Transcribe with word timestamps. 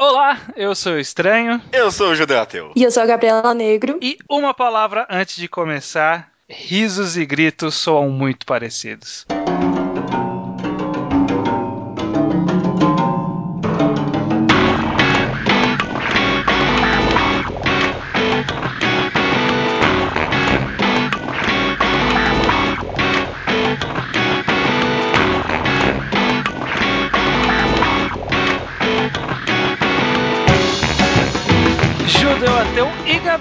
Olá, 0.00 0.38
eu 0.54 0.76
sou 0.76 0.92
o 0.92 0.98
Estranho. 1.00 1.60
Eu 1.72 1.90
sou 1.90 2.10
o 2.10 2.14
Judeu 2.14 2.40
Ateu. 2.40 2.70
E 2.76 2.84
eu 2.84 2.90
sou 2.92 3.02
a 3.02 3.06
Gabriela 3.06 3.52
Negro. 3.52 3.98
E 4.00 4.16
uma 4.30 4.54
palavra 4.54 5.04
antes 5.10 5.34
de 5.34 5.48
começar: 5.48 6.30
risos 6.48 7.16
e 7.16 7.26
gritos 7.26 7.74
soam 7.74 8.08
muito 8.08 8.46
parecidos. 8.46 9.26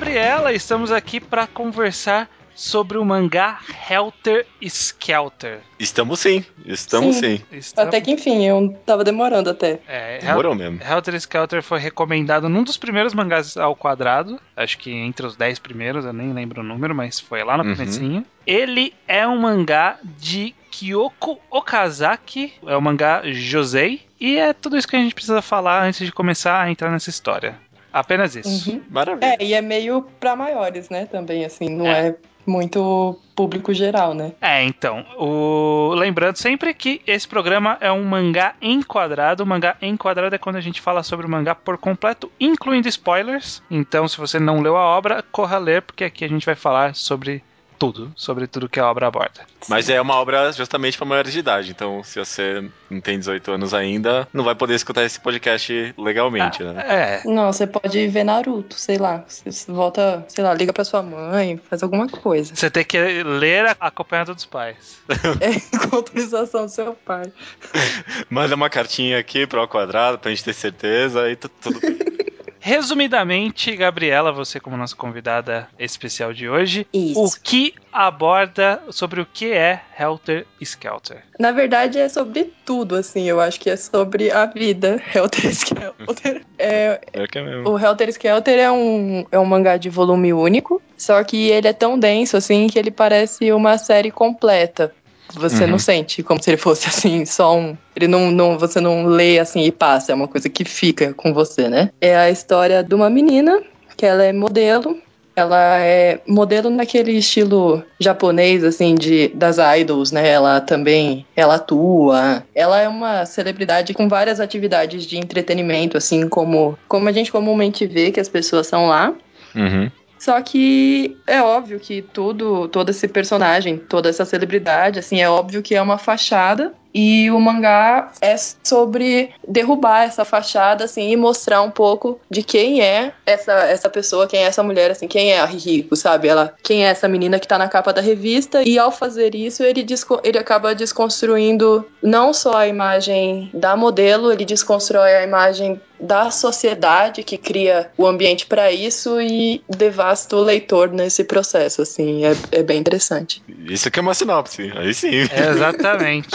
Gabriela, 0.01 0.53
estamos 0.53 0.91
aqui 0.91 1.19
para 1.19 1.47
conversar 1.47 2.29
sobre 2.53 2.99
o 2.99 3.03
mangá 3.03 3.59
Helter 3.89 4.45
Skelter. 4.61 5.61
Estamos 5.79 6.19
sim, 6.19 6.45
estamos 6.67 7.15
sim. 7.15 7.41
Estamos- 7.51 7.87
Até 7.87 7.99
que 7.99 8.11
enfim, 8.11 8.45
eu 8.45 8.79
tava 8.85 9.03
demorando 9.03 9.49
até. 9.49 9.79
É, 9.87 10.17
Hel- 10.17 10.27
Demorou 10.27 10.53
mesmo. 10.53 10.79
Helter 10.87 11.15
Skelter 11.15 11.63
foi 11.63 11.79
recomendado 11.79 12.47
num 12.47 12.63
dos 12.63 12.77
primeiros 12.77 13.15
mangás 13.15 13.57
ao 13.57 13.75
quadrado, 13.75 14.39
acho 14.55 14.77
que 14.77 14.91
entre 14.91 15.25
os 15.25 15.35
10 15.35 15.57
primeiros, 15.57 16.05
eu 16.05 16.13
nem 16.13 16.31
lembro 16.31 16.61
o 16.61 16.63
número, 16.63 16.93
mas 16.93 17.19
foi 17.19 17.43
lá 17.43 17.57
no 17.57 17.63
Uhum. 17.63 17.75
comecinho. 17.75 18.23
Ele 18.45 18.93
é 19.07 19.27
um 19.27 19.39
mangá 19.41 19.97
de 20.03 20.53
Kyoko 20.69 21.39
Okazaki, 21.49 22.53
é 22.67 22.77
o 22.77 22.81
mangá 22.81 23.21
Josei, 23.25 24.01
e 24.19 24.37
é 24.37 24.53
tudo 24.53 24.77
isso 24.77 24.87
que 24.87 24.95
a 24.95 24.99
gente 24.99 25.13
precisa 25.15 25.41
falar 25.41 25.83
antes 25.83 26.05
de 26.05 26.11
começar 26.11 26.61
a 26.61 26.69
entrar 26.69 26.91
nessa 26.91 27.09
história. 27.09 27.55
Apenas 27.91 28.35
isso. 28.35 28.71
Uhum. 28.71 28.81
Maravilha. 28.89 29.37
É, 29.39 29.43
e 29.43 29.53
é 29.53 29.61
meio 29.61 30.03
pra 30.19 30.35
maiores, 30.35 30.89
né? 30.89 31.05
Também, 31.05 31.45
assim, 31.45 31.69
não 31.69 31.87
É. 31.87 32.09
é, 32.09 32.15
muito 32.45 33.19
público 33.35 33.73
geral, 33.73 34.13
né? 34.13 34.31
É, 34.41 34.63
então, 34.63 35.05
o... 35.17 35.93
lembrando 35.95 36.37
sempre 36.37 36.73
que 36.73 37.01
esse 37.05 37.27
programa 37.27 37.77
é 37.81 37.91
um 37.91 38.03
mangá 38.03 38.55
enquadrado. 38.61 39.43
O 39.43 39.45
mangá 39.45 39.75
enquadrado 39.81 40.33
é 40.33 40.37
quando 40.37 40.55
a 40.55 40.61
gente 40.61 40.79
fala 40.81 41.03
sobre 41.03 41.25
o 41.25 41.29
mangá 41.29 41.53
por 41.53 41.77
completo, 41.77 42.31
incluindo 42.39 42.87
spoilers. 42.87 43.61
Então, 43.69 44.07
se 44.07 44.17
você 44.17 44.39
não 44.39 44.61
leu 44.61 44.77
a 44.77 44.81
obra, 44.81 45.23
corra 45.31 45.57
ler, 45.57 45.81
porque 45.81 46.03
aqui 46.05 46.23
a 46.23 46.29
gente 46.29 46.45
vai 46.45 46.55
falar 46.55 46.95
sobre 46.95 47.43
tudo, 47.77 48.11
sobre 48.15 48.47
tudo 48.47 48.67
que 48.69 48.79
a 48.79 48.89
obra 48.89 49.07
aborda. 49.07 49.41
Mas 49.69 49.89
é 49.89 49.99
uma 50.01 50.15
obra 50.15 50.51
justamente 50.51 50.97
para 50.97 51.05
maiores 51.07 51.31
de 51.33 51.39
idade, 51.39 51.71
então 51.71 52.03
se 52.03 52.17
você 52.19 52.67
não 52.89 52.99
tem 53.01 53.19
18 53.19 53.51
anos 53.51 53.73
ainda, 53.73 54.27
não 54.33 54.43
vai 54.43 54.55
poder 54.55 54.75
escutar 54.75 55.03
esse 55.03 55.19
podcast 55.19 55.93
legalmente, 55.97 56.63
né? 56.63 56.83
É, 56.87 57.21
Não, 57.25 57.51
você 57.51 57.67
pode 57.67 58.07
ver 58.07 58.23
Naruto, 58.23 58.75
sei 58.75 58.97
lá. 58.97 59.23
Você 59.27 59.71
volta, 59.71 60.25
sei 60.29 60.43
lá, 60.43 60.53
liga 60.53 60.71
pra 60.73 60.83
sua 60.85 61.01
mãe, 61.03 61.59
faz 61.69 61.83
alguma 61.83 62.07
coisa. 62.07 62.55
você 62.55 62.69
tem 62.69 62.83
que 62.85 62.97
ler 63.23 63.75
acompanhado 63.79 64.33
dos 64.33 64.45
pais. 64.45 64.97
É 65.39 65.77
com 65.87 65.95
autorização 65.97 66.65
do 66.65 66.71
seu 66.71 66.93
pai. 66.93 67.31
Manda 68.29 68.55
uma 68.55 68.69
cartinha 68.69 69.19
aqui 69.19 69.45
pro 69.45 69.59
ao 69.61 69.67
quadrado 69.67 70.17
pra 70.19 70.31
gente 70.31 70.43
ter 70.43 70.53
certeza 70.53 71.29
e 71.29 71.35
tu- 71.35 71.49
tudo 71.49 71.79
bem. 71.79 71.97
Resumidamente, 72.59 73.75
Gabriela, 73.75 74.31
você 74.31 74.59
como 74.59 74.77
nossa 74.77 74.95
convidada 74.95 75.67
especial 75.77 76.33
de 76.33 76.49
hoje, 76.49 76.87
Isso. 76.93 77.19
o 77.19 77.29
que 77.41 77.73
aborda 77.91 78.81
sobre 78.89 79.21
o 79.21 79.25
que 79.25 79.51
é 79.51 79.81
Helter 79.97 80.45
Skelter? 80.61 81.23
Na 81.39 81.51
verdade, 81.51 81.99
é 81.99 82.09
sobre 82.09 82.53
tudo, 82.65 82.95
assim. 82.95 83.27
Eu 83.27 83.39
acho 83.39 83.59
que 83.59 83.69
é 83.69 83.77
sobre 83.77 84.31
a 84.31 84.45
vida. 84.45 85.01
Helter 85.13 85.45
Skelter. 85.51 86.41
É, 86.57 86.99
É 87.13 87.27
que 87.27 87.39
é 87.39 87.43
mesmo. 87.43 87.69
O 87.69 87.79
Helter 87.79 88.09
Skelter 88.09 88.59
é 88.59 88.71
um, 88.71 89.25
é 89.31 89.39
um 89.39 89.45
mangá 89.45 89.77
de 89.77 89.89
volume 89.89 90.33
único, 90.33 90.81
só 90.97 91.23
que 91.23 91.49
ele 91.49 91.67
é 91.67 91.73
tão 91.73 91.97
denso 91.97 92.37
assim 92.37 92.67
que 92.67 92.77
ele 92.77 92.91
parece 92.91 93.51
uma 93.51 93.77
série 93.77 94.11
completa. 94.11 94.93
Você 95.33 95.63
Uhum. 95.65 95.71
não 95.71 95.79
sente 95.79 96.23
como 96.23 96.41
se 96.41 96.49
ele 96.49 96.57
fosse 96.57 96.87
assim, 96.89 97.25
só 97.25 97.57
um. 97.57 97.77
Ele 97.95 98.07
não, 98.07 98.31
não. 98.31 98.57
Você 98.57 98.79
não 98.79 99.05
lê 99.05 99.39
assim 99.39 99.63
e 99.63 99.71
passa, 99.71 100.11
é 100.11 100.15
uma 100.15 100.27
coisa 100.27 100.49
que 100.49 100.63
fica 100.63 101.13
com 101.13 101.33
você, 101.33 101.67
né? 101.69 101.89
É 102.01 102.15
a 102.15 102.29
história 102.29 102.83
de 102.83 102.93
uma 102.95 103.09
menina 103.09 103.61
que 103.95 104.05
ela 104.05 104.23
é 104.23 104.31
modelo. 104.31 104.97
Ela 105.35 105.77
é 105.81 106.19
modelo 106.27 106.67
naquele 106.71 107.11
estilo 107.11 107.83
japonês, 107.99 108.63
assim, 108.63 108.95
de, 108.95 109.27
das 109.35 109.57
idols, 109.79 110.11
né? 110.11 110.27
Ela 110.27 110.59
também, 110.59 111.27
ela 111.35 111.55
atua. 111.55 112.43
Ela 112.55 112.81
é 112.81 112.87
uma 112.87 113.23
celebridade 113.23 113.93
com 113.93 114.09
várias 114.09 114.39
atividades 114.39 115.05
de 115.05 115.15
entretenimento, 115.15 115.95
assim, 115.95 116.27
como, 116.27 116.75
como 116.87 117.07
a 117.07 117.11
gente 117.11 117.31
comumente 117.31 117.85
vê 117.85 118.11
que 118.11 118.19
as 118.19 118.27
pessoas 118.27 118.65
são 118.65 118.87
lá. 118.87 119.13
Uhum. 119.55 119.91
Só 120.19 120.41
que 120.41 121.17
é 121.25 121.41
óbvio 121.41 121.79
que 121.79 122.01
tudo, 122.01 122.67
todo 122.67 122.89
esse 122.89 123.07
personagem, 123.07 123.77
toda 123.77 124.09
essa 124.09 124.25
celebridade, 124.25 124.99
assim, 124.99 125.21
é 125.21 125.29
óbvio 125.29 125.61
que 125.61 125.75
é 125.75 125.81
uma 125.81 125.97
fachada. 125.97 126.73
E 126.93 127.29
o 127.29 127.39
mangá 127.39 128.11
é 128.21 128.35
sobre 128.63 129.29
derrubar 129.47 130.03
essa 130.03 130.25
fachada, 130.25 130.85
assim, 130.85 131.11
e 131.11 131.15
mostrar 131.15 131.61
um 131.61 131.69
pouco 131.69 132.19
de 132.27 132.41
quem 132.41 132.81
é 132.81 133.13
essa, 133.23 133.51
essa 133.51 133.87
pessoa, 133.87 134.25
quem 134.25 134.39
é 134.39 134.47
essa 134.47 134.63
mulher, 134.63 134.89
assim, 134.89 135.07
quem 135.07 135.31
é 135.31 135.39
a 135.39 135.45
Rihiko, 135.45 135.95
sabe? 135.95 136.27
Ela, 136.27 136.55
quem 136.63 136.87
é 136.87 136.89
essa 136.89 137.07
menina 137.07 137.39
que 137.39 137.47
tá 137.47 137.57
na 137.57 137.67
capa 137.67 137.93
da 137.93 138.01
revista. 138.01 138.63
E 138.63 138.79
ao 138.79 138.91
fazer 138.91 139.35
isso, 139.35 139.61
ele, 139.61 139.85
ele 140.23 140.39
acaba 140.39 140.73
desconstruindo 140.73 141.85
não 142.01 142.33
só 142.33 142.57
a 142.57 142.67
imagem 142.67 143.51
da 143.53 143.75
modelo, 143.75 144.31
ele 144.31 144.45
desconstrói 144.45 145.13
a 145.13 145.23
imagem 145.23 145.79
da 145.99 146.29
sociedade 146.31 147.23
que 147.23 147.37
cria 147.37 147.89
o 147.97 148.05
ambiente 148.05 148.45
para 148.45 148.71
isso 148.71 149.19
e 149.21 149.61
devasta 149.69 150.35
o 150.35 150.41
leitor 150.43 150.91
nesse 150.91 151.23
processo, 151.23 151.81
assim, 151.81 152.25
é, 152.25 152.33
é 152.51 152.63
bem 152.63 152.79
interessante. 152.79 153.41
Isso 153.47 153.87
aqui 153.87 153.99
é 153.99 154.01
uma 154.01 154.13
sinopse, 154.13 154.71
aí 154.75 154.93
sim. 154.93 155.11
É, 155.31 155.49
exatamente. 155.49 156.29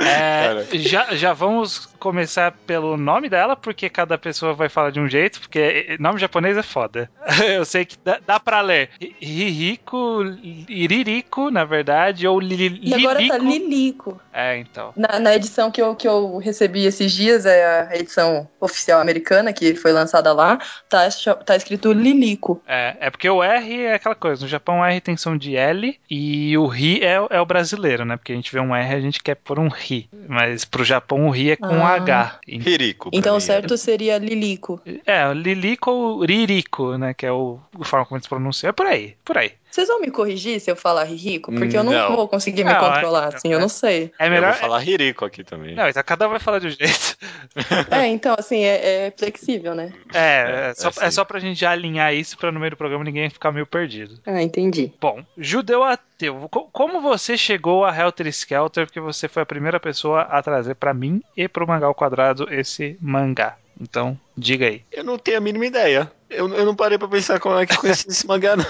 É, 0.00 0.66
já, 0.78 1.14
já 1.14 1.32
vamos 1.32 1.86
começar 1.98 2.52
pelo 2.66 2.96
nome 2.96 3.28
dela, 3.28 3.54
porque 3.56 3.88
cada 3.88 4.18
pessoa 4.18 4.52
vai 4.52 4.68
falar 4.68 4.90
de 4.90 4.98
um 5.00 5.08
jeito, 5.08 5.40
porque 5.40 5.96
nome 6.00 6.18
japonês 6.18 6.56
é 6.56 6.62
foda. 6.62 7.08
Eu 7.46 7.64
sei 7.64 7.84
que 7.84 7.96
dá, 8.04 8.18
dá 8.26 8.40
pra 8.40 8.60
ler 8.60 8.90
Ririko, 9.20 10.24
Iririko, 10.68 11.50
na 11.50 11.64
verdade, 11.64 12.26
ou 12.26 12.40
Li- 12.40 12.80
E 12.82 12.94
agora 12.94 13.26
tá 13.28 13.38
Lilico. 13.38 14.20
É, 14.34 14.58
então. 14.58 14.92
Na, 14.96 15.20
na 15.20 15.34
edição 15.36 15.70
que 15.70 15.80
eu, 15.80 15.94
que 15.94 16.08
eu 16.08 16.38
recebi 16.38 16.84
esses 16.84 17.12
dias, 17.12 17.46
é 17.46 17.88
a 17.88 17.96
edição 17.96 18.48
oficial 18.60 19.00
americana, 19.00 19.52
que 19.52 19.76
foi 19.76 19.92
lançada 19.92 20.32
lá, 20.32 20.58
tá, 20.88 21.08
tá 21.46 21.54
escrito 21.54 21.92
Lilico. 21.92 22.60
É, 22.66 22.96
é 22.98 23.10
porque 23.10 23.30
o 23.30 23.42
R 23.42 23.82
é 23.82 23.94
aquela 23.94 24.16
coisa. 24.16 24.42
No 24.42 24.48
Japão, 24.48 24.80
o 24.80 24.84
R 24.84 25.00
tem 25.00 25.16
som 25.16 25.36
de 25.36 25.56
L 25.56 25.96
e 26.10 26.58
o 26.58 26.66
Ri 26.66 27.00
é, 27.04 27.14
é 27.30 27.40
o 27.40 27.46
brasileiro, 27.46 28.04
né? 28.04 28.16
Porque 28.16 28.32
a 28.32 28.36
gente 28.36 28.52
vê 28.52 28.58
um 28.58 28.74
R 28.74 28.94
a 28.94 29.00
gente 29.00 29.22
quer 29.22 29.36
pôr 29.36 29.60
um 29.60 29.68
Ri. 29.68 30.08
Mas 30.26 30.64
pro 30.64 30.84
Japão, 30.84 31.28
o 31.28 31.30
Ri 31.30 31.52
é 31.52 31.56
com 31.56 31.68
um 31.68 31.86
Ah. 31.86 31.94
H. 31.94 32.40
Ririco. 32.48 33.10
Então 33.12 33.34
o 33.34 33.36
mim, 33.36 33.40
certo 33.40 33.78
seria 33.78 34.18
Lilico. 34.18 34.80
É, 35.06 35.28
o 35.28 35.32
Lilico 35.32 35.90
ou 35.90 36.24
Ririko, 36.24 36.98
né? 36.98 37.14
Que 37.14 37.26
é 37.26 37.32
o, 37.32 37.60
a 37.80 37.84
forma 37.84 38.04
como 38.04 38.18
eles 38.18 38.26
pronunciam. 38.26 38.70
É 38.70 38.72
por 38.72 38.86
aí, 38.86 39.14
por 39.24 39.38
aí. 39.38 39.52
Vocês 39.74 39.88
vão 39.88 40.00
me 40.00 40.08
corrigir 40.08 40.60
se 40.60 40.70
eu 40.70 40.76
falar 40.76 41.02
Ririco? 41.02 41.50
Porque 41.52 41.76
eu 41.76 41.82
não, 41.82 41.92
Não. 41.92 42.14
vou 42.14 42.28
conseguir 42.28 42.62
me 42.62 42.72
Não, 42.72 42.78
controlar, 42.78 43.32
é- 43.32 43.36
assim, 43.36 43.52
eu 43.52 43.58
não 43.58 43.68
sei. 43.68 44.12
É 44.20 44.26
Eu 44.26 44.30
melhor. 44.30 44.52
vou 44.52 44.60
falar 44.60 44.78
Ririco 44.78 45.24
aqui 45.24 45.42
também. 45.42 45.74
Não, 45.74 45.88
então 45.88 46.00
cada 46.06 46.28
um 46.28 46.30
vai 46.30 46.38
falar 46.38 46.60
de 46.60 46.68
um 46.68 46.70
jeito. 46.70 47.16
É, 47.90 48.06
então, 48.06 48.34
assim, 48.38 48.62
é, 48.64 49.06
é 49.06 49.12
flexível, 49.16 49.74
né? 49.74 49.92
É, 50.14 50.68
é, 50.70 50.74
só, 50.74 50.88
é 50.88 51.06
é 51.06 51.10
sim. 51.10 51.10
só 51.10 51.24
pra 51.24 51.40
gente 51.40 51.58
já 51.58 51.70
alinhar 51.72 52.14
isso 52.14 52.36
pra 52.38 52.52
no 52.52 52.60
meio 52.60 52.70
do 52.70 52.76
programa 52.76 53.02
ninguém 53.04 53.28
ficar 53.30 53.50
meio 53.52 53.66
perdido. 53.66 54.18
Ah, 54.26 54.40
entendi. 54.42 54.92
Bom, 55.00 55.24
judeu 55.36 55.82
ateu, 55.82 56.48
co- 56.50 56.68
como 56.72 57.00
você 57.00 57.36
chegou 57.36 57.84
a 57.84 57.96
Helter 57.96 58.26
Skelter? 58.28 58.86
Porque 58.86 59.00
você 59.00 59.26
foi 59.28 59.42
a 59.42 59.46
primeira 59.46 59.80
pessoa 59.80 60.22
a 60.22 60.40
trazer 60.42 60.74
pra 60.76 60.94
mim 60.94 61.20
e 61.36 61.48
pro 61.48 61.66
Mangá 61.66 61.86
ao 61.86 61.94
Quadrado 61.94 62.46
esse 62.52 62.96
mangá. 63.00 63.56
Então, 63.80 64.16
diga 64.36 64.66
aí. 64.66 64.82
Eu 64.90 65.04
não 65.04 65.18
tenho 65.18 65.38
a 65.38 65.40
mínima 65.40 65.66
ideia. 65.66 66.10
Eu, 66.30 66.52
eu 66.52 66.64
não 66.64 66.74
parei 66.74 66.98
pra 66.98 67.06
pensar 67.06 67.38
como 67.38 67.58
é 67.58 67.66
que 67.66 67.74
eu 67.74 67.78
conheci 67.78 68.08
esse 68.08 68.26
mangá, 68.26 68.56
não. 68.56 68.64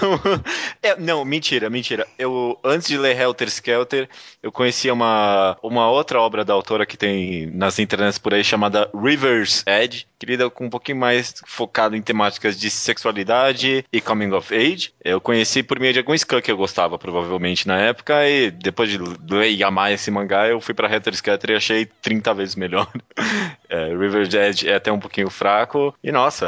É, 0.83 0.95
não, 0.97 1.25
mentira, 1.25 1.69
mentira. 1.69 2.05
Eu, 2.17 2.59
antes 2.63 2.87
de 2.87 2.97
ler 2.97 3.19
Helter 3.19 3.47
Skelter, 3.47 4.07
eu 4.41 4.51
conhecia 4.51 4.93
uma, 4.93 5.57
uma 5.63 5.89
outra 5.89 6.21
obra 6.21 6.45
da 6.45 6.53
autora 6.53 6.85
que 6.85 6.97
tem 6.97 7.47
nas 7.47 7.79
internets 7.79 8.19
por 8.19 8.33
aí, 8.33 8.43
chamada 8.43 8.89
River's 8.93 9.63
Edge, 9.65 10.05
que 10.19 10.25
lida 10.25 10.49
com 10.49 10.65
um 10.65 10.69
pouquinho 10.69 10.97
mais 10.97 11.41
focado 11.45 11.95
em 11.95 12.01
temáticas 12.01 12.59
de 12.59 12.69
sexualidade 12.69 13.85
e 13.91 14.01
coming 14.01 14.31
of 14.33 14.53
age. 14.53 14.93
Eu 15.03 15.19
conheci 15.19 15.63
por 15.63 15.79
meio 15.79 15.93
de 15.93 15.99
algum 15.99 16.15
scan 16.15 16.41
que 16.41 16.51
eu 16.51 16.57
gostava, 16.57 16.99
provavelmente, 16.99 17.67
na 17.67 17.79
época, 17.79 18.27
e 18.27 18.51
depois 18.51 18.89
de 18.89 18.97
ler 18.97 19.51
e 19.51 19.63
amar 19.63 19.91
esse 19.91 20.11
mangá, 20.11 20.47
eu 20.47 20.61
fui 20.61 20.73
pra 20.73 20.93
Helter 20.93 21.13
Skelter 21.13 21.51
e 21.51 21.55
achei 21.55 21.85
30 21.85 22.33
vezes 22.33 22.55
melhor. 22.55 22.87
É, 23.67 23.87
River's 23.87 24.33
Edge 24.33 24.69
é 24.69 24.75
até 24.75 24.91
um 24.91 24.99
pouquinho 24.99 25.27
fraco. 25.29 25.54
E 26.03 26.11
nossa, 26.11 26.45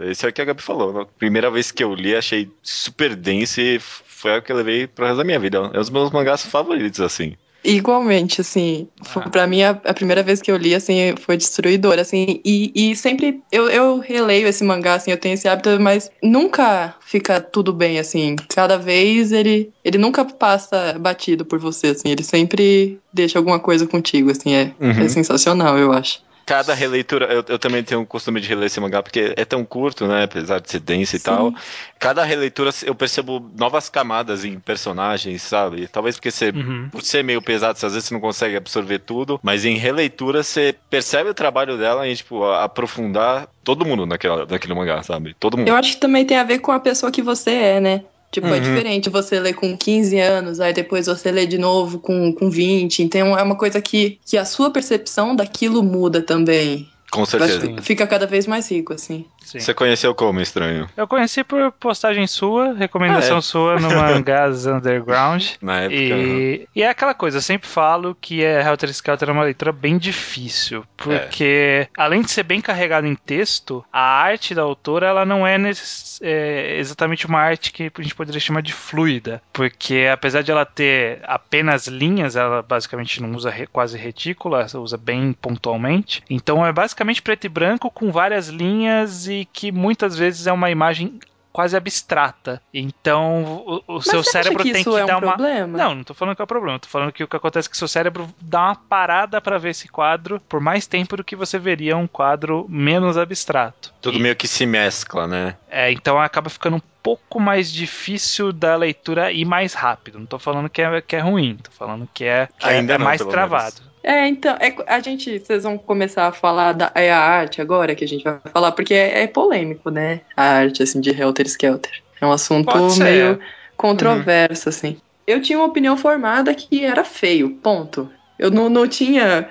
esse 0.00 0.24
é 0.26 0.28
o 0.28 0.32
que 0.32 0.42
a 0.42 0.44
Gabi 0.44 0.62
falou. 0.62 1.06
Primeira 1.18 1.50
vez 1.50 1.70
que 1.70 1.82
eu 1.82 1.94
li, 1.94 2.14
achei 2.14 2.48
super 2.62 3.14
denso 3.14 3.60
e 3.60 3.78
foi 3.80 4.38
o 4.38 4.42
que 4.42 4.52
eu 4.52 4.56
levei 4.56 4.86
pro 4.86 5.04
resto 5.06 5.18
da 5.18 5.24
minha 5.24 5.38
vida. 5.38 5.58
É 5.58 5.60
um 5.60 5.70
dos 5.70 5.90
meus 5.90 6.10
mangás 6.10 6.44
favoritos, 6.44 7.00
assim. 7.00 7.34
Igualmente, 7.62 8.40
assim, 8.40 8.88
Ah. 9.14 9.20
pra 9.28 9.46
mim 9.46 9.62
a, 9.62 9.70
a 9.84 9.92
primeira 9.92 10.22
vez 10.22 10.40
que 10.40 10.50
eu 10.50 10.56
li, 10.56 10.74
assim, 10.74 11.14
foi 11.20 11.36
destruidor, 11.36 11.98
assim, 11.98 12.40
e, 12.42 12.72
e 12.74 12.96
sempre 12.96 13.42
eu, 13.52 13.68
eu 13.68 13.98
releio 13.98 14.48
esse 14.48 14.64
mangá, 14.64 14.94
assim, 14.94 15.10
eu 15.10 15.18
tenho 15.18 15.34
esse 15.34 15.46
hábito, 15.46 15.78
mas 15.78 16.10
nunca 16.22 16.94
fica 17.02 17.38
tudo 17.38 17.70
bem, 17.72 17.98
assim, 17.98 18.34
cada 18.48 18.78
vez 18.78 19.30
ele, 19.30 19.70
ele 19.84 19.98
nunca 19.98 20.24
passa 20.24 20.96
batido 20.98 21.44
por 21.44 21.58
você, 21.58 21.88
assim, 21.88 22.08
ele 22.08 22.22
sempre 22.22 22.98
deixa 23.12 23.38
alguma 23.38 23.58
coisa 23.60 23.86
contigo, 23.86 24.30
assim, 24.30 24.54
é, 24.54 24.72
Uhum. 24.80 24.90
é 25.04 25.08
sensacional, 25.08 25.76
eu 25.76 25.92
acho. 25.92 26.20
Cada 26.50 26.74
releitura, 26.74 27.26
eu, 27.26 27.44
eu 27.46 27.58
também 27.60 27.80
tenho 27.84 28.00
o 28.00 28.06
costume 28.06 28.40
de 28.40 28.48
reler 28.48 28.66
esse 28.66 28.80
mangá, 28.80 29.00
porque 29.00 29.32
é 29.36 29.44
tão 29.44 29.64
curto, 29.64 30.08
né? 30.08 30.24
Apesar 30.24 30.60
de 30.60 30.68
ser 30.68 30.80
denso 30.80 31.14
e 31.14 31.18
Sim. 31.20 31.24
tal. 31.26 31.54
Cada 31.96 32.24
releitura 32.24 32.70
eu 32.82 32.92
percebo 32.92 33.48
novas 33.56 33.88
camadas 33.88 34.44
em 34.44 34.58
personagens, 34.58 35.42
sabe? 35.42 35.86
Talvez 35.86 36.16
porque 36.16 36.32
você, 36.32 36.50
Uhum. 36.50 36.88
por 36.90 37.02
ser 37.04 37.22
meio 37.22 37.40
pesado, 37.40 37.74
às 37.80 37.92
vezes 37.92 38.08
você 38.08 38.14
não 38.14 38.20
consegue 38.20 38.56
absorver 38.56 38.98
tudo, 38.98 39.38
mas 39.44 39.64
em 39.64 39.76
releitura 39.76 40.42
você 40.42 40.74
percebe 40.90 41.30
o 41.30 41.34
trabalho 41.34 41.78
dela 41.78 42.08
em, 42.08 42.14
tipo, 42.16 42.42
aprofundar 42.44 43.46
todo 43.62 43.86
mundo 43.86 44.04
naquela, 44.04 44.44
naquele 44.44 44.74
mangá, 44.74 45.04
sabe? 45.04 45.36
Todo 45.38 45.56
mundo. 45.56 45.68
Eu 45.68 45.76
acho 45.76 45.92
que 45.92 46.00
também 46.00 46.24
tem 46.24 46.36
a 46.36 46.42
ver 46.42 46.58
com 46.58 46.72
a 46.72 46.80
pessoa 46.80 47.12
que 47.12 47.22
você 47.22 47.50
é, 47.52 47.80
né? 47.80 48.02
Tipo, 48.30 48.46
é 48.46 48.52
Uhum. 48.52 48.60
diferente 48.60 49.10
você 49.10 49.40
ler 49.40 49.54
com 49.54 49.76
15 49.76 50.18
anos, 50.18 50.60
aí 50.60 50.72
depois 50.72 51.06
você 51.06 51.32
lê 51.32 51.46
de 51.46 51.58
novo 51.58 51.98
com, 51.98 52.32
com 52.32 52.48
20. 52.48 53.02
Então 53.02 53.36
é 53.36 53.42
uma 53.42 53.56
coisa 53.56 53.80
que, 53.82 54.18
que 54.24 54.38
a 54.38 54.44
sua 54.44 54.70
percepção 54.70 55.34
daquilo 55.34 55.82
muda 55.82 56.22
também. 56.22 56.88
Com 57.10 57.26
certeza. 57.26 57.82
fica 57.82 58.06
cada 58.06 58.26
vez 58.26 58.46
mais 58.46 58.70
rico, 58.70 58.92
assim. 58.92 59.24
Sim. 59.40 59.58
Você 59.58 59.74
conheceu 59.74 60.14
como, 60.14 60.40
estranho? 60.40 60.88
Eu 60.96 61.08
conheci 61.08 61.42
por 61.42 61.72
postagem 61.72 62.26
sua, 62.26 62.72
recomendação 62.74 63.36
Ah, 63.36 63.38
é? 63.38 63.42
sua 63.42 63.80
no 63.80 63.88
Mangás 63.96 64.66
Underground. 64.66 65.44
Na 65.60 65.80
época. 65.80 65.96
E, 66.00 66.68
e 66.76 66.82
é 66.82 66.88
aquela 66.88 67.14
coisa, 67.14 67.38
eu 67.38 67.42
sempre 67.42 67.66
falo 67.68 68.16
que 68.20 68.44
é 68.44 68.60
Helter 68.62 68.90
Skelter 68.90 69.28
é 69.28 69.32
uma 69.32 69.42
leitura 69.42 69.72
bem 69.72 69.98
difícil, 69.98 70.84
porque 70.96 71.88
além 71.96 72.22
de 72.22 72.30
ser 72.30 72.42
bem 72.42 72.60
carregado 72.60 73.06
em 73.06 73.14
texto, 73.14 73.84
a 73.92 74.00
arte 74.00 74.54
da 74.54 74.62
autora 74.62 75.06
ela 75.06 75.24
não 75.24 75.46
é, 75.46 75.58
necess- 75.58 76.20
é 76.22 76.78
exatamente 76.78 77.26
uma 77.26 77.40
arte 77.40 77.72
que 77.72 77.90
a 77.96 78.02
gente 78.02 78.14
poderia 78.14 78.40
chamar 78.40 78.60
de 78.62 78.72
fluida, 78.72 79.42
porque 79.52 80.08
apesar 80.12 80.42
de 80.42 80.50
ela 80.50 80.64
ter 80.64 81.20
apenas 81.24 81.86
linhas, 81.86 82.36
ela 82.36 82.62
basicamente 82.62 83.20
não 83.22 83.32
usa 83.32 83.50
re- 83.50 83.66
quase 83.66 83.96
retícula, 83.98 84.66
ela 84.72 84.82
usa 84.82 84.96
bem 84.96 85.32
pontualmente. 85.32 86.22
Então 86.28 86.64
é 86.64 86.72
basicamente 86.72 87.22
preto 87.22 87.46
e 87.46 87.48
branco 87.48 87.90
com 87.90 88.12
várias 88.12 88.48
linhas 88.48 89.26
e 89.30 89.44
que 89.46 89.72
muitas 89.72 90.16
vezes 90.18 90.46
é 90.46 90.52
uma 90.52 90.70
imagem 90.70 91.18
quase 91.52 91.76
abstrata. 91.76 92.62
Então 92.72 93.42
o, 93.66 93.82
o 93.86 93.94
Mas 93.96 94.04
seu 94.04 94.22
você 94.22 94.30
cérebro 94.30 94.62
acha 94.62 94.66
que 94.68 94.72
tem 94.72 94.82
isso 94.82 94.90
que 94.92 94.96
é 95.00 95.04
dar 95.06 95.16
um 95.16 95.18
uma 95.20 95.32
problema? 95.34 95.78
não, 95.78 95.94
não 95.96 96.04
tô 96.04 96.14
falando 96.14 96.36
que 96.36 96.42
é 96.42 96.44
o 96.44 96.48
problema. 96.48 96.78
Tô 96.78 96.88
falando 96.88 97.12
que 97.12 97.24
o 97.24 97.28
que 97.28 97.36
acontece 97.36 97.66
é 97.68 97.70
que 97.70 97.76
seu 97.76 97.88
cérebro 97.88 98.28
dá 98.40 98.66
uma 98.66 98.76
parada 98.76 99.40
pra 99.40 99.58
ver 99.58 99.70
esse 99.70 99.88
quadro 99.88 100.40
por 100.48 100.60
mais 100.60 100.86
tempo 100.86 101.16
do 101.16 101.24
que 101.24 101.34
você 101.34 101.58
veria 101.58 101.96
um 101.96 102.06
quadro 102.06 102.66
menos 102.68 103.18
abstrato. 103.18 103.92
Tudo 104.00 104.18
E- 104.18 104.22
meio 104.22 104.36
que 104.36 104.46
se 104.46 104.64
mescla, 104.64 105.26
né? 105.26 105.56
é, 105.68 105.90
então 105.90 106.20
acaba 106.20 106.48
ficando 106.48 106.76
um 106.76 106.82
pouco 107.02 107.40
mais 107.40 107.72
difícil 107.72 108.52
da 108.52 108.76
leitura 108.76 109.32
e 109.32 109.44
mais 109.44 109.74
rápido. 109.74 110.18
Não 110.20 110.26
tô 110.26 110.38
falando 110.38 110.68
que 110.70 110.80
é, 110.82 111.00
que 111.00 111.16
é 111.16 111.20
ruim, 111.20 111.56
tô 111.56 111.70
falando 111.72 112.08
que 112.14 112.24
é, 112.24 112.48
que 112.58 112.66
é- 112.68 112.70
Ainda 112.74 112.94
é 112.94 112.98
não, 112.98 113.04
mais 113.06 113.20
travado. 113.24 113.89
É, 114.02 114.26
então, 114.26 114.56
é, 114.60 114.74
a 114.86 115.00
gente, 115.00 115.38
vocês 115.38 115.62
vão 115.62 115.76
começar 115.76 116.26
a 116.26 116.32
falar 116.32 116.72
da 116.72 116.90
é 116.94 117.10
a 117.10 117.18
arte 117.18 117.60
agora 117.60 117.94
que 117.94 118.04
a 118.04 118.08
gente 118.08 118.24
vai 118.24 118.38
falar, 118.52 118.72
porque 118.72 118.94
é, 118.94 119.22
é 119.22 119.26
polêmico, 119.26 119.90
né? 119.90 120.22
A 120.36 120.42
arte, 120.42 120.82
assim, 120.82 121.00
de 121.00 121.10
Helter 121.10 121.46
Skelter. 121.46 121.92
É 122.20 122.26
um 122.26 122.32
assunto 122.32 122.74
meio 122.98 123.38
controverso, 123.76 124.68
assim. 124.68 124.98
Eu 125.26 125.40
tinha 125.40 125.58
uma 125.58 125.68
opinião 125.68 125.96
formada 125.96 126.54
que 126.54 126.84
era 126.84 127.04
feio, 127.04 127.50
ponto. 127.50 128.10
Eu 128.38 128.50
não, 128.50 128.70
não 128.70 128.88
tinha, 128.88 129.48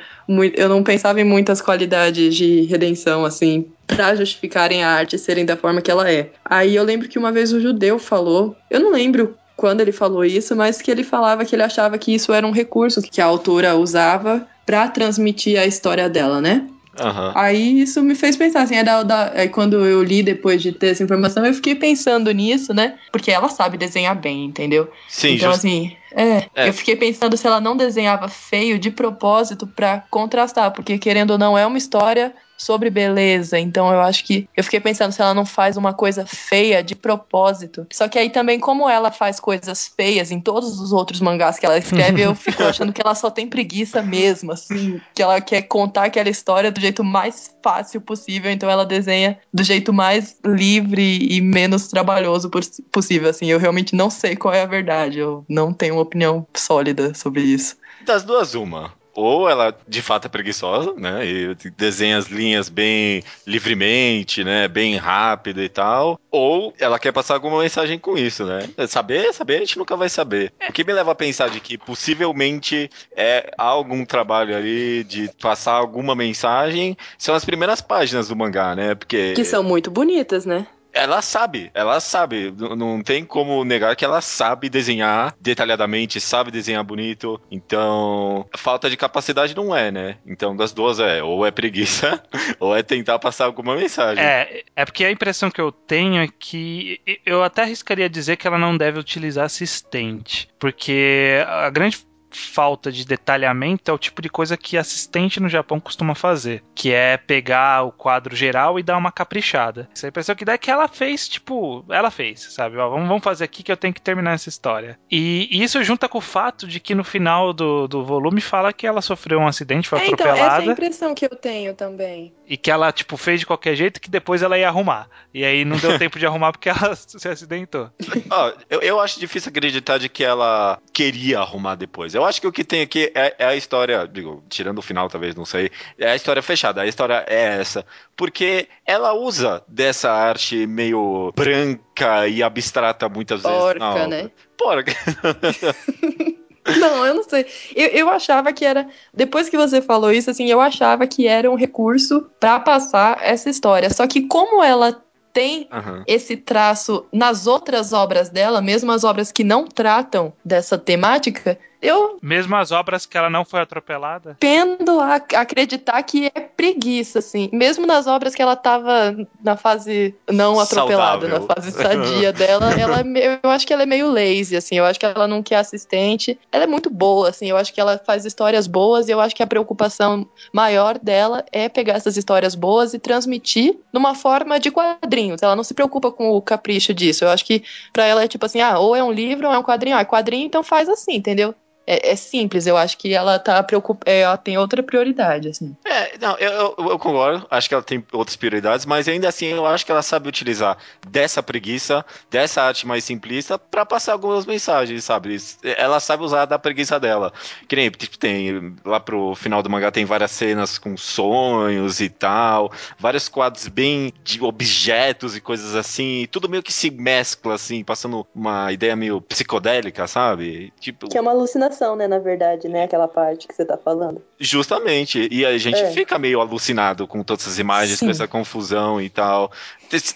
eu 0.55 0.67
não 0.67 0.83
pensava 0.83 1.21
em 1.21 1.23
muitas 1.23 1.61
qualidades 1.61 2.35
de 2.35 2.61
redenção, 2.63 3.23
assim, 3.23 3.71
pra 3.85 4.15
justificarem 4.15 4.83
a 4.83 4.89
arte 4.89 5.17
serem 5.17 5.45
da 5.45 5.55
forma 5.55 5.81
que 5.81 5.91
ela 5.91 6.11
é. 6.11 6.31
Aí 6.43 6.75
eu 6.75 6.83
lembro 6.83 7.07
que 7.07 7.19
uma 7.19 7.31
vez 7.31 7.53
o 7.53 7.61
judeu 7.61 7.99
falou, 7.99 8.55
eu 8.69 8.79
não 8.79 8.91
lembro 8.91 9.37
quando 9.59 9.81
ele 9.81 9.91
falou 9.91 10.23
isso, 10.23 10.55
mas 10.55 10.81
que 10.81 10.89
ele 10.89 11.03
falava 11.03 11.43
que 11.43 11.53
ele 11.53 11.63
achava 11.63 11.97
que 11.97 12.15
isso 12.15 12.31
era 12.31 12.47
um 12.47 12.51
recurso 12.51 13.01
que 13.01 13.19
a 13.21 13.25
autora 13.25 13.75
usava 13.75 14.47
pra 14.65 14.87
transmitir 14.87 15.59
a 15.59 15.65
história 15.65 16.09
dela, 16.09 16.39
né? 16.39 16.65
Aham. 16.99 17.33
Aí 17.35 17.81
isso 17.81 18.01
me 18.01 18.15
fez 18.15 18.35
pensar, 18.35 18.61
assim, 18.63 18.75
é 18.75 18.83
da, 18.83 19.31
aí 19.33 19.49
quando 19.49 19.85
eu 19.85 20.01
li 20.03 20.23
depois 20.23 20.61
de 20.61 20.71
ter 20.71 20.87
essa 20.87 21.03
informação, 21.03 21.45
eu 21.45 21.53
fiquei 21.53 21.75
pensando 21.75 22.31
nisso, 22.31 22.73
né? 22.73 22.97
Porque 23.11 23.31
ela 23.31 23.49
sabe 23.49 23.77
desenhar 23.77 24.15
bem, 24.19 24.45
entendeu? 24.45 24.89
Sim, 25.07 25.35
então, 25.35 25.49
just- 25.51 25.59
assim, 25.59 25.95
é, 26.13 26.45
É. 26.55 26.69
eu 26.69 26.73
fiquei 26.73 26.95
pensando 26.95 27.37
se 27.37 27.45
ela 27.45 27.61
não 27.61 27.75
desenhava 27.77 28.27
feio 28.27 28.79
de 28.79 28.91
propósito 28.91 29.67
pra 29.67 30.03
contrastar, 30.09 30.71
porque 30.71 30.97
querendo 30.97 31.31
ou 31.31 31.37
não, 31.37 31.57
é 31.57 31.65
uma 31.65 31.77
história 31.77 32.33
sobre 32.59 32.89
beleza. 32.89 33.57
Então 33.57 33.91
eu 33.91 34.01
acho 34.01 34.23
que 34.25 34.47
eu 34.55 34.63
fiquei 34.63 34.79
pensando 34.79 35.11
se 35.11 35.21
ela 35.21 35.33
não 35.33 35.45
faz 35.45 35.77
uma 35.77 35.93
coisa 35.93 36.25
feia 36.25 36.83
de 36.83 36.95
propósito. 36.95 37.87
Só 37.91 38.07
que 38.07 38.19
aí 38.19 38.29
também, 38.29 38.59
como 38.59 38.87
ela 38.87 39.11
faz 39.11 39.39
coisas 39.39 39.89
feias 39.95 40.29
em 40.29 40.39
todos 40.41 40.79
os 40.79 40.91
outros 40.91 41.21
mangás 41.21 41.57
que 41.57 41.65
ela 41.65 41.77
escreve, 41.77 42.21
eu 42.21 42.35
fico 42.35 42.61
achando 42.67 42.91
que 42.91 43.01
ela 43.01 43.15
só 43.15 43.29
tem 43.31 43.47
preguiça 43.47 44.01
mesmo, 44.03 44.51
assim, 44.51 44.99
que 45.15 45.23
ela 45.23 45.39
quer 45.39 45.63
contar 45.63 46.05
aquela 46.05 46.29
história 46.29 46.71
do 46.71 46.79
jeito 46.81 47.03
mais 47.03 47.49
fácil 47.63 48.01
possível, 48.01 48.51
então 48.51 48.69
ela 48.69 48.85
desenha 48.85 49.39
do 49.53 49.63
jeito 49.63 49.93
mais 49.93 50.37
livre 50.45 51.17
e 51.29 51.41
menos 51.41 51.87
trabalhoso 51.87 52.49
poss- 52.49 52.81
possível, 52.91 53.29
assim. 53.29 53.45
Eu 53.47 53.59
realmente 53.59 53.95
não 53.95 54.09
sei 54.09 54.35
qual 54.35 54.53
é 54.53 54.61
a 54.61 54.65
verdade, 54.67 55.19
eu 55.19 55.45
não 55.47 55.73
tenho 55.73 55.95
uma 55.95 56.01
opinião 56.01 56.45
sólida 56.55 57.13
sobre 57.13 57.41
isso. 57.41 57.77
Das 58.05 58.23
duas, 58.23 58.53
uma. 58.55 58.98
Ou 59.19 59.49
ela 59.49 59.75
de 59.85 60.01
fato 60.01 60.25
é 60.25 60.29
preguiçosa, 60.29 60.93
né? 60.93 61.25
E 61.25 61.55
desenha 61.71 62.17
as 62.17 62.27
linhas 62.27 62.69
bem 62.69 63.21
livremente, 63.45 64.45
né? 64.45 64.67
Bem 64.67 64.95
rápido 64.95 65.61
e 65.61 65.67
tal. 65.67 66.17
Ou 66.31 66.73
ela 66.79 66.97
quer 66.97 67.11
passar 67.11 67.33
alguma 67.33 67.61
mensagem 67.61 67.99
com 67.99 68.17
isso, 68.17 68.45
né? 68.45 68.59
Saber, 68.87 69.33
saber, 69.33 69.57
a 69.57 69.59
gente 69.59 69.77
nunca 69.77 69.97
vai 69.97 70.07
saber. 70.07 70.53
O 70.69 70.71
que 70.71 70.85
me 70.85 70.93
leva 70.93 71.11
a 71.11 71.15
pensar 71.15 71.49
de 71.49 71.59
que 71.59 71.77
possivelmente 71.77 72.89
é 73.13 73.51
há 73.57 73.65
algum 73.65 74.05
trabalho 74.05 74.55
ali 74.55 75.03
de 75.03 75.29
passar 75.41 75.73
alguma 75.73 76.15
mensagem 76.15 76.95
são 77.17 77.35
as 77.35 77.43
primeiras 77.43 77.81
páginas 77.81 78.29
do 78.29 78.35
mangá, 78.37 78.73
né? 78.73 78.95
Porque 78.95 79.33
Que 79.33 79.43
são 79.43 79.61
muito 79.61 79.91
bonitas, 79.91 80.45
né? 80.45 80.65
Ela 80.93 81.21
sabe, 81.21 81.71
ela 81.73 81.99
sabe. 81.99 82.53
Não 82.77 83.01
tem 83.01 83.23
como 83.23 83.63
negar 83.63 83.95
que 83.95 84.05
ela 84.05 84.21
sabe 84.21 84.69
desenhar 84.69 85.35
detalhadamente, 85.39 86.19
sabe 86.19 86.51
desenhar 86.51 86.83
bonito. 86.83 87.39
Então, 87.51 88.47
falta 88.55 88.89
de 88.89 88.97
capacidade 88.97 89.55
não 89.55 89.75
é, 89.75 89.91
né? 89.91 90.17
Então, 90.25 90.55
das 90.55 90.71
duas 90.71 90.99
é, 90.99 91.23
ou 91.23 91.45
é 91.45 91.51
preguiça, 91.51 92.21
ou 92.59 92.75
é 92.75 92.83
tentar 92.83 93.19
passar 93.19 93.45
alguma 93.45 93.75
mensagem. 93.75 94.23
É, 94.23 94.63
é 94.75 94.85
porque 94.85 95.05
a 95.05 95.11
impressão 95.11 95.51
que 95.51 95.61
eu 95.61 95.71
tenho 95.71 96.21
é 96.21 96.27
que 96.27 96.99
eu 97.25 97.43
até 97.43 97.63
arriscaria 97.63 98.09
dizer 98.09 98.37
que 98.37 98.47
ela 98.47 98.57
não 98.57 98.75
deve 98.75 98.99
utilizar 98.99 99.45
assistente, 99.45 100.49
porque 100.59 101.43
a 101.47 101.69
grande 101.69 102.08
falta 102.31 102.91
de 102.91 103.05
detalhamento 103.05 103.89
é 103.89 103.93
o 103.93 103.97
tipo 103.97 104.21
de 104.21 104.29
coisa 104.29 104.57
que 104.57 104.77
assistente 104.77 105.39
no 105.39 105.49
Japão 105.49 105.79
costuma 105.79 106.15
fazer, 106.15 106.63
que 106.75 106.91
é 106.91 107.17
pegar 107.17 107.83
o 107.83 107.91
quadro 107.91 108.35
geral 108.35 108.79
e 108.79 108.83
dar 108.83 108.97
uma 108.97 109.11
caprichada. 109.11 109.89
Essa 109.93 110.07
impressão 110.07 110.35
que 110.35 110.45
dá 110.45 110.53
é 110.53 110.57
que 110.57 110.71
ela 110.71 110.87
fez, 110.87 111.27
tipo, 111.27 111.83
ela 111.89 112.11
fez, 112.11 112.41
sabe? 112.53 112.77
Ó, 112.77 112.89
vamos, 112.89 113.07
vamos 113.07 113.23
fazer 113.23 113.43
aqui 113.43 113.63
que 113.63 113.71
eu 113.71 113.77
tenho 113.77 113.93
que 113.93 114.01
terminar 114.01 114.33
essa 114.33 114.49
história. 114.49 114.99
E, 115.09 115.47
e 115.51 115.63
isso 115.63 115.83
junta 115.83 116.07
com 116.07 116.17
o 116.17 116.21
fato 116.21 116.67
de 116.67 116.79
que 116.79 116.95
no 116.95 117.03
final 117.03 117.53
do, 117.53 117.87
do 117.87 118.03
volume 118.03 118.41
fala 118.41 118.73
que 118.73 118.87
ela 118.87 119.01
sofreu 119.01 119.39
um 119.39 119.47
acidente, 119.47 119.89
foi 119.89 119.99
É, 119.99 120.07
então, 120.07 120.27
essa 120.27 120.37
é 120.37 120.41
a 120.41 120.45
atropelada 120.45 120.71
impressão 120.71 121.13
que 121.13 121.25
eu 121.25 121.35
tenho 121.35 121.73
também. 121.73 122.33
E 122.49 122.57
que 122.57 122.71
ela, 122.71 122.91
tipo, 122.91 123.15
fez 123.15 123.39
de 123.39 123.45
qualquer 123.45 123.75
jeito 123.75 124.01
que 124.01 124.09
depois 124.09 124.41
ela 124.41 124.57
ia 124.57 124.67
arrumar. 124.67 125.07
E 125.31 125.45
aí 125.45 125.63
não 125.63 125.77
deu 125.77 125.97
tempo 125.99 126.17
de 126.17 126.25
arrumar 126.25 126.51
porque 126.51 126.67
ela 126.67 126.95
se 126.97 127.27
acidentou. 127.27 127.91
Ó, 128.31 128.53
eu, 128.67 128.81
eu 128.81 128.99
acho 128.99 129.19
difícil 129.19 129.49
acreditar 129.49 129.99
de 129.99 130.09
que 130.09 130.23
ela 130.23 130.79
queria 130.91 131.39
arrumar 131.39 131.75
depois. 131.75 132.15
Eu 132.15 132.25
acho 132.25 132.41
que 132.41 132.47
o 132.47 132.51
que 132.51 132.63
tem 132.63 132.81
aqui 132.81 133.11
é, 133.13 133.35
é 133.37 133.45
a 133.45 133.55
história, 133.55 134.07
digo, 134.11 134.43
tirando 134.49 134.79
o 134.79 134.81
final, 134.81 135.07
talvez, 135.07 135.35
não 135.35 135.45
sei, 135.45 135.69
é 135.99 136.09
a 136.09 136.15
história 136.15 136.41
fechada. 136.41 136.81
A 136.81 136.87
história 136.87 137.23
é 137.27 137.59
essa. 137.59 137.85
Porque 138.17 138.67
ela 138.83 139.13
usa 139.13 139.63
dessa 139.67 140.11
arte 140.11 140.65
meio 140.65 141.31
branca 141.35 142.27
e 142.27 142.41
abstrata 142.41 143.07
muitas 143.07 143.43
vezes. 143.43 143.57
na 143.57 143.91
Porca, 143.91 144.07
né? 144.07 144.31
Porca. 144.57 144.91
Não, 146.79 147.05
eu 147.05 147.15
não 147.15 147.23
sei. 147.23 147.45
Eu, 147.75 147.87
eu 147.87 148.09
achava 148.09 148.51
que 148.53 148.65
era. 148.65 148.87
Depois 149.13 149.49
que 149.49 149.57
você 149.57 149.81
falou 149.81 150.11
isso, 150.11 150.29
assim, 150.29 150.47
eu 150.47 150.61
achava 150.61 151.07
que 151.07 151.27
era 151.27 151.49
um 151.49 151.55
recurso 151.55 152.29
pra 152.39 152.59
passar 152.59 153.19
essa 153.21 153.49
história. 153.49 153.89
Só 153.89 154.07
que 154.07 154.27
como 154.27 154.63
ela 154.63 155.01
tem 155.33 155.67
Aham. 155.71 156.03
esse 156.07 156.35
traço 156.35 157.05
nas 157.13 157.47
outras 157.47 157.93
obras 157.93 158.29
dela, 158.29 158.61
mesmo 158.61 158.91
as 158.91 159.03
obras 159.03 159.31
que 159.31 159.43
não 159.43 159.67
tratam 159.67 160.33
dessa 160.43 160.77
temática, 160.77 161.57
eu 161.81 162.17
Mesmo 162.21 162.55
as 162.55 162.71
obras 162.71 163.05
que 163.05 163.17
ela 163.17 163.29
não 163.29 163.45
foi 163.45 163.61
atropelada? 163.61 164.35
tendo 164.39 164.99
a 164.99 165.15
acreditar 165.15 166.01
que 166.03 166.27
é 166.33 166.39
preguiça, 166.39 167.19
assim. 167.19 167.49
Mesmo 167.53 167.85
nas 167.87 168.05
obras 168.07 168.35
que 168.35 168.41
ela 168.41 168.55
tava 168.55 169.15
na 169.43 169.55
fase 169.55 170.13
não 170.29 170.59
atropelada, 170.59 171.27
Saudável. 171.27 171.47
na 171.47 171.55
fase 171.55 171.71
sadia 171.71 172.33
dela, 172.33 172.71
ela 172.73 172.99
é 172.99 173.03
meio- 173.03 173.39
eu 173.41 173.49
acho 173.49 173.65
que 173.65 173.73
ela 173.73 173.83
é 173.83 173.85
meio 173.85 174.11
lazy, 174.11 174.55
assim. 174.57 174.75
Eu 174.75 174.85
acho 174.85 174.99
que 174.99 175.05
ela 175.05 175.27
não 175.27 175.41
quer 175.41 175.55
assistente. 175.57 176.37
Ela 176.51 176.65
é 176.65 176.67
muito 176.67 176.89
boa, 176.89 177.29
assim. 177.29 177.47
Eu 177.49 177.57
acho 177.57 177.73
que 177.73 177.79
ela 177.79 177.97
faz 177.97 178.25
histórias 178.25 178.67
boas 178.67 179.07
e 179.07 179.11
eu 179.11 179.19
acho 179.19 179.35
que 179.35 179.43
a 179.43 179.47
preocupação 179.47 180.27
maior 180.53 180.97
dela 180.99 181.45
é 181.51 181.69
pegar 181.69 181.93
essas 181.93 182.17
histórias 182.17 182.55
boas 182.55 182.93
e 182.93 182.99
transmitir 182.99 183.77
numa 183.93 184.13
forma 184.15 184.59
de 184.59 184.69
quadrinhos. 184.71 185.41
Ela 185.41 185.55
não 185.55 185.63
se 185.63 185.73
preocupa 185.73 186.11
com 186.11 186.31
o 186.31 186.41
capricho 186.41 186.93
disso. 186.93 187.23
Eu 187.23 187.29
acho 187.29 187.45
que 187.45 187.63
pra 187.93 188.05
ela 188.05 188.23
é 188.23 188.27
tipo 188.27 188.45
assim, 188.45 188.59
ah, 188.61 188.79
ou 188.79 188.95
é 188.95 189.03
um 189.03 189.11
livro 189.11 189.47
ou 189.47 189.53
é 189.53 189.57
um 189.57 189.63
quadrinho. 189.63 189.95
Ah, 189.95 190.01
é 190.01 190.05
quadrinho, 190.05 190.45
então 190.45 190.61
faz 190.63 190.89
assim, 190.89 191.15
entendeu? 191.15 191.55
É, 191.89 192.11
é 192.11 192.15
simples, 192.15 192.67
eu 192.67 192.77
acho 192.77 192.95
que 192.99 193.11
ela 193.15 193.39
tá 193.39 193.63
preocupada, 193.63 194.11
ela 194.11 194.37
tem 194.37 194.59
outra 194.59 194.83
prioridade, 194.83 195.49
assim. 195.49 195.75
É, 195.83 196.19
não, 196.19 196.37
eu, 196.37 196.51
eu, 196.77 196.89
eu 196.91 196.99
concordo, 196.99 197.47
acho 197.49 197.67
que 197.67 197.73
ela 197.73 197.81
tem 197.81 198.05
outras 198.13 198.35
prioridades, 198.35 198.85
mas 198.85 199.07
ainda 199.07 199.27
assim 199.27 199.47
eu 199.47 199.65
acho 199.65 199.83
que 199.83 199.91
ela 199.91 200.03
sabe 200.03 200.29
utilizar 200.29 200.77
dessa 201.07 201.41
preguiça, 201.41 202.05
dessa 202.29 202.61
arte 202.61 202.85
mais 202.85 203.03
simplista, 203.03 203.57
pra 203.57 203.87
passar 203.87 204.13
algumas 204.13 204.45
mensagens, 204.45 205.03
sabe? 205.03 205.35
Ela 205.63 205.99
sabe 205.99 206.23
usar 206.23 206.45
da 206.45 206.59
preguiça 206.59 206.99
dela. 206.99 207.33
Que 207.67 207.75
nem, 207.75 207.89
tipo, 207.89 208.19
tem, 208.19 208.75
lá 208.85 208.99
pro 208.99 209.33
final 209.33 209.63
do 209.63 209.69
mangá 209.69 209.89
tem 209.91 210.05
várias 210.05 210.29
cenas 210.29 210.77
com 210.77 210.95
sonhos 210.95 211.99
e 212.01 212.09
tal, 212.09 212.71
vários 212.99 213.27
quadros 213.27 213.67
bem 213.67 214.13
de 214.23 214.43
objetos 214.43 215.35
e 215.35 215.41
coisas 215.41 215.75
assim, 215.75 216.21
e 216.21 216.27
tudo 216.27 216.47
meio 216.47 216.61
que 216.61 216.71
se 216.71 216.91
mescla, 216.91 217.55
assim, 217.55 217.83
passando 217.83 218.27
uma 218.35 218.71
ideia 218.71 218.95
meio 218.95 219.19
psicodélica, 219.21 220.05
sabe? 220.05 220.71
Tipo, 220.79 221.09
Que 221.09 221.17
é 221.17 221.21
uma 221.21 221.31
alucinação, 221.31 221.78
né, 221.95 222.07
na 222.07 222.19
verdade, 222.19 222.67
né, 222.67 222.83
aquela 222.83 223.07
parte 223.07 223.47
que 223.47 223.53
você 223.53 223.65
tá 223.65 223.77
falando. 223.77 224.21
Justamente. 224.39 225.27
E 225.31 225.45
a 225.45 225.57
gente 225.57 225.79
É. 225.81 225.91
fica 225.91 226.17
meio 226.19 226.39
alucinado 226.39 227.07
com 227.07 227.23
todas 227.23 227.43
essas 227.45 227.59
imagens, 227.59 227.99
Sim. 227.99 228.05
com 228.05 228.11
essa 228.11 228.27
confusão 228.27 229.01
e 229.01 229.09
tal. 229.09 229.51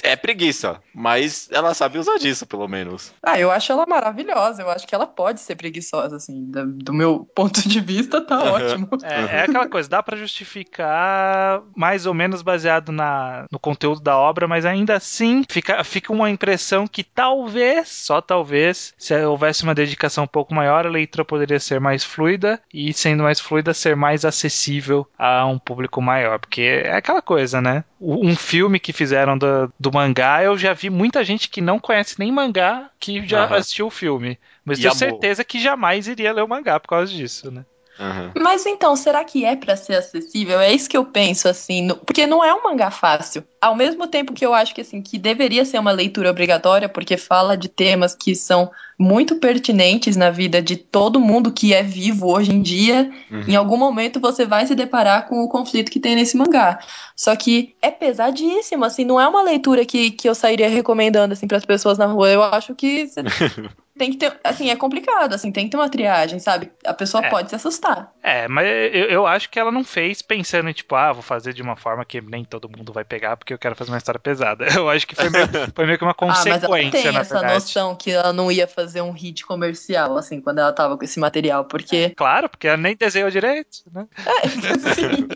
É 0.04 0.16
preguiça, 0.16 0.80
mas 0.94 1.50
ela 1.52 1.74
sabe 1.74 1.98
usar 1.98 2.18
disso, 2.18 2.46
pelo 2.46 2.68
menos. 2.68 3.12
Ah, 3.24 3.40
eu 3.40 3.50
acho 3.50 3.72
ela 3.72 3.88
maravilhosa, 3.88 4.62
eu 4.62 4.70
acho 4.70 4.86
que 4.86 4.94
ela 4.94 5.08
pode 5.08 5.40
ser 5.42 5.56
preguiçosa, 5.56 6.18
assim, 6.18 6.46
do 6.52 6.94
meu 6.94 7.28
ponto 7.36 7.68
de 7.68 7.80
vista, 7.80 8.22
tá 8.22 8.36
Aham. 8.36 8.52
ótimo. 8.52 8.90
É, 9.02 9.38
é 9.38 9.42
aquela 9.42 9.68
coisa, 9.68 9.90
dá 9.90 10.04
pra 10.04 10.16
justificar 10.16 11.64
mais 11.76 12.06
ou 12.06 12.14
menos 12.14 12.42
baseado 12.44 12.92
na, 12.92 13.46
no 13.52 13.58
conteúdo 13.58 14.00
da 14.00 14.16
obra, 14.18 14.48
mas 14.48 14.64
ainda 14.66 14.96
assim 14.96 15.44
fica, 15.50 15.84
fica 15.84 16.14
uma 16.14 16.30
impressão 16.30 16.86
que 16.88 17.04
talvez, 17.04 17.90
só 17.90 18.22
talvez, 18.22 18.94
se 18.98 19.16
houvesse 19.26 19.64
uma 19.64 19.74
dedicação 19.74 20.26
um 20.26 20.28
pouco 20.28 20.54
maior, 20.54 20.86
a 20.86 20.90
leitura 20.90 21.26
poderia 21.26 21.53
ser 21.60 21.80
mais 21.80 22.04
fluida 22.04 22.62
e, 22.74 22.94
sendo 22.94 23.24
mais 23.24 23.40
fluida, 23.40 23.74
ser 23.74 23.96
mais 23.96 24.26
acessível 24.26 25.08
a 25.18 25.46
um 25.46 25.58
público 25.60 26.02
maior. 26.02 26.40
Porque 26.40 26.62
é 26.62 26.96
aquela 26.96 27.22
coisa, 27.22 27.62
né? 27.62 27.84
Um 28.00 28.36
filme 28.36 28.80
que 28.80 28.94
fizeram 28.94 29.38
do, 29.38 29.72
do 29.80 29.92
mangá, 29.92 30.44
eu 30.44 30.58
já 30.58 30.74
vi 30.74 30.90
muita 30.90 31.24
gente 31.24 31.50
que 31.50 31.62
não 31.62 31.80
conhece 31.80 32.20
nem 32.20 32.32
mangá 32.32 32.90
que 33.00 33.26
já 33.26 33.46
Aham. 33.46 33.58
assistiu 33.58 33.88
o 33.88 33.92
filme. 33.92 34.38
Mas 34.66 34.80
E 34.80 34.82
tenho 34.82 34.94
certeza 34.94 35.44
que 35.44 35.60
jamais 35.60 36.08
iria 36.08 36.34
ler 36.34 36.44
o 36.44 36.48
mangá 36.48 36.80
por 36.80 36.88
causa 36.88 37.12
disso, 37.12 37.52
né? 37.52 37.66
Aham. 38.00 38.32
Mas 38.40 38.66
então, 38.66 38.96
será 38.96 39.24
que 39.24 39.46
é 39.46 39.56
pra 39.56 39.76
ser 39.76 39.96
acessível? 39.96 40.60
É 40.60 40.74
isso 40.74 40.90
que 40.90 40.98
eu 40.98 41.06
penso, 41.06 41.48
assim, 41.48 41.84
no- 41.84 41.96
porque 41.96 42.26
não 42.26 42.44
é 42.44 42.54
um 42.54 42.64
mangá 42.64 42.90
fácil. 42.90 43.44
Ao 43.62 43.76
mesmo 43.76 44.08
tempo 44.08 44.34
que 44.34 44.46
eu 44.46 44.54
acho 44.54 44.74
que, 44.74 44.82
assim, 44.82 45.02
que 45.02 45.18
deveria 45.20 45.64
ser 45.64 45.78
uma 45.80 45.92
leitura 45.92 46.32
obrigatória, 46.32 46.90
porque 46.90 47.16
fala 47.18 47.56
de 47.56 47.70
temas 47.70 48.16
que 48.16 48.34
são 48.36 48.72
muito 48.98 49.36
pertinentes 49.36 50.16
na 50.16 50.30
vida 50.32 50.62
de 50.62 50.76
todo 50.76 51.20
mundo 51.20 51.52
que 51.52 51.74
é 51.74 51.84
vivo 51.84 52.32
hoje 52.32 52.52
em 52.52 52.62
dia, 52.62 53.12
Uhum. 53.30 53.44
em 53.48 53.56
algum 53.56 53.78
momento 53.78 54.20
você 54.20 54.46
vai 54.46 54.66
se 54.66 54.74
deparar 54.76 55.28
com 55.28 55.44
o 55.44 55.48
conflito 55.50 55.92
que 55.92 56.00
tem 56.00 56.16
nesse 56.16 56.36
mangá. 56.36 56.80
Só 57.16 57.36
que 57.36 57.76
é 57.82 57.92
pesadíssimo, 57.92 58.84
assim, 58.86 59.06
não 59.06 59.20
é 59.22 59.28
uma 59.28 59.44
leitura 59.44 59.86
que, 59.86 60.10
que 60.12 60.28
eu 60.28 60.34
sairia 60.36 60.68
recomendando, 60.70 61.34
assim, 61.34 61.48
para 61.48 61.58
as 61.58 61.66
pessoas 61.66 61.98
na 62.00 62.06
rua. 62.08 62.30
Eu 62.30 62.42
acho 62.44 62.74
que 62.74 63.08
tem 63.98 64.12
que 64.12 64.18
ter, 64.18 64.40
assim, 64.44 64.70
é 64.70 64.76
complicado, 64.76 65.34
assim, 65.34 65.52
tem 65.52 65.66
que 65.66 65.72
ter 65.72 65.78
uma 65.78 65.90
triagem, 65.90 66.40
sabe? 66.40 66.72
A 66.86 66.94
pessoa 66.94 67.24
É. 67.26 67.30
pode 67.30 67.50
se 67.50 67.56
assustar. 67.56 68.12
É, 68.24 68.48
mas 68.48 68.66
eu, 68.68 69.06
eu 69.06 69.28
acho 69.28 69.50
que 69.50 69.60
ela 69.60 69.72
não 69.72 69.84
fez 69.84 70.22
pensando 70.22 70.68
em, 70.70 70.74
tipo, 70.74 70.96
ah, 70.96 71.12
vou 71.12 71.22
fazer 71.22 71.54
de 71.54 71.62
uma 71.62 71.76
forma 71.76 72.04
que 72.04 72.20
nem 72.20 72.44
todo 72.44 72.70
mundo 72.70 72.92
vai 72.92 73.04
pegar 73.04 73.38
porque 73.38 73.54
eu 73.54 73.58
quero 73.60 73.76
fazer 73.76 73.92
uma 73.92 73.98
história 73.98 74.20
pesada. 74.20 74.66
Eu 74.76 74.90
acho 74.90 75.06
que 75.06 75.16
foi 75.16 75.30
meio, 75.30 75.48
foi 75.76 75.86
meio 75.86 75.98
que 75.98 76.04
uma 76.04 76.16
Ah, 76.18 76.26
mas 76.28 76.46
ela 76.48 76.60
consequência, 76.62 77.02
tem 77.04 77.12
na 77.12 77.20
essa 77.20 77.34
verdade. 77.36 77.54
noção 77.54 77.96
que 77.96 78.12
ela 78.12 78.34
não 78.34 78.52
ia 78.52 78.68
fazer 78.68 79.02
um 79.02 79.12
hit 79.12 79.46
comercial, 79.46 80.18
assim, 80.18 80.42
quando 80.42 80.60
ela 80.60 80.74
tava 80.74 80.98
com 80.98 81.04
esse 81.04 81.20
material, 81.20 81.66
porque. 81.66 82.10
Claro, 82.12 82.50
porque 82.50 82.68
ela 82.68 82.78
nem 82.78 82.96
desenhou 82.96 83.30
direito, 83.30 83.84
né? 83.94 84.08
Sim. 84.96 85.28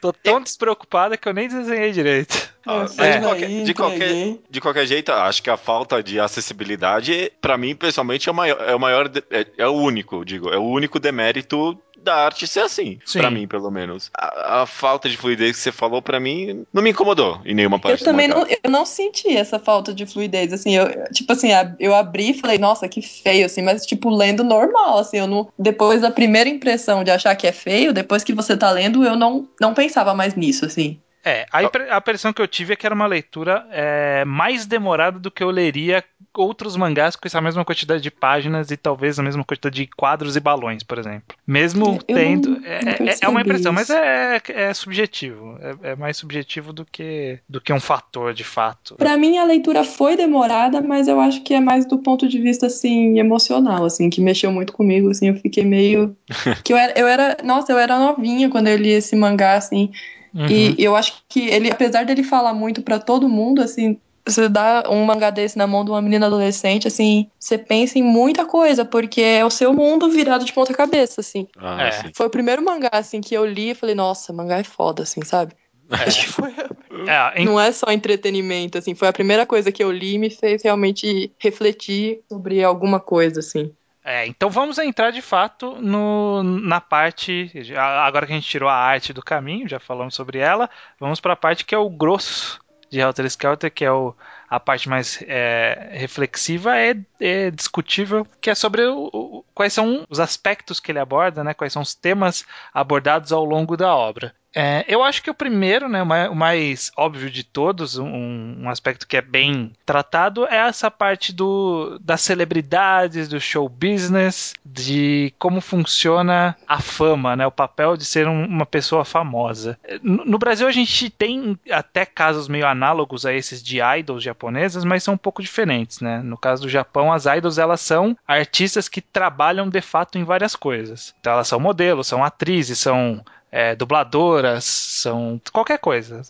Tô 0.00 0.12
tão 0.12 0.40
despreocupada 0.40 1.16
que 1.16 1.28
eu 1.28 1.34
nem 1.34 1.48
desenhei 1.48 1.90
direito. 1.90 2.48
Ah, 2.64 2.86
É. 2.98 3.16
de, 3.18 3.20
qualquer, 3.20 3.48
de, 3.64 3.74
qualquer, 3.74 4.36
de 4.50 4.60
qualquer 4.60 4.86
jeito, 4.86 5.10
acho 5.10 5.42
que 5.42 5.50
a 5.50 5.56
falta 5.56 6.02
de 6.02 6.20
acessibilidade, 6.20 7.32
pra 7.40 7.56
mim, 7.56 7.74
pessoalmente, 7.74 8.28
é 8.28 8.32
o 8.32 8.34
maior, 8.34 8.60
é 8.60 8.74
o, 8.74 8.78
maior 8.80 9.10
é, 9.30 9.46
é 9.56 9.66
o 9.66 9.72
único, 9.72 10.24
digo, 10.24 10.50
é 10.50 10.58
o 10.58 10.64
único 10.64 11.00
demérito 11.00 11.78
da 12.02 12.14
arte 12.14 12.46
ser 12.46 12.60
assim, 12.60 12.98
Sim. 13.04 13.18
pra 13.20 13.30
mim, 13.30 13.46
pelo 13.46 13.70
menos. 13.70 14.10
A, 14.16 14.62
a 14.62 14.66
falta 14.66 15.08
de 15.08 15.16
fluidez 15.16 15.56
que 15.56 15.62
você 15.62 15.72
falou, 15.72 16.00
pra 16.00 16.18
mim, 16.20 16.64
não 16.72 16.82
me 16.82 16.90
incomodou 16.90 17.40
em 17.44 17.54
nenhuma 17.54 17.76
Eu 17.76 17.80
parte 17.80 17.98
do 18.00 18.04
também 18.04 18.28
não, 18.28 18.46
eu 18.46 18.70
não 18.70 18.84
senti 18.84 19.36
essa 19.36 19.58
falta 19.58 19.92
de 19.92 20.06
fluidez, 20.06 20.52
assim, 20.52 20.76
eu, 20.76 20.86
tipo 21.12 21.32
assim, 21.32 21.48
eu 21.78 21.94
abri 21.94 22.30
e 22.30 22.40
falei, 22.40 22.58
nossa, 22.58 22.88
que 22.88 23.02
feio, 23.02 23.46
assim, 23.46 23.62
mas, 23.62 23.84
tipo, 23.84 24.10
lendo 24.10 24.42
normal, 24.42 24.98
assim, 24.98 25.18
eu 25.18 25.26
não, 25.26 25.48
depois 25.58 26.00
da 26.00 26.10
primeira 26.10 26.48
impressão 26.48 27.04
de 27.04 27.10
achar 27.10 27.34
que 27.36 27.46
é 27.46 27.52
feio, 27.52 27.92
depois 27.92 28.24
que 28.24 28.34
você 28.34 28.56
tá 28.56 28.70
lendo, 28.70 29.04
eu 29.04 29.16
não, 29.16 29.48
não 29.60 29.74
pensava 29.74 30.14
mais 30.14 30.34
nisso, 30.34 30.64
assim. 30.64 31.00
É, 31.24 31.46
a, 31.52 31.62
impre- 31.62 31.90
a 31.90 31.96
impressão 31.98 32.32
que 32.32 32.40
eu 32.40 32.46
tive 32.48 32.72
é 32.72 32.76
que 32.76 32.86
era 32.86 32.94
uma 32.94 33.06
leitura 33.06 33.66
é, 33.70 34.24
mais 34.24 34.64
demorada 34.66 35.18
do 35.18 35.30
que 35.30 35.42
eu 35.42 35.50
leria 35.50 36.02
outros 36.34 36.76
mangás 36.76 37.16
com 37.16 37.26
essa 37.26 37.40
mesma 37.40 37.64
quantidade 37.64 38.00
de 38.02 38.10
páginas 38.10 38.70
e 38.70 38.76
talvez 38.76 39.18
a 39.18 39.22
mesma 39.22 39.44
quantidade 39.44 39.74
de 39.74 39.86
quadros 39.88 40.36
e 40.36 40.40
balões, 40.40 40.82
por 40.84 40.96
exemplo. 40.98 41.36
Mesmo 41.46 41.98
Eu 42.08 42.14
tendo. 42.14 42.50
não- 42.50 42.60
é, 42.64 42.84
não 43.00 43.06
é- 43.08 43.16
é 43.20 43.28
uma 43.28 43.40
impressão, 43.40 43.72
mas 43.72 43.88
isso. 43.90 43.98
é, 43.98 44.40
é 44.48 44.72
subjetivo. 44.74 45.58
É, 45.82 45.90
é 45.90 45.96
mais 45.96 46.16
subjetivo 46.16 46.72
do 46.72 46.84
que, 46.84 47.40
do 47.48 47.60
que 47.60 47.72
um 47.72 47.80
fator 47.80 48.32
de 48.32 48.44
fato. 48.44 48.94
Pra 48.94 49.16
mim, 49.16 49.36
a 49.38 49.44
leitura 49.44 49.82
foi 49.82 50.16
demorada, 50.16 50.80
mas 50.80 51.08
eu 51.08 51.20
acho 51.20 51.42
que 51.42 51.52
é 51.52 51.60
mais 51.60 51.84
do 51.84 51.98
ponto 51.98 52.28
de 52.28 52.38
vista, 52.38 52.66
assim, 52.66 53.18
emocional, 53.18 53.84
assim, 53.84 54.08
que 54.08 54.20
mexeu 54.20 54.52
muito 54.52 54.72
comigo, 54.72 55.10
assim, 55.10 55.28
eu 55.28 55.34
fiquei 55.34 55.64
meio... 55.64 56.16
que 56.64 56.72
eu 56.72 56.76
era, 56.76 56.98
eu 56.98 57.06
era, 57.08 57.36
nossa, 57.42 57.72
eu 57.72 57.78
era 57.78 57.98
novinha 57.98 58.48
quando 58.48 58.68
eu 58.68 58.76
li 58.76 58.90
esse 58.90 59.16
mangá, 59.16 59.54
assim, 59.56 59.90
Uhum. 60.34 60.46
e 60.48 60.76
eu 60.82 60.94
acho 60.96 61.22
que 61.28 61.48
ele, 61.48 61.70
apesar 61.70 62.04
dele 62.04 62.22
falar 62.22 62.52
muito 62.54 62.82
pra 62.82 62.98
todo 62.98 63.28
mundo, 63.28 63.62
assim, 63.62 63.98
você 64.26 64.48
dá 64.48 64.84
um 64.90 65.04
mangá 65.04 65.30
desse 65.30 65.56
na 65.56 65.66
mão 65.66 65.84
de 65.84 65.90
uma 65.90 66.02
menina 66.02 66.26
adolescente, 66.26 66.86
assim, 66.86 67.30
você 67.38 67.56
pensa 67.56 67.98
em 67.98 68.02
muita 68.02 68.44
coisa, 68.44 68.84
porque 68.84 69.20
é 69.22 69.44
o 69.44 69.50
seu 69.50 69.72
mundo 69.72 70.10
virado 70.10 70.44
de 70.44 70.52
ponta 70.52 70.74
cabeça, 70.74 71.20
assim. 71.20 71.46
Ah, 71.56 71.86
É. 71.86 71.90
sim. 71.90 72.10
Foi 72.14 72.26
o 72.26 72.30
primeiro 72.30 72.62
mangá, 72.62 72.90
assim, 72.92 73.20
que 73.20 73.34
eu 73.34 73.46
li 73.46 73.70
e 73.70 73.74
falei, 73.74 73.94
nossa, 73.94 74.32
mangá 74.32 74.58
é 74.58 74.64
foda, 74.64 75.02
assim, 75.02 75.24
sabe? 75.24 75.54
É, 75.90 77.40
em- 77.40 77.44
não 77.46 77.58
é 77.58 77.72
só 77.72 77.90
entretenimento, 77.90 78.76
assim, 78.76 78.94
foi 78.94 79.08
a 79.08 79.12
primeira 79.12 79.46
coisa 79.46 79.72
que 79.72 79.82
eu 79.82 79.90
li 79.90 80.14
e 80.14 80.18
me 80.18 80.30
fez 80.30 80.62
realmente 80.62 81.32
refletir 81.40 82.20
sobre 82.30 82.62
alguma 82.62 83.00
coisa, 83.00 83.40
assim. 83.40 83.72
É, 84.10 84.26
então 84.26 84.48
vamos 84.48 84.78
entrar 84.78 85.10
de 85.10 85.20
fato 85.20 85.76
no, 85.82 86.42
na 86.42 86.80
parte. 86.80 87.52
Agora 87.76 88.26
que 88.26 88.32
a 88.32 88.36
gente 88.36 88.48
tirou 88.48 88.66
a 88.66 88.74
arte 88.74 89.12
do 89.12 89.22
caminho, 89.22 89.68
já 89.68 89.78
falamos 89.78 90.14
sobre 90.14 90.38
ela, 90.38 90.70
vamos 90.98 91.20
para 91.20 91.34
a 91.34 91.36
parte 91.36 91.62
que 91.62 91.74
é 91.74 91.78
o 91.78 91.90
grosso 91.90 92.58
de 92.90 93.00
Helter 93.00 93.26
Skelter, 93.26 93.70
que 93.70 93.84
é 93.84 93.92
o, 93.92 94.14
a 94.48 94.58
parte 94.58 94.88
mais 94.88 95.22
é, 95.28 95.90
reflexiva, 95.92 96.74
é, 96.78 96.96
é 97.20 97.50
discutível, 97.50 98.26
que 98.40 98.48
é 98.48 98.54
sobre 98.54 98.82
o- 98.86 99.10
o- 99.12 99.44
quais 99.54 99.74
são 99.74 100.06
os 100.08 100.18
aspectos 100.18 100.80
que 100.80 100.90
ele 100.90 100.98
aborda, 100.98 101.44
né, 101.44 101.52
quais 101.52 101.74
são 101.74 101.82
os 101.82 101.94
temas 101.94 102.46
abordados 102.72 103.30
ao 103.30 103.44
longo 103.44 103.76
da 103.76 103.94
obra. 103.94 104.34
É, 104.60 104.84
eu 104.88 105.04
acho 105.04 105.22
que 105.22 105.30
o 105.30 105.34
primeiro, 105.34 105.88
né, 105.88 106.02
o 106.02 106.06
mai- 106.06 106.28
o 106.28 106.34
mais 106.34 106.90
óbvio 106.96 107.30
de 107.30 107.44
todos, 107.44 107.96
um, 107.96 108.56
um 108.64 108.68
aspecto 108.68 109.06
que 109.06 109.16
é 109.16 109.22
bem 109.22 109.72
tratado, 109.86 110.46
é 110.46 110.56
essa 110.56 110.90
parte 110.90 111.32
do, 111.32 111.96
das 112.00 112.22
celebridades, 112.22 113.28
do 113.28 113.40
show 113.40 113.68
business, 113.68 114.54
de 114.66 115.32
como 115.38 115.60
funciona 115.60 116.56
a 116.66 116.80
fama, 116.80 117.36
né, 117.36 117.46
o 117.46 117.52
papel 117.52 117.96
de 117.96 118.04
ser 118.04 118.26
um- 118.26 118.46
uma 118.46 118.66
pessoa 118.66 119.04
famosa. 119.04 119.78
No, 120.02 120.24
no 120.24 120.38
Brasil 120.38 120.66
a 120.66 120.72
gente 120.72 121.08
tem 121.08 121.56
até 121.70 122.04
casos 122.04 122.48
meio 122.48 122.66
análogos 122.66 123.24
a 123.24 123.32
esses 123.32 123.62
de 123.62 123.78
idols 123.80 124.24
japonesas, 124.24 124.84
mas 124.84 125.04
são 125.04 125.14
um 125.14 125.18
pouco 125.18 125.40
diferentes, 125.40 126.00
né? 126.00 126.20
No 126.20 126.36
caso 126.36 126.62
do 126.62 126.68
Japão, 126.68 127.12
as 127.12 127.26
idols 127.26 127.58
elas 127.58 127.80
são 127.80 128.16
artistas 128.26 128.88
que 128.88 129.00
trabalham 129.00 129.68
de 129.68 129.80
fato 129.80 130.18
em 130.18 130.24
várias 130.24 130.56
coisas. 130.56 131.14
Então 131.20 131.32
elas 131.34 131.46
são 131.46 131.60
modelos, 131.60 132.08
são 132.08 132.24
atrizes, 132.24 132.80
são 132.80 133.22
é, 133.50 133.74
dubladoras, 133.74 134.64
são 134.64 135.40
qualquer 135.52 135.78
coisa. 135.78 136.22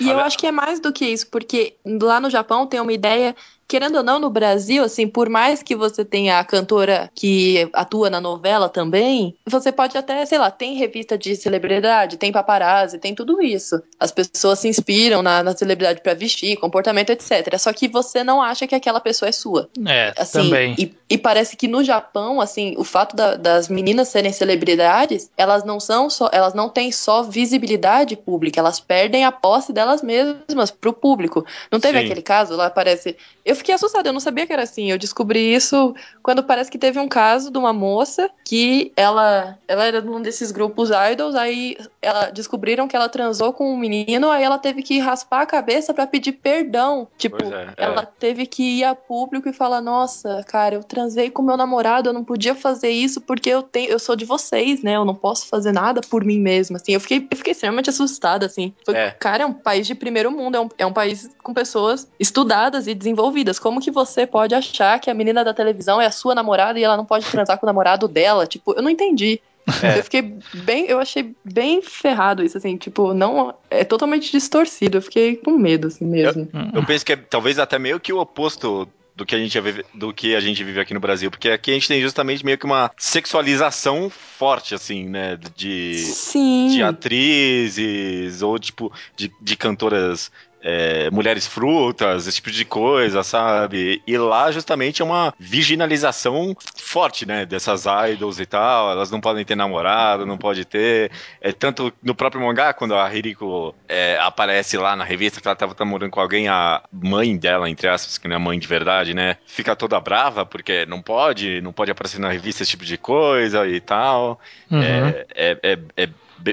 E 0.00 0.08
eu 0.08 0.16
Olha- 0.16 0.24
acho 0.24 0.38
que 0.38 0.46
é 0.46 0.52
mais 0.52 0.80
do 0.80 0.92
que 0.92 1.04
isso, 1.04 1.26
porque 1.28 1.76
lá 1.84 2.18
no 2.20 2.30
Japão 2.30 2.66
tem 2.66 2.80
uma 2.80 2.92
ideia 2.92 3.34
querendo 3.66 3.96
ou 3.96 4.02
não, 4.02 4.18
no 4.18 4.30
Brasil, 4.30 4.84
assim, 4.84 5.06
por 5.06 5.28
mais 5.28 5.62
que 5.62 5.74
você 5.74 6.04
tenha 6.04 6.38
a 6.38 6.44
cantora 6.44 7.10
que 7.14 7.68
atua 7.72 8.10
na 8.10 8.20
novela 8.20 8.68
também, 8.68 9.34
você 9.46 9.72
pode 9.72 9.96
até, 9.96 10.24
sei 10.26 10.38
lá, 10.38 10.50
tem 10.50 10.74
revista 10.74 11.16
de 11.16 11.34
celebridade, 11.36 12.16
tem 12.16 12.32
paparazzi, 12.32 12.98
tem 12.98 13.14
tudo 13.14 13.42
isso. 13.42 13.82
As 13.98 14.10
pessoas 14.10 14.58
se 14.58 14.68
inspiram 14.68 15.22
na, 15.22 15.42
na 15.42 15.56
celebridade 15.56 16.00
para 16.02 16.14
vestir, 16.14 16.56
comportamento, 16.56 17.10
etc. 17.10 17.56
Só 17.58 17.72
que 17.72 17.88
você 17.88 18.22
não 18.22 18.42
acha 18.42 18.66
que 18.66 18.74
aquela 18.74 19.00
pessoa 19.00 19.28
é 19.28 19.32
sua. 19.32 19.68
É, 19.86 20.12
assim, 20.16 20.42
também. 20.42 20.74
E, 20.78 20.94
e 21.10 21.18
parece 21.18 21.56
que 21.56 21.68
no 21.68 21.82
Japão, 21.82 22.40
assim, 22.40 22.74
o 22.76 22.84
fato 22.84 23.16
da, 23.16 23.36
das 23.36 23.68
meninas 23.68 24.08
serem 24.08 24.32
celebridades, 24.32 25.30
elas 25.36 25.64
não 25.64 25.80
são 25.80 26.08
só, 26.10 26.28
elas 26.32 26.54
não 26.54 26.68
têm 26.68 26.92
só 26.92 27.22
visibilidade 27.22 28.16
pública, 28.16 28.60
elas 28.60 28.80
perdem 28.80 29.24
a 29.24 29.32
posse 29.32 29.72
delas 29.72 30.02
mesmas 30.02 30.70
pro 30.70 30.92
público. 30.92 31.44
Não 31.70 31.80
teve 31.80 31.98
Sim. 31.98 32.04
aquele 32.04 32.22
caso 32.22 32.56
lá, 32.56 32.70
parece. 32.70 33.16
Eu 33.44 33.53
fiquei 33.54 33.74
assustada, 33.74 34.08
eu 34.08 34.12
não 34.12 34.20
sabia 34.20 34.46
que 34.46 34.52
era 34.52 34.62
assim. 34.62 34.90
Eu 34.90 34.98
descobri 34.98 35.54
isso 35.54 35.94
quando 36.22 36.42
parece 36.42 36.70
que 36.70 36.78
teve 36.78 36.98
um 36.98 37.08
caso 37.08 37.50
de 37.50 37.58
uma 37.58 37.72
moça 37.72 38.30
que 38.44 38.92
ela, 38.96 39.58
ela 39.68 39.84
era 39.84 40.00
num 40.00 40.20
desses 40.20 40.50
grupos 40.50 40.90
idols, 41.12 41.34
aí 41.34 41.76
ela 42.00 42.30
descobriram 42.30 42.88
que 42.88 42.96
ela 42.96 43.08
transou 43.08 43.52
com 43.52 43.72
um 43.72 43.76
menino, 43.76 44.30
aí 44.30 44.42
ela 44.42 44.58
teve 44.58 44.82
que 44.82 44.98
raspar 44.98 45.42
a 45.42 45.46
cabeça 45.46 45.92
pra 45.92 46.06
pedir 46.06 46.32
perdão. 46.32 47.08
Tipo, 47.18 47.42
é, 47.42 47.74
é. 47.76 47.84
ela 47.84 48.04
teve 48.04 48.46
que 48.46 48.78
ir 48.78 48.84
a 48.84 48.94
público 48.94 49.48
e 49.48 49.52
falar: 49.52 49.80
"Nossa, 49.80 50.42
cara, 50.46 50.74
eu 50.74 50.82
transei 50.82 51.30
com 51.30 51.42
meu 51.42 51.56
namorado, 51.56 52.08
eu 52.08 52.12
não 52.12 52.24
podia 52.24 52.54
fazer 52.54 52.90
isso 52.90 53.20
porque 53.20 53.50
eu 53.50 53.62
tenho, 53.62 53.90
eu 53.90 53.98
sou 53.98 54.16
de 54.16 54.24
vocês, 54.24 54.82
né? 54.82 54.96
Eu 54.96 55.04
não 55.04 55.14
posso 55.14 55.46
fazer 55.46 55.72
nada 55.72 56.00
por 56.00 56.24
mim 56.24 56.40
mesma". 56.40 56.76
Assim, 56.76 56.92
eu 56.92 57.00
fiquei, 57.00 57.26
eu 57.30 57.36
fiquei 57.36 57.52
extremamente 57.52 57.90
assustada 57.90 58.46
assim. 58.46 58.72
Foi, 58.84 58.94
É. 58.94 59.10
Cara, 59.10 59.42
é 59.42 59.46
um 59.46 59.52
país 59.52 59.86
de 59.86 59.94
primeiro 59.94 60.30
mundo, 60.30 60.56
é 60.56 60.60
um, 60.60 60.68
é 60.78 60.86
um 60.86 60.92
país 60.92 61.28
com 61.42 61.52
pessoas 61.52 62.08
estudadas 62.18 62.86
e 62.86 62.94
desenvolvidas. 62.94 63.43
Como 63.58 63.80
que 63.80 63.90
você 63.90 64.26
pode 64.26 64.54
achar 64.54 64.98
que 64.98 65.10
a 65.10 65.14
menina 65.14 65.44
da 65.44 65.54
televisão 65.54 66.00
é 66.00 66.06
a 66.06 66.10
sua 66.10 66.34
namorada 66.34 66.78
e 66.78 66.84
ela 66.84 66.96
não 66.96 67.04
pode 67.04 67.26
transar 67.26 67.58
com 67.58 67.66
o 67.66 67.68
namorado 67.68 68.08
dela? 68.08 68.46
Tipo, 68.46 68.72
eu 68.74 68.82
não 68.82 68.90
entendi. 68.90 69.40
É. 69.82 69.98
Eu 69.98 70.04
fiquei 70.04 70.36
bem, 70.52 70.86
eu 70.86 70.98
achei 70.98 71.34
bem 71.44 71.80
ferrado 71.80 72.42
isso, 72.42 72.58
assim, 72.58 72.76
tipo, 72.76 73.14
não. 73.14 73.54
É 73.70 73.82
totalmente 73.82 74.30
distorcido. 74.30 74.98
Eu 74.98 75.02
fiquei 75.02 75.36
com 75.36 75.52
medo, 75.52 75.88
assim 75.88 76.04
mesmo. 76.04 76.48
Eu 76.72 76.84
penso 76.84 77.04
que 77.04 77.12
é 77.12 77.16
talvez 77.16 77.58
até 77.58 77.78
meio 77.78 77.98
que 77.98 78.12
o 78.12 78.20
oposto 78.20 78.88
do 79.16 79.24
que 79.24 79.34
a 79.34 79.38
gente 79.38 79.58
vive, 79.60 79.84
do 79.94 80.12
que 80.12 80.34
a 80.34 80.40
gente 80.40 80.62
vive 80.64 80.80
aqui 80.80 80.92
no 80.92 81.00
Brasil, 81.00 81.30
porque 81.30 81.48
aqui 81.48 81.70
a 81.70 81.74
gente 81.74 81.88
tem 81.88 82.00
justamente 82.00 82.44
meio 82.44 82.58
que 82.58 82.64
uma 82.64 82.90
sexualização 82.98 84.10
forte 84.10 84.74
assim, 84.74 85.08
né, 85.08 85.38
de 85.54 85.98
Sim. 85.98 86.68
de 86.68 86.82
atrizes 86.82 88.42
ou 88.42 88.58
tipo 88.58 88.92
de, 89.14 89.30
de 89.40 89.56
cantoras 89.56 90.32
é, 90.64 91.10
mulheres 91.10 91.46
frutas, 91.46 92.26
esse 92.26 92.36
tipo 92.36 92.50
de 92.50 92.64
coisa, 92.64 93.22
sabe? 93.22 94.02
E 94.06 94.16
lá 94.16 94.50
justamente 94.50 95.02
é 95.02 95.04
uma 95.04 95.34
virginalização 95.38 96.56
forte, 96.74 97.26
né? 97.26 97.44
Dessas 97.44 97.84
idols 98.10 98.40
e 98.40 98.46
tal. 98.46 98.90
Elas 98.90 99.10
não 99.10 99.20
podem 99.20 99.44
ter 99.44 99.54
namorado, 99.54 100.24
não 100.24 100.38
pode 100.38 100.64
ter. 100.64 101.10
É, 101.38 101.52
tanto 101.52 101.92
no 102.02 102.14
próprio 102.14 102.40
mangá, 102.40 102.72
quando 102.72 102.94
a 102.94 103.14
Hiriko 103.14 103.74
é, 103.86 104.18
aparece 104.18 104.78
lá 104.78 104.96
na 104.96 105.04
revista 105.04 105.38
que 105.38 105.46
ela 105.46 105.54
tava 105.54 105.76
namorando 105.78 106.10
com 106.10 106.20
alguém, 106.20 106.48
a 106.48 106.82
mãe 106.90 107.36
dela, 107.36 107.68
entre 107.68 107.86
aspas, 107.86 108.16
que 108.16 108.26
não 108.26 108.36
é 108.36 108.38
mãe 108.38 108.58
de 108.58 108.66
verdade, 108.66 109.12
né? 109.12 109.36
Fica 109.46 109.76
toda 109.76 110.00
brava 110.00 110.46
porque 110.46 110.86
não 110.86 111.02
pode, 111.02 111.60
não 111.60 111.74
pode 111.74 111.90
aparecer 111.90 112.18
na 112.18 112.30
revista 112.30 112.62
esse 112.62 112.70
tipo 112.70 112.86
de 112.86 112.96
coisa 112.96 113.68
e 113.68 113.80
tal. 113.80 114.40
Uhum. 114.70 114.80
É, 114.82 115.26
é, 115.34 115.58
é, 115.62 115.78
é 115.96 116.08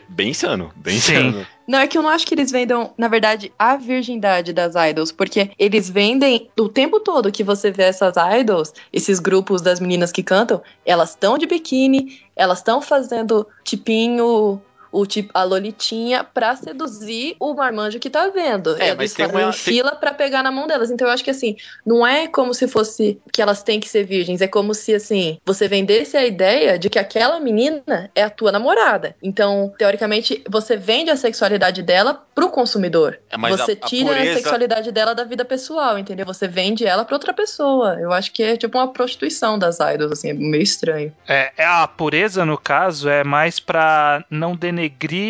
bem 0.10 0.30
insano, 0.30 0.72
bem 0.76 1.00
Sim. 1.00 1.14
insano. 1.14 1.48
Não, 1.68 1.80
é 1.80 1.88
que 1.88 1.98
eu 1.98 2.02
não 2.02 2.10
acho 2.10 2.26
que 2.28 2.34
eles 2.34 2.52
vendam, 2.52 2.94
na 2.98 3.08
verdade, 3.08 3.52
a 3.58 3.78
virgindade 3.78 4.52
das 4.52 4.74
idols, 4.76 5.12
porque 5.12 5.52
eles 5.58 5.90
vendem 5.90 6.50
o 6.60 6.68
tempo 6.68 7.00
todo 7.00 7.32
que 7.32 7.44
você 7.44 7.72
vê 7.72 7.84
essas 7.84 8.16
idols, 8.40 8.74
esses 8.92 9.20
grupos 9.20 9.62
das 9.62 9.80
meninas 9.80 10.12
que 10.12 10.24
cantam, 10.24 10.62
elas 10.86 11.12
estão 11.12 11.38
de 11.38 11.46
biquíni, 11.46 12.22
elas 12.36 12.60
estão 12.60 12.82
fazendo 12.82 13.48
tipinho. 13.64 14.62
O 14.92 15.06
tipo, 15.06 15.30
a 15.34 15.44
Lolitinha 15.44 16.24
pra 16.24 16.56
seduzir 16.56 17.36
o 17.40 17.54
marmanjo 17.54 18.00
que 18.00 18.10
tá 18.10 18.28
vendo. 18.30 18.76
É, 18.82 18.88
Eles 18.88 18.98
mas 18.98 19.14
tem 19.14 19.26
fazem 19.26 19.46
uma- 19.46 19.54
fila 19.54 19.92
pra 19.96 20.14
pegar 20.14 20.44
na 20.44 20.52
mão 20.52 20.68
delas. 20.68 20.92
Então 20.92 21.08
eu 21.08 21.14
acho 21.14 21.24
que 21.24 21.30
assim, 21.30 21.56
não 21.86 22.06
é 22.06 22.28
como 22.28 22.54
se 22.54 22.68
fosse 22.68 23.20
que 23.32 23.42
elas 23.42 23.64
têm 23.64 23.80
que 23.80 23.88
ser 23.88 24.04
virgens, 24.04 24.42
é 24.42 24.48
como 24.48 24.74
se 24.74 24.94
assim, 24.94 25.40
você 25.46 25.68
vendesse 25.68 26.18
a 26.18 26.26
ideia 26.26 26.78
de 26.78 26.90
que 26.90 27.00
aquela 27.00 27.40
menina 27.40 28.10
é 28.14 28.24
a 28.24 28.30
tua 28.30 28.52
namorada. 28.52 29.16
Então, 29.24 29.74
teoricamente, 29.78 30.44
você 30.50 30.76
vende 30.76 31.10
a 31.10 31.16
sexualidade 31.16 31.82
dela 31.84 32.14
pro 32.36 32.50
consumidor. 32.50 33.18
É, 33.30 33.38
você 33.38 33.72
a- 33.72 33.86
a 33.86 33.88
tira 33.88 34.12
a, 34.12 34.16
pureza- 34.18 34.34
sexualidade 34.40 34.92
dela 34.92 35.14
da 35.16 35.24
vida 35.24 35.46
pessoal, 35.46 35.98
entendeu? 35.98 36.26
Você 36.26 36.48
vende 36.48 36.86
ela 36.86 37.06
pra 37.06 37.16
outra 37.16 37.34
pessoa. 37.34 37.98
Eu 38.00 38.12
acho 38.12 38.32
que 38.32 38.44
é 38.44 38.58
tipo 38.58 38.78
uma 38.78 38.92
prostituição 38.92 39.58
das 39.58 39.80
idols, 39.80 40.12
assim, 40.12 40.30
é 40.32 40.34
meio 40.34 40.64
estranho. 40.64 41.14
É, 41.28 41.52
é 41.58 41.66
a 41.66 41.88
pureza, 41.88 42.46
no 42.46 42.58
caso, 42.58 43.08
é 43.08 43.24
mais 43.24 43.60
pra 43.60 44.26
não 44.30 44.56
denegrir 44.56 44.81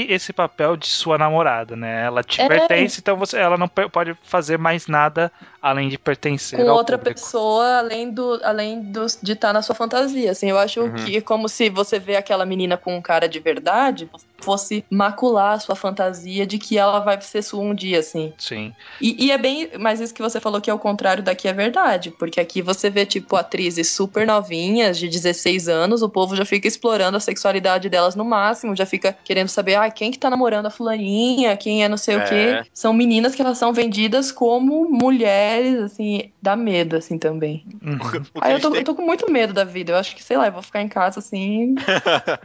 esse 0.10 0.32
papel 0.32 0.78
de 0.78 0.88
sua 0.88 1.18
namorada, 1.18 1.76
né? 1.76 2.06
Ela 2.06 2.24
te 2.24 2.42
É. 2.42 2.48
pertence, 2.48 3.00
então 3.00 3.18
você, 3.18 3.38
ela 3.38 3.58
não 3.58 3.68
pode 3.68 4.16
fazer 4.24 4.58
mais 4.58 4.88
nada 4.88 5.32
além 5.62 5.90
de 5.90 5.98
pertencer 5.98 6.60
com 6.60 6.72
outra 6.72 6.98
público. 6.98 7.20
pessoa, 7.20 7.78
além 7.80 8.12
do 8.12 8.40
além 8.44 8.82
do, 8.82 9.06
de 9.22 9.32
estar 9.34 9.54
na 9.54 9.62
sua 9.62 9.76
fantasia. 9.76 10.32
Assim, 10.32 10.50
eu 10.50 10.58
acho 10.58 10.82
Uhum. 10.82 10.94
que 10.96 11.22
como 11.22 11.48
se 11.50 11.70
você 11.70 12.00
vê 12.00 12.16
aquela 12.16 12.46
menina 12.46 12.78
com 12.78 12.96
um 12.96 13.02
cara 13.02 13.28
de 13.28 13.40
verdade, 13.40 14.10
fosse 14.42 14.84
macular 14.90 15.54
a 15.54 15.60
sua 15.60 15.76
fantasia 15.76 16.46
de 16.46 16.58
que 16.58 16.78
ela 16.78 17.00
vai 17.00 17.20
ser 17.22 17.42
sua 17.42 17.62
um 17.62 17.74
dia, 17.74 18.00
assim. 18.00 18.34
Sim. 18.38 18.74
E, 19.00 19.26
e 19.26 19.32
é 19.32 19.38
bem, 19.38 19.70
mas 19.80 20.00
isso 20.00 20.14
que 20.14 20.22
você 20.22 20.40
falou 20.40 20.60
que 20.60 20.70
é 20.70 20.74
o 20.74 20.80
contrário 20.80 21.24
daqui 21.24 21.48
é 21.48 21.54
verdade, 21.54 22.12
porque 22.12 22.40
aqui 22.40 22.62
você 22.62 22.90
vê, 22.90 23.06
tipo, 23.06 23.36
atrizes 23.36 23.92
super 23.92 24.26
novinhas, 24.26 24.98
de 24.98 25.08
16 25.08 25.68
anos, 25.68 26.02
o 26.02 26.10
povo 26.10 26.36
já 26.36 26.46
fica 26.46 26.68
explorando 26.68 27.18
a 27.18 27.20
sexualidade 27.20 27.90
delas 27.90 28.16
no 28.16 28.26
máximo, 28.26 28.76
já 28.76 28.86
fica 28.86 29.16
querendo 29.24 29.48
saber, 29.50 29.76
ah, 29.76 29.90
quem 29.90 30.12
que 30.12 30.20
tá 30.20 30.30
namorando 30.30 30.66
a 30.66 30.70
fulaninha, 30.70 31.56
quem 31.58 31.84
é 31.84 31.90
não 31.90 31.98
sei 31.98 32.16
o 32.16 32.20
É. 32.22 32.24
quê. 32.64 32.70
São 32.74 32.94
meninas 32.94 33.36
que 33.36 33.42
elas 33.42 33.58
são 33.58 33.72
vendidas 33.74 34.32
como 34.32 34.90
mulheres, 34.90 35.80
assim, 35.82 36.32
dá 36.42 36.56
medo, 36.56 36.96
assim, 36.98 37.18
também. 37.18 37.66
Uhum. 37.82 37.98
O 38.36 38.40
Aí 38.42 38.54
eu 38.54 38.60
tô, 38.60 38.76
eu 38.76 38.84
tô 38.84 38.96
com 38.96 39.02
muito 39.04 39.32
medo 39.32 39.54
da 39.54 39.64
vida, 39.64 39.92
eu 39.94 39.98
acho 39.98 40.16
que, 40.16 40.24
sei 40.24 40.38
lá, 40.38 40.48
eu 40.48 40.52
vou 40.52 40.62
ficar 40.62 40.82
em 40.82 40.88
casa, 40.88 41.20
assim, 41.20 41.76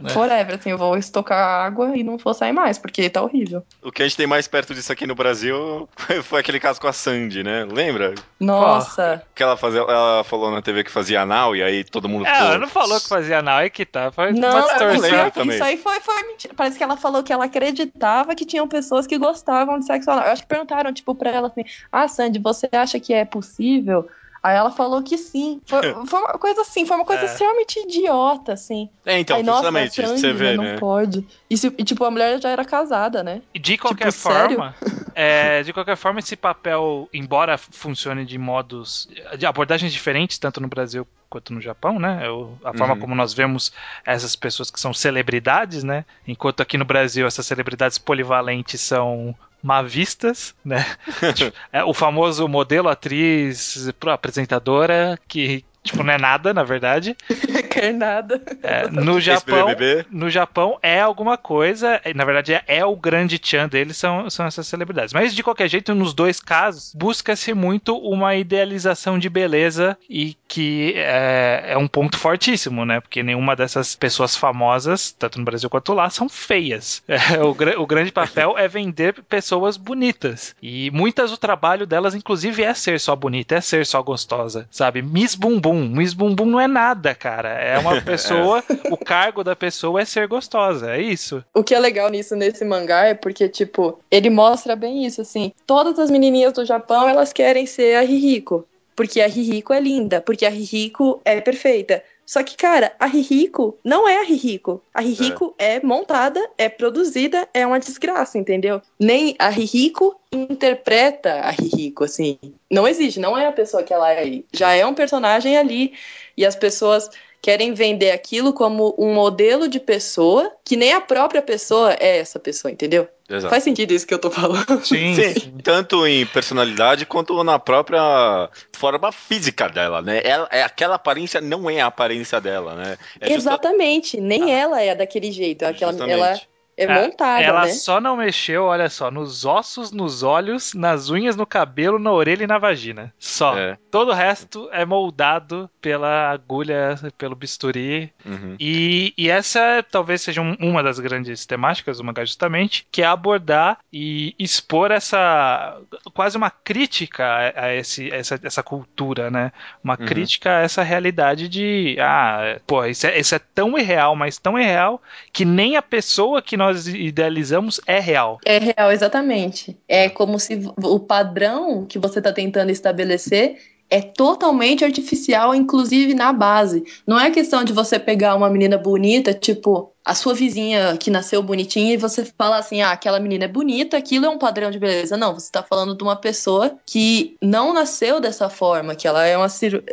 É. 0.03 0.09
forever, 0.13 0.55
assim, 0.55 0.69
eu 0.71 0.77
vou 0.77 0.97
estocar 0.97 1.37
água 1.65 1.86
e 1.95 2.03
não 2.03 2.17
vou 2.17 2.33
sair 2.33 2.51
mais, 2.51 2.77
porque 2.77 3.09
tá 3.09 3.21
horrível. 3.21 3.63
O 3.81 3.91
que 3.91 4.01
a 4.01 4.07
gente 4.07 4.17
tem 4.17 4.27
mais 4.27 4.47
perto 4.47 4.73
disso 4.73 4.91
aqui 4.91 5.05
no 5.07 5.15
Brasil 5.15 5.87
foi 6.23 6.39
aquele 6.39 6.59
caso 6.59 6.79
com 6.81 6.87
a 6.87 6.93
Sandy, 6.93 7.43
né? 7.43 7.65
Lembra? 7.65 8.13
Nossa, 8.39 9.23
Que 9.35 9.43
ela, 9.43 9.57
fazia, 9.57 9.79
ela 9.81 10.23
falou 10.23 10.49
na 10.51 10.61
TV 10.61 10.83
que 10.83 10.91
fazia 10.91 11.21
anal 11.21 11.55
e 11.55 11.61
aí 11.63 11.83
todo 11.83 12.07
mundo 12.09 12.25
É, 12.25 12.31
ficou- 12.33 12.47
ela 12.47 12.57
não 12.57 12.67
falou 12.67 12.99
que 12.99 13.07
fazia 13.07 13.39
anal, 13.39 13.59
é 13.59 13.69
que 13.69 13.85
tá. 13.85 14.11
Foi 14.11 14.31
Não, 14.31 14.49
uma 14.49 14.59
isso, 14.59 14.69
distorção. 14.69 15.31
também. 15.31 15.55
isso 15.55 15.63
aí 15.63 15.77
foi, 15.77 15.99
foi 15.99 16.23
mentira. 16.23 16.53
Parece 16.55 16.77
que 16.77 16.83
ela 16.83 16.97
falou 16.97 17.23
que 17.23 17.31
ela 17.33 17.45
acreditava 17.45 18.35
que 18.35 18.45
tinham 18.45 18.67
pessoas 18.67 19.05
que 19.07 19.17
gostavam 19.17 19.79
de 19.79 19.85
sexo 19.85 20.09
anal. 20.11 20.25
Eu 20.25 20.31
acho 20.31 20.41
que 20.43 20.47
perguntaram, 20.47 20.93
tipo, 20.93 21.13
pra 21.15 21.29
ela 21.31 21.47
assim: 21.47 21.63
Ah, 21.91 22.07
Sandy, 22.07 22.39
você 22.39 22.67
acha 22.71 22.99
que 22.99 23.13
é 23.13 23.25
possível? 23.25 24.07
Aí 24.41 24.55
ela 24.55 24.71
falou 24.71 25.01
que 25.03 25.17
sim. 25.17 25.61
Foi, 25.65 25.81
foi 26.05 26.19
uma 26.19 26.33
coisa 26.33 26.61
assim, 26.61 26.85
foi 26.85 26.95
uma 26.95 27.05
coisa 27.05 27.23
É. 27.23 27.25
extremamente 27.25 27.79
idiota, 27.79 28.53
assim. 28.53 28.89
É, 29.05 29.19
então, 29.19 29.37
Aí, 29.37 29.43
nossa, 29.43 29.59
justamente, 29.63 29.95
Sandy, 29.95 30.19
você 30.19 30.33
vê, 30.33 30.55
não 30.57 30.63
né? 30.63 30.77
pode. 30.79 31.25
E, 31.49 31.57
se- 31.57 31.73
e, 31.77 31.83
tipo, 31.83 32.03
a 32.05 32.11
mulher 32.11 32.41
já 32.41 32.49
era 32.49 32.63
casada, 32.65 33.23
né? 33.23 33.41
E 33.53 33.59
De 33.59 33.77
qualquer 33.77 34.11
Tipo, 34.11 34.21
forma, 34.23 34.75
é, 35.15 35.63
de 35.63 35.73
qualquer 35.73 35.97
forma, 35.97 36.19
esse 36.19 36.35
papel, 36.35 37.09
embora 37.13 37.57
funcione 37.57 38.25
de 38.25 38.37
modos, 38.37 39.07
de 39.37 39.45
abordagens 39.45 39.91
diferentes, 39.91 40.37
tanto 40.37 40.61
no 40.61 40.67
Brasil 40.67 41.07
quanto 41.29 41.53
no 41.53 41.61
Japão, 41.61 41.99
né? 41.99 42.29
O- 42.29 42.57
a 42.63 42.73
forma 42.73 42.93
Uhum. 42.93 42.99
como 42.99 43.15
nós 43.15 43.33
vemos 43.33 43.71
essas 44.05 44.35
pessoas 44.35 44.69
que 44.71 44.79
são 44.79 44.93
celebridades, 44.93 45.83
né? 45.83 46.05
Enquanto 46.27 46.61
aqui 46.61 46.77
no 46.77 46.85
Brasil 46.85 47.27
essas 47.27 47.45
celebridades 47.45 47.97
polivalentes 47.97 48.81
são 48.81 49.35
má 49.61 49.81
vistas, 49.81 50.53
né? 50.63 50.85
É, 51.73 51.83
o 51.83 51.93
famoso 51.93 52.47
modelo, 52.47 52.89
atriz, 52.89 53.87
apresentadora, 54.05 55.17
que 55.27 55.63
tipo, 55.83 56.03
não 56.03 56.13
é 56.13 56.17
nada, 56.17 56.53
na 56.53 56.63
verdade. 56.63 57.15
Quer 57.71 57.93
nada. 57.93 58.41
É, 58.61 58.87
no 58.89 59.19
Japão, 59.21 59.67
no 60.11 60.29
Japão 60.29 60.77
é 60.81 60.99
alguma 60.99 61.37
coisa, 61.37 62.01
na 62.15 62.25
verdade 62.25 62.53
é, 62.53 62.63
é 62.67 62.85
o 62.85 62.95
grande 62.95 63.39
tchan 63.39 63.67
deles, 63.69 63.95
são, 63.97 64.29
são 64.29 64.45
essas 64.45 64.67
celebridades. 64.67 65.13
Mas 65.13 65.33
de 65.33 65.41
qualquer 65.43 65.67
jeito, 65.69 65.95
nos 65.95 66.13
dois 66.13 66.39
casos, 66.39 66.91
busca-se 66.93 67.53
muito 67.53 67.97
uma 67.97 68.35
idealização 68.35 69.17
de 69.17 69.29
beleza 69.29 69.97
e 70.09 70.35
que 70.47 70.93
é, 70.95 71.65
é 71.73 71.77
um 71.77 71.87
ponto 71.87 72.17
fortíssimo, 72.17 72.85
né? 72.85 72.99
Porque 73.01 73.21
nenhuma 73.21 73.55
dessas 73.55 73.95
pessoas 73.95 74.35
famosas, 74.35 75.11
tanto 75.11 75.37
no 75.39 75.45
Brasil 75.45 75.69
quanto 75.69 75.93
lá, 75.93 76.09
são 76.09 76.29
feias. 76.29 77.03
É, 77.17 77.41
o, 77.43 77.53
gra- 77.53 77.79
o 77.79 77.85
grande 77.85 78.11
papel 78.11 78.57
é 78.57 78.67
vender 78.67 79.21
pessoas 79.23 79.75
bonitas. 79.75 80.55
E 80.61 80.89
muitas 80.91 81.31
o 81.31 81.37
trabalho 81.37 81.85
delas, 81.85 82.15
inclusive, 82.15 82.63
é 82.63 82.73
ser 82.73 82.99
só 82.99 83.15
bonita, 83.15 83.55
é 83.55 83.61
ser 83.61 83.85
só 83.85 84.01
gostosa, 84.01 84.67
sabe? 84.71 85.01
Miss 85.01 85.35
Bumbum. 85.35 85.89
Miss 85.89 86.13
Bumbum 86.13 86.45
não 86.45 86.59
é 86.59 86.67
nada, 86.67 87.13
cara. 87.15 87.49
É 87.49 87.77
uma 87.79 87.99
pessoa, 88.01 88.63
o 88.89 88.95
cargo 88.95 89.43
da 89.43 89.55
pessoa 89.55 90.01
é 90.01 90.05
ser 90.05 90.27
gostosa, 90.27 90.95
é 90.95 91.01
isso. 91.01 91.43
O 91.53 91.63
que 91.63 91.73
é 91.75 91.79
legal 91.79 92.09
nisso, 92.09 92.35
nesse 92.35 92.63
mangá, 92.63 93.05
é 93.05 93.13
porque, 93.13 93.49
tipo, 93.49 93.99
ele 94.09 94.29
mostra 94.29 94.75
bem 94.75 95.05
isso, 95.05 95.21
assim. 95.21 95.51
Todas 95.65 95.97
as 95.99 96.09
menininhas 96.11 96.53
do 96.53 96.65
Japão, 96.65 97.09
elas 97.09 97.33
querem 97.33 97.65
ser 97.65 97.95
a 97.97 98.01
Ririko. 98.01 98.65
Porque 98.97 99.21
a 99.21 99.27
Rihiko 99.27 99.71
é 99.73 99.79
linda, 99.79 100.19
porque 100.19 100.43
a 100.43 100.49
Rihiko 100.49 101.21
é 101.23 101.39
perfeita. 101.39 102.03
Só 102.25 102.41
que, 102.41 102.57
cara, 102.57 102.91
a 102.99 103.05
Rihiko 103.05 103.77
não 103.83 104.09
é 104.09 104.19
a 104.19 104.23
Rihiko. 104.23 104.81
A 104.91 104.99
Rihiko 104.99 105.53
é. 105.57 105.75
é. 105.75 105.81
montada, 105.81 106.43
é 106.57 106.67
produzida, 106.67 107.47
é 107.53 107.65
uma 107.65 107.79
desgraça, 107.79 108.39
entendeu? 108.39 108.81
Nem 108.99 109.35
a 109.37 109.49
Rihiko 109.49 110.19
interpreta 110.31 111.31
a 111.35 111.51
Rihiko, 111.51 112.05
assim. 112.05 112.39
Não 112.71 112.87
existe, 112.87 113.19
não 113.19 113.37
é 113.37 113.45
a 113.45 113.51
pessoa 113.51 113.83
que 113.83 113.93
ela 113.93 114.11
é. 114.11 114.41
Já 114.51 114.73
é 114.73 114.83
um 114.83 114.95
personagem 114.95 115.55
ali. 115.55 115.93
E 116.35 116.43
as 116.43 116.55
pessoas 116.55 117.09
querem 117.41 117.73
vender 117.73 118.11
aquilo 118.11 118.53
como 118.53 118.95
um 118.97 119.13
modelo 119.13 119.67
de 119.67 119.79
pessoa 119.79 120.51
que 120.65 120.75
nem 120.75 120.93
a 120.93 121.01
própria 121.01 121.41
pessoa 121.41 121.93
é 121.99 122.17
essa 122.17 122.39
pessoa, 122.39 122.71
entendeu? 122.71 123.07
Exato. 123.29 123.49
Faz 123.49 123.63
sentido 123.63 123.91
isso 123.91 124.07
que 124.07 124.13
eu 124.13 124.19
tô 124.19 124.31
falando. 124.31 124.85
Sim, 124.85 125.13
Sim, 125.15 125.57
tanto 125.61 126.07
em 126.07 126.25
personalidade 126.25 127.05
quanto 127.05 127.43
na 127.43 127.59
própria 127.59 128.49
forma 128.73 129.11
física 129.11 129.67
dela, 129.67 130.01
né? 130.01 130.21
Ela, 130.23 130.47
é, 130.51 130.63
aquela 130.63 130.95
aparência 130.95 131.41
não 131.41 131.69
é 131.69 131.81
a 131.81 131.87
aparência 131.87 132.39
dela, 132.39 132.75
né? 132.75 132.97
É 133.19 133.33
Exatamente, 133.33 134.11
justa... 134.17 134.25
nem 134.25 134.53
ah. 134.53 134.57
ela 134.57 134.81
é 134.81 134.95
daquele 134.95 135.31
jeito. 135.31 135.63
Aquela, 135.63 136.09
ela 136.09 136.39
é, 136.77 136.83
é 136.83 137.01
montada, 137.01 137.43
Ela 137.43 137.65
né? 137.65 137.71
só 137.71 137.99
não 137.99 138.15
mexeu, 138.15 138.65
olha 138.65 138.87
só, 138.89 139.09
nos 139.09 139.45
ossos, 139.45 139.91
nos 139.91 140.21
olhos, 140.21 140.75
nas 140.75 141.09
unhas, 141.09 141.35
no 141.35 141.45
cabelo, 141.45 141.97
na 141.97 142.11
orelha 142.11 142.43
e 142.43 142.47
na 142.47 142.59
vagina. 142.59 143.11
Só. 143.17 143.57
É. 143.57 143.77
Todo 143.89 144.11
o 144.11 144.13
resto 144.13 144.69
é 144.71 144.85
moldado 144.85 145.67
pela 145.81 146.29
agulha, 146.29 146.99
pelo 147.17 147.35
bisturi. 147.35 148.13
Uhum. 148.23 148.55
E, 148.59 149.13
e 149.17 149.29
essa 149.29 149.83
talvez 149.89 150.21
seja 150.21 150.41
um, 150.41 150.55
uma 150.59 150.83
das 150.83 150.99
grandes 150.99 151.45
temáticas 151.45 151.97
do 151.97 152.03
mangá, 152.03 152.23
justamente, 152.23 152.85
que 152.91 153.01
é 153.01 153.05
abordar 153.05 153.79
e 153.91 154.35
expor 154.37 154.91
essa. 154.91 155.79
quase 156.13 156.37
uma 156.37 156.51
crítica 156.51 157.25
a, 157.25 157.65
a 157.65 157.73
esse, 157.73 158.11
essa, 158.11 158.39
essa 158.43 158.61
cultura, 158.61 159.31
né? 159.31 159.51
Uma 159.83 159.97
uhum. 159.99 160.05
crítica 160.05 160.57
a 160.57 160.61
essa 160.61 160.83
realidade 160.83 161.47
de. 161.49 161.97
Ah, 161.99 162.59
pô, 162.67 162.85
isso 162.85 163.07
é, 163.07 163.17
isso 163.17 163.33
é 163.33 163.39
tão 163.39 163.77
irreal, 163.77 164.15
mas 164.15 164.37
tão 164.37 164.59
irreal 164.59 165.01
que 165.31 165.45
nem 165.45 165.77
a 165.77 165.81
pessoa 165.81 166.41
que 166.41 166.57
nós 166.57 166.66
nós 166.67 166.87
idealizamos 166.87 167.79
é 167.87 167.99
real. 167.99 168.39
É 168.45 168.57
real, 168.57 168.91
exatamente. 168.91 169.77
É 169.87 170.09
como 170.09 170.39
se 170.39 170.59
o 170.83 170.99
padrão 170.99 171.85
que 171.85 171.97
você 171.97 172.19
está 172.19 172.33
tentando 172.33 172.69
estabelecer 172.71 173.57
é 173.89 174.01
totalmente 174.01 174.83
artificial, 174.83 175.55
inclusive 175.55 176.13
na 176.13 176.33
base. 176.33 176.83
Não 177.05 177.19
é 177.19 177.31
questão 177.31 177.63
de 177.63 177.73
você 177.73 177.97
pegar 177.97 178.35
uma 178.35 178.49
menina 178.49 178.77
bonita, 178.77 179.33
tipo 179.33 179.93
a 180.07 180.15
sua 180.15 180.33
vizinha 180.33 180.95
que 180.97 181.11
nasceu 181.11 181.43
bonitinha, 181.43 181.93
e 181.93 181.97
você 181.97 182.23
falar 182.23 182.59
assim: 182.59 182.81
ah, 182.81 182.91
aquela 182.91 183.19
menina 183.19 183.43
é 183.43 183.47
bonita, 183.47 183.97
aquilo 183.97 184.25
é 184.25 184.29
um 184.29 184.37
padrão 184.37 184.71
de 184.71 184.79
beleza. 184.79 185.17
Não, 185.17 185.33
você 185.33 185.51
tá 185.51 185.61
falando 185.61 185.95
de 185.95 186.03
uma 186.03 186.15
pessoa 186.15 186.77
que 186.85 187.35
não 187.41 187.73
nasceu 187.73 188.21
dessa 188.21 188.49
forma, 188.49 188.95
que 188.95 189.05
ela 189.05 189.25
é 189.25 189.37
uma 189.37 189.47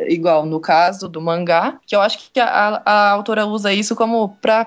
igual 0.07 0.47
no 0.47 0.61
caso 0.61 1.09
do 1.09 1.21
mangá, 1.21 1.79
que 1.85 1.97
eu 1.97 2.01
acho 2.01 2.31
que 2.33 2.39
a, 2.39 2.83
a 2.85 3.11
autora 3.11 3.45
usa 3.47 3.73
isso 3.73 3.97
como 3.97 4.37
para 4.41 4.65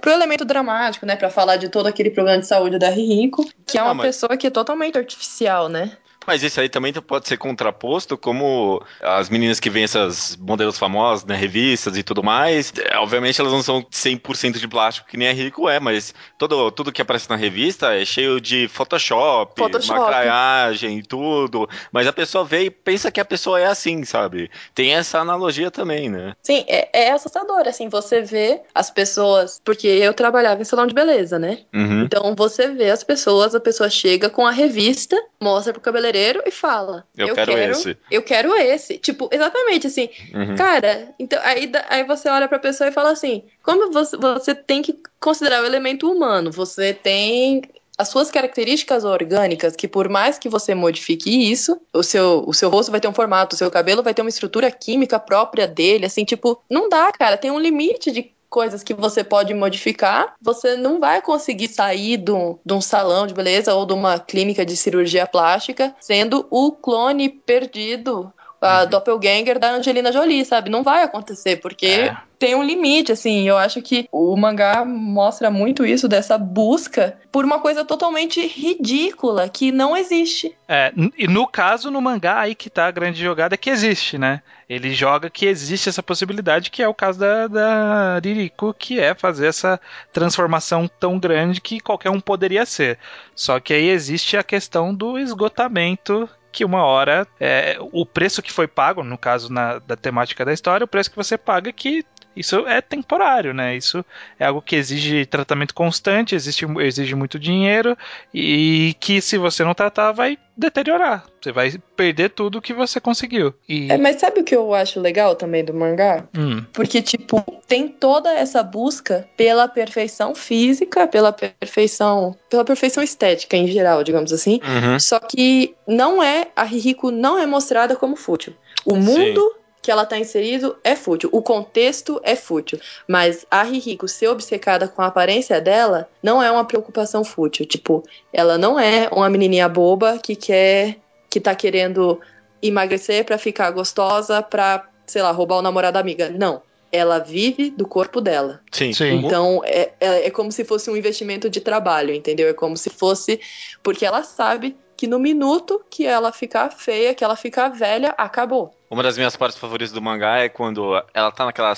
pro 0.00 0.12
elemento 0.12 0.44
dramático, 0.44 1.06
né? 1.06 1.16
Pra 1.16 1.30
falar 1.30 1.56
de 1.56 1.70
todo 1.70 1.86
aquele 1.86 2.10
problema 2.10 2.40
de 2.40 2.46
saúde 2.46 2.78
da 2.78 2.90
Rico, 2.90 3.48
que 3.66 3.78
é 3.78 3.82
uma 3.82 3.94
mas... 3.94 4.06
pessoa 4.08 4.36
que 4.36 4.46
é 4.46 4.50
totalmente 4.50 4.98
artificial, 4.98 5.70
né? 5.70 5.96
Mas 6.26 6.42
isso 6.42 6.60
aí 6.60 6.68
também 6.68 6.92
pode 6.92 7.28
ser 7.28 7.36
contraposto, 7.36 8.16
como 8.16 8.82
as 9.00 9.28
meninas 9.28 9.58
que 9.58 9.70
vêm 9.70 9.84
essas 9.84 10.36
modelos 10.36 10.78
famosas, 10.78 11.24
né, 11.24 11.34
revistas 11.34 11.96
e 11.96 12.02
tudo 12.02 12.22
mais. 12.22 12.72
É, 12.78 12.96
obviamente 12.98 13.40
elas 13.40 13.52
não 13.52 13.62
são 13.62 13.82
100% 13.82 14.58
de 14.58 14.68
plástico 14.68 15.08
que 15.08 15.16
nem 15.16 15.28
a 15.28 15.32
Rico 15.32 15.68
é, 15.68 15.80
mas 15.80 16.14
todo, 16.38 16.70
tudo 16.70 16.92
que 16.92 17.02
aparece 17.02 17.28
na 17.28 17.36
revista 17.36 17.94
é 17.94 18.04
cheio 18.04 18.40
de 18.40 18.68
Photoshop, 18.68 19.60
Photoshop. 19.60 19.98
maquiagem 20.00 20.98
e 20.98 21.02
tudo. 21.02 21.68
Mas 21.90 22.06
a 22.06 22.12
pessoa 22.12 22.44
vê 22.44 22.64
e 22.64 22.70
pensa 22.70 23.10
que 23.10 23.20
a 23.20 23.24
pessoa 23.24 23.60
é 23.60 23.66
assim, 23.66 24.04
sabe? 24.04 24.50
Tem 24.74 24.94
essa 24.94 25.18
analogia 25.18 25.70
também, 25.70 26.08
né? 26.08 26.34
Sim, 26.42 26.64
é, 26.68 27.06
é 27.06 27.10
assustador, 27.10 27.66
assim, 27.66 27.88
você 27.88 28.22
vê 28.22 28.60
as 28.74 28.90
pessoas. 28.90 29.60
Porque 29.64 29.86
eu 29.86 30.14
trabalhava 30.14 30.60
em 30.60 30.64
salão 30.64 30.86
de 30.86 30.94
beleza, 30.94 31.38
né? 31.38 31.60
Uhum. 31.74 32.02
Então 32.02 32.34
você 32.34 32.68
vê 32.68 32.90
as 32.90 33.02
pessoas, 33.02 33.54
a 33.54 33.60
pessoa 33.60 33.90
chega 33.90 34.30
com 34.30 34.46
a 34.46 34.50
revista, 34.50 35.16
mostra 35.40 35.72
pro 35.72 35.82
cabeleireiro 35.82 36.11
cabeleireiro 36.12 36.42
e 36.46 36.50
fala: 36.50 37.04
Eu, 37.16 37.28
eu 37.28 37.34
quero, 37.34 37.52
quero, 37.52 37.72
esse. 37.72 37.98
Eu 38.10 38.22
quero 38.22 38.54
esse. 38.54 38.98
Tipo, 38.98 39.28
exatamente 39.32 39.86
assim. 39.86 40.08
Uhum. 40.34 40.54
Cara, 40.54 41.14
então 41.18 41.40
aí, 41.42 41.70
aí 41.88 42.04
você 42.04 42.28
olha 42.28 42.46
pra 42.46 42.58
pessoa 42.58 42.88
e 42.88 42.92
fala 42.92 43.10
assim: 43.10 43.44
como 43.62 43.90
você, 43.90 44.16
você 44.16 44.54
tem 44.54 44.82
que 44.82 44.96
considerar 45.18 45.62
o 45.62 45.66
elemento 45.66 46.10
humano? 46.10 46.52
Você 46.52 46.92
tem 46.92 47.62
as 47.98 48.08
suas 48.08 48.30
características 48.30 49.04
orgânicas, 49.04 49.76
que 49.76 49.86
por 49.86 50.08
mais 50.08 50.38
que 50.38 50.48
você 50.48 50.74
modifique 50.74 51.50
isso, 51.50 51.80
o 51.92 52.02
seu, 52.02 52.42
o 52.46 52.54
seu 52.54 52.68
rosto 52.70 52.90
vai 52.90 53.00
ter 53.00 53.06
um 53.06 53.14
formato, 53.14 53.54
o 53.54 53.58
seu 53.58 53.70
cabelo 53.70 54.02
vai 54.02 54.14
ter 54.14 54.22
uma 54.22 54.30
estrutura 54.30 54.70
química 54.70 55.20
própria 55.20 55.68
dele, 55.68 56.06
assim, 56.06 56.24
tipo, 56.24 56.60
não 56.70 56.88
dá, 56.88 57.12
cara, 57.12 57.36
tem 57.36 57.50
um 57.50 57.60
limite 57.60 58.10
de 58.10 58.32
coisas 58.52 58.82
que 58.82 58.92
você 58.92 59.24
pode 59.24 59.54
modificar, 59.54 60.34
você 60.40 60.76
não 60.76 61.00
vai 61.00 61.22
conseguir 61.22 61.68
sair 61.68 62.18
de 62.18 62.30
um, 62.30 62.58
de 62.64 62.74
um 62.74 62.80
salão 62.82 63.26
de 63.26 63.32
beleza 63.32 63.74
ou 63.74 63.86
de 63.86 63.94
uma 63.94 64.18
clínica 64.18 64.64
de 64.64 64.76
cirurgia 64.76 65.26
plástica 65.26 65.96
sendo 65.98 66.46
o 66.50 66.70
clone 66.70 67.30
perdido 67.30 68.30
a 68.62 68.82
uhum. 68.82 68.88
doppelganger 68.88 69.58
da 69.58 69.72
Angelina 69.72 70.12
Jolie, 70.12 70.44
sabe? 70.44 70.70
Não 70.70 70.82
vai 70.82 71.02
acontecer, 71.02 71.56
porque 71.56 71.86
é. 71.86 72.16
tem 72.38 72.54
um 72.54 72.62
limite, 72.62 73.12
assim. 73.12 73.48
Eu 73.48 73.58
acho 73.58 73.82
que 73.82 74.08
o 74.12 74.36
mangá 74.36 74.84
mostra 74.84 75.50
muito 75.50 75.84
isso, 75.84 76.08
dessa 76.08 76.38
busca 76.38 77.18
por 77.30 77.44
uma 77.44 77.58
coisa 77.58 77.84
totalmente 77.84 78.46
ridícula, 78.46 79.48
que 79.48 79.72
não 79.72 79.96
existe. 79.96 80.54
É, 80.68 80.92
e 81.18 81.26
no 81.26 81.46
caso, 81.46 81.90
no 81.90 82.00
mangá, 82.00 82.40
aí 82.40 82.54
que 82.54 82.70
tá 82.70 82.86
a 82.86 82.90
grande 82.90 83.22
jogada, 83.22 83.56
que 83.56 83.70
existe, 83.70 84.16
né? 84.16 84.42
Ele 84.68 84.94
joga 84.94 85.28
que 85.28 85.44
existe 85.44 85.88
essa 85.88 86.02
possibilidade, 86.02 86.70
que 86.70 86.82
é 86.82 86.88
o 86.88 86.94
caso 86.94 87.18
da, 87.18 87.46
da 87.46 88.20
Ririko, 88.22 88.72
que 88.72 88.98
é 88.98 89.14
fazer 89.14 89.46
essa 89.48 89.80
transformação 90.12 90.88
tão 91.00 91.18
grande 91.18 91.60
que 91.60 91.80
qualquer 91.80 92.10
um 92.10 92.20
poderia 92.20 92.64
ser. 92.64 92.98
Só 93.34 93.60
que 93.60 93.74
aí 93.74 93.88
existe 93.88 94.36
a 94.36 94.42
questão 94.42 94.94
do 94.94 95.18
esgotamento 95.18 96.28
que 96.52 96.64
uma 96.64 96.84
hora 96.84 97.26
é, 97.40 97.78
o 97.80 98.04
preço 98.04 98.42
que 98.42 98.52
foi 98.52 98.68
pago, 98.68 99.02
no 99.02 99.16
caso 99.16 99.50
na, 99.52 99.78
da 99.78 99.96
temática 99.96 100.44
da 100.44 100.52
história, 100.52 100.84
o 100.84 100.88
preço 100.88 101.10
que 101.10 101.16
você 101.16 101.38
paga 101.38 101.70
é 101.70 101.72
que 101.72 102.04
isso 102.36 102.66
é 102.66 102.80
temporário, 102.80 103.52
né? 103.52 103.76
Isso 103.76 104.04
é 104.38 104.46
algo 104.46 104.62
que 104.62 104.76
exige 104.76 105.26
tratamento 105.26 105.74
constante, 105.74 106.34
exige, 106.34 106.66
exige 106.80 107.14
muito 107.14 107.38
dinheiro 107.38 107.96
e 108.32 108.94
que 109.00 109.20
se 109.20 109.38
você 109.38 109.64
não 109.64 109.74
tratar 109.74 110.12
vai 110.12 110.38
deteriorar. 110.56 111.24
Você 111.40 111.50
vai 111.50 111.72
perder 111.96 112.30
tudo 112.30 112.60
que 112.60 112.72
você 112.72 113.00
conseguiu. 113.00 113.54
E... 113.68 113.90
É, 113.90 113.96
mas 113.96 114.16
sabe 114.16 114.40
o 114.40 114.44
que 114.44 114.54
eu 114.54 114.74
acho 114.74 115.00
legal 115.00 115.34
também 115.34 115.64
do 115.64 115.74
mangá? 115.74 116.24
Hum. 116.36 116.64
Porque, 116.72 117.02
tipo, 117.02 117.42
tem 117.66 117.88
toda 117.88 118.32
essa 118.32 118.62
busca 118.62 119.26
pela 119.36 119.66
perfeição 119.66 120.34
física, 120.34 121.06
pela 121.06 121.32
perfeição, 121.32 122.36
pela 122.50 122.64
perfeição 122.64 123.02
estética 123.02 123.56
em 123.56 123.66
geral, 123.66 124.04
digamos 124.04 124.32
assim. 124.32 124.60
Uhum. 124.62 124.98
Só 125.00 125.18
que 125.18 125.74
não 125.86 126.22
é, 126.22 126.48
a 126.54 126.64
Rihiko 126.64 127.10
não 127.10 127.38
é 127.38 127.46
mostrada 127.46 127.96
como 127.96 128.14
fútil. 128.14 128.54
O 128.84 128.96
mundo 128.96 129.40
Sim 129.54 129.61
que 129.82 129.90
ela 129.90 130.04
está 130.04 130.16
inserido 130.16 130.76
é 130.84 130.94
fútil. 130.94 131.28
O 131.32 131.42
contexto 131.42 132.20
é 132.22 132.36
fútil. 132.36 132.78
Mas 133.08 133.44
a 133.50 133.64
Rihiko 133.64 134.06
ser 134.06 134.28
obcecada 134.28 134.86
com 134.86 135.02
a 135.02 135.06
aparência 135.06 135.60
dela 135.60 136.08
não 136.22 136.40
é 136.40 136.50
uma 136.50 136.64
preocupação 136.64 137.24
fútil. 137.24 137.66
Tipo, 137.66 138.04
ela 138.32 138.56
não 138.56 138.78
é 138.78 139.08
uma 139.10 139.28
menininha 139.28 139.68
boba 139.68 140.18
que 140.18 140.36
quer. 140.36 140.98
que 141.28 141.40
tá 141.40 141.54
querendo 141.54 142.20
emagrecer 142.62 143.24
para 143.24 143.36
ficar 143.38 143.70
gostosa, 143.72 144.40
pra, 144.40 144.86
sei 145.04 145.20
lá, 145.20 145.32
roubar 145.32 145.56
o 145.56 145.62
namorado 145.62 145.94
da 145.94 146.00
amiga. 146.00 146.30
Não. 146.30 146.62
Ela 146.92 147.18
vive 147.18 147.70
do 147.70 147.86
corpo 147.86 148.20
dela. 148.20 148.60
Sim. 148.70 148.92
Sim. 148.92 149.24
Então, 149.24 149.62
é, 149.64 149.92
é, 149.98 150.26
é 150.26 150.30
como 150.30 150.52
se 150.52 150.62
fosse 150.62 150.90
um 150.90 150.96
investimento 150.96 151.50
de 151.50 151.60
trabalho, 151.60 152.14
entendeu? 152.14 152.48
É 152.48 152.52
como 152.52 152.76
se 152.76 152.90
fosse. 152.90 153.40
Porque 153.82 154.06
ela 154.06 154.22
sabe 154.22 154.76
que 154.96 155.08
no 155.08 155.18
minuto 155.18 155.82
que 155.90 156.06
ela 156.06 156.30
ficar 156.30 156.70
feia, 156.70 157.14
que 157.14 157.24
ela 157.24 157.34
ficar 157.34 157.70
velha, 157.70 158.14
acabou. 158.16 158.72
Uma 158.92 159.02
das 159.02 159.16
minhas 159.16 159.34
partes 159.34 159.58
favoritas 159.58 159.90
do 159.90 160.02
mangá 160.02 160.40
é 160.40 160.50
quando 160.50 161.02
ela 161.14 161.32
tá 161.32 161.46
naquela, 161.46 161.72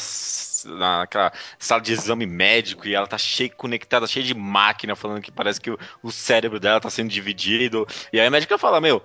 naquela 0.65 1.33
sala 1.61 1.81
de 1.81 1.93
exame 1.93 2.27
médico 2.27 2.89
e 2.89 2.95
ela 2.97 3.07
tá 3.07 3.17
cheia, 3.17 3.49
conectada, 3.51 4.05
cheia 4.09 4.27
de 4.27 4.35
máquina, 4.35 4.97
falando 4.97 5.23
que 5.23 5.31
parece 5.31 5.61
que 5.61 5.71
o, 5.71 5.79
o 6.03 6.11
cérebro 6.11 6.59
dela 6.59 6.81
tá 6.81 6.91
sendo 6.91 7.11
dividido. 7.11 7.87
E 8.13 8.19
aí 8.19 8.27
a 8.27 8.31
médica 8.33 8.59
fala, 8.59 8.81
meu, 8.81 9.01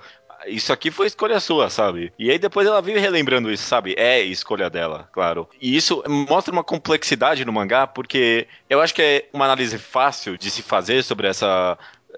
isso 0.47 0.73
aqui 0.73 0.89
foi 0.89 1.05
escolha 1.05 1.39
sua, 1.39 1.69
sabe? 1.69 2.11
E 2.17 2.31
aí 2.31 2.39
depois 2.39 2.65
ela 2.65 2.81
vive 2.81 2.97
relembrando 2.97 3.51
isso, 3.51 3.67
sabe? 3.67 3.93
É 3.95 4.19
escolha 4.19 4.71
dela, 4.71 5.07
claro. 5.11 5.47
E 5.61 5.75
isso 5.75 6.03
mostra 6.07 6.51
uma 6.51 6.63
complexidade 6.63 7.45
no 7.45 7.53
mangá, 7.53 7.85
porque 7.85 8.47
eu 8.67 8.81
acho 8.81 8.95
que 8.95 9.03
é 9.03 9.29
uma 9.31 9.45
análise 9.45 9.77
fácil 9.77 10.35
de 10.35 10.49
se 10.49 10.63
fazer 10.63 11.03
sobre 11.03 11.27
essa 11.27 11.77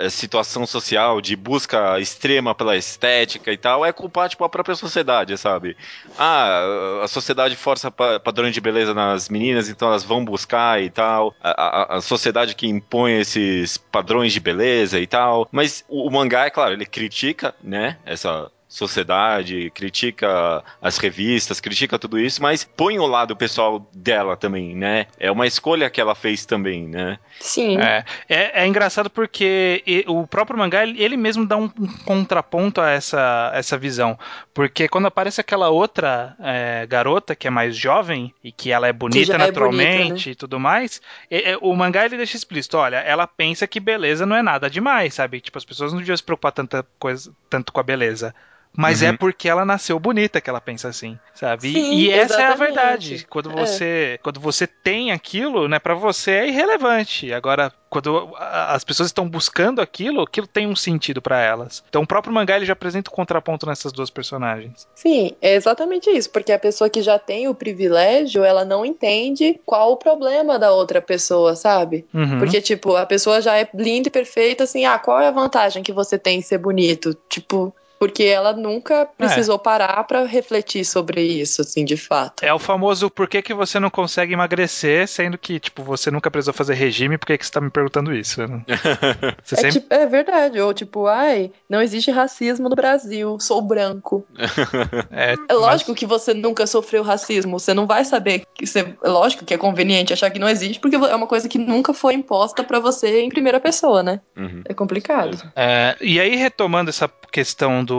situação 0.10 0.66
social 0.66 1.20
de 1.22 1.36
busca 1.36 2.00
extrema 2.00 2.56
pela 2.56 2.78
estética 2.78 3.52
e 3.52 3.58
tal 3.58 3.86
é 3.86 3.92
culpar 3.92 4.30
tipo 4.30 4.44
a 4.44 4.50
própria 4.50 4.76
sociedade, 4.76 5.38
sabe? 5.38 5.76
Ah, 6.18 7.02
a 7.04 7.08
sociedade 7.08 7.56
força 7.56 7.92
padrões 7.92 8.54
de 8.54 8.62
beleza 8.62 8.94
nas 8.94 9.30
meninas, 9.30 9.70
então 9.70 9.88
elas 9.88 10.04
vão 10.04 10.24
buscar 10.24 10.82
e 10.82 10.90
tal. 10.90 11.36
A, 11.42 11.52
a, 11.52 11.98
a, 11.98 12.02
sociedade 12.02 12.56
que 12.56 12.68
impõe 12.68 13.20
esses 13.20 13.78
padrões 13.78 14.34
de 14.34 14.40
beleza 14.40 15.00
e 15.00 15.08
tal. 15.08 15.48
Mas 15.52 15.84
o, 15.88 16.08
o 16.08 16.12
mangá, 16.12 16.46
é 16.46 16.50
claro, 16.50 16.74
ele 16.74 16.86
critica, 16.86 17.54
né, 17.62 17.98
essa 18.06 18.50
sociedade, 18.72 19.70
critica 19.72 20.64
as 20.82 20.98
revistas, 20.98 21.60
critica 21.60 22.00
tudo 22.00 22.18
isso, 22.18 22.42
mas 22.42 22.64
põe 22.64 22.98
o 22.98 23.06
lado 23.06 23.36
pessoal 23.36 23.86
dela 23.94 24.38
também, 24.38 24.74
né? 24.74 25.08
É 25.20 25.30
uma 25.30 25.46
escolha 25.46 25.90
que 25.90 26.00
ela 26.00 26.16
fez 26.16 26.46
também, 26.46 26.88
né? 26.88 27.20
Sim. 27.42 27.78
É, 27.78 28.06
é, 28.30 28.64
é 28.64 28.66
engraçado 28.68 29.10
porque 29.10 29.84
o 30.08 30.26
próprio 30.26 30.58
mangá, 30.58 30.86
ele 30.86 31.18
mesmo 31.18 31.46
dá 31.46 31.58
um, 31.58 31.70
um 31.78 31.88
contraponto 32.06 32.80
a 32.80 32.90
essa, 32.90 33.52
essa 33.54 33.78
visão. 33.78 34.18
Porque 34.54 34.88
quando 34.88 35.08
aparece 35.08 35.42
aquela 35.42 35.68
outra 35.68 36.34
é, 36.40 36.86
garota 36.88 37.36
que 37.36 37.48
é 37.48 37.52
mais 37.52 37.76
jovem 37.76 38.34
e 38.42 38.54
que 38.54 38.72
ela 38.72 38.88
é 38.88 38.94
bonita 38.94 39.26
já 39.26 39.34
é 39.34 39.38
naturalmente 39.38 40.08
bonita, 40.08 40.30
e 40.30 40.36
tudo 40.36 40.58
mais, 40.58 41.02
é- 41.30 41.52
é, 41.52 41.58
o 41.58 41.76
mangá 41.76 42.06
ele 42.06 42.16
deixa 42.16 42.38
explícito: 42.38 42.78
olha, 42.78 42.98
ela 42.98 43.28
pensa 43.28 43.68
que 43.68 43.82
beleza 43.82 44.26
não 44.26 44.36
é 44.38 44.42
nada 44.42 44.70
demais, 44.70 45.14
sabe? 45.14 45.42
Tipo, 45.42 45.58
as 45.58 45.66
pessoas 45.66 45.92
não 45.92 46.00
deviam 46.00 46.16
se 46.16 46.24
preocupar 46.24 46.54
tanta 46.54 46.88
coisa, 46.98 47.34
tanto 47.50 47.74
com 47.74 47.80
a 47.82 47.84
beleza. 47.84 48.34
Mas 48.76 49.02
Uhum. 49.02 49.10
é 49.10 49.14
porque 49.18 49.50
ela 49.50 49.66
nasceu 49.66 50.00
bonita 50.00 50.40
que 50.40 50.50
ela 50.50 50.62
pensa 50.62 50.88
assim, 50.88 51.20
sabe? 51.34 51.68
E- 51.68 51.74
Sim, 51.74 51.94
e 51.94 52.10
essa 52.12 52.42
é 52.42 52.46
a 52.46 52.56
verdade. 52.56 53.26
Quando 53.30 53.52
É. 53.52 53.54
você, 53.54 54.20
quando 54.24 54.40
você 54.40 54.66
tem 54.66 55.12
aquilo, 55.12 55.68
né, 55.68 55.78
para 55.78 55.94
você 55.94 56.32
é 56.32 56.48
irrelevante. 56.48 57.34
Agora, 57.34 57.72
quando 57.90 58.34
as 58.40 58.84
pessoas 58.86 59.10
estão 59.10 59.28
buscando 59.28 59.82
aquilo, 59.82 60.22
aquilo 60.22 60.48
tem 60.48 60.66
um 60.68 60.76
sentido 60.76 61.22
pra 61.22 61.42
elas. 61.42 61.84
Então, 61.90 62.04
o 62.04 62.08
próprio 62.08 62.34
mangá 62.34 62.56
ele 62.56 62.66
já 62.66 62.72
apresenta 62.72 63.12
o 63.12 63.14
contraponto 63.14 63.66
nessas 63.66 63.92
duas 63.92 64.10
personagens. 64.10 64.88
Sim, 64.96 65.36
é 65.42 65.54
exatamente 65.56 66.10
isso, 66.10 66.30
porque 66.30 66.54
a 66.54 66.60
pessoa 66.60 66.90
que 66.90 67.02
já 67.02 67.20
tem 67.20 67.50
o 67.50 67.54
privilégio, 67.56 68.44
ela 68.46 68.64
não 68.64 68.86
entende 68.86 69.60
qual 69.66 69.92
o 69.92 69.98
problema 69.98 70.58
da 70.58 70.72
outra 70.72 71.02
pessoa, 71.02 71.56
sabe? 71.58 72.06
Uhum. 72.14 72.40
Porque, 72.40 72.62
tipo, 72.62 72.96
a 72.96 73.06
pessoa 73.06 73.42
já 73.42 73.58
é 73.58 73.68
linda 73.74 74.08
e 74.08 74.12
perfeita, 74.12 74.64
assim, 74.64 74.86
ah, 74.86 74.98
qual 74.98 75.20
é 75.20 75.28
a 75.28 75.32
vantagem 75.32 75.84
que 75.84 75.92
você 75.92 76.18
tem 76.18 76.40
em 76.40 76.42
ser 76.42 76.58
bonito? 76.60 77.14
Tipo, 77.28 77.76
porque 78.02 78.24
ela 78.24 78.52
nunca 78.52 79.06
precisou 79.06 79.60
parar 79.60 80.04
pra 80.06 80.26
refletir 80.26 80.84
sobre 80.84 81.22
isso, 81.22 81.62
assim, 81.62 81.86
de 81.86 81.96
fato. 81.96 82.44
É 82.44 82.52
o 82.52 82.58
famoso 82.58 83.12
por 83.12 83.28
que, 83.28 83.44
que 83.44 83.54
você 83.54 83.80
não 83.80 83.92
consegue 83.92 84.34
emagrecer, 84.34 85.08
sendo 85.08 85.38
que, 85.38 85.60
tipo, 85.60 85.84
você 85.84 86.10
nunca 86.10 86.32
precisou 86.32 86.52
fazer 86.52 86.74
regime, 86.74 87.16
por 87.16 87.28
que, 87.28 87.38
que 87.38 87.46
você 87.46 87.52
tá 87.52 87.62
me 87.62 87.70
perguntando 87.70 88.12
isso? 88.12 88.42
né? 88.42 88.64
Você 89.44 89.54
É, 89.54 89.58
sempre... 89.58 89.72
tipo, 89.82 89.94
é 89.94 90.08
verdade, 90.08 90.60
ou 90.60 90.74
tipo, 90.74 91.06
ai, 91.06 91.52
não 91.70 91.80
existe 91.80 92.10
racismo 92.10 92.68
no 92.68 92.76
Brasil, 92.76 93.40
sou 93.40 93.62
branco. 93.62 94.26
É, 95.12 95.36
É 95.50 95.54
lógico 95.54 95.94
que 95.94 96.06
você 96.06 96.34
nunca 96.34 96.66
sofreu 96.66 97.04
racismo, 97.04 97.60
você 97.60 97.74
não 97.74 97.86
vai 97.86 98.04
saber 98.06 98.44
que 98.56 98.66
você, 98.66 98.80
é 99.04 99.10
lógico 99.10 99.46
que 99.46 99.54
é 99.54 99.58
conveniente 99.58 100.14
achar 100.14 100.30
que 100.32 100.40
não 100.40 100.50
existe, 100.50 100.80
porque 100.80 100.96
é 100.96 101.16
uma 101.16 101.28
coisa 101.28 101.48
que 101.48 101.58
nunca 101.60 101.94
foi 101.94 102.14
imposta 102.14 102.64
pra 102.64 102.80
você 102.80 103.22
em 103.22 103.30
primeira 103.30 103.60
pessoa, 103.60 104.02
né? 104.02 104.22
Uhum. 104.36 104.62
É 104.66 104.74
complicado. 104.74 105.38
É, 105.56 105.96
e 106.02 106.20
aí, 106.20 106.36
retomando 106.36 106.90
essa 106.90 107.10
questão 107.32 107.84
do, 107.84 107.91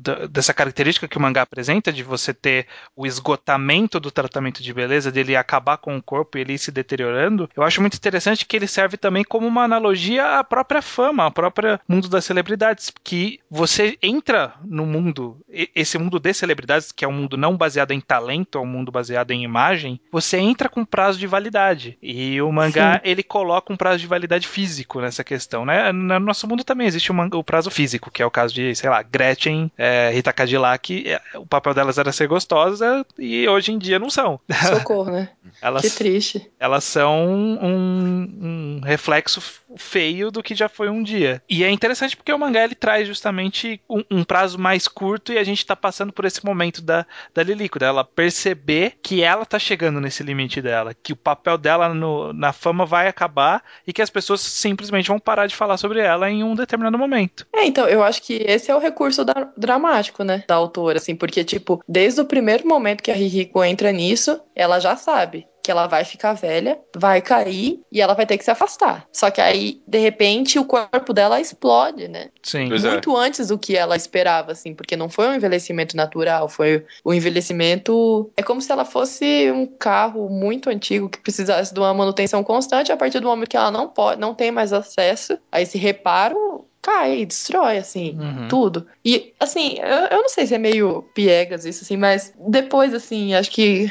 da- 0.00 0.26
dessa 0.26 0.54
característica 0.54 1.08
que 1.08 1.18
o 1.18 1.20
mangá 1.20 1.42
apresenta, 1.42 1.92
de 1.92 2.02
você 2.02 2.32
ter 2.34 2.66
o 2.94 3.06
esgotamento 3.06 3.98
do 4.00 4.10
tratamento 4.10 4.62
de 4.62 4.72
beleza, 4.72 5.10
dele 5.12 5.36
acabar 5.36 5.76
com 5.76 5.96
o 5.96 6.02
corpo 6.02 6.38
e 6.38 6.40
ele 6.40 6.54
ir 6.54 6.58
se 6.58 6.70
deteriorando, 6.70 7.48
eu 7.56 7.62
acho 7.62 7.80
muito 7.80 7.96
interessante 7.96 8.46
que 8.46 8.56
ele 8.56 8.66
serve 8.66 8.96
também 8.96 9.24
como 9.24 9.46
uma 9.46 9.64
analogia 9.64 10.38
à 10.38 10.44
própria 10.44 10.80
fama, 10.82 11.24
ao 11.24 11.30
próprio 11.30 11.78
mundo 11.88 12.08
das 12.08 12.24
celebridades, 12.24 12.92
que 13.04 13.40
você 13.50 13.96
entra 14.02 14.54
no 14.64 14.86
mundo, 14.86 15.38
esse 15.74 15.98
mundo 15.98 16.18
de 16.18 16.32
celebridades, 16.32 16.92
que 16.92 17.04
é 17.04 17.08
um 17.08 17.12
mundo 17.12 17.36
não 17.36 17.56
baseado 17.56 17.92
em 17.92 18.00
talento, 18.00 18.58
é 18.58 18.60
um 18.60 18.66
mundo 18.66 18.90
baseado 18.92 19.30
em 19.32 19.42
imagem, 19.42 20.00
você 20.10 20.38
entra 20.38 20.68
com 20.68 20.84
prazo 20.84 21.18
de 21.18 21.26
validade. 21.26 21.98
E 22.02 22.40
o 22.40 22.50
mangá, 22.52 23.00
ele 23.04 23.22
coloca 23.22 23.72
um 23.72 23.76
prazo 23.76 23.98
de 23.98 24.06
validade 24.06 24.46
físico 24.46 25.00
nessa 25.00 25.24
questão, 25.24 25.64
né? 25.64 25.92
No 25.92 26.20
nosso 26.20 26.46
mundo 26.46 26.64
também 26.64 26.86
existe 26.86 27.10
o, 27.10 27.14
manga- 27.14 27.36
o 27.36 27.44
prazo 27.44 27.70
físico, 27.70 28.10
que 28.10 28.22
é 28.22 28.26
o 28.26 28.30
caso 28.30 28.54
de, 28.54 28.74
sei 28.74 28.88
lá, 28.90 29.02
Gretchen, 29.26 29.70
é, 29.76 30.10
Rita 30.12 30.32
Cadillac, 30.32 31.04
é, 31.08 31.20
o 31.38 31.46
papel 31.46 31.74
delas 31.74 31.98
era 31.98 32.12
ser 32.12 32.26
gostosas 32.28 33.04
e 33.18 33.48
hoje 33.48 33.72
em 33.72 33.78
dia 33.78 33.98
não 33.98 34.10
são. 34.10 34.38
Socorro, 34.68 35.10
né? 35.10 35.30
Elas, 35.60 35.82
Que 35.82 35.90
triste. 35.90 36.50
elas 36.58 36.84
são 36.84 37.26
um, 37.28 38.78
um 38.78 38.80
reflexo 38.84 39.40
feio 39.76 40.30
do 40.30 40.42
que 40.42 40.54
já 40.54 40.68
foi 40.68 40.88
um 40.88 41.02
dia. 41.02 41.42
E 41.48 41.64
é 41.64 41.70
interessante 41.70 42.16
porque 42.16 42.32
o 42.32 42.38
mangá 42.38 42.64
ele 42.64 42.74
traz 42.74 43.06
justamente 43.06 43.80
um, 43.88 44.02
um 44.10 44.24
prazo 44.24 44.58
mais 44.58 44.88
curto 44.88 45.32
e 45.32 45.38
a 45.38 45.44
gente 45.44 45.64
tá 45.66 45.74
passando 45.76 46.12
por 46.12 46.24
esse 46.24 46.44
momento 46.44 46.80
da, 46.82 47.06
da 47.34 47.42
Lilico, 47.42 47.78
dela 47.78 48.04
perceber 48.04 48.94
que 49.02 49.22
ela 49.22 49.44
tá 49.44 49.58
chegando 49.58 50.00
nesse 50.00 50.22
limite 50.22 50.60
dela, 50.62 50.94
que 50.94 51.12
o 51.12 51.16
papel 51.16 51.58
dela 51.58 51.92
no- 51.92 52.32
na 52.32 52.52
fama 52.52 52.84
vai 52.86 53.08
acabar 53.08 53.62
e 53.86 53.92
que 53.92 54.02
as 54.02 54.10
pessoas 54.10 54.40
simplesmente 54.40 55.08
vão 55.08 55.18
parar 55.18 55.46
de 55.46 55.56
falar 55.56 55.76
sobre 55.76 56.00
ela 56.00 56.30
em 56.30 56.42
um 56.42 56.54
determinado 56.54 56.98
momento. 56.98 57.46
É, 57.54 57.64
então, 57.64 57.86
eu 57.88 58.02
acho 58.02 58.22
que 58.22 58.34
esse 58.46 58.70
é 58.70 58.74
o 58.74 58.78
recurso 58.80 59.15
da- 59.24 59.50
dramático, 59.56 60.22
né, 60.24 60.44
da 60.46 60.54
autora, 60.54 60.98
assim, 60.98 61.14
porque, 61.14 61.44
tipo, 61.44 61.82
desde 61.88 62.20
o 62.20 62.24
primeiro 62.24 62.66
momento 62.66 63.02
que 63.02 63.10
a 63.10 63.14
Rihiko 63.14 63.62
entra 63.64 63.92
nisso, 63.92 64.40
ela 64.54 64.78
já 64.80 64.96
sabe 64.96 65.46
que 65.62 65.70
ela 65.72 65.88
vai 65.88 66.04
ficar 66.04 66.32
velha, 66.32 66.78
vai 66.94 67.20
cair 67.20 67.80
e 67.90 68.00
ela 68.00 68.14
vai 68.14 68.24
ter 68.24 68.38
que 68.38 68.44
se 68.44 68.50
afastar. 68.52 69.04
Só 69.12 69.32
que 69.32 69.40
aí, 69.40 69.82
de 69.84 69.98
repente, 69.98 70.60
o 70.60 70.64
corpo 70.64 71.12
dela 71.12 71.40
explode, 71.40 72.06
né? 72.06 72.28
Sim. 72.40 72.68
Pois 72.68 72.84
é. 72.84 72.90
Muito 72.92 73.16
antes 73.16 73.48
do 73.48 73.58
que 73.58 73.76
ela 73.76 73.96
esperava, 73.96 74.52
assim, 74.52 74.72
porque 74.72 74.94
não 74.94 75.08
foi 75.08 75.26
um 75.26 75.34
envelhecimento 75.34 75.96
natural, 75.96 76.48
foi 76.48 76.86
um 77.04 77.12
envelhecimento. 77.12 78.30
É 78.36 78.44
como 78.44 78.60
se 78.60 78.70
ela 78.70 78.84
fosse 78.84 79.50
um 79.50 79.66
carro 79.66 80.28
muito 80.28 80.70
antigo 80.70 81.08
que 81.08 81.18
precisasse 81.18 81.74
de 81.74 81.80
uma 81.80 81.92
manutenção 81.92 82.44
constante. 82.44 82.92
A 82.92 82.96
partir 82.96 83.18
do 83.18 83.26
momento 83.26 83.48
que 83.48 83.56
ela 83.56 83.72
não 83.72 83.88
pode, 83.88 84.20
não 84.20 84.34
tem 84.34 84.52
mais 84.52 84.72
acesso 84.72 85.36
a 85.50 85.60
esse 85.60 85.78
reparo, 85.78 86.64
cai, 86.86 87.26
destrói, 87.26 87.78
assim 87.78 88.16
Uhum. 88.16 88.48
tudo. 88.48 88.86
E, 89.04 89.34
assim, 89.40 89.76
eu, 89.80 90.06
eu 90.16 90.22
não 90.22 90.28
sei 90.28 90.46
se 90.46 90.54
é 90.54 90.58
meio 90.58 91.02
piegas 91.14 91.64
isso, 91.64 91.82
assim, 91.82 91.96
mas 91.96 92.32
depois, 92.48 92.94
assim, 92.94 93.34
acho 93.34 93.50
que 93.50 93.90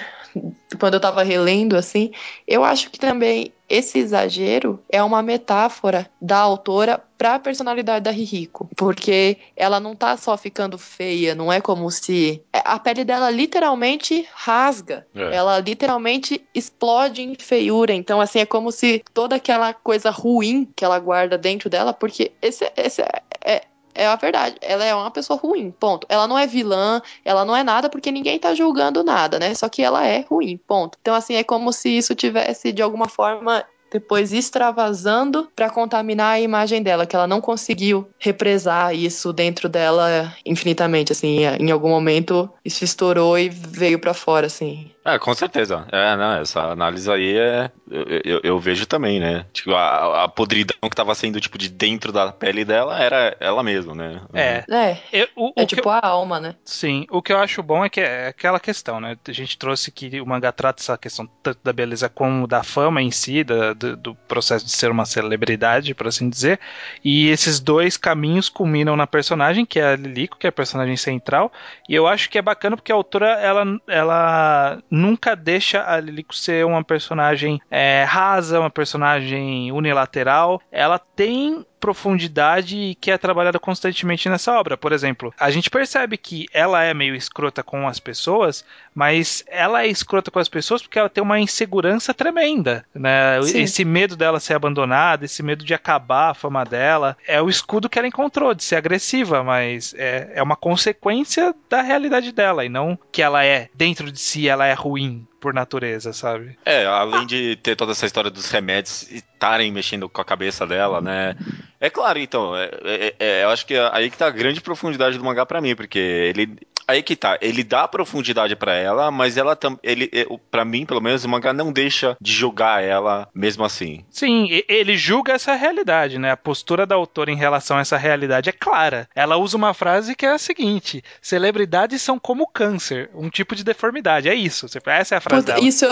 quando 0.79 0.95
eu 0.95 0.99
tava 0.99 1.23
relendo, 1.23 1.75
assim, 1.75 2.11
eu 2.47 2.63
acho 2.63 2.89
que 2.89 2.99
também 2.99 3.53
esse 3.67 3.97
exagero 3.97 4.79
é 4.89 5.01
uma 5.01 5.21
metáfora 5.23 6.09
da 6.21 6.37
autora 6.37 7.01
pra 7.17 7.39
personalidade 7.39 8.03
da 8.03 8.11
Rihiko. 8.11 8.69
Porque 8.75 9.37
ela 9.55 9.79
não 9.79 9.95
tá 9.95 10.15
só 10.17 10.37
ficando 10.37 10.77
feia, 10.77 11.33
não 11.33 11.51
é 11.51 11.59
como 11.59 11.89
se. 11.89 12.41
é, 12.53 12.61
A 12.63 12.77
pele 12.77 13.03
dela 13.03 13.31
literalmente 13.31 14.27
rasga. 14.33 15.07
É. 15.15 15.35
Ela 15.35 15.59
literalmente 15.59 16.45
explode 16.53 17.21
em 17.21 17.35
feiura. 17.35 17.93
Então, 17.93 18.21
assim, 18.21 18.39
é 18.39 18.45
como 18.45 18.71
se 18.71 19.03
toda 19.13 19.35
aquela 19.37 19.73
coisa 19.73 20.09
ruim 20.11 20.69
que 20.75 20.85
ela 20.85 20.99
guarda 20.99 21.37
dentro 21.37 21.69
dela, 21.69 21.93
porque 21.93 22.31
esse, 22.41 22.71
esse 22.75 23.01
é, 23.01 23.21
é, 23.43 23.61
é 23.95 24.05
a 24.05 24.15
verdade. 24.15 24.57
Ela 24.61 24.85
é 24.85 24.93
uma 24.93 25.09
pessoa 25.09 25.39
ruim, 25.39 25.71
ponto. 25.71 26.05
Ela 26.09 26.27
não 26.27 26.37
é 26.37 26.45
vilã, 26.45 27.01
ela 27.23 27.43
não 27.45 27.55
é 27.55 27.63
nada 27.63 27.89
porque 27.89 28.11
ninguém 28.11 28.37
tá 28.37 28.53
julgando 28.53 29.03
nada, 29.03 29.39
né? 29.39 29.53
Só 29.55 29.67
que 29.69 29.81
ela 29.81 30.05
é 30.05 30.25
ruim, 30.29 30.57
ponto. 30.67 30.97
Então, 31.01 31.15
assim, 31.15 31.35
é 31.35 31.43
como 31.43 31.71
se 31.73 31.89
isso 31.89 32.13
tivesse, 32.13 32.71
de 32.71 32.81
alguma 32.81 33.07
forma, 33.07 33.63
depois 33.91 34.33
extravasando 34.33 35.49
pra 35.55 35.69
contaminar 35.69 36.33
a 36.33 36.39
imagem 36.39 36.83
dela, 36.83 37.05
que 37.05 37.15
ela 37.15 37.27
não 37.27 37.39
conseguiu 37.39 38.09
represar 38.19 38.93
isso 38.93 39.31
dentro 39.31 39.69
dela 39.69 40.35
infinitamente, 40.45 41.11
assim, 41.11 41.39
em 41.59 41.71
algum 41.71 41.89
momento 41.89 42.49
isso 42.63 42.83
estourou 42.83 43.37
e 43.39 43.49
veio 43.49 43.99
pra 43.99 44.13
fora, 44.13 44.47
assim. 44.47 44.91
É, 45.05 45.19
com 45.19 45.33
certeza. 45.35 45.85
É, 45.91 46.15
não, 46.15 46.33
essa 46.41 46.61
análise 46.71 47.11
aí 47.11 47.37
é. 47.37 47.71
Eu, 47.89 48.21
eu- 48.23 48.41
eu 48.43 48.59
vejo 48.59 48.87
também, 48.87 49.19
né? 49.19 49.45
Tipo, 49.53 49.75
a, 49.75 50.23
a 50.23 50.27
podridão 50.27 50.89
que 50.89 50.95
tava 50.95 51.13
sendo, 51.13 51.39
tipo, 51.39 51.57
de 51.59 51.69
dentro 51.69 52.11
da 52.11 52.31
pele 52.31 52.65
dela 52.65 52.99
era 52.99 53.37
ela 53.39 53.61
mesma, 53.61 53.93
né? 53.93 54.21
É. 54.33 54.63
É, 54.67 54.97
Eu- 55.13 55.27
o, 55.35 55.53
é 55.55 55.61
o 55.63 55.65
tipo 55.67 55.89
a 55.89 55.99
alma, 56.03 56.39
né? 56.39 56.55
Sim, 56.65 57.05
o 57.11 57.21
que 57.21 57.31
eu 57.31 57.37
acho 57.37 57.61
bom 57.61 57.85
é 57.85 57.89
que 57.89 58.01
é 58.01 58.27
aquela 58.29 58.59
questão, 58.59 58.99
né? 58.99 59.15
A 59.27 59.31
gente 59.31 59.57
trouxe 59.59 59.91
que 59.91 60.19
o 60.19 60.25
mangá 60.25 60.51
trata 60.51 60.81
essa 60.81 60.97
questão 60.97 61.27
tanto 61.43 61.59
da 61.63 61.71
beleza 61.71 62.09
como 62.09 62.47
da 62.47 62.63
fama 62.63 62.99
em 63.01 63.11
si, 63.11 63.43
da- 63.43 63.73
do, 63.73 63.95
do 63.95 64.15
processo 64.27 64.65
de 64.65 64.71
ser 64.71 64.89
uma 64.89 65.05
celebridade, 65.05 65.93
por 65.93 66.07
assim 66.07 66.27
dizer. 66.29 66.59
E 67.03 67.27
esses 67.29 67.59
dois 67.59 67.97
caminhos 67.97 68.49
culminam 68.49 68.95
na 68.95 69.05
personagem, 69.05 69.65
que 69.65 69.79
é 69.79 69.93
a 69.93 69.95
Lilico, 69.95 70.37
que 70.37 70.47
é 70.47 70.49
a 70.49 70.51
personagem 70.51 70.97
central. 70.97 71.51
E 71.87 71.93
eu 71.93 72.07
acho 72.07 72.29
que 72.29 72.37
é 72.37 72.41
bacana 72.41 72.75
porque 72.75 72.91
a 72.91 72.95
autora, 72.95 73.27
ela, 73.39 73.63
ela 73.87 74.81
nunca 74.95 75.35
deixa 75.35 75.83
a 75.85 75.99
Lilico 75.99 76.33
ser 76.33 76.65
uma 76.65 76.83
personagem 76.83 77.61
é, 77.69 78.05
rasa, 78.07 78.59
uma 78.59 78.69
personagem 78.69 79.71
unilateral. 79.71 80.61
Ela 80.71 80.97
tem 81.15 81.65
profundidade 81.79 82.75
e 82.75 82.95
que 82.95 83.11
é 83.11 83.17
trabalhada 83.17 83.59
constantemente 83.59 84.27
nessa 84.27 84.51
obra. 84.59 84.75
Por 84.75 84.91
exemplo, 84.91 85.31
a 85.39 85.51
gente 85.51 85.69
percebe 85.69 86.17
que 86.17 86.47
ela 86.51 86.83
é 86.83 86.93
meio 86.95 87.13
escrota 87.13 87.61
com 87.61 87.87
as 87.87 87.99
pessoas, 87.99 88.65
mas 88.93 89.43
ela 89.47 89.83
é 89.83 89.87
escrota 89.87 90.31
com 90.31 90.39
as 90.39 90.49
pessoas 90.49 90.81
porque 90.81 90.97
ela 90.97 91.09
tem 91.09 91.23
uma 91.23 91.39
insegurança 91.39 92.11
tremenda, 92.11 92.83
né? 92.93 93.39
Sim. 93.43 93.61
Esse 93.61 93.85
medo 93.85 94.15
dela 94.15 94.39
ser 94.39 94.55
abandonada, 94.55 95.25
esse 95.25 95.43
medo 95.43 95.63
de 95.63 95.75
acabar 95.75 96.31
a 96.31 96.33
fama 96.33 96.63
dela, 96.63 97.15
é 97.27 97.39
o 97.39 97.49
escudo 97.49 97.87
que 97.87 97.99
ela 97.99 98.07
encontrou 98.07 98.55
de 98.55 98.63
ser 98.63 98.77
agressiva, 98.77 99.43
mas 99.43 99.93
é, 99.95 100.31
é 100.33 100.41
uma 100.41 100.55
consequência 100.55 101.53
da 101.69 101.83
realidade 101.83 102.31
dela 102.31 102.65
e 102.65 102.69
não 102.69 102.97
que 103.11 103.21
ela 103.21 103.45
é 103.45 103.69
dentro 103.75 104.11
de 104.11 104.19
si, 104.19 104.49
ela 104.49 104.65
é 104.65 104.73
ruim 104.73 105.27
por 105.39 105.53
natureza, 105.53 106.11
sabe? 106.11 106.57
É, 106.65 106.87
além 106.87 107.27
de 107.27 107.55
ter 107.57 107.75
toda 107.75 107.91
essa 107.91 108.07
história 108.07 108.31
dos 108.31 108.49
remédios 108.49 109.07
estarem 109.45 109.71
mexendo 109.71 110.09
com 110.09 110.21
a 110.21 110.25
cabeça 110.25 110.65
dela, 110.65 110.99
né? 110.99 111.35
É 111.79 111.89
claro, 111.89 112.17
então. 112.17 112.55
É, 112.55 112.69
é, 112.83 113.15
é, 113.19 113.43
eu 113.43 113.49
acho 113.49 113.65
que 113.65 113.75
é 113.75 113.89
aí 113.93 114.09
que 114.09 114.17
tá 114.17 114.27
a 114.27 114.31
grande 114.31 114.59
profundidade 114.59 115.17
do 115.17 115.23
mangá 115.23 115.45
para 115.45 115.61
mim, 115.61 115.75
porque 115.75 115.99
ele. 115.99 116.57
Aí 116.87 117.01
que 117.01 117.15
tá, 117.15 117.39
ele 117.41 117.63
dá 117.63 117.87
profundidade 117.87 118.55
para 118.55 118.75
ela, 118.75 119.09
mas 119.09 119.37
ela 119.37 119.55
também. 119.55 119.79
Ele, 119.83 120.07
para 120.51 120.63
mim, 120.63 120.85
pelo 120.85 121.01
menos, 121.01 121.23
o 121.23 121.29
mangá 121.29 121.51
não 121.51 121.71
deixa 121.71 122.15
de 122.21 122.31
julgar 122.31 122.83
ela 122.83 123.27
mesmo 123.33 123.63
assim. 123.63 124.05
Sim, 124.11 124.47
ele 124.69 124.95
julga 124.95 125.33
essa 125.33 125.55
realidade, 125.55 126.19
né? 126.19 126.31
A 126.31 126.37
postura 126.37 126.85
da 126.85 126.93
autora 126.93 127.31
em 127.31 127.35
relação 127.35 127.77
a 127.77 127.81
essa 127.81 127.97
realidade 127.97 128.49
é 128.49 128.53
clara. 128.53 129.09
Ela 129.15 129.35
usa 129.35 129.57
uma 129.57 129.73
frase 129.73 130.15
que 130.15 130.27
é 130.27 130.31
a 130.31 130.37
seguinte: 130.37 131.03
celebridades 131.21 132.03
são 132.03 132.19
como 132.19 132.47
câncer, 132.47 133.09
um 133.15 133.31
tipo 133.31 133.55
de 133.55 133.63
deformidade. 133.63 134.29
É 134.29 134.35
isso. 134.35 134.67
Essa 134.85 135.15
é 135.15 135.17
a 135.17 135.21
frase 135.21 135.41
Puta, 135.43 135.55
dela. 135.55 135.67
Isso, 135.67 135.85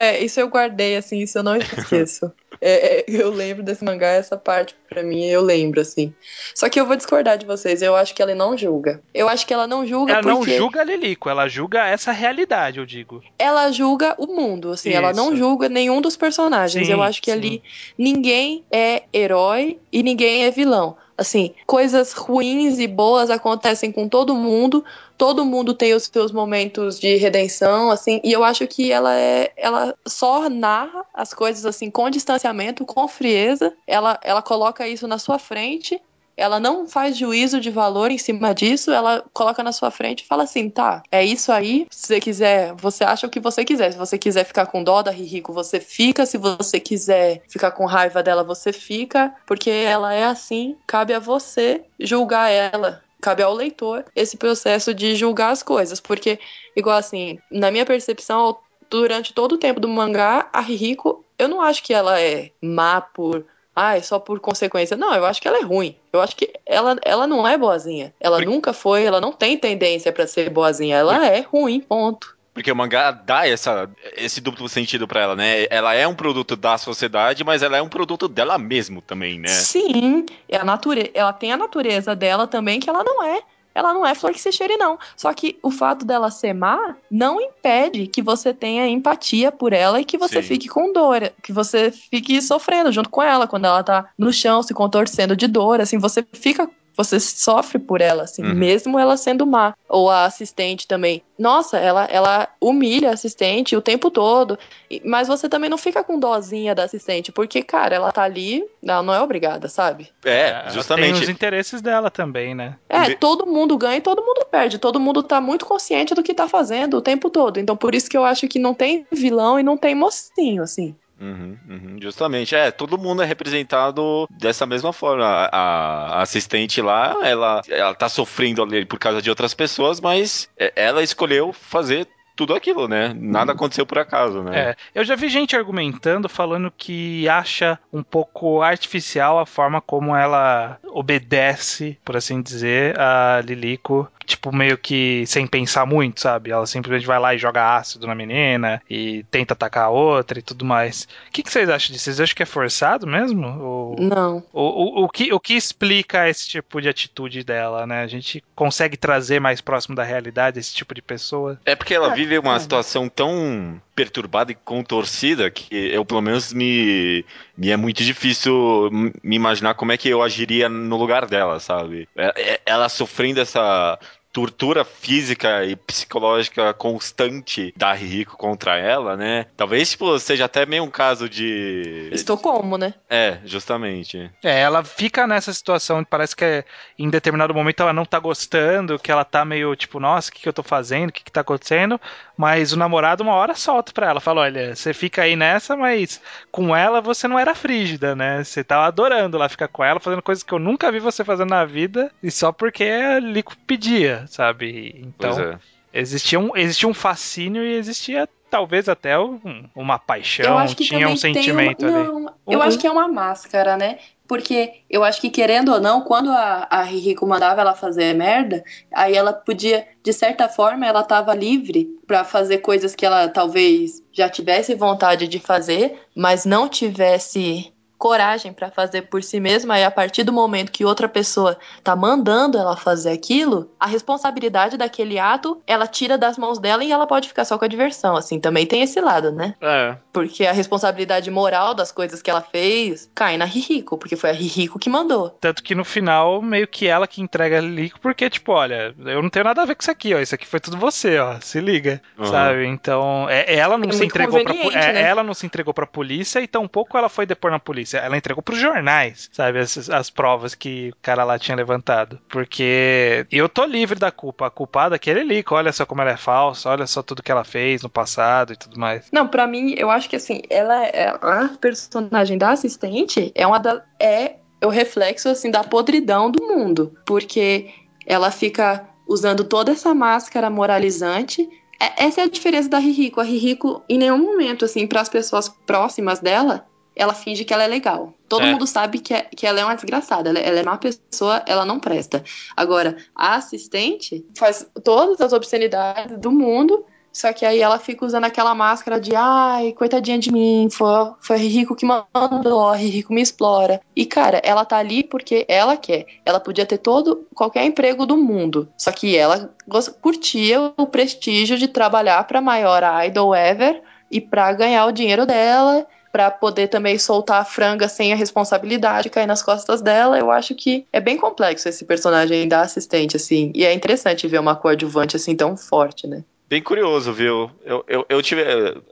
é, 0.00 0.20
isso 0.20 0.40
eu 0.40 0.48
guardei, 0.48 0.96
assim, 0.96 1.20
isso 1.20 1.38
eu 1.38 1.44
não 1.44 1.54
esqueço. 1.58 2.32
É, 2.60 3.00
é, 3.00 3.04
eu 3.08 3.30
lembro 3.30 3.62
desse 3.62 3.84
mangá, 3.84 4.08
essa 4.08 4.36
parte 4.36 4.74
pra 4.88 5.02
mim 5.02 5.24
eu 5.24 5.40
lembro, 5.40 5.80
assim. 5.80 6.12
Só 6.54 6.68
que 6.68 6.80
eu 6.80 6.86
vou 6.86 6.96
discordar 6.96 7.38
de 7.38 7.46
vocês, 7.46 7.82
eu 7.82 7.94
acho 7.94 8.14
que 8.14 8.22
ela 8.22 8.34
não 8.34 8.56
julga. 8.56 9.02
Eu 9.14 9.28
acho 9.28 9.46
que 9.46 9.54
ela 9.54 9.66
não 9.66 9.86
julga 9.86 10.14
ela 10.14 10.22
porque... 10.22 10.50
não 10.50 10.58
julga 10.58 10.80
a 10.80 10.84
Lilico, 10.84 11.28
ela 11.28 11.48
julga 11.48 11.86
essa 11.86 12.12
realidade, 12.12 12.78
eu 12.78 12.86
digo. 12.86 13.22
Ela 13.38 13.70
julga 13.70 14.14
o 14.18 14.26
mundo, 14.26 14.72
assim, 14.72 14.90
Isso. 14.90 14.98
ela 14.98 15.12
não 15.12 15.36
julga 15.36 15.68
nenhum 15.68 16.00
dos 16.00 16.16
personagens. 16.16 16.86
Sim, 16.86 16.92
eu 16.92 17.02
acho 17.02 17.22
que 17.22 17.30
sim. 17.30 17.36
ali 17.36 17.62
ninguém 17.96 18.64
é 18.70 19.04
herói 19.12 19.78
e 19.92 20.02
ninguém 20.02 20.44
é 20.44 20.50
vilão. 20.50 20.96
Assim, 21.16 21.54
coisas 21.66 22.14
ruins 22.14 22.78
e 22.78 22.86
boas 22.86 23.28
acontecem 23.28 23.92
com 23.92 24.08
todo 24.08 24.34
mundo, 24.34 24.82
todo 25.20 25.44
mundo 25.44 25.74
tem 25.74 25.92
os 25.92 26.04
seus 26.04 26.32
momentos 26.32 26.98
de 26.98 27.16
redenção, 27.16 27.90
assim, 27.90 28.22
e 28.24 28.32
eu 28.32 28.42
acho 28.42 28.66
que 28.66 28.90
ela 28.90 29.14
é, 29.14 29.52
ela 29.54 29.94
só 30.08 30.48
narra 30.48 31.04
as 31.12 31.34
coisas 31.34 31.66
assim 31.66 31.90
com 31.90 32.08
distanciamento, 32.08 32.86
com 32.86 33.06
frieza, 33.06 33.74
ela, 33.86 34.18
ela 34.22 34.40
coloca 34.40 34.88
isso 34.88 35.06
na 35.06 35.18
sua 35.18 35.38
frente 35.38 36.00
ela 36.40 36.58
não 36.58 36.86
faz 36.86 37.18
juízo 37.18 37.60
de 37.60 37.70
valor 37.70 38.10
em 38.10 38.16
cima 38.16 38.54
disso, 38.54 38.90
ela 38.90 39.22
coloca 39.34 39.62
na 39.62 39.72
sua 39.72 39.90
frente 39.90 40.22
e 40.22 40.26
fala 40.26 40.44
assim: 40.44 40.70
tá, 40.70 41.02
é 41.12 41.22
isso 41.22 41.52
aí, 41.52 41.86
se 41.90 42.06
você 42.06 42.18
quiser, 42.18 42.72
você 42.76 43.04
acha 43.04 43.26
o 43.26 43.30
que 43.30 43.38
você 43.38 43.62
quiser. 43.62 43.92
Se 43.92 43.98
você 43.98 44.16
quiser 44.16 44.44
ficar 44.44 44.64
com 44.64 44.82
dó 44.82 45.02
da 45.02 45.10
Ririco, 45.10 45.52
você 45.52 45.78
fica. 45.78 46.24
Se 46.24 46.38
você 46.38 46.80
quiser 46.80 47.42
ficar 47.46 47.72
com 47.72 47.84
raiva 47.84 48.22
dela, 48.22 48.42
você 48.42 48.72
fica. 48.72 49.34
Porque 49.46 49.68
ela 49.68 50.14
é 50.14 50.24
assim, 50.24 50.76
cabe 50.86 51.12
a 51.12 51.18
você 51.18 51.82
julgar 51.98 52.48
ela 52.48 53.02
cabe 53.20 53.42
ao 53.42 53.54
leitor 53.54 54.04
esse 54.16 54.36
processo 54.36 54.94
de 54.94 55.14
julgar 55.14 55.50
as 55.50 55.62
coisas, 55.62 56.00
porque, 56.00 56.38
igual 56.74 56.96
assim, 56.96 57.38
na 57.50 57.70
minha 57.70 57.86
percepção, 57.86 58.56
durante 58.90 59.32
todo 59.32 59.52
o 59.52 59.58
tempo 59.58 59.80
do 59.80 59.88
mangá, 59.88 60.48
a 60.52 60.60
Rihiko, 60.60 61.24
eu 61.38 61.48
não 61.48 61.62
acho 61.62 61.82
que 61.82 61.94
ela 61.94 62.20
é 62.20 62.50
má 62.60 63.00
por. 63.00 63.46
Ah, 63.74 63.96
é 63.96 64.02
só 64.02 64.18
por 64.18 64.40
consequência. 64.40 64.96
Não, 64.96 65.14
eu 65.14 65.24
acho 65.24 65.40
que 65.40 65.46
ela 65.46 65.58
é 65.58 65.62
ruim. 65.62 65.96
Eu 66.12 66.20
acho 66.20 66.34
que 66.36 66.52
ela, 66.66 66.98
ela 67.02 67.26
não 67.26 67.46
é 67.46 67.56
boazinha. 67.56 68.12
Ela 68.20 68.38
porque... 68.38 68.50
nunca 68.50 68.72
foi, 68.72 69.04
ela 69.04 69.20
não 69.20 69.32
tem 69.32 69.56
tendência 69.56 70.12
para 70.12 70.26
ser 70.26 70.50
boazinha. 70.50 70.96
Ela 70.96 71.14
porque... 71.14 71.26
é 71.28 71.40
ruim, 71.40 71.80
ponto. 71.80 72.36
Porque 72.52 72.70
o 72.70 72.76
mangá 72.76 73.12
dá 73.12 73.46
essa, 73.46 73.88
esse 74.16 74.40
duplo 74.40 74.68
sentido 74.68 75.06
para 75.06 75.20
ela, 75.20 75.36
né? 75.36 75.66
Ela 75.70 75.94
é 75.94 76.06
um 76.06 76.14
produto 76.14 76.56
da 76.56 76.76
sociedade, 76.76 77.44
mas 77.44 77.62
ela 77.62 77.76
é 77.76 77.82
um 77.82 77.88
produto 77.88 78.26
dela 78.26 78.58
mesmo 78.58 79.00
também, 79.00 79.38
né? 79.38 79.48
Sim, 79.48 80.26
é 80.48 80.56
a 80.56 80.64
natureza, 80.64 81.10
ela 81.14 81.32
tem 81.32 81.52
a 81.52 81.56
natureza 81.56 82.14
dela 82.16 82.46
também, 82.46 82.80
que 82.80 82.90
ela 82.90 83.04
não 83.04 83.22
é. 83.22 83.40
Ela 83.74 83.94
não 83.94 84.04
é 84.04 84.14
flor 84.14 84.32
que 84.32 84.40
se 84.40 84.50
cheire, 84.50 84.76
não. 84.76 84.98
Só 85.16 85.32
que 85.32 85.58
o 85.62 85.70
fato 85.70 86.04
dela 86.04 86.30
ser 86.30 86.52
má 86.52 86.96
não 87.10 87.40
impede 87.40 88.06
que 88.08 88.20
você 88.20 88.52
tenha 88.52 88.86
empatia 88.88 89.52
por 89.52 89.72
ela 89.72 90.00
e 90.00 90.04
que 90.04 90.18
você 90.18 90.42
Sim. 90.42 90.48
fique 90.48 90.68
com 90.68 90.92
dor, 90.92 91.32
que 91.42 91.52
você 91.52 91.92
fique 91.92 92.42
sofrendo 92.42 92.90
junto 92.90 93.08
com 93.08 93.22
ela 93.22 93.46
quando 93.46 93.66
ela 93.66 93.82
tá 93.82 94.08
no 94.18 94.32
chão 94.32 94.62
se 94.62 94.74
contorcendo 94.74 95.36
de 95.36 95.46
dor, 95.46 95.80
assim, 95.80 95.98
você 95.98 96.26
fica 96.32 96.68
você 97.04 97.18
sofre 97.18 97.78
por 97.78 98.00
ela, 98.00 98.24
assim, 98.24 98.42
uhum. 98.42 98.54
mesmo 98.54 98.98
ela 98.98 99.16
sendo 99.16 99.46
má. 99.46 99.74
Ou 99.88 100.10
a 100.10 100.24
assistente 100.24 100.86
também. 100.86 101.22
Nossa, 101.38 101.78
ela, 101.78 102.04
ela 102.04 102.48
humilha 102.60 103.10
a 103.10 103.14
assistente 103.14 103.74
o 103.74 103.80
tempo 103.80 104.10
todo. 104.10 104.58
Mas 105.04 105.26
você 105.26 105.48
também 105.48 105.70
não 105.70 105.78
fica 105.78 106.04
com 106.04 106.18
dozinha 106.18 106.74
da 106.74 106.84
assistente, 106.84 107.32
porque, 107.32 107.62
cara, 107.62 107.96
ela 107.96 108.12
tá 108.12 108.22
ali, 108.22 108.62
ela 108.86 109.02
não 109.02 109.14
é 109.14 109.20
obrigada, 109.20 109.68
sabe? 109.68 110.10
É, 110.24 110.66
justamente. 110.70 111.12
tem 111.14 111.22
os 111.22 111.28
interesses 111.28 111.80
dela 111.80 112.10
também, 112.10 112.54
né? 112.54 112.76
É, 112.88 113.14
todo 113.14 113.46
mundo 113.46 113.78
ganha 113.78 113.96
e 113.96 114.02
todo 114.02 114.22
mundo 114.22 114.44
perde. 114.50 114.78
Todo 114.78 115.00
mundo 115.00 115.22
tá 115.22 115.40
muito 115.40 115.64
consciente 115.64 116.14
do 116.14 116.22
que 116.22 116.34
tá 116.34 116.46
fazendo 116.46 116.98
o 116.98 117.02
tempo 117.02 117.30
todo. 117.30 117.58
Então, 117.58 117.76
por 117.76 117.94
isso 117.94 118.10
que 118.10 118.16
eu 118.16 118.24
acho 118.24 118.46
que 118.46 118.58
não 118.58 118.74
tem 118.74 119.06
vilão 119.10 119.58
e 119.58 119.62
não 119.62 119.76
tem 119.76 119.94
mocinho, 119.94 120.62
assim. 120.62 120.94
Uhum, 121.20 121.58
uhum, 121.68 121.96
justamente, 122.00 122.54
é, 122.54 122.70
todo 122.70 122.96
mundo 122.96 123.22
é 123.22 123.26
representado 123.26 124.26
dessa 124.30 124.64
mesma 124.64 124.92
forma. 124.92 125.24
A, 125.24 126.18
a, 126.18 126.22
assistente 126.22 126.80
lá, 126.80 127.18
ela, 127.22 127.60
ela 127.68 127.94
tá 127.94 128.08
sofrendo 128.08 128.62
ali 128.62 128.86
por 128.86 128.98
causa 128.98 129.20
de 129.20 129.28
outras 129.28 129.52
pessoas, 129.52 130.00
mas 130.00 130.48
é, 130.58 130.72
ela 130.74 131.02
escolheu 131.02 131.52
fazer 131.52 132.08
tudo 132.40 132.54
aquilo, 132.54 132.88
né? 132.88 133.12
Nada 133.14 133.52
aconteceu 133.52 133.84
por 133.84 133.98
acaso, 133.98 134.42
né? 134.42 134.70
É, 134.70 134.76
eu 134.94 135.04
já 135.04 135.14
vi 135.14 135.28
gente 135.28 135.54
argumentando, 135.54 136.26
falando 136.26 136.72
que 136.74 137.28
acha 137.28 137.78
um 137.92 138.02
pouco 138.02 138.62
artificial 138.62 139.38
a 139.38 139.44
forma 139.44 139.78
como 139.78 140.16
ela 140.16 140.78
obedece, 140.86 141.98
por 142.02 142.16
assim 142.16 142.40
dizer, 142.40 142.98
a 142.98 143.42
Lilico 143.44 144.10
tipo, 144.30 144.54
meio 144.54 144.78
que 144.78 145.24
sem 145.26 145.46
pensar 145.46 145.84
muito, 145.84 146.20
sabe? 146.20 146.50
Ela 146.50 146.66
simplesmente 146.66 147.06
vai 147.06 147.18
lá 147.18 147.34
e 147.34 147.38
joga 147.38 147.76
ácido 147.76 148.06
na 148.06 148.14
menina 148.14 148.80
e 148.88 149.24
tenta 149.30 149.54
atacar 149.54 149.84
a 149.84 149.90
outra 149.90 150.38
e 150.38 150.42
tudo 150.42 150.64
mais. 150.64 151.08
O 151.28 151.32
que, 151.32 151.42
que 151.42 151.50
vocês 151.50 151.68
acham 151.68 151.92
disso? 151.92 152.04
Vocês 152.04 152.20
acham 152.20 152.34
que 152.34 152.42
é 152.42 152.46
forçado 152.46 153.06
mesmo? 153.06 153.46
Ou, 153.60 153.96
Não. 153.98 154.42
O, 154.52 154.62
o, 154.62 155.04
o, 155.04 155.08
que, 155.08 155.32
o 155.32 155.40
que 155.40 155.54
explica 155.54 156.28
esse 156.28 156.48
tipo 156.48 156.80
de 156.80 156.88
atitude 156.88 157.42
dela, 157.42 157.86
né? 157.86 158.02
A 158.02 158.06
gente 158.06 158.42
consegue 158.54 158.96
trazer 158.96 159.40
mais 159.40 159.60
próximo 159.60 159.94
da 159.94 160.04
realidade 160.04 160.58
esse 160.58 160.74
tipo 160.74 160.94
de 160.94 161.02
pessoa? 161.02 161.58
É 161.64 161.74
porque 161.74 161.94
ela 161.94 162.14
vive 162.14 162.38
uma 162.38 162.58
situação 162.58 163.08
tão 163.08 163.80
perturbada 164.00 164.50
e 164.50 164.54
contorcida 164.54 165.50
que 165.50 165.68
eu, 165.70 166.04
pelo 166.06 166.22
menos, 166.22 166.54
me, 166.54 167.24
me 167.56 167.68
é 167.68 167.76
muito 167.76 168.02
difícil 168.02 168.88
me 169.22 169.36
imaginar 169.36 169.74
como 169.74 169.92
é 169.92 169.96
que 169.96 170.08
eu 170.08 170.22
agiria 170.22 170.70
no 170.70 170.96
lugar 170.96 171.26
dela, 171.26 171.60
sabe? 171.60 172.08
É, 172.16 172.52
é, 172.54 172.60
ela 172.64 172.88
sofrendo 172.88 173.40
essa 173.40 173.98
tortura 174.32 174.84
física 174.84 175.64
e 175.64 175.74
psicológica 175.74 176.72
constante 176.72 177.72
da 177.76 177.92
Rico 177.92 178.36
contra 178.36 178.76
ela, 178.76 179.16
né? 179.16 179.46
Talvez, 179.56 179.90
tipo, 179.90 180.18
seja 180.18 180.44
até 180.44 180.64
meio 180.64 180.84
um 180.84 180.90
caso 180.90 181.28
de. 181.28 182.10
Estocolmo, 182.12 182.78
né? 182.78 182.94
É, 183.08 183.38
justamente. 183.44 184.30
É, 184.42 184.60
ela 184.60 184.84
fica 184.84 185.26
nessa 185.26 185.52
situação, 185.52 186.04
parece 186.04 186.34
que 186.36 186.44
é, 186.44 186.64
em 186.98 187.10
determinado 187.10 187.54
momento 187.54 187.82
ela 187.82 187.92
não 187.92 188.04
tá 188.04 188.18
gostando, 188.18 188.98
que 188.98 189.10
ela 189.10 189.24
tá 189.24 189.44
meio 189.44 189.74
tipo, 189.74 189.98
nossa, 189.98 190.30
o 190.30 190.32
que, 190.32 190.42
que 190.42 190.48
eu 190.48 190.52
tô 190.52 190.62
fazendo? 190.62 191.10
O 191.10 191.12
que, 191.12 191.24
que 191.24 191.32
tá 191.32 191.40
acontecendo? 191.40 192.00
Mas 192.40 192.72
o 192.72 192.76
namorado, 192.78 193.22
uma 193.22 193.34
hora, 193.34 193.54
solta 193.54 193.92
pra 193.92 194.08
ela. 194.08 194.18
Fala: 194.18 194.40
olha, 194.40 194.74
você 194.74 194.94
fica 194.94 195.20
aí 195.20 195.36
nessa, 195.36 195.76
mas 195.76 196.22
com 196.50 196.74
ela 196.74 197.02
você 197.02 197.28
não 197.28 197.38
era 197.38 197.54
frígida, 197.54 198.16
né? 198.16 198.42
Você 198.42 198.64
tava 198.64 198.86
adorando 198.86 199.36
lá 199.36 199.46
ficar 199.46 199.68
com 199.68 199.84
ela, 199.84 200.00
fazendo 200.00 200.22
coisas 200.22 200.42
que 200.42 200.54
eu 200.54 200.58
nunca 200.58 200.90
vi 200.90 201.00
você 201.00 201.22
fazendo 201.22 201.50
na 201.50 201.66
vida, 201.66 202.10
e 202.22 202.30
só 202.30 202.50
porque 202.50 202.84
a 202.84 203.20
Lico 203.20 203.54
pedia 203.66 204.24
sabe? 204.26 205.02
Então, 205.04 205.38
é. 205.38 205.58
existia, 205.92 206.40
um, 206.40 206.56
existia 206.56 206.88
um 206.88 206.94
fascínio 206.94 207.62
e 207.62 207.74
existia 207.74 208.26
talvez 208.50 208.88
até 208.88 209.18
um, 209.18 209.64
uma 209.74 209.98
paixão, 209.98 210.66
tinha 210.74 211.08
um 211.08 211.16
sentimento 211.16 211.86
uma, 211.86 211.98
ali. 211.98 212.08
Não, 212.08 212.34
eu 212.46 212.58
uhum. 212.58 212.62
acho 212.62 212.78
que 212.78 212.86
é 212.86 212.90
uma 212.90 213.08
máscara, 213.08 213.76
né? 213.76 213.98
Porque 214.26 214.82
eu 214.88 215.02
acho 215.02 215.20
que, 215.20 215.30
querendo 215.30 215.72
ou 215.72 215.80
não, 215.80 216.02
quando 216.02 216.30
a, 216.30 216.66
a 216.70 216.82
Rico 216.82 217.26
mandava 217.26 217.60
ela 217.60 217.74
fazer 217.74 218.14
merda, 218.14 218.62
aí 218.92 219.14
ela 219.16 219.32
podia, 219.32 219.86
de 220.02 220.12
certa 220.12 220.48
forma, 220.48 220.86
ela 220.86 221.02
tava 221.02 221.34
livre 221.34 221.88
para 222.06 222.24
fazer 222.24 222.58
coisas 222.58 222.94
que 222.94 223.06
ela 223.06 223.28
talvez 223.28 224.02
já 224.12 224.28
tivesse 224.28 224.74
vontade 224.74 225.26
de 225.26 225.38
fazer, 225.38 226.00
mas 226.14 226.44
não 226.44 226.68
tivesse 226.68 227.72
coragem 228.00 228.50
para 228.50 228.70
fazer 228.70 229.02
por 229.02 229.22
si 229.22 229.38
mesma 229.38 229.78
e 229.78 229.84
a 229.84 229.90
partir 229.90 230.24
do 230.24 230.32
momento 230.32 230.72
que 230.72 230.86
outra 230.86 231.06
pessoa 231.06 231.58
tá 231.84 231.94
mandando 231.94 232.56
ela 232.56 232.74
fazer 232.74 233.10
aquilo, 233.10 233.70
a 233.78 233.86
responsabilidade 233.86 234.78
daquele 234.78 235.18
ato 235.18 235.60
ela 235.66 235.86
tira 235.86 236.16
das 236.16 236.38
mãos 236.38 236.58
dela 236.58 236.82
e 236.82 236.90
ela 236.90 237.06
pode 237.06 237.28
ficar 237.28 237.44
só 237.44 237.58
com 237.58 237.64
a 237.66 237.68
diversão, 237.68 238.16
assim, 238.16 238.40
também 238.40 238.64
tem 238.64 238.80
esse 238.80 238.98
lado, 239.02 239.30
né? 239.30 239.54
É. 239.60 239.96
Porque 240.14 240.46
a 240.46 240.52
responsabilidade 240.52 241.30
moral 241.30 241.74
das 241.74 241.92
coisas 241.92 242.22
que 242.22 242.30
ela 242.30 242.40
fez 242.40 243.10
cai 243.14 243.36
na 243.36 243.44
Ririco, 243.44 243.98
porque 243.98 244.16
foi 244.16 244.30
a 244.30 244.32
Ririco 244.32 244.78
que 244.78 244.88
mandou. 244.88 245.28
Tanto 245.38 245.62
que 245.62 245.74
no 245.74 245.84
final, 245.84 246.40
meio 246.40 246.66
que 246.66 246.86
ela 246.86 247.06
que 247.06 247.20
entrega 247.20 247.58
a 247.58 247.60
Ririco, 247.60 248.00
porque, 248.00 248.30
tipo, 248.30 248.52
olha, 248.52 248.94
eu 249.04 249.20
não 249.20 249.28
tenho 249.28 249.44
nada 249.44 249.60
a 249.60 249.66
ver 249.66 249.74
com 249.74 249.82
isso 249.82 249.90
aqui, 249.90 250.14
ó, 250.14 250.20
isso 250.20 250.34
aqui 250.34 250.46
foi 250.46 250.58
tudo 250.58 250.78
você, 250.78 251.18
ó, 251.18 251.38
se 251.42 251.60
liga, 251.60 252.00
uhum. 252.16 252.24
sabe? 252.24 252.64
Então, 252.66 253.28
é, 253.28 253.54
ela 253.54 253.76
não 253.76 253.90
é 253.90 253.92
se 253.92 254.06
entregou 254.06 254.42
pra, 254.42 254.54
é, 254.54 254.92
né? 254.94 255.02
ela 255.02 255.22
não 255.22 255.34
se 255.34 255.44
entregou 255.44 255.74
pra 255.74 255.86
polícia 255.86 256.40
e 256.40 256.46
tampouco 256.46 256.96
ela 256.96 257.10
foi 257.10 257.26
depor 257.26 257.50
na 257.50 257.58
polícia 257.58 257.89
ela 257.94 258.16
entregou 258.16 258.42
pros 258.42 258.58
jornais, 258.58 259.28
sabe? 259.32 259.58
As, 259.58 259.88
as 259.90 260.10
provas 260.10 260.54
que 260.54 260.90
o 260.90 260.96
cara 261.02 261.24
lá 261.24 261.38
tinha 261.38 261.56
levantado. 261.56 262.18
Porque 262.28 263.26
eu 263.30 263.48
tô 263.48 263.64
livre 263.64 263.98
da 263.98 264.10
culpa. 264.10 264.46
A 264.46 264.50
culpada 264.50 264.94
é 264.94 264.96
aquele 264.96 265.22
Lico. 265.22 265.54
Olha 265.54 265.72
só 265.72 265.84
como 265.86 266.02
ela 266.02 266.10
é 266.12 266.16
falsa, 266.16 266.70
olha 266.70 266.86
só 266.86 267.02
tudo 267.02 267.22
que 267.22 267.32
ela 267.32 267.44
fez 267.44 267.82
no 267.82 267.88
passado 267.88 268.52
e 268.52 268.56
tudo 268.56 268.78
mais. 268.78 269.06
Não, 269.12 269.26
para 269.26 269.46
mim, 269.46 269.74
eu 269.76 269.90
acho 269.90 270.08
que 270.08 270.16
assim, 270.16 270.42
ela 270.48 270.84
é 270.84 271.08
a 271.08 271.50
personagem 271.60 272.38
da 272.38 272.50
assistente 272.50 273.32
é 273.34 273.46
uma 273.46 273.58
da. 273.58 273.82
É 273.98 274.36
o 274.64 274.68
reflexo 274.68 275.28
assim 275.28 275.50
da 275.50 275.64
podridão 275.64 276.30
do 276.30 276.44
mundo, 276.44 276.94
porque 277.06 277.70
ela 278.06 278.30
fica 278.30 278.86
usando 279.08 279.44
toda 279.44 279.72
essa 279.72 279.94
máscara 279.94 280.50
moralizante. 280.50 281.48
É, 281.80 282.04
essa 282.04 282.20
é 282.20 282.24
a 282.24 282.28
diferença 282.28 282.68
da 282.68 282.78
Ririco. 282.78 283.20
A 283.20 283.24
Ririco, 283.24 283.82
em 283.88 283.98
nenhum 283.98 284.18
momento, 284.18 284.64
assim, 284.64 284.86
para 284.86 285.00
as 285.00 285.08
pessoas 285.08 285.48
próximas 285.48 286.20
dela, 286.20 286.66
ela 286.94 287.14
finge 287.14 287.44
que 287.44 287.52
ela 287.52 287.64
é 287.64 287.68
legal. 287.68 288.14
Todo 288.28 288.44
é. 288.44 288.52
mundo 288.52 288.66
sabe 288.66 288.98
que, 288.98 289.14
é, 289.14 289.22
que 289.22 289.46
ela 289.46 289.60
é 289.60 289.64
uma 289.64 289.74
desgraçada, 289.74 290.30
ela, 290.30 290.38
ela, 290.38 290.58
é 290.58 290.62
uma 290.62 290.78
pessoa, 290.78 291.42
ela 291.46 291.64
não 291.64 291.80
presta. 291.80 292.22
Agora, 292.56 292.96
a 293.14 293.36
assistente 293.36 294.24
faz 294.36 294.66
todas 294.84 295.20
as 295.20 295.32
obscenidades 295.32 296.18
do 296.18 296.30
mundo 296.30 296.84
só 297.12 297.32
que 297.32 297.44
aí 297.44 297.60
ela 297.60 297.78
fica 297.78 298.04
usando 298.04 298.24
aquela 298.24 298.54
máscara 298.54 299.00
de 299.00 299.14
ai, 299.14 299.72
coitadinha 299.72 300.18
de 300.18 300.32
mim, 300.32 300.68
foi, 300.70 301.12
foi 301.20 301.36
Rico 301.38 301.74
que 301.74 301.84
mandou, 301.84 302.72
Rico 302.72 303.12
me 303.12 303.20
explora. 303.20 303.80
E 303.96 304.06
cara, 304.06 304.40
ela 304.44 304.64
tá 304.64 304.76
ali 304.76 305.02
porque 305.02 305.44
ela 305.48 305.76
quer. 305.76 306.06
Ela 306.24 306.38
podia 306.38 306.64
ter 306.64 306.78
todo 306.78 307.26
qualquer 307.34 307.64
emprego 307.64 308.06
do 308.06 308.16
mundo. 308.16 308.68
Só 308.76 308.92
que 308.92 309.16
ela 309.16 309.52
curtia 310.00 310.72
o 310.76 310.86
prestígio 310.86 311.58
de 311.58 311.68
trabalhar 311.68 312.22
para 312.24 312.40
maior 312.40 312.82
idol 313.04 313.34
ever 313.34 313.82
e 314.10 314.20
para 314.20 314.52
ganhar 314.52 314.86
o 314.86 314.92
dinheiro 314.92 315.26
dela 315.26 315.86
para 316.12 316.30
poder 316.30 316.68
também 316.68 316.98
soltar 316.98 317.40
a 317.40 317.44
franga 317.44 317.88
sem 317.88 318.12
a 318.12 318.16
responsabilidade 318.16 319.10
cair 319.10 319.26
nas 319.26 319.42
costas 319.42 319.80
dela. 319.80 320.18
Eu 320.18 320.30
acho 320.30 320.54
que 320.54 320.86
é 320.92 321.00
bem 321.00 321.16
complexo 321.16 321.68
esse 321.68 321.84
personagem 321.84 322.48
da 322.48 322.62
assistente, 322.62 323.16
assim. 323.16 323.52
E 323.54 323.64
é 323.64 323.72
interessante 323.72 324.26
ver 324.26 324.40
uma 324.40 324.56
coadjuvante 324.56 325.16
assim 325.16 325.36
tão 325.36 325.56
forte, 325.56 326.06
né? 326.06 326.24
Bem 326.50 326.60
curioso, 326.60 327.12
viu? 327.12 327.48
Eu, 327.64 327.84
eu, 327.86 328.04
eu 328.08 328.20
tive. 328.20 328.42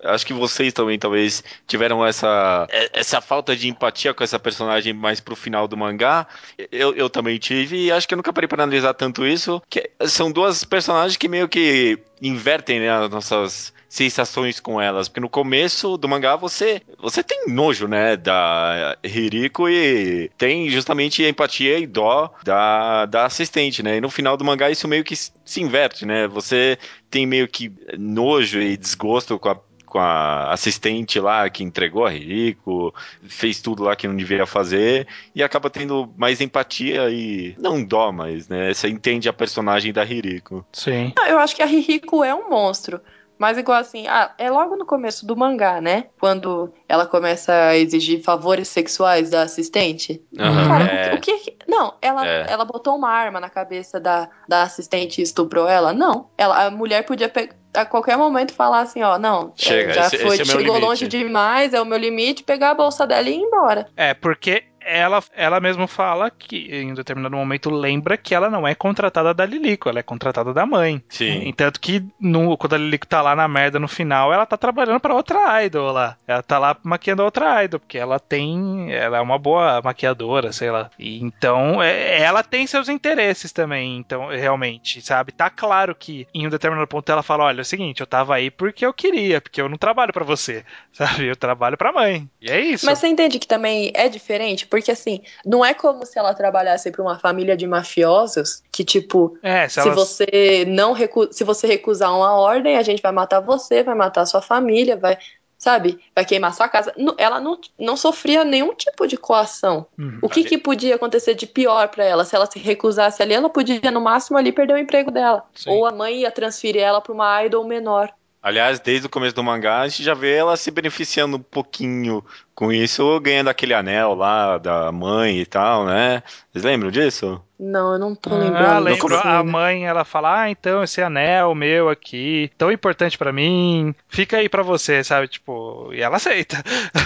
Acho 0.05 0.25
que 0.25 0.33
vocês 0.33 0.73
também 0.73 0.97
talvez 0.97 1.43
tiveram 1.67 2.07
essa, 2.07 2.69
essa 2.93 3.21
falta 3.21 3.57
de 3.57 3.69
empatia 3.69 4.15
com 4.15 4.23
essa 4.23 4.39
personagem 4.39 4.93
mais 4.93 5.19
pro 5.19 5.35
final 5.35 5.67
do 5.67 5.77
mangá. 5.77 6.25
Eu, 6.71 6.95
eu 6.95 7.11
também 7.11 7.37
tive, 7.37 7.87
e 7.87 7.91
acho 7.91 8.07
que 8.07 8.15
eu 8.15 8.17
nunca 8.17 8.33
parei 8.33 8.47
para 8.47 8.63
analisar 8.63 8.95
tanto 8.95 9.27
isso. 9.27 9.61
Que 9.69 9.91
são 10.07 10.31
duas 10.31 10.63
personagens 10.63 11.17
que 11.17 11.27
meio 11.27 11.49
que 11.49 11.99
invertem 12.23 12.79
né, 12.79 12.91
as 12.91 13.11
nossas 13.11 13.73
sensações 13.89 14.61
com 14.61 14.81
elas, 14.81 15.09
porque 15.09 15.21
no 15.21 15.29
começo 15.29 15.97
do 15.97 16.09
mangá 16.09 16.37
você 16.37 16.83
você 16.99 17.23
tem 17.23 17.47
nojo, 17.49 17.89
né, 17.89 18.17
da 18.17 18.97
Hiriko 19.03 19.69
e 19.69 20.31
tem 20.37 20.69
justamente 20.69 21.25
empatia 21.25 21.79
e 21.79 21.87
dó 21.87 22.33
da, 22.45 23.07
da 23.07 23.25
assistente, 23.25 23.83
né? 23.83 23.97
E 23.97 24.01
no 24.01 24.11
final 24.11 24.37
do 24.37 24.45
mangá 24.45 24.71
isso 24.71 24.87
meio 24.87 25.05
que 25.05 25.17
se 25.17 25.63
inverte, 25.63 26.05
né? 26.05 26.29
Você 26.29 26.79
tem 27.11 27.27
meio 27.27 27.49
que 27.49 27.73
nojo 27.99 28.61
e 28.61 28.77
desgosto 28.77 29.39
com 29.39 29.49
a 29.49 29.61
com 29.89 29.99
a 29.99 30.53
assistente 30.53 31.19
lá 31.19 31.49
que 31.49 31.65
entregou 31.65 32.05
a 32.05 32.11
Rico, 32.11 32.95
fez 33.23 33.61
tudo 33.61 33.83
lá 33.83 33.97
que 33.97 34.07
não 34.07 34.15
devia 34.15 34.45
fazer 34.45 35.07
e 35.35 35.43
acaba 35.43 35.71
tendo 35.71 36.13
mais 36.17 36.41
empatia 36.41 37.11
e 37.11 37.55
não 37.59 37.83
dó, 37.83 38.13
mas 38.13 38.49
né, 38.49 38.73
você 38.73 38.89
entende 38.89 39.29
a 39.29 39.33
personagem 39.33 39.93
da 39.93 40.05
Ririko. 40.05 40.65
Sim. 40.73 41.13
Eu 41.27 41.39
acho 41.39 41.57
que 41.57 41.63
a 41.63 41.67
Ririko 41.67 42.23
é 42.23 42.35
um 42.35 42.51
monstro. 42.51 43.01
Mas 43.39 43.57
igual 43.57 43.79
assim, 43.79 44.07
ah, 44.09 44.33
é 44.37 44.51
logo 44.51 44.77
no 44.77 44.85
começo 44.85 45.25
do 45.27 45.37
mangá, 45.37 45.81
né? 45.81 46.07
Quando 46.21 46.73
ela 46.89 47.07
começa 47.07 47.53
a 47.53 47.77
exigir 47.77 48.23
favores 48.23 48.69
sexuais 48.69 49.31
da 49.31 49.43
assistente. 49.43 50.21
Uhum, 50.37 50.69
Cara, 50.69 50.85
é. 50.85 51.15
o, 51.15 51.21
que, 51.21 51.33
o 51.33 51.39
que. 51.41 51.57
Não, 51.67 51.95
ela, 52.03 52.27
É. 52.27 52.47
ela 52.49 52.65
botou 52.65 52.97
uma 52.97 53.11
arma 53.11 53.39
na 53.41 53.49
cabeça 53.49 54.01
da, 54.01 54.29
da 54.49 54.63
assistente 54.63 55.19
e 55.21 55.23
estuprou 55.23 55.69
ela? 55.69 55.93
Não. 55.93 56.29
Ela, 56.37 56.67
a 56.67 56.71
mulher 56.71 57.05
podia 57.05 57.29
pe- 57.29 57.51
a 57.75 57.85
qualquer 57.85 58.17
momento 58.17 58.53
falar 58.53 58.81
assim, 58.81 59.03
ó, 59.03 59.19
não, 59.19 59.49
é, 59.59 59.63
Chega, 59.63 59.93
já 59.93 60.07
esse- 60.07 60.19
foi, 60.19 60.33
esse 60.35 60.43
é 60.43 60.45
chegou 60.47 60.63
limite. 60.75 60.81
longe 60.85 61.07
demais, 61.09 61.73
é 61.75 61.81
o 61.81 61.85
meu 61.87 61.99
limite, 61.99 62.43
pegar 62.43 62.71
a 62.71 62.75
bolsa 62.75 63.07
dela 63.07 63.29
e 63.29 63.35
ir 63.35 63.37
embora. 63.41 63.87
É, 63.97 64.15
porque 64.15 64.65
ela, 64.89 65.23
ela 65.35 65.61
mesma 65.61 65.87
fala 65.87 66.31
que 66.31 66.69
em 66.71 66.91
um 66.93 66.95
determinado 66.95 67.37
momento 67.37 67.71
lembra 67.71 68.17
que 68.17 68.35
ela 68.35 68.49
não 68.51 68.67
é 68.67 68.75
contratada 68.75 69.35
da 69.35 69.45
Lilico, 69.45 69.89
ela 69.89 69.99
é 70.01 70.03
contratada 70.03 70.53
da 70.55 70.65
mãe. 70.67 71.03
Sim. 71.09 71.53
Tanto 71.57 71.81
que 71.81 72.05
no, 72.21 72.57
quando 72.57 72.75
a 72.75 72.79
Lilico 72.79 73.07
tá 73.07 73.21
lá 73.21 73.37
na 73.37 73.47
merda 73.47 73.79
no 73.79 73.89
final, 73.89 74.33
ela 74.33 74.47
tá 74.47 74.57
trabalhando 74.57 75.01
pra 75.01 75.15
outra 75.15 75.63
idol 75.65 75.93
lá. 75.93 76.17
Ela 76.27 76.43
tá 76.43 76.59
lá 76.59 76.77
maquiando 76.83 77.23
outra 77.23 77.63
idol, 77.65 77.81
porque 77.81 77.99
ela 77.99 78.19
tem. 78.19 78.93
Ela 78.93 79.19
é 79.19 79.21
uma 79.21 79.39
boa 79.39 79.81
maquiadora, 79.83 80.53
sei 80.53 80.71
lá. 80.71 80.91
E 80.99 81.19
então, 81.23 81.83
é- 81.83 82.21
ela 82.23 82.43
tem 82.43 82.67
seus 82.67 82.89
interesses 82.89 83.53
também, 83.53 83.97
então, 83.99 84.29
realmente, 84.29 85.01
sabe? 85.03 85.33
Tá 85.33 85.51
claro 85.51 85.95
que 85.95 86.27
em 86.35 86.47
um 86.47 86.51
determinado 86.51 86.87
ponto 86.87 87.11
ela 87.11 87.23
fala: 87.23 87.45
olha, 87.45 87.61
é 87.61 87.63
o 87.63 87.65
seguinte, 87.65 88.01
eu 88.01 88.07
tava 88.07 88.35
aí 88.35 88.51
porque 88.51 88.85
eu 88.87 88.93
queria, 88.93 89.41
porque 89.41 89.61
eu 89.61 89.69
não 89.69 89.77
trabalho 89.77 90.13
pra 90.13 90.25
você, 90.25 90.65
sabe? 90.93 91.27
Eu 91.27 91.37
trabalho 91.37 91.77
pra 91.77 91.93
mãe. 91.93 92.29
E 92.41 92.51
é 92.51 92.61
isso. 92.61 92.87
Mas 92.87 92.99
você 92.99 93.09
entende 93.09 93.39
que 93.39 93.47
também 93.47 93.91
é 93.95 94.09
diferente? 94.09 94.67
Porque 94.67 94.78
assim, 94.91 95.23
não 95.45 95.65
é 95.65 95.75
como 95.75 96.05
se 96.07 96.19
ela 96.19 96.35
trabalhasse 96.35 96.91
pra 96.91 97.03
uma 97.03 97.19
família 97.19 97.57
de 97.57 97.67
mafiosos 97.67 98.63
que, 98.71 98.85
tipo, 98.85 99.37
é, 99.43 99.69
se, 99.69 99.75
Se 99.75 99.81
ela- 99.81 99.95
você 99.95 100.65
não 100.69 100.93
recu 100.93 101.29
se 101.33 101.45
você 101.45 101.67
recusar 101.67 102.15
uma 102.17 102.35
ordem, 102.37 102.77
a 102.77 102.83
gente 102.83 103.03
vai 103.03 103.13
matar 103.13 103.41
você, 103.41 103.83
vai 103.83 103.95
matar 103.95 104.25
sua 104.27 104.41
família, 104.43 104.97
vai, 104.97 105.19
sabe, 105.59 105.99
vai 106.15 106.25
queimar 106.25 106.55
sua 106.55 106.69
casa. 106.69 106.95
Ela 107.17 107.41
não, 107.41 107.59
não 107.79 107.97
sofria 107.97 108.45
nenhum 108.45 108.75
tipo 108.75 109.07
de 109.07 109.17
coação. 109.17 109.87
Uhum. 109.99 110.19
O 110.23 110.29
que, 110.29 110.45
que 110.45 110.57
podia 110.59 110.95
acontecer 110.95 111.35
de 111.35 111.47
pior 111.47 111.89
pra 111.89 112.05
ela? 112.05 112.25
Se 112.25 112.37
ela 112.37 112.47
se 112.47 112.59
recusasse 112.59 113.23
ali, 113.23 113.35
ela 113.35 113.49
podia 113.51 113.91
no 113.91 114.01
máximo 114.01 114.39
ali 114.39 114.53
perder 114.53 114.75
o 114.75 114.79
emprego 114.79 115.11
dela. 115.11 115.45
Sim. 115.55 115.71
Ou 115.71 115.85
a 115.87 115.93
mãe 115.93 116.21
ia 116.21 116.31
transferir 116.31 116.83
ela 116.83 117.01
pra 117.01 117.13
uma 117.13 117.45
idol 117.45 117.65
menor. 117.65 118.11
Aliás, 118.49 118.81
desde 118.81 119.07
o 119.07 119.11
começo 119.11 119.35
do 119.35 119.45
mangá, 119.45 119.81
a 119.81 119.89
gente 119.89 120.03
já 120.03 120.15
vê 120.15 120.35
ela 120.37 120.57
se 120.57 120.71
beneficiando 120.71 121.37
um 121.37 121.41
pouquinho 121.43 122.25
com 122.55 122.73
isso, 122.73 123.21
ganhando 123.21 123.49
aquele 123.49 123.75
anel 123.75 124.15
lá 124.15 124.57
da 124.57 124.91
mãe 124.91 125.39
e 125.41 125.45
tal, 125.47 125.85
né? 125.85 126.23
Vocês 126.51 126.65
lembram 126.65 126.91
disso? 126.91 127.41
Não, 127.61 127.93
eu 127.93 127.99
não 127.99 128.15
tô 128.15 128.31
Ah, 128.33 128.39
lembrando. 128.39 128.85
lembro. 128.85 129.09
dessa 129.09 129.21
A 129.21 129.23
cena. 129.23 129.43
mãe, 129.45 129.87
ela 129.87 130.03
fala: 130.05 130.43
Ah, 130.43 130.51
então 130.51 130.83
esse 130.83 131.03
anel 131.03 131.55
meu 131.55 131.91
aqui, 131.91 132.51
tão 132.57 132.73
importante 132.73 133.19
pra 133.19 133.33
mim, 133.33 133.95
fica 134.09 134.39
aí 134.39 134.49
pra 134.49 134.63
você, 134.63 135.05
sabe? 135.05 135.29
Tipo, 135.29 135.91
e 135.93 136.01
ela 136.01 136.17
aceita. 136.17 136.57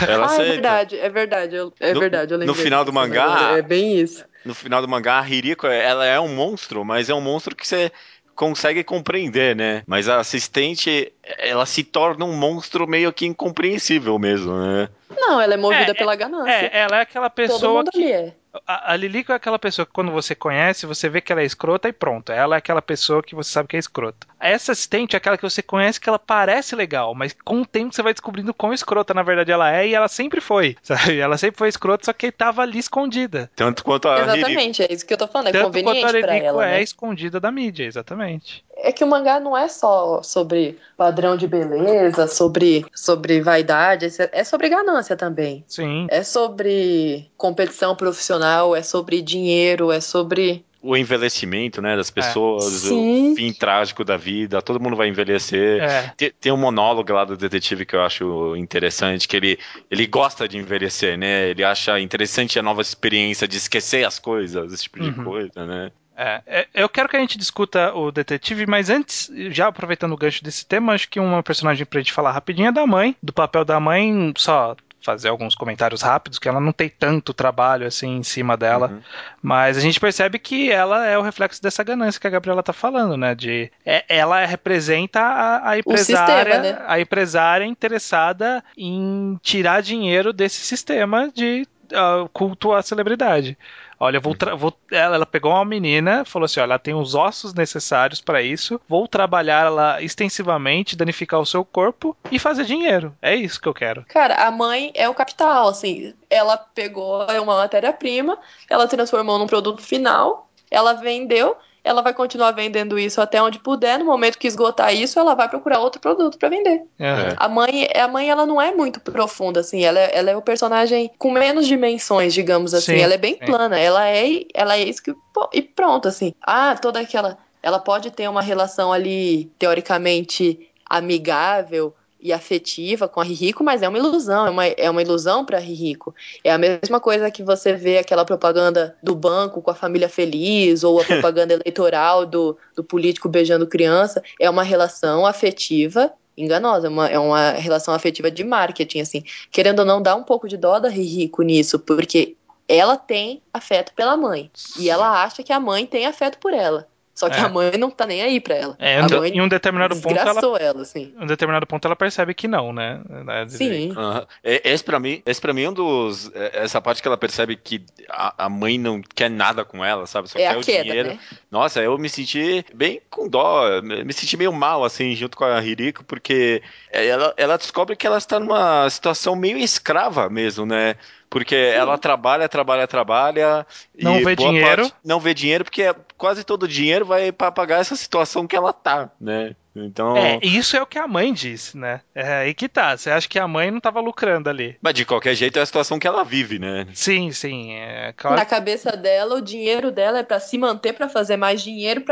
Ela 0.07 0.26
Ah, 0.28 0.30
é 0.30 0.34
aceita. 0.34 0.53
verdade, 0.53 0.97
é 0.99 1.09
verdade. 1.09 1.57
eu- 1.57 1.72
é 1.80 1.93
No- 1.93 2.01
verdade, 2.01 2.32
eu 2.34 2.38
no 2.38 2.55
final 2.55 2.84
do 2.84 2.93
cena 2.93 3.01
mangá- 3.01 3.59
É 3.59 3.62
bem 3.62 3.99
isso. 3.99 4.24
No 4.45 4.55
final 4.55 4.80
do 4.82 4.88
mangá, 4.88 5.20
a 5.20 5.28
Hiriko, 5.28 5.66
ela 5.66 6.05
é 6.05 6.18
um 6.20 6.34
monstro, 6.34 6.84
mas 6.84 7.09
é 7.09 7.14
um 7.14 7.20
monstro 7.20 7.55
que 7.55 7.66
você 7.66 7.93
consegue 8.34 8.82
compreender, 8.82 9.54
né? 9.54 9.82
Mas 9.86 10.08
a 10.08 10.18
assistente, 10.20 11.12
ela 11.38 11.66
se 11.66 11.84
torna 11.84 12.24
um 12.24 12.36
monstro 12.36 12.86
meio 12.86 13.12
que 13.12 13.26
incompreensível 13.26 14.18
mesmo, 14.18 14.52
né? 14.58 14.88
Não, 15.10 15.40
ela 15.40 15.54
é 15.54 15.56
movida 15.56 15.92
É, 15.92 15.94
pela 15.94 16.16
ganância. 16.16 16.50
É, 16.50 16.70
ela 16.80 16.98
é 16.98 17.00
aquela 17.02 17.28
Todo 17.30 17.36
pessoa 17.36 17.78
mundo 17.78 17.90
que. 17.90 18.02
ali 18.02 18.12
é. 18.12 18.34
A, 18.66 18.92
a 18.92 18.96
Lilico 18.96 19.32
é 19.32 19.34
aquela 19.34 19.59
pessoa 19.59 19.86
que 19.86 19.92
quando 19.92 20.12
você 20.12 20.34
conhece, 20.34 20.84
você 20.84 21.09
vê 21.09 21.20
que 21.20 21.32
ela 21.32 21.40
é 21.40 21.44
escrota 21.44 21.88
e 21.88 21.92
pronto. 21.92 22.30
Ela 22.32 22.57
é 22.57 22.59
aquela 22.59 22.82
pessoa 22.82 23.22
que 23.22 23.34
você 23.34 23.50
sabe 23.50 23.68
que 23.68 23.76
é 23.76 23.78
escrota. 23.78 24.26
Essa 24.38 24.72
assistente 24.72 25.14
é 25.14 25.16
aquela 25.16 25.38
que 25.38 25.42
você 25.42 25.62
conhece 25.62 26.00
que 26.00 26.09
ela 26.09 26.18
parece 26.18 26.76
legal, 26.76 27.14
mas 27.14 27.34
com 27.44 27.62
o 27.62 27.66
tempo 27.66 27.94
você 27.94 28.03
vai 28.03 28.12
descobrindo 28.12 28.53
quão 28.53 28.72
escrota 28.72 29.14
na 29.14 29.22
verdade 29.22 29.50
ela 29.53 29.74
é 29.74 29.88
e 29.88 29.94
ela 29.94 30.09
sempre 30.09 30.40
foi, 30.40 30.76
sabe? 30.82 31.18
Ela 31.18 31.38
sempre 31.38 31.59
foi 31.59 31.68
escrota, 31.68 32.05
só 32.05 32.12
que 32.12 32.30
tava 32.30 32.62
ali 32.62 32.78
escondida. 32.78 33.50
Tanto 33.57 33.84
quanto 33.84 34.09
a. 34.09 34.20
Exatamente, 34.20 34.82
é 34.82 34.92
isso 34.92 35.07
que 35.07 35.14
eu 35.14 35.18
tô 35.18 35.28
falando, 35.28 35.48
é 35.48 35.53
Tanto 35.53 35.64
quanto 35.64 35.76
a 35.76 35.80
conveniente 35.80 36.20
pra 36.20 36.32
Lilico 36.32 36.46
ela, 36.46 36.66
é 36.66 36.72
né? 36.72 36.82
escondida 36.82 37.40
da 37.40 37.50
mídia, 37.50 37.84
exatamente. 37.84 38.64
É 38.76 38.90
que 38.90 39.05
o 39.05 39.07
mangá 39.07 39.38
não 39.38 39.57
é 39.57 39.68
só 39.68 40.22
sobre 40.22 40.78
padrão 40.96 41.36
de 41.36 41.46
beleza, 41.46 42.26
sobre, 42.26 42.84
sobre 42.94 43.40
vaidade, 43.40 44.09
é 44.32 44.44
sobre 44.44 44.68
ganância 44.68 45.16
também. 45.16 45.64
Sim. 45.68 46.07
É 46.11 46.22
sobre 46.22 47.30
competição 47.36 47.94
profissional, 47.94 48.41
é 48.76 48.82
sobre 48.82 49.22
dinheiro, 49.22 49.90
é 49.93 50.01
sobre. 50.01 50.64
O 50.82 50.97
envelhecimento, 50.97 51.80
né, 51.80 51.97
das 51.97 52.11
pessoas, 52.11 52.64
Sim. 52.64 53.32
o 53.32 53.36
fim 53.36 53.53
trágico 53.53 54.05
da 54.05 54.16
vida, 54.16 54.61
todo 54.61 54.80
mundo 54.80 54.97
vai 54.97 55.09
envelhecer. 55.09 55.80
É. 55.80 56.12
Tem, 56.16 56.32
tem 56.40 56.53
um 56.53 56.57
monólogo 56.57 57.12
lá 57.12 57.24
do 57.24 57.36
detetive 57.36 57.86
que 57.86 57.95
eu 57.95 58.03
acho 58.03 58.57
interessante, 58.57 59.28
que 59.28 59.36
ele, 59.36 59.59
ele 59.88 60.07
gosta 60.09 60.49
de 60.49 60.59
envelhecer, 60.59 61.16
né? 61.16 61.51
Ele 61.51 61.62
acha 61.62 62.01
interessante 62.01 62.59
a 62.59 62.62
nova 62.62 62.82
experiência 62.82 63.47
de 63.47 63.57
esquecer 63.59 64.05
as 64.05 64.18
coisas, 64.18 64.72
esse 64.72 64.82
tipo 64.82 64.99
de 64.99 65.11
Uhum. 65.11 65.24
coisa, 65.24 65.64
né? 65.64 65.93
É, 66.16 66.43
é, 66.47 66.66
eu 66.74 66.88
quero 66.88 67.09
que 67.09 67.16
a 67.16 67.20
gente 67.20 67.38
discuta 67.38 67.95
o 67.95 68.11
detetive, 68.12 68.66
mas 68.66 68.90
antes, 68.90 69.30
já 69.51 69.68
aproveitando 69.68 70.12
o 70.12 70.16
gancho 70.16 70.45
desse 70.45 70.66
tema, 70.66 70.93
acho 70.93 71.09
que 71.09 71.18
uma 71.18 71.43
personagem 71.43 71.86
pra 71.86 72.01
gente 72.01 72.12
falar 72.12 72.32
rapidinho 72.32 72.68
é 72.68 72.72
da 72.72 72.86
mãe, 72.86 73.16
do 73.22 73.32
papel 73.32 73.64
da 73.64 73.80
mãe, 73.80 74.32
só 74.36 74.76
fazer 75.03 75.28
alguns 75.28 75.55
comentários 75.55 76.00
rápidos, 76.03 76.38
que 76.38 76.48
ela 76.48 76.61
não 76.61 76.72
tem 76.72 76.88
tanto 76.88 77.34
trabalho 77.34 77.86
assim 77.86 78.16
em 78.18 78.22
cima 78.22 78.57
dela, 78.57 78.88
Uhum. 78.88 79.00
mas 79.42 79.76
a 79.76 79.80
gente 79.80 79.98
percebe 79.98 80.38
que 80.38 80.70
ela 80.70 81.07
é 81.07 81.18
o 81.18 81.22
reflexo 81.22 81.62
dessa 81.62 81.82
ganância 81.82 82.20
que 82.20 82.26
a 82.26 82.30
Gabriela 82.30 82.62
tá 82.62 82.72
falando, 82.72 83.16
né? 83.16 83.34
De 83.34 83.70
é- 83.84 84.05
ela 84.09 84.44
representa 84.44 85.20
a, 85.20 85.70
a 85.70 85.78
empresária, 85.78 86.55
sistema, 86.55 86.78
né? 86.80 86.84
a 86.86 87.00
empresária 87.00 87.64
interessada 87.64 88.64
em 88.76 89.38
tirar 89.42 89.82
dinheiro 89.82 90.32
desse 90.32 90.61
sistema 90.61 91.30
de 91.34 91.66
ah, 91.94 92.26
culto 92.32 92.72
à 92.72 92.80
celebridade. 92.82 93.57
Olha, 94.03 94.18
vou, 94.18 94.34
vou 94.59 94.76
ela, 94.90 95.14
ela, 95.14 95.24
pegou 95.24 95.53
uma 95.53 95.64
menina, 95.64 96.24
falou 96.24 96.46
assim: 96.46 96.59
olha, 96.59 96.72
ela 96.72 96.78
tem 96.78 96.92
os 96.92 97.14
ossos 97.14 97.55
necessários 97.55 98.20
para 98.20 98.42
isso, 98.42 98.80
vou 98.88 99.07
trabalhar 99.07 99.66
ela 99.66 100.03
extensivamente, 100.03 100.96
danificar 100.96 101.38
o 101.38 101.46
seu 101.46 101.64
corpo 101.64 102.16
e 102.28 102.36
fazer 102.36 102.64
dinheiro. 102.64 103.16
É 103.22 103.32
isso 103.36 103.61
que 103.61 103.68
eu 103.68 103.72
quero. 103.72 104.05
Cara, 104.09 104.34
a 104.34 104.50
mãe 104.50 104.90
é 104.96 105.09
o 105.09 105.14
capital, 105.14 105.68
assim. 105.68 106.12
Ela 106.28 106.57
pegou 106.57 107.24
uma 107.40 107.55
matéria-prima, 107.55 108.36
ela 108.68 108.88
transformou 108.88 109.38
num 109.38 109.46
produto 109.46 109.80
final, 109.80 110.50
ela 110.68 110.94
vendeu 110.94 111.57
ela 111.84 112.00
vai 112.00 112.14
continuar 112.14 112.52
vendendo 112.52 112.98
isso 112.98 113.20
até 113.20 113.42
onde 113.42 113.58
puder. 113.58 113.98
No 113.98 114.04
momento 114.04 114.38
que 114.38 114.46
esgotar 114.46 114.94
isso, 114.94 115.18
ela 115.18 115.34
vai 115.34 115.48
procurar 115.48 115.80
outro 115.80 116.00
produto 116.00 116.38
para 116.38 116.48
vender. 116.48 116.82
É. 116.98 117.34
A 117.36 117.48
mãe, 117.48 117.88
a 117.94 118.06
mãe, 118.06 118.30
ela 118.30 118.46
não 118.46 118.60
é 118.60 118.72
muito 118.72 119.00
profunda, 119.00 119.60
assim. 119.60 119.84
Ela, 119.84 119.98
é, 119.98 120.18
ela 120.18 120.30
é 120.30 120.36
o 120.36 120.42
personagem 120.42 121.10
com 121.18 121.32
menos 121.32 121.66
dimensões, 121.66 122.32
digamos 122.32 122.72
assim. 122.72 122.96
Sim, 122.96 123.00
ela 123.00 123.14
é 123.14 123.18
bem 123.18 123.34
sim. 123.34 123.46
plana. 123.46 123.78
Ela 123.78 124.08
é, 124.08 124.44
ela 124.54 124.76
é 124.76 124.84
isso 124.84 125.02
que 125.02 125.14
e 125.52 125.62
pronto, 125.62 126.06
assim. 126.06 126.34
Ah, 126.40 126.76
toda 126.80 127.00
aquela. 127.00 127.38
Ela 127.62 127.78
pode 127.78 128.10
ter 128.10 128.28
uma 128.28 128.42
relação 128.42 128.92
ali 128.92 129.46
teoricamente 129.58 130.68
amigável 130.88 131.94
e 132.22 132.32
afetiva 132.32 133.08
com 133.08 133.20
a 133.20 133.24
Ririco, 133.24 133.64
mas 133.64 133.82
é 133.82 133.88
uma 133.88 133.98
ilusão, 133.98 134.46
é 134.46 134.50
uma, 134.50 134.66
é 134.66 134.88
uma 134.88 135.02
ilusão 135.02 135.44
para 135.44 135.58
Ririco. 135.58 136.14
É 136.44 136.52
a 136.52 136.58
mesma 136.58 137.00
coisa 137.00 137.30
que 137.30 137.42
você 137.42 137.72
vê 137.72 137.98
aquela 137.98 138.24
propaganda 138.24 138.96
do 139.02 139.14
banco 139.14 139.60
com 139.60 139.70
a 139.70 139.74
família 139.74 140.08
feliz, 140.08 140.84
ou 140.84 141.00
a 141.00 141.04
propaganda 141.04 141.54
eleitoral 141.54 142.24
do, 142.24 142.56
do 142.76 142.84
político 142.84 143.28
beijando 143.28 143.66
criança. 143.66 144.22
É 144.40 144.48
uma 144.48 144.62
relação 144.62 145.26
afetiva 145.26 146.12
enganosa, 146.36 146.86
é 146.86 146.90
uma, 146.90 147.08
é 147.08 147.18
uma 147.18 147.50
relação 147.50 147.92
afetiva 147.92 148.30
de 148.30 148.44
marketing, 148.44 149.00
assim. 149.00 149.24
Querendo 149.50 149.80
ou 149.80 149.84
não, 149.84 150.00
dá 150.00 150.14
um 150.14 150.22
pouco 150.22 150.48
de 150.48 150.56
dó 150.56 150.78
da 150.78 150.88
Ririco 150.88 151.42
nisso, 151.42 151.78
porque 151.78 152.36
ela 152.68 152.96
tem 152.96 153.42
afeto 153.52 153.92
pela 153.94 154.16
mãe. 154.16 154.50
E 154.78 154.88
ela 154.88 155.22
acha 155.22 155.42
que 155.42 155.52
a 155.52 155.60
mãe 155.60 155.84
tem 155.84 156.06
afeto 156.06 156.38
por 156.38 156.54
ela. 156.54 156.88
Só 157.14 157.28
que 157.28 157.36
é. 157.36 157.40
a 157.40 157.48
mãe 157.48 157.76
não 157.76 157.90
tá 157.90 158.06
nem 158.06 158.22
aí 158.22 158.40
pra 158.40 158.54
ela. 158.54 158.76
É, 158.78 158.98
a 158.98 159.08
mãe 159.08 159.30
em 159.30 159.40
um 159.40 159.48
determinado 159.48 159.94
ponto 160.00 160.16
ela, 160.16 160.58
ela 160.58 160.82
assim. 160.82 161.12
Em 161.18 161.22
um 161.22 161.26
determinado 161.26 161.66
ponto 161.66 161.84
ela 161.86 161.94
percebe 161.94 162.32
que 162.32 162.48
não, 162.48 162.72
né? 162.72 163.00
Sim. 163.48 163.90
Uhum. 163.90 164.26
Esse 164.42 164.82
para 164.82 164.98
mim, 164.98 165.22
esse 165.26 165.40
para 165.40 165.52
mim 165.52 165.64
é 165.64 165.70
um 165.70 165.74
dos 165.74 166.30
é, 166.34 166.62
essa 166.62 166.80
parte 166.80 167.02
que 167.02 167.08
ela 167.08 167.18
percebe 167.18 167.54
que 167.54 167.84
a, 168.08 168.46
a 168.46 168.48
mãe 168.48 168.78
não 168.78 169.02
quer 169.14 169.30
nada 169.30 169.62
com 169.64 169.84
ela, 169.84 170.06
sabe? 170.06 170.28
Só 170.30 170.38
é 170.38 170.48
quer 170.48 170.56
o 170.56 170.62
queda, 170.62 170.84
dinheiro. 170.84 171.08
Né? 171.10 171.18
Nossa, 171.50 171.82
eu 171.82 171.98
me 171.98 172.08
senti 172.08 172.64
bem 172.74 173.02
com 173.10 173.28
dó, 173.28 173.82
me 173.82 174.12
senti 174.12 174.36
meio 174.36 174.52
mal 174.52 174.82
assim 174.82 175.14
junto 175.14 175.36
com 175.36 175.44
a 175.44 175.60
Ririko, 175.60 176.04
porque 176.04 176.62
ela, 176.90 177.34
ela 177.36 177.58
descobre 177.58 177.94
que 177.94 178.06
ela 178.06 178.18
está 178.18 178.40
numa 178.40 178.88
situação 178.88 179.36
meio 179.36 179.58
escrava 179.58 180.30
mesmo, 180.30 180.64
né? 180.64 180.96
Porque 181.32 181.56
Sim. 181.56 181.78
ela 181.78 181.96
trabalha, 181.96 182.46
trabalha, 182.46 182.86
trabalha. 182.86 183.66
Não 183.98 184.22
vê 184.22 184.36
dinheiro. 184.36 184.92
Não 185.02 185.18
vê 185.18 185.32
dinheiro, 185.32 185.64
porque 185.64 185.82
quase 186.18 186.44
todo 186.44 186.64
o 186.64 186.68
dinheiro 186.68 187.06
vai 187.06 187.32
para 187.32 187.50
pagar 187.50 187.80
essa 187.80 187.96
situação 187.96 188.46
que 188.46 188.54
ela 188.54 188.70
tá, 188.70 189.10
né? 189.18 189.56
Então... 189.74 190.16
É, 190.16 190.38
isso 190.42 190.76
é 190.76 190.82
o 190.82 190.86
que 190.86 190.98
a 190.98 191.08
mãe 191.08 191.32
disse, 191.32 191.76
né? 191.76 192.00
É 192.14 192.34
aí 192.34 192.54
que 192.54 192.68
tá. 192.68 192.96
Você 192.96 193.10
acha 193.10 193.28
que 193.28 193.38
a 193.38 193.48
mãe 193.48 193.70
não 193.70 193.80
tava 193.80 194.00
lucrando 194.00 194.50
ali. 194.50 194.76
Mas 194.80 194.94
de 194.94 195.04
qualquer 195.04 195.34
jeito 195.34 195.58
é 195.58 195.62
a 195.62 195.66
situação 195.66 195.98
que 195.98 196.06
ela 196.06 196.24
vive, 196.24 196.58
né? 196.58 196.86
Sim, 196.92 197.32
sim. 197.32 197.74
É, 197.74 198.12
claro. 198.16 198.36
Na 198.36 198.44
cabeça 198.44 198.96
dela, 198.96 199.36
o 199.36 199.42
dinheiro 199.42 199.90
dela 199.90 200.18
é 200.18 200.22
para 200.22 200.40
se 200.40 200.58
manter, 200.58 200.92
para 200.92 201.08
fazer 201.08 201.36
mais 201.36 201.62
dinheiro 201.62 202.04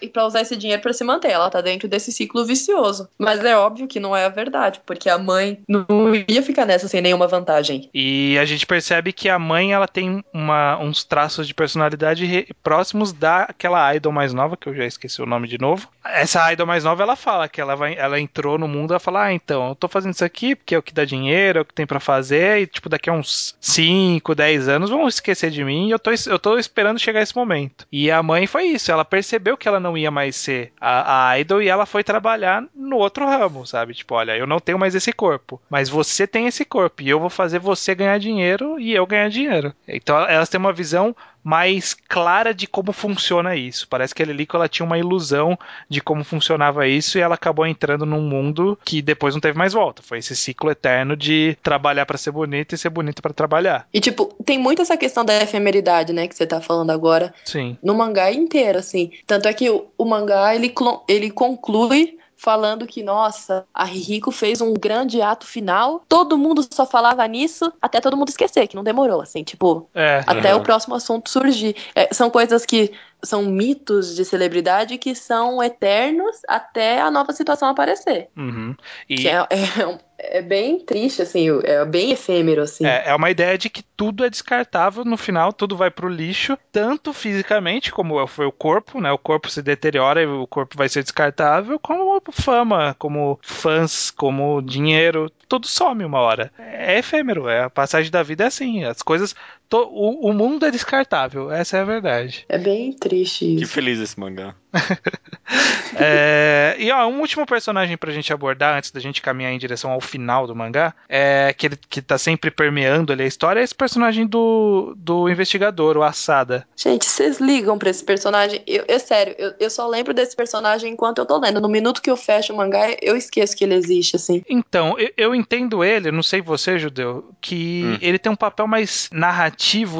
e 0.00 0.08
para 0.08 0.26
usar 0.26 0.40
esse 0.40 0.56
dinheiro 0.56 0.82
para 0.82 0.92
se 0.92 1.04
manter. 1.04 1.30
Ela 1.30 1.50
tá 1.50 1.60
dentro 1.60 1.88
desse 1.88 2.12
ciclo 2.12 2.44
vicioso. 2.44 3.08
Mas 3.18 3.44
é 3.44 3.56
óbvio 3.56 3.86
que 3.86 4.00
não 4.00 4.16
é 4.16 4.24
a 4.24 4.30
verdade, 4.30 4.80
porque 4.86 5.08
a 5.08 5.18
mãe 5.18 5.60
não 5.68 5.86
ia 6.28 6.42
ficar 6.42 6.64
nessa 6.64 6.88
sem 6.88 7.00
nenhuma 7.00 7.26
vantagem. 7.26 7.90
E 7.92 8.38
a 8.38 8.44
gente 8.44 8.66
percebe 8.66 9.12
que 9.12 9.28
a 9.28 9.38
mãe 9.38 9.72
ela 9.72 9.86
tem 9.88 10.24
uma, 10.32 10.78
uns 10.78 11.04
traços 11.04 11.46
de 11.46 11.54
personalidade 11.54 12.48
próximos 12.62 13.12
daquela 13.12 13.94
idol 13.94 14.12
mais 14.12 14.32
nova, 14.32 14.56
que 14.56 14.68
eu 14.68 14.74
já 14.74 14.84
esqueci 14.84 15.20
o 15.20 15.26
nome 15.26 15.48
de 15.48 15.58
novo. 15.58 15.88
Essa 16.04 16.52
idol 16.52 16.66
mais 16.66 16.84
nova 16.84 16.93
nova 16.94 17.02
ela 17.02 17.16
fala 17.16 17.48
que 17.48 17.60
ela, 17.60 17.74
vai, 17.74 17.94
ela 17.96 18.20
entrou 18.20 18.56
no 18.56 18.68
mundo, 18.68 18.92
ela 18.92 19.00
fala, 19.00 19.24
ah, 19.24 19.32
então, 19.32 19.70
eu 19.70 19.74
tô 19.74 19.88
fazendo 19.88 20.14
isso 20.14 20.24
aqui 20.24 20.54
porque 20.54 20.74
é 20.74 20.78
o 20.78 20.82
que 20.82 20.94
dá 20.94 21.04
dinheiro, 21.04 21.58
é 21.58 21.62
o 21.62 21.64
que 21.64 21.74
tem 21.74 21.86
para 21.86 22.00
fazer, 22.00 22.60
e 22.60 22.66
tipo, 22.66 22.88
daqui 22.88 23.10
a 23.10 23.12
uns 23.12 23.56
5, 23.60 24.34
10 24.34 24.68
anos 24.68 24.90
vão 24.90 25.08
esquecer 25.08 25.50
de 25.50 25.64
mim 25.64 25.88
e 25.88 25.90
eu 25.90 25.98
tô, 25.98 26.10
eu 26.26 26.38
tô 26.38 26.56
esperando 26.56 26.98
chegar 26.98 27.20
esse 27.20 27.34
momento. 27.34 27.86
E 27.90 28.10
a 28.10 28.22
mãe 28.22 28.46
foi 28.46 28.64
isso, 28.66 28.92
ela 28.92 29.04
percebeu 29.04 29.56
que 29.56 29.66
ela 29.66 29.80
não 29.80 29.98
ia 29.98 30.10
mais 30.10 30.36
ser 30.36 30.72
a, 30.80 31.30
a 31.30 31.38
idol 31.38 31.60
e 31.60 31.68
ela 31.68 31.84
foi 31.84 32.04
trabalhar 32.04 32.64
no 32.74 32.96
outro 32.96 33.26
ramo, 33.26 33.66
sabe? 33.66 33.94
Tipo, 33.94 34.14
olha, 34.14 34.36
eu 34.36 34.46
não 34.46 34.60
tenho 34.60 34.78
mais 34.78 34.94
esse 34.94 35.12
corpo, 35.12 35.60
mas 35.68 35.88
você 35.88 36.26
tem 36.26 36.46
esse 36.46 36.64
corpo 36.64 37.02
e 37.02 37.08
eu 37.08 37.18
vou 37.18 37.30
fazer 37.30 37.58
você 37.58 37.94
ganhar 37.94 38.18
dinheiro 38.18 38.78
e 38.78 38.94
eu 38.94 39.06
ganhar 39.06 39.28
dinheiro. 39.28 39.74
Então 39.88 40.16
elas 40.16 40.48
têm 40.48 40.60
uma 40.60 40.72
visão 40.72 41.14
mais 41.44 41.92
clara 41.92 42.54
de 42.54 42.66
como 42.66 42.90
funciona 42.90 43.54
isso. 43.54 43.86
Parece 43.86 44.14
que 44.14 44.22
a 44.22 44.26
Lilico 44.26 44.56
ela 44.56 44.68
tinha 44.68 44.86
uma 44.86 44.98
ilusão 44.98 45.58
de 45.88 46.00
como 46.00 46.24
funcionava 46.24 46.88
isso 46.88 47.18
e 47.18 47.20
ela 47.20 47.34
acabou 47.34 47.66
entrando 47.66 48.06
num 48.06 48.22
mundo 48.22 48.78
que 48.82 49.02
depois 49.02 49.34
não 49.34 49.40
teve 49.40 49.58
mais 49.58 49.74
volta. 49.74 50.02
Foi 50.02 50.18
esse 50.18 50.34
ciclo 50.34 50.70
eterno 50.70 51.14
de 51.14 51.56
trabalhar 51.62 52.06
para 52.06 52.16
ser 52.16 52.30
bonita 52.30 52.74
e 52.74 52.78
ser 52.78 52.88
bonita 52.88 53.20
para 53.20 53.34
trabalhar. 53.34 53.86
E 53.92 54.00
tipo, 54.00 54.34
tem 54.44 54.58
muito 54.58 54.80
essa 54.80 54.96
questão 54.96 55.24
da 55.24 55.36
efemeridade, 55.42 56.12
né, 56.14 56.26
que 56.26 56.34
você 56.34 56.46
tá 56.46 56.60
falando 56.62 56.90
agora. 56.90 57.34
Sim. 57.44 57.76
No 57.82 57.94
mangá 57.94 58.32
inteiro, 58.32 58.78
assim. 58.78 59.12
Tanto 59.26 59.46
é 59.46 59.52
que 59.52 59.68
o, 59.68 59.86
o 59.98 60.04
mangá 60.06 60.54
ele, 60.54 60.72
ele 61.06 61.30
conclui 61.30 62.18
falando 62.44 62.86
que, 62.86 63.02
nossa, 63.02 63.66
a 63.72 63.84
Rico 63.84 64.30
fez 64.30 64.60
um 64.60 64.74
grande 64.74 65.22
ato 65.22 65.46
final, 65.46 66.04
todo 66.06 66.36
mundo 66.36 66.62
só 66.70 66.84
falava 66.84 67.26
nisso, 67.26 67.72
até 67.80 68.02
todo 68.02 68.18
mundo 68.18 68.28
esquecer, 68.28 68.68
que 68.68 68.76
não 68.76 68.84
demorou, 68.84 69.22
assim, 69.22 69.42
tipo, 69.42 69.88
é, 69.94 70.22
até 70.26 70.54
uhum. 70.54 70.60
o 70.60 70.62
próximo 70.62 70.94
assunto 70.94 71.30
surgir. 71.30 71.74
É, 71.94 72.12
são 72.12 72.28
coisas 72.28 72.66
que 72.66 72.92
são 73.22 73.42
mitos 73.44 74.14
de 74.14 74.26
celebridade 74.26 74.98
que 74.98 75.14
são 75.14 75.62
eternos 75.62 76.36
até 76.46 77.00
a 77.00 77.10
nova 77.10 77.32
situação 77.32 77.66
aparecer. 77.68 78.28
Uhum. 78.36 78.76
E... 79.08 79.14
Que 79.14 79.28
é, 79.28 79.36
é, 79.36 79.98
é, 80.30 80.42
bem 80.42 80.80
triste, 80.80 81.22
assim, 81.22 81.48
é 81.64 81.84
bem 81.84 82.12
efêmero, 82.12 82.62
assim. 82.62 82.86
É, 82.86 83.08
é 83.08 83.14
uma 83.14 83.30
ideia 83.30 83.56
de 83.56 83.68
que 83.68 83.82
tudo 83.96 84.24
é 84.24 84.30
descartável, 84.30 85.04
no 85.04 85.16
final 85.16 85.52
tudo 85.52 85.76
vai 85.76 85.90
pro 85.90 86.08
lixo, 86.08 86.56
tanto 86.72 87.12
fisicamente, 87.12 87.92
como 87.92 88.26
foi 88.26 88.46
o 88.46 88.52
corpo, 88.52 89.00
né? 89.00 89.10
O 89.12 89.18
corpo 89.18 89.50
se 89.50 89.62
deteriora 89.62 90.22
e 90.22 90.26
o 90.26 90.46
corpo 90.46 90.76
vai 90.76 90.88
ser 90.88 91.02
descartável, 91.02 91.78
como 91.78 92.20
fama, 92.32 92.94
como 92.98 93.38
fãs, 93.42 94.10
como 94.10 94.60
dinheiro, 94.62 95.30
tudo 95.48 95.66
some 95.66 96.04
uma 96.04 96.20
hora. 96.20 96.50
É 96.58 96.98
efêmero, 96.98 97.48
é 97.48 97.64
a 97.64 97.70
passagem 97.70 98.10
da 98.10 98.22
vida 98.22 98.44
é 98.44 98.46
assim, 98.46 98.84
as 98.84 99.02
coisas 99.02 99.34
to, 99.68 99.88
o, 99.90 100.28
o, 100.28 100.32
mundo 100.32 100.66
é 100.66 100.70
descartável, 100.70 101.50
essa 101.50 101.76
é 101.76 101.80
a 101.80 101.84
verdade. 101.84 102.44
É 102.48 102.58
bem 102.58 102.92
triste 102.92 103.54
isso. 103.54 103.64
Que 103.64 103.66
feliz 103.66 103.98
esse 103.98 104.18
mangá. 104.18 104.54
é, 105.96 106.74
e 106.78 106.90
ó, 106.90 107.06
um 107.06 107.20
último 107.20 107.46
personagem 107.46 107.96
pra 107.96 108.12
gente 108.12 108.32
abordar 108.32 108.76
antes 108.76 108.90
da 108.90 108.98
gente 109.00 109.22
caminhar 109.22 109.52
em 109.52 109.58
direção 109.58 109.92
ao 109.92 110.00
final 110.00 110.46
do 110.46 110.54
mangá, 110.54 110.94
é 111.08 111.54
que 111.56 111.66
ele 111.66 111.78
que 111.88 112.02
tá 112.02 112.18
sempre 112.18 112.50
permeando 112.50 113.12
ali 113.12 113.22
a 113.22 113.26
história, 113.26 113.60
é 113.60 113.62
esse 113.62 113.74
personagem 113.74 114.26
do, 114.26 114.94
do 114.96 115.28
investigador, 115.28 115.96
o 115.96 116.02
Asada. 116.02 116.66
Gente, 116.76 117.06
vocês 117.06 117.38
ligam 117.38 117.78
pra 117.78 117.90
esse 117.90 118.02
personagem? 118.02 118.62
Eu, 118.66 118.84
eu 118.88 118.98
sério, 118.98 119.34
eu, 119.38 119.54
eu 119.60 119.70
só 119.70 119.86
lembro 119.86 120.12
desse 120.12 120.34
personagem 120.34 120.92
enquanto 120.92 121.18
eu 121.18 121.26
tô 121.26 121.38
lendo. 121.38 121.60
No 121.60 121.68
minuto 121.68 122.02
que 122.02 122.10
eu 122.10 122.16
fecho 122.16 122.52
o 122.52 122.56
mangá, 122.56 122.94
eu 123.00 123.16
esqueço 123.16 123.56
que 123.56 123.64
ele 123.64 123.74
existe, 123.74 124.16
assim. 124.16 124.42
Então, 124.48 124.98
eu, 124.98 125.10
eu 125.16 125.34
entendo 125.34 125.84
ele, 125.84 126.10
não 126.10 126.22
sei 126.22 126.40
você, 126.40 126.78
Judeu, 126.78 127.30
que 127.40 127.82
hum. 127.84 127.98
ele 128.00 128.18
tem 128.18 128.30
um 128.30 128.36
papel 128.36 128.66
mais 128.66 129.08
narrativo 129.12 129.53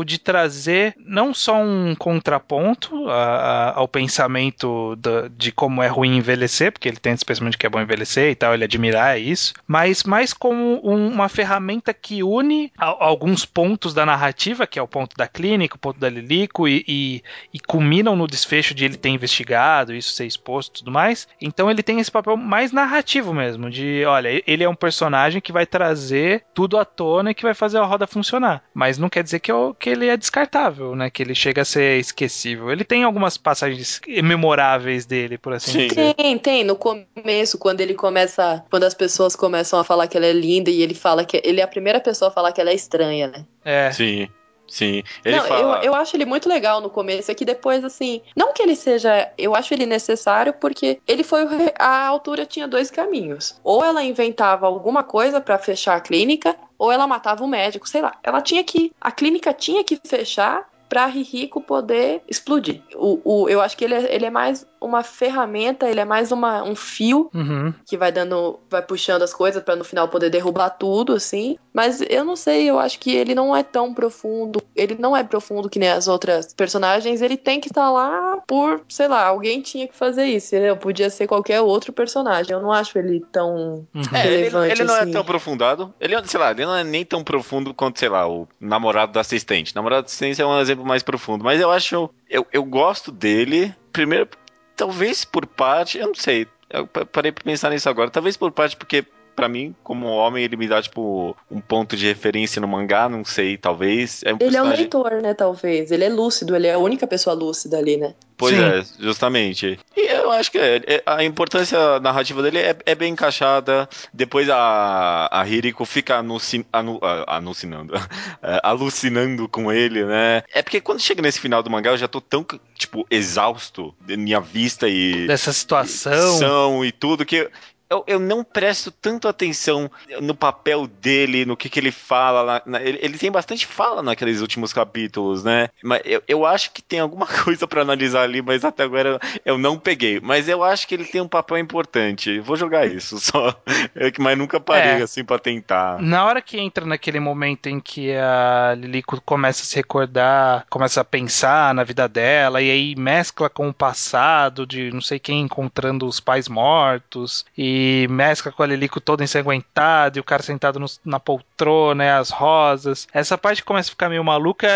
de 0.04 0.18
trazer 0.18 0.94
não 0.98 1.34
só 1.34 1.56
um 1.56 1.94
contraponto 1.94 3.08
a, 3.08 3.14
a, 3.14 3.78
ao 3.78 3.88
pensamento 3.88 4.96
da, 4.96 5.28
de 5.28 5.52
como 5.52 5.82
é 5.82 5.86
ruim 5.86 6.16
envelhecer, 6.16 6.72
porque 6.72 6.88
ele 6.88 6.96
tem 6.96 7.12
esse 7.12 7.24
pensamento 7.24 7.52
de 7.52 7.58
que 7.58 7.66
é 7.66 7.70
bom 7.70 7.80
envelhecer 7.80 8.30
e 8.30 8.34
tal, 8.34 8.54
ele 8.54 8.64
admirar 8.64 9.20
isso, 9.20 9.54
mas 9.66 10.04
mais 10.04 10.32
como 10.32 10.80
um, 10.84 11.08
uma 11.08 11.28
ferramenta 11.28 11.92
que 11.92 12.22
une 12.22 12.72
a, 12.78 12.86
alguns 13.04 13.44
pontos 13.44 13.94
da 13.94 14.06
narrativa, 14.06 14.66
que 14.66 14.78
é 14.78 14.82
o 14.82 14.88
ponto 14.88 15.16
da 15.16 15.26
clínica, 15.26 15.76
o 15.76 15.78
ponto 15.78 15.98
da 15.98 16.08
Lilico, 16.08 16.66
e, 16.68 16.84
e, 16.86 17.22
e 17.52 17.60
culminam 17.60 18.16
no 18.16 18.26
desfecho 18.26 18.74
de 18.74 18.84
ele 18.84 18.96
ter 18.96 19.10
investigado, 19.10 19.94
isso 19.94 20.10
ser 20.10 20.26
exposto 20.26 20.76
e 20.76 20.78
tudo 20.80 20.90
mais. 20.90 21.28
Então 21.40 21.70
ele 21.70 21.82
tem 21.82 22.00
esse 22.00 22.10
papel 22.10 22.36
mais 22.36 22.72
narrativo 22.72 23.32
mesmo, 23.32 23.70
de 23.70 24.04
olha, 24.04 24.42
ele 24.46 24.64
é 24.64 24.68
um 24.68 24.74
personagem 24.74 25.40
que 25.40 25.52
vai 25.52 25.66
trazer 25.66 26.44
tudo 26.54 26.78
à 26.78 26.84
tona 26.84 27.30
e 27.30 27.34
que 27.34 27.42
vai 27.42 27.54
fazer 27.54 27.78
a 27.78 27.84
roda 27.84 28.06
funcionar. 28.06 28.62
Mas 28.72 28.98
não 28.98 29.08
quer 29.08 29.22
dizer 29.22 29.40
que, 29.44 29.52
eu, 29.52 29.76
que 29.78 29.90
ele 29.90 30.08
é 30.08 30.16
descartável, 30.16 30.96
né? 30.96 31.10
Que 31.10 31.22
ele 31.22 31.34
chega 31.34 31.60
a 31.60 31.64
ser 31.66 32.00
esquecível. 32.00 32.72
Ele 32.72 32.82
tem 32.82 33.04
algumas 33.04 33.36
passagens 33.36 34.00
memoráveis 34.22 34.54
memoráveis 34.54 35.06
dele, 35.06 35.38
por 35.38 35.52
assim 35.52 35.72
Sim. 35.72 35.88
dizer. 35.88 36.14
Tem, 36.14 36.38
tem. 36.38 36.64
No 36.64 36.76
começo, 36.76 37.58
quando 37.58 37.80
ele 37.80 37.94
começa. 37.94 38.64
Quando 38.70 38.84
as 38.84 38.94
pessoas 38.94 39.36
começam 39.36 39.78
a 39.78 39.84
falar 39.84 40.06
que 40.06 40.16
ela 40.16 40.26
é 40.26 40.32
linda 40.32 40.70
e 40.70 40.82
ele 40.82 40.94
fala 40.94 41.24
que. 41.24 41.40
Ele 41.44 41.60
é 41.60 41.64
a 41.64 41.68
primeira 41.68 42.00
pessoa 42.00 42.30
a 42.30 42.32
falar 42.32 42.52
que 42.52 42.60
ela 42.60 42.70
é 42.70 42.74
estranha, 42.74 43.28
né? 43.28 43.44
É. 43.64 43.90
Sim. 43.92 44.28
Sim. 44.66 45.02
Ele 45.22 45.36
não, 45.36 45.44
fala... 45.44 45.78
eu, 45.78 45.82
eu 45.82 45.94
acho 45.94 46.16
ele 46.16 46.24
muito 46.24 46.48
legal 46.48 46.80
no 46.80 46.88
começo, 46.88 47.30
é 47.30 47.34
que 47.34 47.44
depois, 47.44 47.84
assim, 47.84 48.22
não 48.34 48.52
que 48.54 48.62
ele 48.62 48.74
seja. 48.74 49.30
Eu 49.36 49.54
acho 49.54 49.74
ele 49.74 49.84
necessário 49.84 50.54
porque 50.54 50.98
ele 51.06 51.22
foi. 51.22 51.44
A 51.78 52.06
altura 52.06 52.46
tinha 52.46 52.66
dois 52.66 52.90
caminhos. 52.90 53.60
Ou 53.62 53.84
ela 53.84 54.02
inventava 54.02 54.66
alguma 54.66 55.02
coisa 55.02 55.40
para 55.40 55.58
fechar 55.58 55.96
a 55.96 56.00
clínica, 56.00 56.56
ou 56.78 56.90
ela 56.90 57.06
matava 57.06 57.44
o 57.44 57.48
médico, 57.48 57.88
sei 57.88 58.02
lá. 58.02 58.16
Ela 58.22 58.40
tinha 58.40 58.62
que. 58.64 58.92
A 59.00 59.10
clínica 59.10 59.52
tinha 59.52 59.84
que 59.84 60.00
fechar 60.04 60.68
pra 60.88 61.06
Rihiko 61.06 61.60
poder 61.60 62.22
explodir. 62.28 62.80
O, 62.94 63.20
o, 63.24 63.48
eu 63.48 63.60
acho 63.60 63.76
que 63.76 63.84
ele 63.84 63.94
é, 63.94 64.14
ele 64.14 64.26
é 64.26 64.30
mais 64.30 64.66
uma 64.80 65.02
ferramenta, 65.02 65.88
ele 65.88 66.00
é 66.00 66.04
mais 66.04 66.30
uma, 66.30 66.62
um 66.62 66.76
fio 66.76 67.30
Uhum. 67.34 67.72
que 67.86 67.96
vai 67.96 68.12
dando, 68.12 68.58
vai 68.70 68.82
puxando 68.82 69.22
as 69.22 69.32
coisas 69.32 69.62
pra 69.62 69.74
no 69.74 69.82
final 69.84 70.08
poder 70.08 70.28
derrubar 70.30 70.70
tudo, 70.70 71.14
assim. 71.14 71.56
Mas 71.72 72.02
eu 72.08 72.24
não 72.24 72.36
sei, 72.36 72.68
eu 72.68 72.78
acho 72.78 72.98
que 72.98 73.14
ele 73.14 73.34
não 73.34 73.56
é 73.56 73.62
tão 73.62 73.94
profundo. 73.94 74.62
Ele 74.76 74.96
não 74.98 75.16
é 75.16 75.24
profundo 75.24 75.70
que 75.70 75.78
nem 75.78 75.88
as 75.88 76.06
outras 76.06 76.52
personagens. 76.52 77.22
Ele 77.22 77.36
tem 77.36 77.60
que 77.60 77.68
estar 77.68 77.90
lá 77.90 78.38
por, 78.46 78.82
sei 78.88 79.08
lá, 79.08 79.26
alguém 79.26 79.60
tinha 79.62 79.88
que 79.88 79.96
fazer 79.96 80.26
isso. 80.26 80.54
Entendeu? 80.54 80.76
Podia 80.76 81.08
ser 81.08 81.26
qualquer 81.26 81.60
outro 81.60 81.92
personagem. 81.92 82.52
Eu 82.52 82.60
não 82.60 82.70
acho 82.70 82.98
ele 82.98 83.24
tão. 83.32 83.86
Uhum. 83.94 84.02
É, 84.12 84.26
ele, 84.26 84.36
relevante, 84.36 84.72
ele 84.72 84.84
não 84.84 84.94
assim. 84.94 85.08
é 85.10 85.12
tão 85.12 85.20
aprofundado. 85.22 85.94
Ele, 85.98 86.14
sei 86.26 86.38
lá, 86.38 86.50
ele 86.50 86.66
não 86.66 86.76
é 86.76 86.84
nem 86.84 87.04
tão 87.04 87.24
profundo 87.24 87.72
quanto, 87.72 87.98
sei 87.98 88.08
lá, 88.08 88.28
o 88.28 88.46
namorado 88.60 89.12
da 89.12 89.20
assistente. 89.20 89.72
O 89.72 89.76
namorado 89.76 90.02
da 90.02 90.06
assistente 90.06 90.40
é 90.42 90.46
um 90.46 90.60
exemplo 90.60 90.73
mais 90.82 91.02
profundo. 91.02 91.44
Mas 91.44 91.60
eu 91.60 91.70
acho. 91.70 92.08
Eu, 92.28 92.46
eu 92.52 92.64
gosto 92.64 93.12
dele. 93.12 93.74
Primeiro, 93.92 94.28
talvez 94.74 95.24
por 95.24 95.46
parte. 95.46 95.98
Eu 95.98 96.06
não 96.08 96.14
sei. 96.14 96.46
Eu 96.70 96.86
pa- 96.86 97.04
parei 97.04 97.30
pra 97.30 97.44
pensar 97.44 97.70
nisso 97.70 97.88
agora. 97.88 98.10
Talvez 98.10 98.36
por 98.36 98.50
parte 98.50 98.76
porque. 98.76 99.04
Pra 99.34 99.48
mim, 99.48 99.74
como 99.82 100.06
homem, 100.06 100.44
ele 100.44 100.56
me 100.56 100.68
dá, 100.68 100.80
tipo, 100.80 101.36
um 101.50 101.60
ponto 101.60 101.96
de 101.96 102.06
referência 102.06 102.60
no 102.60 102.68
mangá, 102.68 103.08
não 103.08 103.24
sei, 103.24 103.56
talvez. 103.56 104.22
É 104.24 104.32
um 104.32 104.36
Ele 104.38 104.44
é 104.44 104.62
um 104.62 104.66
personagem- 104.68 104.78
leitor, 104.82 105.22
né, 105.22 105.34
talvez. 105.34 105.90
Ele 105.90 106.04
é 106.04 106.08
lúcido, 106.08 106.54
ele 106.54 106.66
é 106.68 106.74
a 106.74 106.78
única 106.78 107.06
pessoa 107.06 107.34
lúcida 107.34 107.78
ali, 107.78 107.96
né? 107.96 108.14
Pois 108.36 108.54
Sim. 108.56 108.62
é, 108.62 108.84
justamente. 108.98 109.78
E 109.96 110.00
eu 110.12 110.30
acho 110.32 110.50
que 110.50 110.58
é- 110.58 110.82
é- 110.86 111.02
a 111.06 111.22
importância 111.24 112.00
narrativa 112.00 112.42
dele 112.42 112.58
é, 112.58 112.76
é 112.84 112.94
bem 112.94 113.12
encaixada. 113.12 113.88
Depois 114.12 114.48
a, 114.50 115.28
a 115.30 115.46
Hiriko 115.48 115.84
fica 115.84 116.16
anuci, 116.18 116.66
anu, 116.72 116.98
alucinando, 117.26 117.94
é, 118.42 118.60
alucinando 118.62 119.48
com 119.48 119.70
ele, 119.72 120.04
né? 120.04 120.42
É 120.52 120.62
porque 120.62 120.80
quando 120.80 121.00
chega 121.00 121.22
nesse 121.22 121.38
final 121.40 121.62
do 121.62 121.70
mangá 121.70 121.90
eu 121.90 121.96
já 121.96 122.08
tô 122.08 122.20
tão, 122.20 122.44
tipo, 122.76 123.06
exausto 123.10 123.94
de 124.00 124.16
minha 124.16 124.40
vista 124.40 124.88
e 124.88 125.26
Dessa 125.28 125.52
situação. 125.52 126.12
ação 126.12 126.84
e 126.84 126.90
tudo 126.90 127.24
que 127.24 127.48
eu, 127.94 128.04
eu 128.06 128.18
não 128.20 128.42
presto 128.44 128.90
tanto 128.90 129.28
atenção 129.28 129.90
no 130.20 130.34
papel 130.34 130.86
dele, 130.86 131.44
no 131.44 131.56
que, 131.56 131.68
que 131.68 131.78
ele 131.80 131.90
fala. 131.92 132.42
lá- 132.42 132.62
na- 132.66 132.82
ele, 132.82 132.98
ele 133.00 133.18
tem 133.18 133.30
bastante 133.30 133.66
fala 133.66 134.02
naqueles 134.02 134.40
últimos 134.40 134.72
capítulos, 134.72 135.44
né? 135.44 135.68
Mas 135.82 136.02
eu, 136.04 136.22
eu 136.26 136.46
acho 136.46 136.72
que 136.72 136.82
tem 136.82 137.00
alguma 137.00 137.26
coisa 137.44 137.66
pra 137.66 137.82
analisar 137.82 138.22
ali, 138.22 138.42
mas 138.42 138.64
até 138.64 138.82
agora 138.84 139.18
eu 139.44 139.56
não 139.58 139.78
peguei. 139.78 140.20
Mas 140.20 140.48
eu 140.48 140.62
acho 140.64 140.86
que 140.88 140.94
ele 140.94 141.04
tem 141.04 141.20
um 141.20 141.28
papel 141.28 141.58
importante. 141.58 142.38
Vou 142.40 142.56
jogar 142.56 142.86
isso 142.86 143.18
só. 143.18 143.54
Eu 143.94 144.10
que- 144.12 144.20
mas 144.22 144.36
nunca 144.38 144.58
parei 144.60 145.00
É. 145.00 145.02
assim 145.02 145.24
pra 145.24 145.38
tentar. 145.38 146.00
Na 146.00 146.24
hora 146.24 146.40
que 146.42 146.58
entra 146.58 146.84
naquele 146.86 147.20
momento 147.20 147.66
em 147.68 147.80
que 147.80 148.12
a 148.14 148.74
Lilico 148.76 149.20
começa 149.22 149.62
a 149.62 149.66
se 149.66 149.76
recordar, 149.76 150.66
começa 150.70 151.00
a 151.00 151.04
pensar 151.04 151.74
na 151.74 151.84
vida 151.84 152.08
dela, 152.08 152.60
e 152.62 152.70
aí 152.70 152.94
mescla 152.96 153.48
com 153.50 153.68
o 153.68 153.74
passado 153.74 154.66
de 154.66 154.90
não 154.92 155.00
sei 155.00 155.18
quem 155.18 155.40
encontrando 155.42 156.06
os 156.06 156.20
pais 156.20 156.48
mortos, 156.48 157.44
e 157.56 157.83
mescla 158.10 158.52
com 158.52 158.62
a 158.62 158.66
Lilico 158.66 159.00
toda 159.00 159.24
ensanguentada, 159.24 160.18
e 160.18 160.20
o 160.20 160.24
cara 160.24 160.42
sentado 160.42 160.78
no- 160.78 160.86
na 161.04 161.18
poltrona, 161.20 162.04
e 162.04 162.10
as 162.10 162.30
rosas. 162.30 163.06
Essa 163.12 163.36
parte 163.38 163.62
começa 163.64 163.88
a 163.88 163.90
ficar 163.90 164.08
meio 164.08 164.24
maluca. 164.24 164.66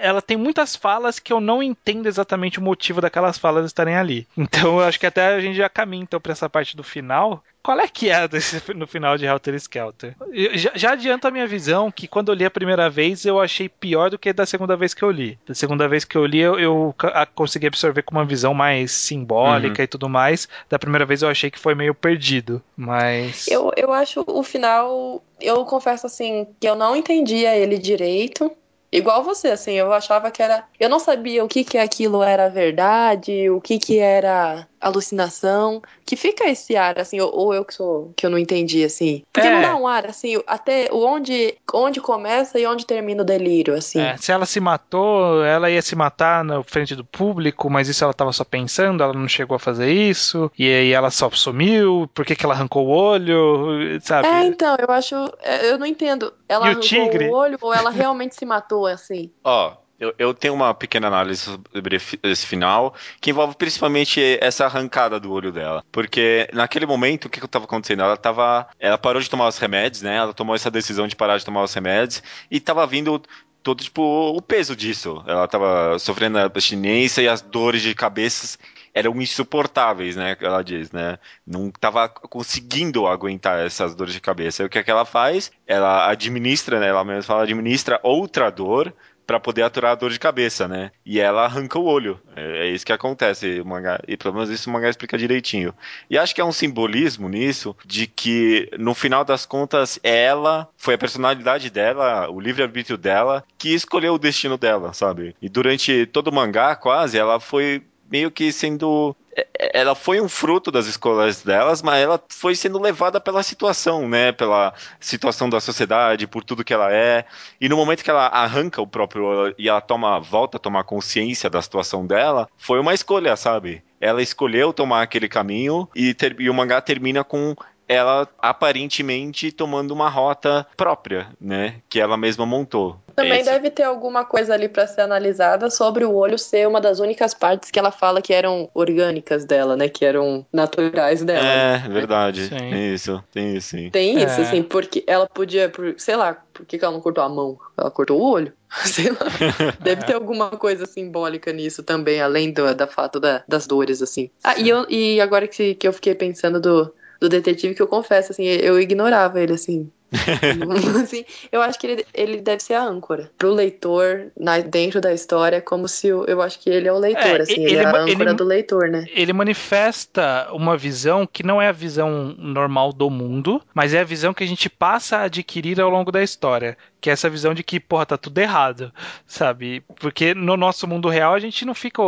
Ela 0.00 0.20
tem 0.22 0.36
muitas 0.36 0.74
falas 0.76 1.18
que 1.18 1.32
eu 1.32 1.40
não 1.40 1.62
entendo 1.62 2.06
exatamente 2.06 2.58
o 2.58 2.62
motivo 2.62 3.00
daquelas 3.00 3.38
falas 3.38 3.66
estarem 3.66 3.96
ali. 3.96 4.26
Então 4.36 4.78
eu 4.78 4.84
acho 4.84 4.98
que 5.00 5.06
até 5.06 5.26
a 5.34 5.40
gente 5.40 5.56
já 5.56 5.68
caminha 5.68 6.02
então 6.02 6.20
pra 6.20 6.32
essa 6.32 6.48
parte 6.48 6.76
do 6.76 6.82
final. 6.82 7.42
Qual 7.62 7.80
é 7.80 7.88
que 7.88 8.10
é 8.10 8.28
desse, 8.28 8.60
no 8.74 8.86
final 8.86 9.16
de 9.16 9.24
Helter 9.24 9.54
Skelter? 9.54 10.14
Eu 10.32 10.56
Já, 10.58 10.70
já 10.74 10.92
adianto 10.92 11.26
a 11.26 11.30
minha 11.30 11.46
visão 11.46 11.90
que 11.90 12.06
quando 12.06 12.30
eu 12.30 12.34
li 12.34 12.44
a 12.44 12.50
primeira 12.50 12.90
vez 12.90 13.24
eu 13.24 13.40
achei 13.40 13.68
pior 13.70 14.10
do 14.10 14.18
que 14.18 14.32
da 14.34 14.44
segunda 14.44 14.76
vez 14.76 14.92
que 14.92 15.02
eu 15.02 15.10
li. 15.10 15.38
Da 15.46 15.54
segunda 15.54 15.88
vez 15.88 16.04
que 16.04 16.16
eu 16.16 16.26
li 16.26 16.40
eu, 16.40 16.58
eu 16.60 16.94
a- 17.02 17.24
consegui 17.24 17.66
absorver 17.66 18.02
com 18.02 18.14
uma 18.14 18.24
visão 18.24 18.52
mais 18.52 18.92
simbólica 18.92 19.82
e 19.82 19.86
tudo 19.86 20.08
mais. 20.10 20.46
Da 20.68 20.78
primeira 20.78 21.06
vez 21.06 21.22
eu 21.22 21.28
achei 21.30 21.50
que 21.50 21.58
foi 21.58 21.74
meio 21.74 21.94
perdido. 21.94 22.62
Mas. 22.76 23.48
Eu, 23.48 23.72
eu 23.76 23.92
acho 23.92 24.22
o 24.26 24.42
final. 24.42 25.22
Eu 25.40 25.64
confesso 25.64 26.06
assim 26.06 26.46
que 26.60 26.68
eu 26.68 26.74
não 26.74 26.94
entendia 26.94 27.56
ele 27.56 27.78
direito. 27.78 28.52
Igual 28.94 29.24
você, 29.24 29.48
assim, 29.48 29.72
eu 29.72 29.92
achava 29.92 30.30
que 30.30 30.40
era. 30.40 30.68
Eu 30.78 30.88
não 30.88 31.00
sabia 31.00 31.44
o 31.44 31.48
que 31.48 31.64
que 31.64 31.76
aquilo 31.76 32.22
era 32.22 32.48
verdade, 32.48 33.50
o 33.50 33.60
que 33.60 33.76
que 33.76 33.98
era 33.98 34.68
alucinação. 34.80 35.82
Que 36.06 36.16
fica 36.16 36.44
esse 36.44 36.76
ar, 36.76 36.98
assim, 36.98 37.20
ou, 37.20 37.34
ou 37.34 37.54
eu 37.54 37.64
que 37.64 37.72
sou. 37.74 38.12
que 38.16 38.26
eu 38.26 38.30
não 38.30 38.38
entendi, 38.38 38.84
assim. 38.84 39.22
Porque 39.32 39.48
É. 39.48 39.50
não 39.54 39.62
dá 39.62 39.76
um 39.76 39.86
ar, 39.88 40.06
assim, 40.06 40.40
até 40.46 40.88
onde, 40.92 41.54
onde 41.72 42.00
começa 42.00 42.58
e 42.58 42.66
onde 42.66 42.84
termina 42.86 43.22
o 43.22 43.24
delírio, 43.24 43.74
assim. 43.74 44.00
É, 44.00 44.16
se 44.16 44.30
ela 44.30 44.44
se 44.46 44.60
matou, 44.60 45.42
ela 45.44 45.70
ia 45.70 45.80
se 45.82 45.96
matar 45.96 46.44
na 46.44 46.62
frente 46.62 46.94
do 46.94 47.04
público, 47.04 47.70
mas 47.70 47.88
isso 47.88 48.04
ela 48.04 48.12
tava 48.12 48.32
só 48.32 48.44
pensando, 48.44 49.02
ela 49.02 49.12
não 49.14 49.26
chegou 49.28 49.54
a 49.56 49.58
fazer 49.58 49.90
isso, 49.90 50.50
e 50.58 50.64
aí 50.70 50.92
ela 50.92 51.10
só 51.10 51.30
sumiu, 51.30 52.08
por 52.14 52.24
que, 52.24 52.36
que 52.36 52.44
ela 52.44 52.54
arrancou 52.54 52.86
o 52.86 52.90
olho, 52.90 53.98
sabe? 54.02 54.28
É, 54.28 54.44
então, 54.44 54.76
eu 54.78 54.90
acho. 54.92 55.14
é, 55.42 55.70
Eu 55.70 55.78
não 55.78 55.86
entendo. 55.86 56.32
Ela 56.48 56.66
E 56.66 56.68
o 56.68 56.70
arrancou 56.72 56.82
tigre? 56.82 57.28
o 57.28 57.32
olho 57.34 57.58
ou 57.60 57.72
ela 57.72 57.90
realmente 57.90 58.34
se 58.34 58.44
matou, 58.44 58.86
assim? 58.86 59.30
Ó, 59.42 59.72
eu, 59.98 60.14
eu 60.18 60.34
tenho 60.34 60.54
uma 60.54 60.74
pequena 60.74 61.06
análise 61.06 61.42
sobre 61.42 61.96
esse 62.22 62.46
final, 62.46 62.94
que 63.20 63.30
envolve 63.30 63.54
principalmente 63.56 64.38
essa 64.40 64.64
arrancada 64.64 65.20
do 65.20 65.32
olho 65.32 65.52
dela. 65.52 65.84
Porque 65.92 66.48
naquele 66.52 66.86
momento, 66.86 67.26
o 67.26 67.30
que 67.30 67.44
estava 67.44 67.64
acontecendo? 67.64 68.02
Ela 68.02 68.16
tava. 68.16 68.66
Ela 68.78 68.98
parou 68.98 69.20
de 69.20 69.30
tomar 69.30 69.48
os 69.48 69.58
remédios, 69.58 70.02
né? 70.02 70.16
Ela 70.16 70.34
tomou 70.34 70.54
essa 70.54 70.70
decisão 70.70 71.06
de 71.06 71.16
parar 71.16 71.38
de 71.38 71.44
tomar 71.44 71.62
os 71.62 71.72
remédios 71.74 72.22
e 72.50 72.60
tava 72.60 72.86
vindo 72.86 73.22
todo, 73.62 73.82
tipo, 73.82 74.02
o 74.02 74.42
peso 74.42 74.76
disso. 74.76 75.22
Ela 75.26 75.48
tava 75.48 75.98
sofrendo 75.98 76.38
a 76.38 76.44
abstinência 76.44 77.22
e 77.22 77.28
as 77.28 77.40
dores 77.40 77.82
de 77.82 77.94
cabeça 77.94 78.58
eram 78.92 79.20
insuportáveis, 79.20 80.14
né? 80.14 80.36
Ela 80.40 80.62
diz, 80.62 80.92
né? 80.92 81.18
Não 81.44 81.70
tava 81.70 82.08
conseguindo 82.08 83.08
aguentar 83.08 83.66
essas 83.66 83.94
dores 83.94 84.14
de 84.14 84.20
cabeça. 84.20 84.62
E 84.62 84.66
o 84.66 84.68
que, 84.68 84.78
é 84.78 84.82
que 84.84 84.90
ela 84.90 85.04
faz? 85.04 85.50
Ela 85.66 86.08
administra, 86.08 86.78
né? 86.78 86.88
Ela 86.88 87.04
mesma 87.04 87.22
fala, 87.22 87.42
administra 87.42 87.98
outra 88.04 88.50
dor 88.50 88.94
pra 89.26 89.40
poder 89.40 89.62
aturar 89.62 89.92
a 89.92 89.94
dor 89.94 90.10
de 90.10 90.18
cabeça, 90.18 90.68
né? 90.68 90.90
E 91.04 91.20
ela 91.20 91.44
arranca 91.44 91.78
o 91.78 91.84
olho. 91.84 92.20
É, 92.36 92.66
é 92.66 92.70
isso 92.70 92.84
que 92.84 92.92
acontece. 92.92 93.60
O 93.60 93.66
mangá, 93.66 94.00
e 94.06 94.16
pelo 94.16 94.34
menos 94.34 94.50
isso 94.50 94.68
o 94.68 94.72
mangá 94.72 94.88
explica 94.88 95.18
direitinho. 95.18 95.74
E 96.08 96.18
acho 96.18 96.34
que 96.34 96.40
é 96.40 96.44
um 96.44 96.52
simbolismo 96.52 97.28
nisso 97.28 97.76
de 97.84 98.06
que 98.06 98.68
no 98.78 98.94
final 98.94 99.24
das 99.24 99.46
contas 99.46 99.98
ela 100.02 100.68
foi 100.76 100.94
a 100.94 100.98
personalidade 100.98 101.70
dela, 101.70 102.28
o 102.30 102.40
livre-arbítrio 102.40 102.96
dela 102.96 103.44
que 103.58 103.74
escolheu 103.74 104.14
o 104.14 104.18
destino 104.18 104.58
dela, 104.58 104.92
sabe? 104.92 105.34
E 105.40 105.48
durante 105.48 106.06
todo 106.06 106.28
o 106.28 106.34
mangá, 106.34 106.76
quase, 106.76 107.18
ela 107.18 107.40
foi 107.40 107.82
meio 108.10 108.30
que 108.30 108.52
sendo 108.52 109.16
ela 109.58 109.94
foi 109.94 110.20
um 110.20 110.28
fruto 110.28 110.70
das 110.70 110.86
escolhas 110.86 111.42
delas, 111.42 111.82
mas 111.82 112.02
ela 112.02 112.22
foi 112.28 112.54
sendo 112.54 112.80
levada 112.80 113.20
pela 113.20 113.42
situação, 113.42 114.08
né? 114.08 114.32
Pela 114.32 114.72
situação 115.00 115.48
da 115.48 115.60
sociedade, 115.60 116.26
por 116.26 116.44
tudo 116.44 116.64
que 116.64 116.72
ela 116.72 116.92
é. 116.92 117.24
E 117.60 117.68
no 117.68 117.76
momento 117.76 118.04
que 118.04 118.10
ela 118.10 118.26
arranca 118.26 118.80
o 118.80 118.86
próprio 118.86 119.54
e 119.58 119.68
ela 119.68 119.80
toma, 119.80 120.20
volta 120.20 120.56
a 120.56 120.60
tomar 120.60 120.84
consciência 120.84 121.50
da 121.50 121.60
situação 121.60 122.06
dela, 122.06 122.48
foi 122.56 122.78
uma 122.78 122.94
escolha, 122.94 123.36
sabe? 123.36 123.82
Ela 124.00 124.22
escolheu 124.22 124.72
tomar 124.72 125.02
aquele 125.02 125.28
caminho 125.28 125.88
e, 125.94 126.12
ter- 126.14 126.36
e 126.38 126.50
o 126.50 126.54
mangá 126.54 126.80
termina 126.80 127.24
com 127.24 127.56
ela 127.88 128.28
aparentemente 128.38 129.52
tomando 129.52 129.90
uma 129.92 130.08
rota 130.08 130.66
própria, 130.76 131.28
né? 131.40 131.76
Que 131.88 132.00
ela 132.00 132.16
mesma 132.16 132.46
montou. 132.46 132.96
Também 133.14 133.40
Esse- 133.40 133.50
deve 133.50 133.70
ter 133.70 133.84
alguma 133.84 134.24
coisa 134.24 134.54
ali 134.54 134.68
pra 134.68 134.86
ser 134.86 135.02
analisada 135.02 135.70
sobre 135.70 136.04
o 136.04 136.12
olho 136.14 136.36
ser 136.38 136.66
uma 136.66 136.80
das 136.80 136.98
únicas 136.98 137.32
partes 137.32 137.70
que 137.70 137.78
ela 137.78 137.92
fala 137.92 138.20
que 138.20 138.32
eram 138.32 138.68
orgânicas 138.74 139.44
dela, 139.44 139.76
né? 139.76 139.88
Que 139.88 140.04
eram 140.04 140.44
naturais 140.52 141.22
dela. 141.22 141.46
É, 141.46 141.78
verdade. 141.88 142.48
Sim. 142.48 142.56
Tem 142.56 142.94
isso, 142.94 143.24
tem 143.30 143.56
isso, 143.56 143.68
sim. 143.68 143.90
Tem 143.90 144.16
isso, 144.16 144.40
É. 144.40 144.42
assim, 144.42 144.62
porque 144.62 145.04
ela 145.06 145.28
podia, 145.28 145.70
sei 145.96 146.16
lá, 146.16 146.34
por 146.52 146.66
que 146.66 146.76
que 146.78 146.84
ela 146.84 146.94
não 146.94 147.00
cortou 147.00 147.22
a 147.22 147.28
mão? 147.28 147.56
Ela 147.76 147.90
cortou 147.90 148.20
o 148.20 148.24
olho? 148.32 148.52
Sei 148.84 149.10
lá. 149.10 149.18
Deve 149.80 150.02
É. 150.02 150.04
ter 150.06 150.14
alguma 150.14 150.50
coisa 150.50 150.84
simbólica 150.86 151.52
nisso 151.52 151.82
também, 151.84 152.20
além 152.20 152.52
do 152.52 152.74
da 152.74 152.88
fato 152.88 153.20
da- 153.20 153.44
das 153.46 153.66
dores, 153.68 154.02
assim. 154.02 154.28
Ah, 154.42 154.58
e, 154.58 154.68
eu, 154.68 154.84
e 154.90 155.20
agora 155.20 155.46
que, 155.46 155.76
que 155.76 155.86
eu 155.86 155.92
fiquei 155.92 156.14
pensando 156.16 156.60
do, 156.60 156.92
do 157.20 157.28
detetive, 157.28 157.74
que 157.74 157.82
eu 157.82 157.86
confesso, 157.88 158.32
assim, 158.32 158.44
eu 158.44 158.80
ignorava 158.80 159.40
ele, 159.40 159.52
assim. 159.54 159.90
assim, 161.02 161.24
eu 161.50 161.60
acho 161.60 161.78
que 161.78 161.86
ele, 161.88 162.06
ele 162.14 162.40
deve 162.40 162.62
ser 162.62 162.74
a 162.74 162.84
âncora 162.84 163.30
pro 163.36 163.52
leitor 163.52 164.26
na, 164.38 164.58
dentro 164.60 165.00
da 165.00 165.12
história, 165.12 165.60
como 165.60 165.88
se 165.88 166.12
o- 166.12 166.24
eu 166.26 166.40
acho 166.40 166.60
que 166.60 166.70
ele 166.70 166.86
é 166.86 166.92
o 166.92 166.98
leitor, 166.98 167.22
É, 167.22 167.42
assim, 167.42 167.52
ele- 167.54 167.64
ele, 167.64 167.76
é 167.78 167.86
a 167.86 167.90
ele- 167.90 168.12
âncora 168.12 168.34
do 168.34 168.44
leitor, 168.44 168.88
né? 168.88 169.04
Ele 169.12 169.32
manifesta 169.32 170.48
uma 170.52 170.76
visão 170.76 171.26
que 171.26 171.42
não 171.42 171.60
é 171.60 171.68
a 171.68 171.72
visão 171.72 172.34
normal 172.38 172.92
do 172.92 173.10
mundo, 173.10 173.60
mas 173.74 173.92
é 173.94 174.00
a 174.00 174.04
visão 174.04 174.32
que 174.32 174.44
a 174.44 174.46
gente 174.46 174.68
passa 174.70 175.18
a 175.18 175.22
adquirir 175.24 175.80
ao 175.80 175.90
longo 175.90 176.12
da 176.12 176.22
história. 176.22 176.76
Que 177.04 177.10
é 177.10 177.12
essa 177.12 177.28
visão 177.28 177.52
de 177.52 177.62
que, 177.62 177.78
porra, 177.78 178.06
tá 178.06 178.16
tudo 178.16 178.38
errado, 178.38 178.90
sabe? 179.26 179.82
Porque 180.00 180.32
no 180.32 180.56
nosso 180.56 180.88
mundo 180.88 181.10
real 181.10 181.34
a 181.34 181.38
gente 181.38 181.66
não 181.66 181.74
fica, 181.74 182.00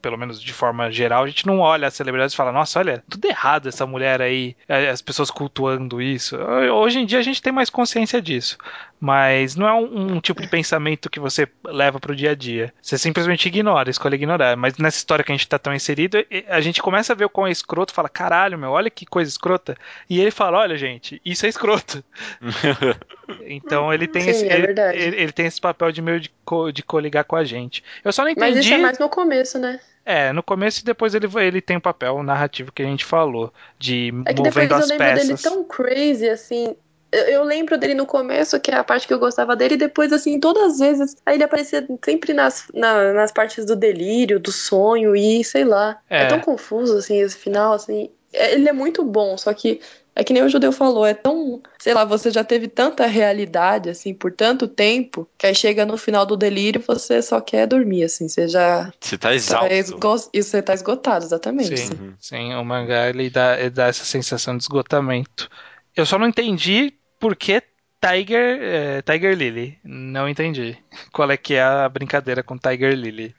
pelo 0.00 0.16
menos 0.16 0.40
de 0.40 0.50
forma 0.54 0.90
geral, 0.90 1.24
a 1.24 1.26
gente 1.26 1.46
não 1.46 1.58
olha 1.58 1.88
as 1.88 1.92
celebridades 1.92 2.32
e 2.32 2.36
fala, 2.38 2.50
nossa, 2.50 2.78
olha, 2.78 3.04
tudo 3.06 3.26
errado 3.26 3.68
essa 3.68 3.86
mulher 3.86 4.22
aí, 4.22 4.56
as 4.90 5.02
pessoas 5.02 5.30
cultuando 5.30 6.00
isso. 6.00 6.38
Hoje 6.72 7.00
em 7.00 7.04
dia 7.04 7.18
a 7.18 7.22
gente 7.22 7.42
tem 7.42 7.52
mais 7.52 7.68
consciência 7.68 8.22
disso. 8.22 8.56
Mas 9.00 9.54
não 9.54 9.68
é 9.68 9.74
um, 9.74 10.14
um 10.14 10.20
tipo 10.20 10.40
de 10.40 10.48
pensamento 10.48 11.10
que 11.10 11.20
você 11.20 11.46
leva 11.64 12.00
pro 12.00 12.16
dia 12.16 12.32
a 12.32 12.34
dia. 12.34 12.72
Você 12.82 12.98
simplesmente 12.98 13.46
ignora, 13.46 13.90
escolhe 13.90 14.16
ignorar. 14.16 14.56
Mas 14.56 14.76
nessa 14.76 14.98
história 14.98 15.24
que 15.24 15.30
a 15.30 15.36
gente 15.36 15.46
tá 15.46 15.58
tão 15.58 15.74
inserido, 15.74 16.18
a 16.48 16.60
gente 16.60 16.82
começa 16.82 17.12
a 17.12 17.16
ver 17.16 17.26
o 17.26 17.30
quão 17.30 17.46
é 17.46 17.50
escroto, 17.50 17.92
fala, 17.92 18.08
caralho, 18.08 18.58
meu, 18.58 18.70
olha 18.70 18.90
que 18.90 19.06
coisa 19.06 19.30
escrota. 19.30 19.76
E 20.10 20.18
ele 20.20 20.30
fala, 20.30 20.58
olha, 20.58 20.76
gente, 20.76 21.20
isso 21.24 21.46
é 21.46 21.48
escroto. 21.48 22.02
então 23.46 23.92
ele 23.92 23.97
tem, 24.06 24.22
Sim, 24.22 24.30
esse, 24.30 24.48
é 24.48 24.54
ele, 24.56 24.66
verdade. 24.66 24.98
ele, 24.98 25.16
ele 25.22 25.32
tem 25.32 25.46
esse 25.46 25.60
papel 25.60 25.90
de 25.90 26.00
meio 26.02 26.20
de, 26.20 26.30
co, 26.44 26.70
de 26.70 26.82
coligar 26.82 27.24
com 27.24 27.36
a 27.36 27.44
gente. 27.44 27.82
Eu 28.04 28.12
só 28.12 28.22
não 28.22 28.30
entendi. 28.30 28.54
Mas 28.56 28.64
isso 28.64 28.74
é 28.74 28.78
mais 28.78 28.98
no 28.98 29.08
começo, 29.08 29.58
né? 29.58 29.80
É, 30.04 30.32
no 30.32 30.42
começo 30.42 30.80
e 30.80 30.84
depois 30.84 31.14
ele, 31.14 31.26
ele 31.40 31.60
tem 31.60 31.76
o 31.76 31.80
papel 31.80 32.22
narrativo 32.22 32.72
que 32.72 32.82
a 32.82 32.86
gente 32.86 33.04
falou, 33.04 33.52
de 33.78 34.08
É 34.24 34.32
que 34.32 34.42
depois 34.42 34.54
movendo 34.54 34.72
eu 34.72 34.78
as 34.78 34.88
lembro 34.88 35.04
peças. 35.06 35.26
dele 35.26 35.38
tão 35.42 35.64
crazy, 35.64 36.28
assim. 36.28 36.74
Eu, 37.10 37.24
eu 37.24 37.42
lembro 37.44 37.76
dele 37.78 37.94
no 37.94 38.06
começo, 38.06 38.58
que 38.60 38.70
é 38.70 38.74
a 38.76 38.84
parte 38.84 39.06
que 39.06 39.12
eu 39.14 39.18
gostava 39.18 39.54
dele, 39.56 39.74
e 39.74 39.78
depois, 39.78 40.12
assim, 40.12 40.38
todas 40.40 40.62
as 40.74 40.78
vezes. 40.78 41.16
Aí 41.26 41.36
ele 41.36 41.44
aparecia 41.44 41.86
sempre 42.04 42.32
nas, 42.32 42.68
na- 42.74 43.12
nas 43.14 43.32
partes 43.32 43.64
do 43.64 43.74
delírio, 43.76 44.38
do 44.40 44.52
sonho, 44.52 45.14
e 45.16 45.42
sei 45.44 45.64
lá. 45.64 45.98
É. 46.08 46.22
É, 46.22 46.26
tão 46.26 46.40
confuso, 46.40 46.96
assim, 46.98 47.18
esse 47.20 47.36
final, 47.36 47.72
assim. 47.72 48.10
É- 48.32 48.52
Ele 48.54 48.68
é 48.68 48.72
muito 48.72 49.02
bom, 49.04 49.36
só 49.38 49.52
que. 49.54 49.80
É 50.20 50.24
que 50.24 50.32
nem 50.32 50.42
o 50.42 50.48
judeu 50.48 50.72
falou, 50.72 51.06
é 51.06 51.14
tão. 51.14 51.62
Sei 51.78 51.94
lá, 51.94 52.04
você 52.04 52.28
já 52.32 52.42
teve 52.42 52.66
tanta 52.66 53.06
realidade, 53.06 53.88
assim, 53.88 54.12
por 54.12 54.32
tanto 54.32 54.66
tempo, 54.66 55.28
que 55.38 55.46
aí 55.46 55.54
chega 55.54 55.86
no 55.86 55.96
final 55.96 56.26
do 56.26 56.36
delírio 56.36 56.82
você 56.84 57.22
só 57.22 57.40
quer 57.40 57.68
dormir, 57.68 58.02
assim. 58.02 58.28
Você 58.28 58.48
já. 58.48 58.92
Você 59.00 59.16
tá 59.16 59.28
Tá 59.28 59.34
exausto. 59.36 59.72
esgo... 59.72 60.14
Isso 60.34 60.50
você 60.50 60.60
tá 60.60 60.74
esgotado, 60.74 61.24
exatamente. 61.24 61.76
Sim, 61.76 61.92
Uhum. 61.94 62.14
sim, 62.18 62.54
o 62.54 62.64
mangá 62.64 63.08
ele 63.08 63.30
dá, 63.30 63.60
ele 63.60 63.70
dá 63.70 63.86
essa 63.86 64.04
sensação 64.04 64.56
de 64.56 64.64
esgotamento. 64.64 65.48
Eu 65.94 66.04
só 66.04 66.18
não 66.18 66.26
entendi 66.26 66.94
por 67.20 67.36
que 67.36 67.62
Tiger, 68.00 68.58
é, 68.60 69.02
Tiger 69.02 69.36
Lily. 69.36 69.78
Não 69.84 70.28
entendi. 70.28 70.76
Qual 71.12 71.30
é 71.30 71.36
que 71.36 71.54
é 71.54 71.62
a 71.62 71.88
brincadeira 71.88 72.42
com 72.42 72.58
Tiger 72.58 72.92
Lily? 72.92 73.36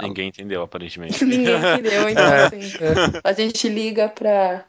Ninguém 0.00 0.28
entendeu, 0.28 0.62
aparentemente. 0.62 1.22
Ninguém 1.24 1.56
entendeu, 1.56 2.06
então 2.08 2.22
É. 2.34 2.44
assim, 2.44 2.60
a 3.24 3.32
gente 3.32 3.68
liga 3.68 4.08
pra, 4.08 4.64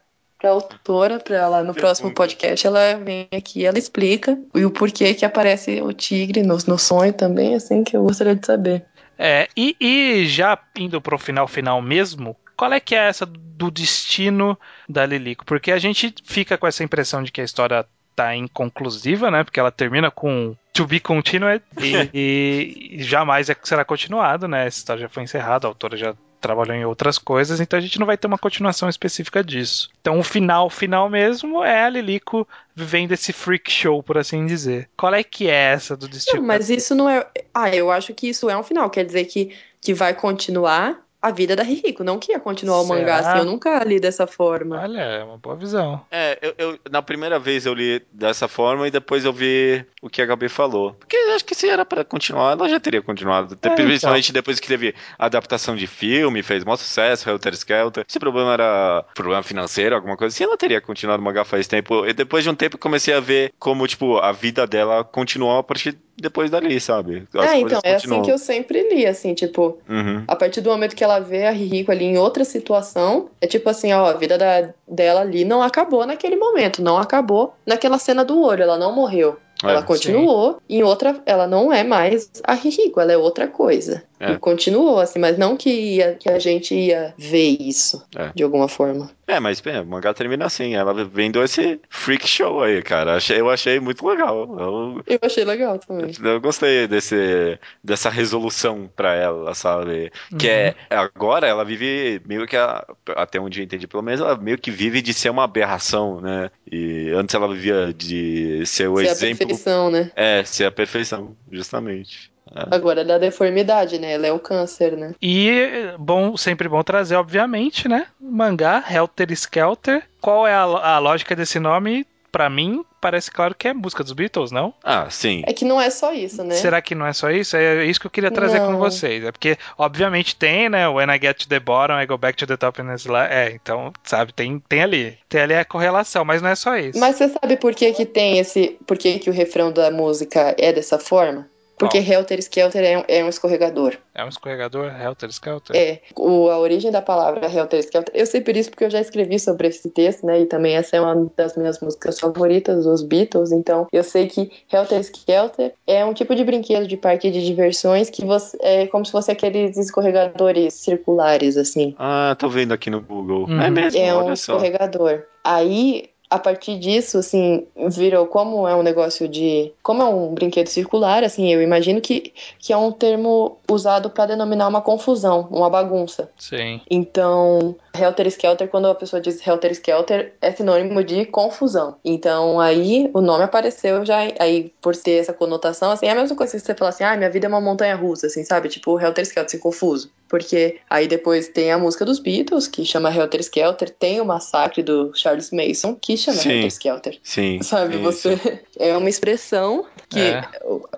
pra 0.46 0.52
autora, 0.52 1.20
pra 1.20 1.38
ela 1.38 1.64
no 1.64 1.74
próximo 1.74 2.14
podcast, 2.14 2.68
ela 2.68 2.94
vem 2.96 3.28
aqui, 3.36 3.66
ela 3.66 3.80
explica 3.80 4.38
e 4.54 4.64
o 4.64 4.70
porquê 4.70 5.14
que 5.16 5.26
aparece 5.26 5.82
o 5.82 5.92
tigre 5.92 6.44
no, 6.44 6.56
no 6.68 6.78
sonho 6.78 7.12
também, 7.12 7.56
assim, 7.56 7.84
que 7.84 7.98
eu 7.98 8.04
gostaria 8.04 8.36
de 8.36 8.46
saber. 8.46 8.86
É, 9.18 9.48
e, 9.58 9.76
e 9.80 10.28
já 10.28 10.58
indo 10.78 11.02
pro 11.02 11.18
final 11.18 11.48
final 11.48 11.82
mesmo, 11.82 12.36
qual 12.56 12.72
é 12.74 12.80
que 12.80 12.94
é 12.94 13.08
essa 13.08 13.26
do 13.26 13.72
destino 13.72 14.58
da 14.88 15.06
Lilico? 15.06 15.46
Porque 15.46 15.72
a 15.72 15.80
gente 15.80 16.14
fica 16.24 16.58
com 16.58 16.68
essa 16.68 16.84
impressão 16.84 17.24
de 17.24 17.32
que 17.32 17.42
a 17.42 17.46
história 17.46 17.86
tá 18.16 18.36
inconclusiva, 18.36 19.32
né? 19.32 19.44
Porque 19.44 19.60
ela 19.60 19.72
termina 19.72 20.12
com 20.12 20.56
to 20.74 20.86
be 20.86 21.00
continued 21.00 21.64
e, 21.82 22.98
e 22.98 23.04
jamais 23.04 23.50
é- 23.50 23.58
será 23.64 23.84
continuado, 23.84 24.48
né? 24.48 24.68
Essa 24.68 24.78
história 24.78 25.02
já 25.02 25.10
foi 25.10 25.24
encerrada, 25.24 25.66
a 25.66 25.70
autora 25.70 25.98
já 25.98 26.14
trabalhou 26.46 26.76
em 26.76 26.86
outras 26.86 27.18
coisas, 27.18 27.60
então 27.60 27.78
a 27.78 27.82
gente 27.82 28.00
não 28.00 28.06
vai 28.06 28.18
ter 28.18 28.28
uma 28.28 28.38
continuação 28.38 28.88
específica 28.88 29.44
disso. 29.44 29.90
Então 30.00 30.20
o 30.20 30.24
final 30.24 30.70
final 30.70 31.10
mesmo 31.10 31.64
é 31.64 31.84
a 31.84 31.90
Lilico 31.90 32.48
vivendo 32.76 33.14
esse 33.14 33.34
freak 33.34 33.72
show, 33.72 34.04
por 34.04 34.18
assim 34.18 34.46
dizer. 34.46 34.88
Qual 34.96 35.14
é 35.14 35.24
que 35.24 35.50
é 35.50 35.74
essa 35.74 35.98
do 35.98 36.08
destino? 36.08 36.42
Não, 36.42 36.48
mas 36.48 36.70
isso 36.70 36.94
não 36.94 37.10
é. 37.10 37.26
Ah, 37.54 37.74
eu 37.74 37.90
acho 37.90 38.14
que 38.14 38.30
isso 38.30 38.50
é 38.50 38.56
um 38.56 38.64
final, 38.64 38.90
quer 38.90 39.06
dizer 39.06 39.26
que, 39.26 39.56
que 39.82 39.94
vai 39.94 40.14
continuar 40.14 41.05
a 41.28 41.32
vida 41.32 41.56
da 41.56 41.64
Rihiko, 41.64 42.04
não 42.04 42.20
que 42.20 42.32
ia 42.32 42.40
continuar 42.40 42.82
o 42.82 42.86
mangá 42.88 43.18
assim, 43.18 43.40
eu 43.40 43.46
nunca 43.46 43.84
li 43.84 44.00
dessa 44.00 44.28
forma. 44.28 44.80
Olha, 44.82 45.00
é 45.02 45.24
uma 45.24 45.38
boa 45.38 45.56
visão. 45.56 46.02
É, 46.12 46.38
eu, 46.42 46.54
eu- 46.58 46.80
na 46.92 47.02
primeira 47.02 47.40
vez 47.40 47.66
eu 47.66 47.74
li 47.74 48.02
dessa 48.12 48.48
forma 48.48 48.88
e 48.88 48.92
depois 48.92 49.26
eu 49.26 49.34
vi 49.34 49.84
o 50.02 50.10
que 50.10 50.22
a 50.22 50.26
Gabi 50.26 50.48
falou. 50.50 50.94
Porque 50.94 51.16
eu 51.16 51.34
acho 51.36 51.44
que 51.46 51.56
se 51.56 51.68
era 51.70 51.84
pra 51.84 52.04
continuar, 52.04 52.52
ela 52.54 52.70
já 52.70 52.80
teria 52.80 53.02
continuado. 53.02 53.58
É, 53.62 53.70
Principalmente 53.70 54.32
depois 54.32 54.60
que 54.60 54.68
teve 54.68 54.94
adaptação 55.18 55.76
de 55.76 55.88
filme, 55.88 56.44
fez 56.44 56.64
maior 56.64 56.78
sucesso, 56.78 57.30
Helter 57.30 57.54
Skelter. 57.54 58.06
Se 58.08 58.18
o 58.18 58.20
problema 58.20 58.54
era 58.54 59.04
problema 59.16 59.42
financeiro, 59.44 59.96
alguma 59.96 60.16
coisa 60.18 60.34
assim, 60.34 60.44
ela 60.44 60.58
teria 60.58 60.80
continuado 60.82 61.22
o 61.22 61.26
mangá 61.26 61.44
faz 61.44 61.68
tempo. 61.68 62.06
E 62.06 62.14
depois 62.14 62.44
de 62.44 62.50
um 62.50 62.56
tempo 62.56 62.76
eu 62.76 62.80
comecei 62.80 63.14
a 63.14 63.20
ver 63.20 63.52
como, 63.58 63.88
tipo, 63.88 64.18
a 64.18 64.32
vida 64.32 64.68
dela 64.68 65.04
continuou 65.04 65.58
a 65.58 65.64
partir 65.64 65.98
depois 66.18 66.50
dali, 66.50 66.80
sabe? 66.80 67.28
As 67.34 67.52
é, 67.52 67.60
então, 67.60 67.80
é 67.84 67.96
assim 67.96 68.22
que 68.22 68.32
eu 68.32 68.38
sempre 68.38 68.82
li, 68.90 69.06
assim, 69.06 69.34
tipo, 69.34 69.78
Uhum. 69.90 70.24
A 70.28 70.36
partir 70.36 70.62
do 70.62 70.70
momento 70.70 70.96
que 70.96 71.04
ela 71.04 71.20
vê 71.20 71.46
a 71.46 71.52
Rihiko 71.52 71.92
ali 71.92 72.06
em 72.06 72.18
outra 72.18 72.44
situação, 72.44 73.30
é 73.42 73.48
tipo 73.48 73.70
assim, 73.70 73.92
ó, 73.94 74.06
a 74.08 74.14
vida 74.14 74.38
da- 74.38 74.70
dela 74.88 75.22
ali 75.22 75.44
não 75.46 75.62
acabou 75.62 76.06
naquele 76.06 76.36
momento, 76.36 76.82
não 76.82 76.98
acabou 76.98 77.54
naquela 77.66 77.98
cena 77.98 78.24
do 78.24 78.42
olho, 78.42 78.64
ela 78.64 78.78
não 78.78 78.94
morreu. 78.94 79.38
É, 79.64 79.70
ela 79.70 79.82
continuou, 79.84 80.58
em 80.70 80.84
outra, 80.84 81.16
ela 81.26 81.48
não 81.48 81.72
é 81.72 81.82
mais 81.84 82.30
a 82.44 82.54
Rihiko, 82.54 83.00
ela 83.00 83.14
é 83.14 83.18
outra 83.18 83.48
coisa. 83.48 84.04
É. 84.20 84.34
E 84.34 84.38
continuou, 84.38 85.00
assim, 85.00 85.18
mas 85.18 85.38
não 85.38 85.56
que, 85.56 85.70
ia, 85.70 86.14
que 86.16 86.30
a 86.30 86.38
gente 86.40 86.76
ia 86.76 87.14
ver 87.18 87.56
isso, 87.62 88.04
É. 88.18 88.32
de 88.36 88.44
alguma 88.44 88.68
forma. 88.68 89.10
É, 89.28 89.40
mas 89.40 89.62
é, 89.66 89.82
o 89.82 89.86
mangá 89.86 90.14
termina 90.14 90.46
assim, 90.46 90.76
ela 90.76 90.94
vendo 91.04 91.44
esse 91.44 91.82
freak 91.90 92.28
show 92.28 92.62
aí, 92.62 92.82
cara. 92.84 93.18
Eu 93.36 93.50
achei 93.50 93.80
muito 93.80 94.06
legal. 94.08 94.56
Eu, 94.60 95.04
Eu 95.08 95.20
achei 95.24 95.44
legal 95.44 95.80
também. 95.80 96.12
eu 96.24 96.40
gostei 96.40 96.88
desse, 96.88 97.60
dessa 97.84 98.10
resolução 98.10 98.88
pra 98.96 99.16
ela, 99.16 99.56
sabe? 99.56 100.12
Que 100.38 100.48
é, 100.48 100.76
agora 100.92 101.48
ela 101.48 101.66
vive 101.66 102.22
meio 102.26 102.46
que, 102.46 102.56
a- 102.56 102.86
até 103.16 103.40
onde 103.40 103.60
eu 103.62 103.64
entendi 103.66 103.88
pelo 103.88 104.04
menos, 104.04 104.22
ela 104.22 104.38
meio 104.38 104.58
que 104.60 104.70
vive 104.70 105.02
de 105.02 105.14
ser 105.14 105.30
uma 105.32 105.44
aberração, 105.44 106.22
né? 106.22 106.52
E 106.72 107.10
antes 107.16 107.34
ela 107.34 107.48
vivia 107.52 107.92
de 107.94 108.64
ser 108.66 108.88
o 108.90 109.00
Ser 109.00 109.08
a 109.08 109.12
exemplo. 109.12 109.38
perfeição, 109.40 109.90
né? 109.90 110.12
É, 110.16 110.44
ser 110.44 110.66
a 110.66 110.72
perfeição, 110.72 111.36
justamente. 111.52 112.35
Agora 112.54 113.02
é 113.02 113.04
da 113.04 113.18
deformidade, 113.18 114.00
né? 114.00 114.14
Ela 114.14 114.28
é 114.28 114.32
o 114.32 114.40
câncer, 114.40 114.96
né? 114.96 115.14
E 115.22 115.94
bom, 115.98 116.38
sempre 116.38 116.70
bom 116.70 116.84
trazer, 116.84 117.16
obviamente, 117.16 117.88
né? 117.88 118.08
Mangá, 118.20 118.84
Helter 118.90 119.32
Skelter. 119.32 120.04
Qual 120.22 120.48
é 120.48 120.54
a, 120.54 120.62
a 120.62 121.00
lógica 121.00 121.36
desse 121.36 121.60
nome? 121.60 122.06
Pra 122.32 122.50
mim, 122.50 122.84
parece 123.00 123.32
claro 123.32 123.56
que 123.56 123.70
é 123.70 123.74
música 123.74 124.04
dos 124.04 124.12
Beatles, 124.12 124.52
não? 124.52 124.74
Ah, 124.84 125.10
sim. 125.10 125.42
É 125.48 125.54
que 125.54 125.64
não 125.64 125.80
é 125.80 125.90
só 125.90 126.12
isso, 126.12 126.44
né? 126.44 126.56
Será 126.56 126.82
que 126.82 126.94
não 126.94 127.06
é 127.06 127.14
só 127.14 127.32
isso? 127.32 127.56
É 127.56 127.86
isso 127.86 127.98
que 127.98 128.08
eu 128.08 128.12
queria 128.12 128.30
trazer 128.30 128.60
Não. 128.60 128.74
com 128.74 128.78
vocês. 128.78 129.24
É 129.24 129.32
porque, 129.32 129.58
obviamente, 129.78 130.36
tem, 130.36 130.68
né? 130.68 130.86
When 130.90 131.10
I 131.10 131.18
get 131.18 131.38
to 131.38 131.48
the 131.48 131.62
bottom, 131.62 131.98
I 131.98 132.06
go 132.06 132.18
back 132.18 132.38
to 132.38 132.46
the 132.46 132.58
top 132.58 132.82
and 132.82 132.94
lá. 133.06 133.32
É, 133.32 133.52
então, 133.52 133.94
sabe, 134.04 134.34
tem, 134.34 134.60
tem 134.68 134.84
ali. 134.84 135.18
Tem 135.30 135.42
ali 135.42 135.54
a 135.54 135.64
correlação, 135.64 136.26
mas 136.26 136.42
não 136.42 136.50
é 136.50 136.56
só 136.56 136.76
isso. 136.76 137.00
Mas 137.00 137.16
você 137.16 137.30
sabe 137.30 137.56
por 137.56 137.74
que 137.74 137.94
que 137.94 138.06
tem 138.06 138.38
esse... 138.38 138.78
Por 138.86 138.98
que 138.98 139.18
que 139.20 139.30
o 139.30 139.34
refrão 139.34 139.72
da 139.72 139.90
música 139.90 140.54
é 140.60 140.74
dessa 140.74 141.00
forma? 141.00 141.48
Porque 141.78 141.98
Helter 141.98 142.40
Skelter 142.40 142.84
é 142.84 142.98
um, 142.98 143.04
é 143.08 143.24
um 143.24 143.30
escorregador. 143.30 143.98
É 144.14 144.24
um 144.24 144.30
escorregador, 144.30 144.92
Helter 145.00 145.30
Skelter? 145.30 145.76
É, 145.76 146.00
o, 146.16 146.50
a 146.50 146.58
origem 146.58 146.90
da 146.92 147.02
palavra 147.02 147.48
Helter 147.52 147.80
Skelter. 147.82 148.14
Eu 148.16 148.26
sei 148.26 148.42
por 148.42 148.56
isso 148.56 148.70
porque 148.70 148.86
eu 148.86 148.90
já 148.90 149.02
escrevi 149.02 149.38
sobre 149.40 149.68
esse 149.68 149.90
texto, 149.90 150.26
né? 150.26 150.42
E 150.42 150.46
também 150.46 150.76
essa 150.76 150.96
é 150.96 151.02
uma 151.02 151.30
das 151.36 151.58
minhas 151.58 151.80
músicas 151.82 152.20
favoritas, 152.20 152.86
os 152.86 153.04
Beatles. 153.04 153.52
Então 153.52 153.88
eu 153.92 154.04
sei 154.04 154.28
que 154.28 154.50
Helter 154.72 155.02
Skelter 155.02 155.74
é 155.86 156.06
um 156.06 156.14
tipo 156.14 156.34
de 156.34 156.44
brinquedo 156.44 156.88
de 156.88 156.96
parque 156.98 157.30
de 157.30 157.46
diversões 157.46 158.10
que 158.10 158.24
você, 158.24 158.58
é 158.62 158.88
como 158.88 159.06
se 159.06 159.12
fosse 159.12 159.32
aqueles 159.32 159.78
escorregadores 159.78 160.74
circulares, 160.76 161.58
assim. 161.58 161.94
Ah, 162.00 162.36
tô 162.40 162.48
vendo 162.50 162.74
aqui 162.74 162.90
no 162.90 163.02
Google. 163.02 163.46
Uhum. 163.50 163.62
É 163.62 163.70
mesmo, 163.70 164.00
É 164.00 164.14
um 164.14 164.26
olha 164.26 164.36
só. 164.36 164.54
escorregador. 164.54 165.24
Aí, 165.44 166.10
a 166.30 166.40
partir 166.40 166.80
disso, 166.80 167.18
assim, 167.18 167.68
virou 167.90 168.26
como 168.26 168.68
é 168.68 168.76
um 168.76 168.82
negócio 168.82 169.28
de. 169.28 169.72
Como 169.84 170.02
é 170.02 170.06
um 170.06 170.34
brinquedo 170.34 170.68
circular, 170.68 171.24
assim, 171.24 171.52
eu 171.54 171.62
imagino 171.62 172.02
que, 172.02 172.34
que 172.60 172.74
é 172.74 172.78
um 172.78 172.92
termo 172.92 173.58
usado 173.70 174.10
para 174.10 174.28
denominar 174.28 174.68
uma 174.68 174.82
confusão, 174.82 175.48
uma 175.52 175.70
bagunça. 175.70 176.32
Sim. 176.38 176.82
Então, 176.90 177.76
Helter 178.00 178.28
Skelter, 178.28 178.68
quando 178.68 178.88
a 178.88 178.96
pessoa 178.96 179.22
diz 179.22 179.46
Helter 179.46 179.72
Skelter, 179.72 180.34
é 180.42 180.52
sinônimo 180.52 181.04
de 181.04 181.26
confusão. 181.26 181.96
Então, 182.04 182.60
aí 182.60 183.10
o 183.14 183.22
nome 183.22 183.44
apareceu 183.44 184.06
já, 184.06 184.20
aí 184.40 184.74
por 184.82 184.96
ter 184.96 185.20
essa 185.22 185.34
conotação, 185.34 185.92
assim, 185.92 186.06
é 186.08 186.12
a 186.12 186.16
mesma 186.16 186.36
coisa 186.36 186.54
que 186.54 186.60
você 186.60 186.76
falar 186.76 186.90
assim, 186.90 187.04
ah, 187.04 187.16
minha 187.16 187.30
vida 187.30 187.46
é 187.48 187.50
uma 187.50 187.62
montanha 187.62 187.96
russa, 187.96 188.28
assim, 188.28 188.44
sabe? 188.44 188.70
Tipo, 188.70 189.00
Helter 189.00 189.24
Skelter, 189.24 189.46
assim, 189.46 189.60
confuso. 189.60 190.12
Porque 190.28 190.80
aí 190.90 191.08
depois 191.08 191.48
tem 191.48 191.72
a 191.72 191.78
música 191.78 192.04
dos 192.04 192.20
Beatles, 192.20 192.68
que 192.68 192.84
chama 192.84 193.16
Helter 193.16 193.40
Skelter, 193.42 193.90
tem 193.90 194.20
o 194.20 194.26
massacre 194.26 194.82
do 194.82 195.12
Charles 195.16 195.52
Mason, 195.52 195.96
que 195.96 196.18
chama 196.18 196.38
Sim. 196.38 196.50
Helter 196.52 196.68
Skelter. 196.68 197.20
Sim. 197.24 197.62
Sabe, 197.64 197.98
você. 197.98 198.38
sim. 198.38 198.60
É 198.78 198.96
uma 198.98 199.08
expressão 199.08 199.86
que. 200.10 200.20
É. 200.20 200.44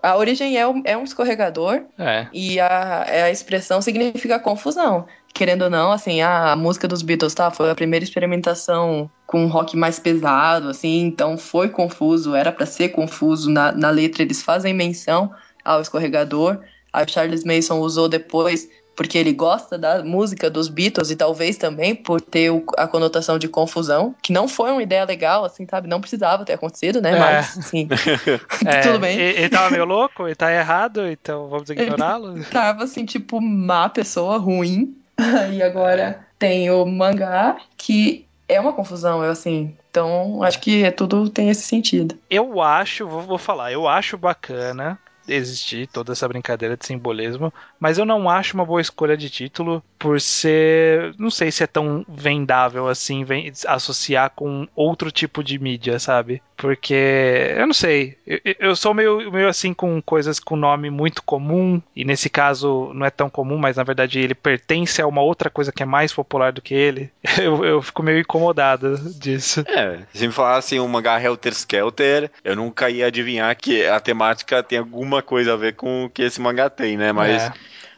A 0.02 0.18
origem 0.18 0.58
é 0.58 0.68
um, 0.68 0.82
é 0.84 0.98
um 0.98 1.04
escorregador 1.04 1.84
É. 2.00 2.28
e 2.34 2.60
a, 2.60 3.04
a 3.26 3.32
expressão 3.32 3.82
significa 3.82 4.39
confusão. 4.39 5.06
Querendo 5.34 5.63
ou 5.63 5.69
não, 5.69 5.91
assim, 5.91 6.21
a 6.21 6.55
música 6.55 6.88
dos 6.88 7.01
Beatles, 7.01 7.34
tá? 7.34 7.51
Foi 7.51 7.69
a 7.69 7.75
primeira 7.75 8.03
experimentação 8.03 9.09
com 9.25 9.43
um 9.43 9.47
rock 9.47 9.75
mais 9.75 9.99
pesado, 9.99 10.69
assim, 10.69 11.01
então 11.01 11.38
foi 11.38 11.69
confuso, 11.69 12.34
era 12.34 12.51
para 12.51 12.65
ser 12.65 12.89
confuso. 12.89 13.49
Na, 13.49 13.71
na 13.71 13.89
letra 13.89 14.23
eles 14.23 14.41
fazem 14.41 14.73
menção 14.73 15.32
ao 15.63 15.82
escorregador. 15.82 16.59
Aí 16.91 17.05
o 17.05 17.09
Charles 17.09 17.43
Mason 17.43 17.80
usou 17.80 18.07
depois 18.07 18.67
porque 18.97 19.15
ele 19.15 19.32
gosta 19.32 19.78
da 19.78 20.03
música 20.03 20.49
dos 20.49 20.67
Beatles 20.67 21.11
e 21.11 21.15
talvez 21.15 21.55
também 21.55 21.93
por 21.93 22.19
ter 22.19 22.51
a 22.75 22.88
conotação 22.88 23.38
de 23.38 23.47
confusão, 23.47 24.15
que 24.23 24.34
não 24.34 24.47
foi 24.47 24.71
uma 24.71 24.82
ideia 24.82 25.05
legal, 25.05 25.45
assim, 25.45 25.67
sabe? 25.69 25.88
Não 25.88 26.01
precisava 26.01 26.43
ter 26.43 26.53
acontecido, 26.53 26.99
né? 26.99 27.11
É. 27.11 27.19
Mas, 27.19 27.57
assim, 27.59 27.88
é, 28.65 28.80
tudo 28.80 28.97
bem. 28.97 29.19
Ele, 29.19 29.39
ele 29.41 29.49
tava 29.49 29.69
meio 29.69 29.86
louco, 29.86 30.25
ele 30.25 30.36
tá 30.36 30.51
errado, 30.51 31.07
então 31.07 31.47
vamos 31.47 31.69
ignorá-lo. 31.69 32.43
Tava, 32.45 32.86
assim, 32.86 33.05
tipo, 33.05 33.39
má 33.39 33.88
pessoa, 33.88 34.39
ruim. 34.39 34.97
E 35.51 35.61
agora 35.61 36.26
tem 36.38 36.70
o 36.70 36.86
mangá, 36.86 37.57
que 37.76 38.28
é 38.47 38.59
uma 38.59 38.74
confusão, 38.74 39.24
eu 39.24 39.32
assim. 39.32 39.76
Então, 39.89 40.43
acho 40.43 40.59
que 40.59 40.84
é 40.84 40.91
tudo 40.91 41.30
tem 41.30 41.49
esse 41.49 41.63
sentido. 41.63 42.18
Eu 42.30 42.61
acho, 42.61 43.07
vou, 43.07 43.22
vou 43.22 43.38
falar, 43.38 43.72
eu 43.72 43.88
acho 43.88 44.18
bacana 44.18 44.99
existir 45.28 45.88
toda 45.88 46.13
essa 46.13 46.28
brincadeira 46.28 46.78
de 46.78 46.86
simbolismo, 46.86 47.53
mas 47.80 47.97
eu 47.97 48.05
não 48.05 48.30
acho 48.30 48.53
uma 48.53 48.65
boa 48.65 48.80
escolha 48.80 49.18
de 49.18 49.30
título 49.30 49.84
por 49.98 50.22
ser, 50.22 51.14
não 51.18 51.30
sei 51.30 51.52
se 51.52 51.64
é 51.64 51.68
tão 51.68 52.06
vendável 52.08 52.88
assim, 52.88 53.24
vem, 53.24 53.52
associar 53.66 54.32
com 54.36 54.68
outro 54.76 55.12
tipo 55.12 55.43
de 55.43 55.58
mídia, 55.58 56.00
sabe? 56.00 56.41
Porque, 56.56 57.54
eu 57.56 57.68
não 57.68 57.74
sei, 57.74 58.18
eu, 58.26 58.39
eu, 58.60 58.76
sou 58.76 58.93
meio, 58.93 59.32
meio 59.32 59.48
assim 59.48 59.74
com 59.74 60.02
coisas 60.02 60.39
com 60.39 60.56
nome 60.56 60.89
muito 60.89 61.22
comum, 61.22 61.82
e 61.95 62.04
nesse 62.04 62.30
caso 62.30 62.91
não 62.93 63.06
é 63.06 63.10
tão 63.10 63.30
comum, 63.30 63.58
mas 63.58 63.78
na 63.78 63.84
verdade 63.84 64.20
ele 64.20 64.34
pertence 64.34 65.02
a 65.02 65.08
uma 65.08 65.22
outra 65.22 65.50
coisa 65.50 65.72
que 65.72 65.84
é 65.84 65.86
mais 65.86 66.12
popular 66.12 66.52
do 66.52 66.62
que 66.62 66.74
ele. 66.74 67.12
Eu, 67.38 67.64
eu 67.64 67.82
fico 67.84 68.02
meio 68.02 68.20
incomodado 68.20 68.98
disso. 69.14 69.64
É, 69.68 70.00
se 70.12 70.26
me 70.26 70.34
falassem 70.34 70.80
um 70.80 70.88
mangá 70.88 71.22
Helter 71.22 71.54
Skelter, 71.54 72.32
eu 72.43 72.56
nunca 72.56 72.89
ia 72.89 73.06
adivinhar 73.06 73.56
que 73.56 73.86
a 73.86 74.00
temática 74.00 74.64
tem 74.64 74.80
alguma 74.80 75.22
coisa 75.22 75.54
a 75.54 75.56
ver 75.56 75.76
com 75.76 76.06
o 76.06 76.10
que 76.10 76.24
esse 76.24 76.41
mangá 76.41 76.68
tem, 76.68 76.98
né? 76.98 77.12
Mas. 77.12 77.43
É. 77.43 77.54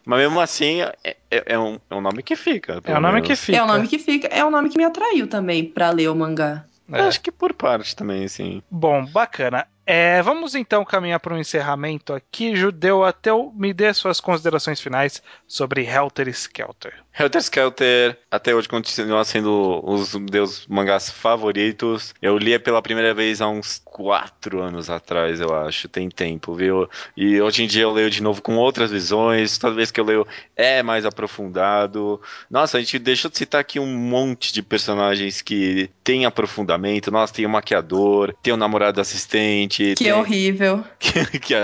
Mas 0.05 0.19
mesmo 0.19 0.39
assim, 0.39 0.81
é, 0.81 0.93
é, 1.03 1.43
é, 1.53 1.59
um, 1.59 1.79
é 1.89 1.95
um 1.95 2.01
nome 2.01 2.23
que 2.23 2.35
fica. 2.35 2.81
É 2.83 2.97
um 2.97 3.01
nome 3.01 3.21
que 3.21 3.35
fica. 3.35 3.57
É 3.57 3.63
um 3.63 3.67
nome 3.67 3.87
que 3.87 3.99
fica. 3.99 4.27
É 4.27 4.45
um 4.45 4.49
nome 4.49 4.69
que 4.69 4.77
me 4.77 4.83
atraiu 4.83 5.27
também 5.27 5.63
pra 5.63 5.91
ler 5.91 6.09
o 6.09 6.15
mangá. 6.15 6.65
É. 6.91 7.01
Acho 7.01 7.21
que 7.21 7.31
por 7.31 7.53
parte 7.53 7.95
também, 7.95 8.27
sim. 8.27 8.63
Bom, 8.69 9.05
bacana. 9.05 9.67
É, 9.91 10.21
vamos 10.21 10.53
então 10.53 10.85
caminhar 10.85 11.19
para 11.19 11.33
um 11.33 11.39
encerramento 11.39 12.13
aqui. 12.13 12.55
Judeu, 12.55 13.03
até 13.03 13.31
me 13.55 13.73
dê 13.73 13.91
suas 13.91 14.19
considerações 14.19 14.79
finais 14.79 15.19
sobre 15.47 15.83
Helter 15.83 16.27
Skelter. 16.27 16.93
Helter 17.17 17.41
Skelter 17.41 18.17
até 18.29 18.53
hoje 18.53 18.69
continua 18.69 19.25
sendo 19.25 19.81
os 19.83 20.13
meus 20.13 20.67
mangás 20.67 21.09
favoritos. 21.09 22.13
Eu 22.21 22.37
lia 22.37 22.59
pela 22.59 22.83
primeira 22.83 23.15
vez 23.15 23.41
há 23.41 23.49
uns 23.49 23.81
quatro 23.83 24.61
anos 24.61 24.91
atrás, 24.91 25.41
eu 25.41 25.55
acho. 25.55 25.89
Tem 25.89 26.07
tempo, 26.07 26.53
viu? 26.53 26.87
E 27.17 27.41
hoje 27.41 27.63
em 27.63 27.67
dia 27.67 27.81
eu 27.81 27.91
leio 27.91 28.11
de 28.11 28.21
novo 28.21 28.43
com 28.43 28.57
outras 28.57 28.91
visões. 28.91 29.57
Toda 29.57 29.73
vez 29.73 29.89
que 29.89 29.99
eu 29.99 30.05
leio 30.05 30.27
é 30.55 30.83
mais 30.83 31.03
aprofundado. 31.03 32.21
Nossa, 32.47 32.77
a 32.77 32.79
gente 32.79 32.99
deixou 32.99 33.31
de 33.31 33.39
citar 33.39 33.59
aqui 33.59 33.79
um 33.79 33.87
monte 33.87 34.53
de 34.53 34.61
personagens 34.61 35.41
que 35.41 35.89
tem 36.03 36.25
aprofundamento. 36.25 37.09
Nossa, 37.09 37.33
tem 37.33 37.47
o 37.47 37.49
maquiador, 37.49 38.35
tem 38.43 38.53
o 38.53 38.57
namorado 38.57 39.01
assistente 39.01 39.78
que, 39.79 39.95
que 39.95 40.03
tem, 40.03 40.11
é 40.11 40.15
horrível. 40.15 40.83
Que, 40.99 41.39
que 41.39 41.55
é, 41.55 41.61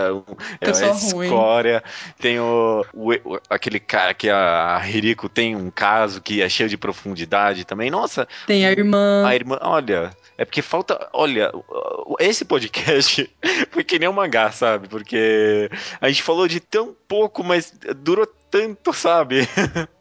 é 0.62 0.68
a 0.70 0.92
escória. 0.92 1.84
Tem 2.18 2.40
o, 2.40 2.86
o, 2.94 3.40
aquele 3.50 3.80
cara 3.80 4.14
que 4.14 4.30
a, 4.30 4.78
a 4.78 4.90
Hiriko 4.90 5.28
tem 5.28 5.56
um 5.56 5.70
caso 5.70 6.22
que 6.22 6.42
é 6.42 6.48
cheio 6.48 6.70
de 6.70 6.78
profundidade 6.78 7.66
também. 7.66 7.92
Nossa. 7.92 8.26
Tem 8.48 8.66
a 8.66 8.72
irmã. 8.72 9.28
A 9.28 9.36
irmã, 9.36 9.60
olha. 9.62 10.12
É 10.38 10.46
porque 10.46 10.62
falta. 10.62 11.10
Olha, 11.12 11.52
esse 12.20 12.46
podcast 12.46 13.30
foi 13.72 13.84
que 13.84 14.00
nem 14.00 14.08
um 14.08 14.14
mangá, 14.14 14.50
sabe? 14.52 14.88
Porque 14.88 15.70
a 16.00 16.08
gente 16.08 16.24
falou 16.24 16.48
de 16.48 16.62
tão 16.62 16.96
pouco, 17.08 17.44
mas 17.44 17.74
durou 17.98 18.26
tanto, 18.50 18.94
sabe? 18.94 19.48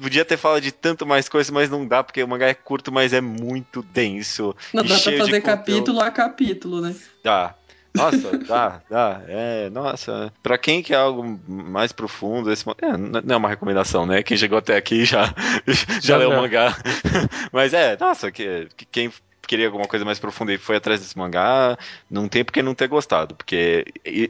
Podia 0.00 0.24
ter 0.24 0.36
falado 0.36 0.62
de 0.62 0.72
tanto 0.72 1.06
mais 1.06 1.28
coisa, 1.28 1.52
mas 1.52 1.70
não 1.70 1.86
dá, 1.86 2.02
porque 2.02 2.22
o 2.22 2.28
mangá 2.28 2.48
é 2.48 2.54
curto, 2.54 2.92
mas 2.92 3.12
é 3.12 3.20
muito 3.20 3.82
denso. 3.82 4.54
Não 4.72 4.82
dá 4.82 4.98
pra 4.98 5.12
fazer 5.18 5.40
capítulo 5.40 6.00
a 6.00 6.10
capítulo, 6.10 6.80
né? 6.80 6.94
Dá. 7.22 7.54
Nossa, 7.96 8.38
dá, 8.38 8.82
dá. 8.90 9.22
É, 9.26 9.70
nossa. 9.70 10.32
Pra 10.42 10.58
quem 10.58 10.82
quer 10.82 10.96
algo 10.96 11.40
mais 11.48 11.92
profundo, 11.92 12.52
esse 12.52 12.64
é, 12.82 12.96
não 12.96 13.34
é 13.34 13.36
uma 13.36 13.48
recomendação, 13.48 14.04
né? 14.04 14.22
Quem 14.22 14.36
chegou 14.36 14.58
até 14.58 14.76
aqui 14.76 15.04
já, 15.04 15.34
já 16.02 16.16
leu 16.18 16.30
o 16.30 16.36
mangá. 16.36 16.76
Mas 17.50 17.72
é, 17.72 17.96
nossa, 17.98 18.30
que, 18.30 18.68
que 18.76 18.84
quem 18.84 19.10
queria 19.46 19.66
alguma 19.66 19.86
coisa 19.86 20.04
mais 20.04 20.18
profunda 20.18 20.52
e 20.52 20.58
foi 20.58 20.76
atrás 20.76 21.00
desse 21.00 21.16
mangá, 21.16 21.78
não 22.10 22.28
tem 22.28 22.44
porque 22.44 22.62
não 22.62 22.74
ter 22.74 22.88
gostado, 22.88 23.34
porque 23.34 23.84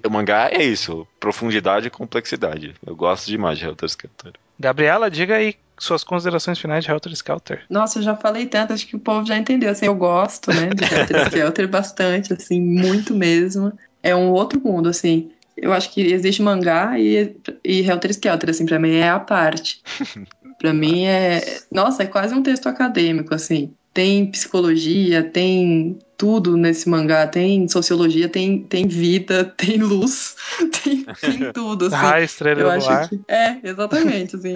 o 0.06 0.10
mangá 0.10 0.50
é 0.52 0.62
isso, 0.62 1.08
profundidade 1.18 1.88
e 1.88 1.90
complexidade. 1.90 2.74
Eu 2.86 2.94
gosto 2.94 3.26
demais 3.26 3.58
de 3.58 3.64
Helter 3.64 3.88
Skelter. 3.88 4.34
Gabriela, 4.59 5.11
diga 5.11 5.36
aí 5.36 5.54
suas 5.78 6.02
considerações 6.02 6.59
finais 6.59 6.84
de 6.84 6.90
Helter 6.90 7.12
Skelter. 7.12 7.64
Nossa, 7.68 7.98
eu 7.98 8.02
já 8.02 8.16
falei 8.16 8.46
tanto, 8.46 8.72
acho 8.72 8.86
que 8.86 8.96
o 8.96 9.00
povo 9.00 9.26
já 9.26 9.36
entendeu. 9.36 9.70
Assim, 9.70 9.86
eu 9.86 9.94
gosto, 9.94 10.50
né, 10.50 10.70
de 10.70 10.84
Helter 10.84 11.26
Skelter 11.28 11.68
bastante, 11.68 12.32
assim, 12.32 12.61
muito 12.61 13.14
mesmo. 13.14 13.72
É 14.02 14.14
um 14.14 14.30
outro 14.30 14.61
mundo, 14.61 14.88
assim. 14.88 15.30
Eu 15.57 15.72
acho 15.72 15.92
que 15.92 16.00
existe 16.00 16.42
mangá 16.42 16.98
e, 16.98 17.34
e 17.64 17.80
Helter 17.80 18.11
Skelter, 18.11 18.50
assim, 18.50 18.66
pra 18.66 18.78
mim 18.78 18.94
é 18.94 19.09
a 19.09 19.20
parte. 19.20 19.82
pra 20.59 20.72
mim 20.72 21.04
é. 21.04 21.61
Nossa, 21.70 22.02
é 22.02 22.07
quase 22.07 22.34
um 22.34 22.42
texto 22.42 22.68
acadêmico, 22.68 23.34
assim 23.34 23.74
tem 23.97 24.30
psicologia, 24.30 25.22
tem 25.22 25.99
tudo 26.18 26.55
nesse 26.55 26.86
mangá. 26.86 27.26
Tem 27.26 27.66
sociologia, 27.66 28.28
tem, 28.28 28.62
tem 28.64 28.86
vida, 28.86 29.42
tem 29.57 29.78
luz, 29.78 30.36
tem, 30.84 31.07
tem 31.18 31.51
tudo. 31.55 31.86
Assim. 31.86 31.97
Ah, 31.97 32.20
estrela 32.20 32.61
eu 32.61 32.70
acho 32.70 32.90
ar. 32.90 33.09
Que, 33.09 33.18
é, 33.26 33.57
exatamente. 33.64 34.36
Assim, 34.36 34.53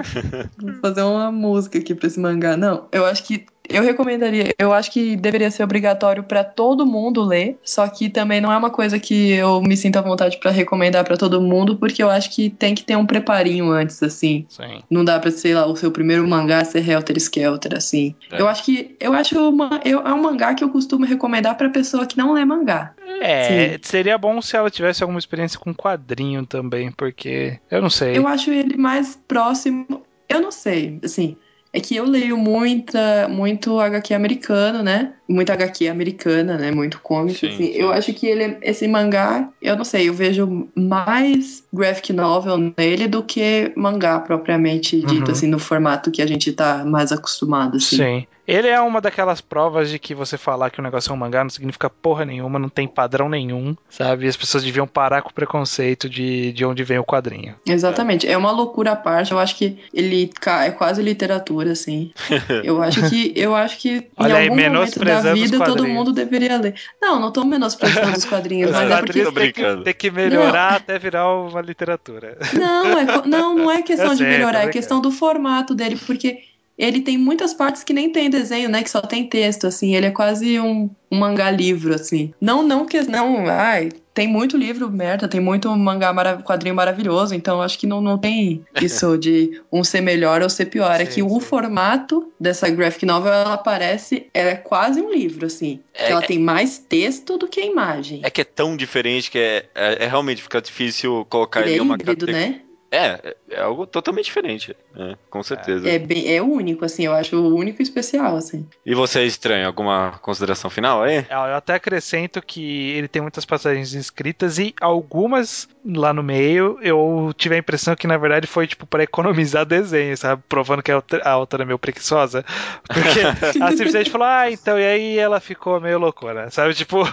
vou 0.59 0.75
fazer 0.83 1.03
uma 1.03 1.33
música 1.33 1.79
aqui 1.79 1.95
pra 1.95 2.07
esse 2.07 2.21
mangá. 2.21 2.55
Não, 2.55 2.87
eu 2.93 3.07
acho 3.07 3.25
que 3.25 3.47
eu 3.71 3.83
recomendaria, 3.83 4.55
eu 4.59 4.73
acho 4.73 4.91
que 4.91 5.17
deveria 5.17 5.51
ser 5.51 5.63
obrigatório 5.63 6.23
para 6.23 6.45
todo 6.45 6.87
mundo 6.87 7.23
ler, 7.23 7.59
só 7.65 7.87
que 7.89 8.09
também 8.09 8.41
não 8.41 8.53
é 8.53 8.57
uma 8.57 8.71
coisa 8.71 8.99
que 8.99 9.33
eu 9.33 9.63
me 9.63 9.77
sinto 9.77 9.97
à 9.97 10.03
vontade 10.03 10.39
para 10.39 10.51
recomendar 10.51 11.05
para 11.05 11.17
todo 11.17 11.41
mundo, 11.41 11.77
porque 11.77 12.03
eu 12.03 12.11
acho 12.11 12.31
que 12.31 12.51
tem 12.51 12.75
que 12.75 12.83
ter 12.83 12.97
um 12.97 13.07
preparinho 13.07 13.71
antes, 13.71 14.03
assim. 14.03 14.45
Sim. 14.49 14.83
Não 14.91 15.05
dá 15.05 15.19
pra, 15.19 15.31
sei 15.31 15.55
lá, 15.55 15.67
o 15.67 15.77
seu 15.77 15.91
primeiro 15.91 16.27
mangá 16.27 16.65
ser 16.65 16.89
Helter 16.89 17.17
Skelter, 17.17 17.77
assim. 17.77 18.15
É. 18.31 18.41
Eu 18.41 18.49
acho 18.49 18.65
que, 18.65 18.97
eu 19.01 19.13
acho 19.13 19.39
uma, 19.49 19.81
eu, 19.85 20.01
é 20.01 20.13
um 20.13 20.23
mangá 20.23 20.55
que 20.55 20.65
eu 20.65 20.69
costumo 20.69 21.05
recomendar 21.05 21.57
pra 21.57 21.71
pessoa 21.71 22.07
que 22.07 22.17
não 22.17 22.33
lê 22.33 22.45
mangá. 22.45 22.93
É, 23.21 23.73
Sim. 23.73 23.79
seria 23.83 24.17
bom 24.19 24.41
se 24.41 24.57
ela 24.57 24.71
tivesse 24.71 25.03
alguma 25.03 25.19
experiência 25.19 25.59
com 25.59 25.75
quadrinho 25.75 26.45
também, 26.47 26.91
porque 26.91 27.59
eu 27.71 27.83
não 27.83 27.91
sei. 27.91 28.17
Eu 28.17 28.27
acho 28.27 28.51
ele 28.51 28.77
mais 28.77 29.19
próximo, 29.29 30.03
eu 30.29 30.41
não 30.41 30.51
sei, 30.51 30.99
assim, 31.05 31.37
é 31.73 31.81
que 31.81 31.95
eu 31.95 32.05
leio 32.05 32.37
muita, 32.37 33.29
muito 33.29 33.79
HQ 33.79 34.13
americano, 34.13 34.83
né? 34.83 35.13
Muita 35.29 35.53
HQ 35.53 35.89
americana, 35.89 36.59
né? 36.59 36.73
Muito 36.73 36.99
cômico, 37.01 37.39
sim, 37.39 37.49
assim. 37.49 37.73
Sim. 37.73 37.73
Eu 37.75 37.93
acho 37.93 38.13
que 38.13 38.27
ele, 38.27 38.57
esse 38.61 38.89
mangá, 38.89 39.49
eu 39.63 39.77
não 39.77 39.85
sei, 39.85 40.09
eu 40.09 40.15
vejo 40.15 40.69
mais 40.75 41.63
graphic 41.73 42.13
novel 42.13 42.73
nele 42.77 43.07
do 43.07 43.23
que 43.23 43.73
mangá 43.77 44.19
propriamente 44.19 45.01
dito, 45.01 45.27
uhum. 45.27 45.33
assim, 45.33 45.47
no 45.47 45.59
formato 45.61 46.11
que 46.11 46.21
a 46.21 46.27
gente 46.27 46.53
tá 46.53 46.85
mais 46.85 47.13
acostumado, 47.13 47.77
assim. 47.77 47.97
Sim. 47.97 48.27
Ele 48.51 48.67
é 48.67 48.81
uma 48.81 49.01
daquelas 49.01 49.41
provas 49.41 49.89
de 49.91 49.97
que 49.97 50.13
você 50.13 50.37
falar 50.37 50.71
que 50.71 50.81
o 50.81 50.83
negócio 50.83 51.13
é 51.13 51.15
um 51.15 51.17
mangá 51.17 51.45
não 51.45 51.51
significa 51.51 51.89
porra 51.89 52.25
nenhuma, 52.25 52.59
não 52.59 52.69
tem 52.69 52.89
padrão 52.89 53.29
nenhum, 53.29 53.77
sabe? 53.89 54.27
E 54.27 54.29
as 54.29 54.37
pessoas 54.37 54.65
deviam 54.65 54.89
parar 54.89 55.23
com 55.23 55.31
o 55.31 55.33
preconceito 55.33 56.11
de, 56.11 56.53
de 56.53 56.65
onde 56.65 56.83
vem 56.83 56.99
o 56.99 57.05
quadrinho. 57.05 57.55
Exatamente. 57.65 58.27
É 58.27 58.37
uma 58.37 58.51
loucura 58.51 58.91
à 58.91 58.97
parte. 58.97 59.31
Eu 59.31 59.39
acho 59.39 59.55
que 59.55 59.79
ele 59.95 60.33
é 60.65 60.71
quase 60.73 61.01
literatura, 61.01 61.71
assim. 61.71 62.11
Eu 62.65 62.83
acho 62.83 63.09
que, 63.09 63.33
eu 63.37 63.55
acho 63.55 63.79
que 63.79 63.89
em 63.89 64.07
Olha 64.17 64.43
algum 64.43 64.59
aí, 64.59 64.69
momento 64.69 64.99
da 65.05 65.33
vida 65.33 65.65
todo 65.65 65.87
mundo 65.87 66.13
deveria 66.13 66.57
ler. 66.57 66.75
Não, 67.01 67.21
não 67.21 67.31
tô 67.31 67.45
menosprezando 67.45 68.17
os 68.17 68.25
quadrinhos, 68.25 68.71
mas 68.71 68.91
é 68.91 69.01
porque. 69.01 69.31
Tem 69.33 69.53
que, 69.53 69.77
tem 69.85 69.95
que 69.95 70.11
melhorar 70.11 70.71
não. 70.71 70.77
até 70.77 70.99
virar 70.99 71.33
uma 71.33 71.61
literatura. 71.61 72.37
Não, 72.53 72.99
é, 72.99 73.05
não, 73.27 73.55
não 73.55 73.71
é 73.71 73.83
questão 73.83 74.15
de 74.15 74.25
melhorar, 74.25 74.65
é 74.65 74.69
questão 74.69 75.01
do 75.01 75.11
formato 75.11 75.75
dele, 75.75 75.97
porque 75.97 76.50
ele 76.81 77.03
tem 77.03 77.19
muitas 77.19 77.53
partes 77.53 77.85
que 77.85 77.93
nem 77.93 78.11
tem 78.11 78.31
desenho, 78.31 78.71
né? 78.71 78.83
Que 78.83 78.91
só 78.91 79.03
tem 79.03 79.29
texto, 79.29 79.67
assim. 79.67 79.95
Ele 79.95 80.07
é 80.07 80.11
quase 80.11 80.59
um, 80.59 80.89
um 81.13 81.19
mangá 81.19 81.51
livro, 81.51 81.95
assim. 81.95 82.33
Não, 82.41 82.63
não 82.63 82.87
que 82.87 83.03
não, 83.03 83.47
ai, 83.47 83.91
tem 84.15 84.27
muito 84.27 84.57
livro 84.57 84.91
merda, 84.91 85.29
tem 85.29 85.41
muito 85.41 85.69
mangá 85.77 86.11
marav 86.11 86.43
quadrinho 86.43 86.75
maravilhoso, 86.75 87.35
então 87.35 87.61
acho 87.61 87.79
que 87.79 87.87
não, 87.87 88.01
não 88.01 88.17
tem 88.17 88.65
isso 88.81 89.19
de 89.19 89.61
um 89.71 89.85
ser 89.85 90.01
melhor 90.01 90.41
ou 90.41 90.49
ser 90.49 90.67
pior. 90.67 90.97
Sim, 90.97 91.03
é 91.03 91.07
que 91.07 91.13
sim. 91.15 91.23
o 91.23 91.39
formato 91.39 92.33
dessa 92.41 92.69
graphic 92.71 93.05
novel, 93.05 93.31
ela 93.31 93.59
parece, 93.59 94.29
ela 94.33 94.51
é 94.51 94.57
quase 94.57 95.03
um 95.03 95.13
livro, 95.13 95.47
assim. 95.47 95.81
É, 95.93 96.13
ela 96.13 96.25
é, 96.25 96.27
tem 96.27 96.39
mais 96.39 96.79
texto 96.79 97.37
do 97.37 97.47
que 97.47 97.61
imagem. 97.61 98.21
É 98.25 98.31
que 98.31 98.41
é 98.41 98.45
tão 98.45 98.75
diferente 98.75 99.31
que 99.31 99.39
é, 99.39 99.67
é, 99.75 100.05
é 100.05 100.09
realmente 100.09 100.43
fica 100.43 100.63
difícil 100.63 101.27
colocar 101.29 101.61
ele 101.61 101.75
em 101.75 101.79
é 101.79 101.83
uma 101.83 101.95
híbrido, 101.95 102.27
né? 102.27 102.63
É, 102.91 103.37
é 103.51 103.61
algo 103.61 103.87
totalmente 103.87 104.25
diferente, 104.25 104.77
né? 104.95 105.17
com 105.31 105.43
certeza. 105.43 105.89
É, 105.89 105.99
bem, 105.99 106.35
é 106.35 106.43
único, 106.43 106.85
assim, 106.85 107.07
eu 107.07 107.13
acho 107.13 107.37
único 107.55 107.81
e 107.81 107.85
especial, 107.85 108.37
assim. 108.37 108.67
E 108.85 108.95
você, 108.95 109.25
estranho, 109.25 109.67
alguma 109.67 110.19
consideração 110.21 110.69
final 110.69 111.03
aí? 111.03 111.19
É, 111.19 111.27
Eu 111.31 111.55
até 111.55 111.75
acrescento 111.75 112.43
que 112.43 112.91
ele 112.91 113.07
tem 113.07 113.23
muitas 113.23 113.45
passagens 113.45 113.93
escritas 113.95 114.59
e 114.59 114.75
algumas 114.81 115.69
lá 115.85 116.13
no 116.13 116.23
meio 116.23 116.79
eu 116.83 117.33
tive 117.37 117.55
a 117.55 117.59
impressão 117.59 117.97
que 117.97 118.07
na 118.07 118.19
verdade 118.19 118.47
foi 118.47 118.67
tipo 118.67 118.85
para 118.87 119.03
economizar 119.03 119.65
desenho, 119.65 120.17
sabe? 120.17 120.43
Provando 120.49 120.83
que 120.83 120.91
a 120.91 120.97
autora- 120.97 121.23
a 121.25 121.63
é 121.63 121.65
meio 121.65 121.79
preguiçosa. 121.79 122.45
Porque 122.89 123.21
ela 123.61 123.71
simplesmente 123.71 124.11
falou, 124.11 124.27
ah, 124.27 124.51
então, 124.51 124.79
e 124.79 124.85
aí 124.85 125.19
ela 125.19 125.39
ficou 125.39 125.81
meio 125.81 125.99
loucura, 125.99 126.51
sabe? 126.51 126.75
Tipo, 126.75 127.05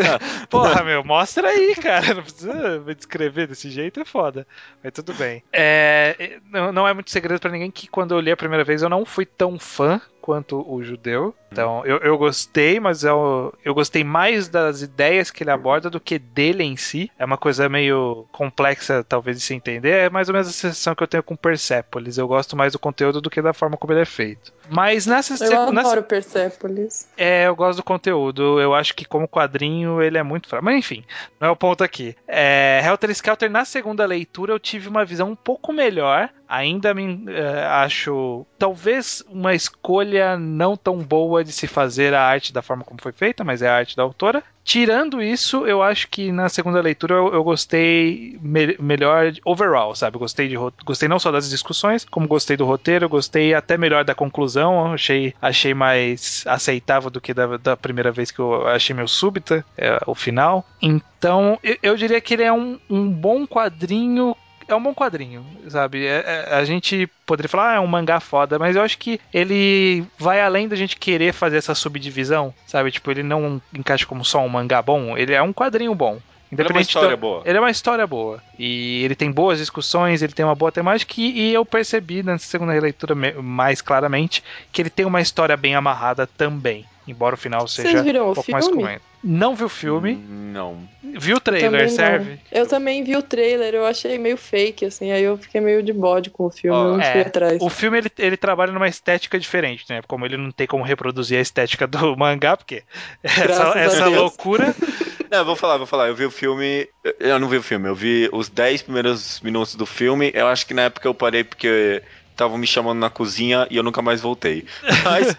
porra, 0.48 0.82
meu, 0.82 1.04
mostra 1.04 1.48
aí, 1.48 1.74
cara. 1.74 2.14
Não 2.14 2.22
precisa 2.22 2.80
me 2.80 2.94
descrever 2.94 3.46
desse 3.46 3.70
jeito, 3.70 4.00
é 4.00 4.04
foda. 4.04 4.46
Mas 4.82 4.92
tudo 4.92 5.12
bem. 5.14 5.25
É, 5.52 6.38
não, 6.50 6.72
não 6.72 6.88
é 6.88 6.94
muito 6.94 7.10
segredo 7.10 7.40
pra 7.40 7.50
ninguém 7.50 7.70
que 7.70 7.86
quando 7.88 8.14
eu 8.14 8.20
li 8.20 8.30
a 8.30 8.36
primeira 8.36 8.64
vez 8.64 8.82
eu 8.82 8.88
não 8.88 9.04
fui 9.04 9.26
tão 9.26 9.58
fã 9.58 10.00
quanto 10.26 10.60
o 10.68 10.82
judeu. 10.82 11.32
Então, 11.52 11.86
eu, 11.86 11.98
eu 11.98 12.18
gostei, 12.18 12.80
mas 12.80 13.04
eu, 13.04 13.54
eu 13.64 13.72
gostei 13.72 14.02
mais 14.02 14.48
das 14.48 14.82
ideias 14.82 15.30
que 15.30 15.44
ele 15.44 15.50
aborda 15.52 15.88
do 15.88 16.00
que 16.00 16.18
dele 16.18 16.64
em 16.64 16.76
si. 16.76 17.08
É 17.16 17.24
uma 17.24 17.38
coisa 17.38 17.68
meio 17.68 18.26
complexa, 18.32 19.04
talvez, 19.08 19.36
de 19.38 19.42
se 19.44 19.54
entender. 19.54 19.90
É 19.90 20.10
mais 20.10 20.28
ou 20.28 20.32
menos 20.34 20.48
a 20.48 20.52
sensação 20.52 20.94
que 20.96 21.02
eu 21.04 21.06
tenho 21.06 21.22
com 21.22 21.36
Persepolis. 21.36 22.18
Eu 22.18 22.26
gosto 22.26 22.56
mais 22.56 22.72
do 22.72 22.78
conteúdo 22.80 23.20
do 23.20 23.30
que 23.30 23.40
da 23.40 23.52
forma 23.54 23.76
como 23.76 23.92
ele 23.92 24.00
é 24.00 24.04
feito. 24.04 24.52
Mas 24.68 25.06
nessa, 25.06 25.34
Eu 25.34 25.38
seg- 25.38 25.70
nessa 25.72 25.88
adoro 25.88 26.02
Persepolis. 26.02 27.08
é, 27.16 27.46
eu 27.46 27.54
gosto 27.54 27.76
do 27.78 27.84
conteúdo. 27.84 28.60
Eu 28.60 28.74
acho 28.74 28.94
que 28.94 29.04
como 29.04 29.28
quadrinho 29.28 30.02
ele 30.02 30.18
é 30.18 30.22
muito 30.24 30.48
fraco. 30.48 30.64
Mas 30.64 30.76
enfim, 30.76 31.04
não 31.40 31.48
é 31.48 31.50
o 31.52 31.56
ponto 31.56 31.84
aqui. 31.84 32.16
É, 32.26 32.82
Helter 32.84 33.10
Skelter, 33.10 33.48
na 33.50 33.64
segunda 33.64 34.04
leitura, 34.04 34.52
eu 34.52 34.58
tive 34.58 34.88
uma 34.88 35.04
visão 35.04 35.30
um 35.30 35.36
pouco 35.36 35.72
melhor. 35.72 36.28
Ainda 36.48 36.94
me 36.94 37.24
é, 37.28 37.64
acho 37.66 38.46
talvez 38.58 39.22
uma 39.28 39.54
escolha 39.54 40.36
não 40.38 40.76
tão 40.76 40.98
boa 40.98 41.42
de 41.44 41.52
se 41.52 41.66
fazer 41.66 42.14
a 42.14 42.22
arte 42.22 42.52
da 42.52 42.62
forma 42.62 42.84
como 42.84 43.00
foi 43.02 43.12
feita, 43.12 43.42
mas 43.44 43.62
é 43.62 43.68
a 43.68 43.76
arte 43.76 43.96
da 43.96 44.02
autora. 44.02 44.42
Tirando 44.64 45.22
isso, 45.22 45.64
eu 45.64 45.80
acho 45.80 46.08
que 46.08 46.32
na 46.32 46.48
segunda 46.48 46.80
leitura 46.80 47.14
eu, 47.14 47.32
eu 47.32 47.44
gostei 47.44 48.36
me- 48.42 48.76
melhor 48.80 49.32
overall, 49.44 49.94
sabe? 49.94 50.18
Gostei 50.18 50.48
de 50.48 50.56
gostei 50.84 51.08
não 51.08 51.20
só 51.20 51.30
das 51.30 51.48
discussões, 51.48 52.04
como 52.04 52.26
gostei 52.26 52.56
do 52.56 52.64
roteiro, 52.64 53.08
gostei 53.08 53.54
até 53.54 53.78
melhor 53.78 54.04
da 54.04 54.14
conclusão. 54.14 54.92
Achei, 54.92 55.32
achei 55.40 55.72
mais 55.72 56.42
aceitável 56.48 57.10
do 57.10 57.20
que 57.20 57.32
da, 57.32 57.56
da 57.56 57.76
primeira 57.76 58.10
vez 58.10 58.32
que 58.32 58.40
eu 58.40 58.66
achei 58.66 58.94
meio 58.94 59.06
súbita 59.06 59.64
é, 59.78 60.00
o 60.04 60.14
final. 60.16 60.64
Então, 60.82 61.58
eu, 61.62 61.76
eu 61.82 61.96
diria 61.96 62.20
que 62.20 62.34
ele 62.34 62.42
é 62.42 62.52
um, 62.52 62.78
um 62.90 63.08
bom 63.08 63.46
quadrinho 63.46 64.36
é 64.68 64.74
um 64.74 64.82
bom 64.82 64.94
quadrinho, 64.94 65.44
sabe? 65.68 66.04
É- 66.06 66.22
é- 66.48 66.54
a 66.54 66.64
gente 66.64 67.06
poderia 67.24 67.48
falar, 67.48 67.72
ah, 67.72 67.76
é 67.76 67.80
um 67.80 67.86
mangá 67.86 68.20
foda, 68.20 68.58
mas 68.58 68.76
eu 68.76 68.82
acho 68.82 68.98
que 68.98 69.20
ele 69.32 70.04
vai 70.18 70.40
além 70.40 70.68
da 70.68 70.76
gente 70.76 70.96
querer 70.96 71.32
fazer 71.32 71.56
essa 71.56 71.74
subdivisão, 71.74 72.54
sabe? 72.66 72.90
Tipo, 72.90 73.10
ele 73.10 73.22
não 73.22 73.60
encaixa 73.72 74.06
como 74.06 74.24
só 74.24 74.40
um 74.40 74.48
mangá 74.48 74.82
bom, 74.82 75.16
ele 75.16 75.32
é 75.32 75.42
um 75.42 75.52
quadrinho 75.52 75.94
bom. 75.94 76.20
Ele 76.58 76.68
é 76.68 76.70
uma 76.72 76.80
Independente 76.80 76.88
história 76.88 77.16
do- 77.16 77.20
boa. 77.20 77.42
Ele 77.44 77.58
é 77.58 77.60
uma 77.60 77.70
história 77.70 78.06
boa. 78.06 78.42
E 78.58 79.02
ele 79.04 79.14
tem 79.16 79.30
boas 79.32 79.58
discussões, 79.58 80.22
ele 80.22 80.32
tem 80.32 80.44
uma 80.44 80.54
boa 80.54 80.72
temática, 80.72 81.14
e, 81.18 81.50
e 81.50 81.54
eu 81.54 81.64
percebi 81.66 82.22
nessa 82.22 82.46
segunda 82.46 82.72
releitura 82.72 83.14
mais 83.42 83.82
claramente 83.82 84.42
que 84.72 84.80
ele 84.82 84.90
tem 84.90 85.04
uma 85.06 85.20
história 85.20 85.56
bem 85.56 85.74
amarrada 85.74 86.26
também. 86.26 86.88
Embora 87.06 87.34
o 87.34 87.38
final 87.38 87.68
seja 87.68 88.02
Vocês 88.02 88.16
um 88.16 88.34
pouco 88.34 88.50
mais 88.50 88.68
comum. 88.68 88.98
Não 89.22 89.56
vi 89.56 89.64
o 89.64 89.68
filme, 89.68 90.14
Não. 90.28 90.88
vi 91.02 91.32
o 91.32 91.40
trailer, 91.40 91.90
serve? 91.90 92.38
Eu 92.52 92.66
também 92.66 93.02
vi 93.02 93.16
o 93.16 93.22
trailer, 93.22 93.74
eu 93.74 93.84
achei 93.84 94.18
meio 94.18 94.36
fake, 94.36 94.84
assim, 94.84 95.10
aí 95.10 95.22
eu 95.22 95.36
fiquei 95.36 95.60
meio 95.60 95.82
de 95.82 95.92
bode 95.92 96.30
com 96.30 96.46
o 96.46 96.50
filme, 96.50 96.76
Ó, 96.76 96.84
eu 96.84 96.92
não 96.92 97.00
é, 97.00 97.12
fui 97.12 97.20
atrás. 97.22 97.58
O 97.60 97.68
filme 97.68 97.98
ele, 97.98 98.10
ele 98.18 98.36
trabalha 98.36 98.72
numa 98.72 98.86
estética 98.86 99.38
diferente, 99.38 99.84
né? 99.88 100.00
Como 100.06 100.24
ele 100.24 100.36
não 100.36 100.52
tem 100.52 100.66
como 100.66 100.84
reproduzir 100.84 101.38
a 101.38 101.40
estética 101.40 101.86
do 101.86 102.14
mangá, 102.18 102.56
porque 102.56 102.84
essa, 103.22 103.42
Graças 103.42 103.76
essa 103.76 104.06
loucura. 104.06 104.74
Não, 105.28 105.44
vou 105.44 105.56
falar, 105.56 105.76
vou 105.76 105.88
falar. 105.88 106.06
Eu 106.06 106.14
vi 106.14 106.24
o 106.24 106.30
filme. 106.30 106.88
Eu 107.18 107.40
não 107.40 107.48
vi 107.48 107.56
o 107.56 107.62
filme, 107.62 107.88
eu 107.88 107.96
vi 107.96 108.28
os 108.32 108.48
10 108.48 108.82
primeiros 108.82 109.40
minutos 109.40 109.74
do 109.74 109.84
filme. 109.84 110.30
Eu 110.32 110.46
acho 110.46 110.64
que 110.64 110.72
na 110.72 110.82
época 110.82 111.08
eu 111.08 111.12
parei 111.12 111.42
porque 111.42 112.00
estavam 112.30 112.58
me 112.58 112.66
chamando 112.66 112.98
na 112.98 113.10
cozinha 113.10 113.66
e 113.70 113.76
eu 113.76 113.82
nunca 113.82 114.02
mais 114.02 114.20
voltei. 114.20 114.64
Mas. 115.02 115.36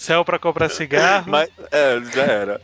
Céu 0.00 0.24
pra 0.24 0.38
comprar 0.38 0.70
cigarro. 0.70 1.26
mas 1.28 1.50
é, 1.70 2.00
já 2.14 2.22
era. 2.22 2.60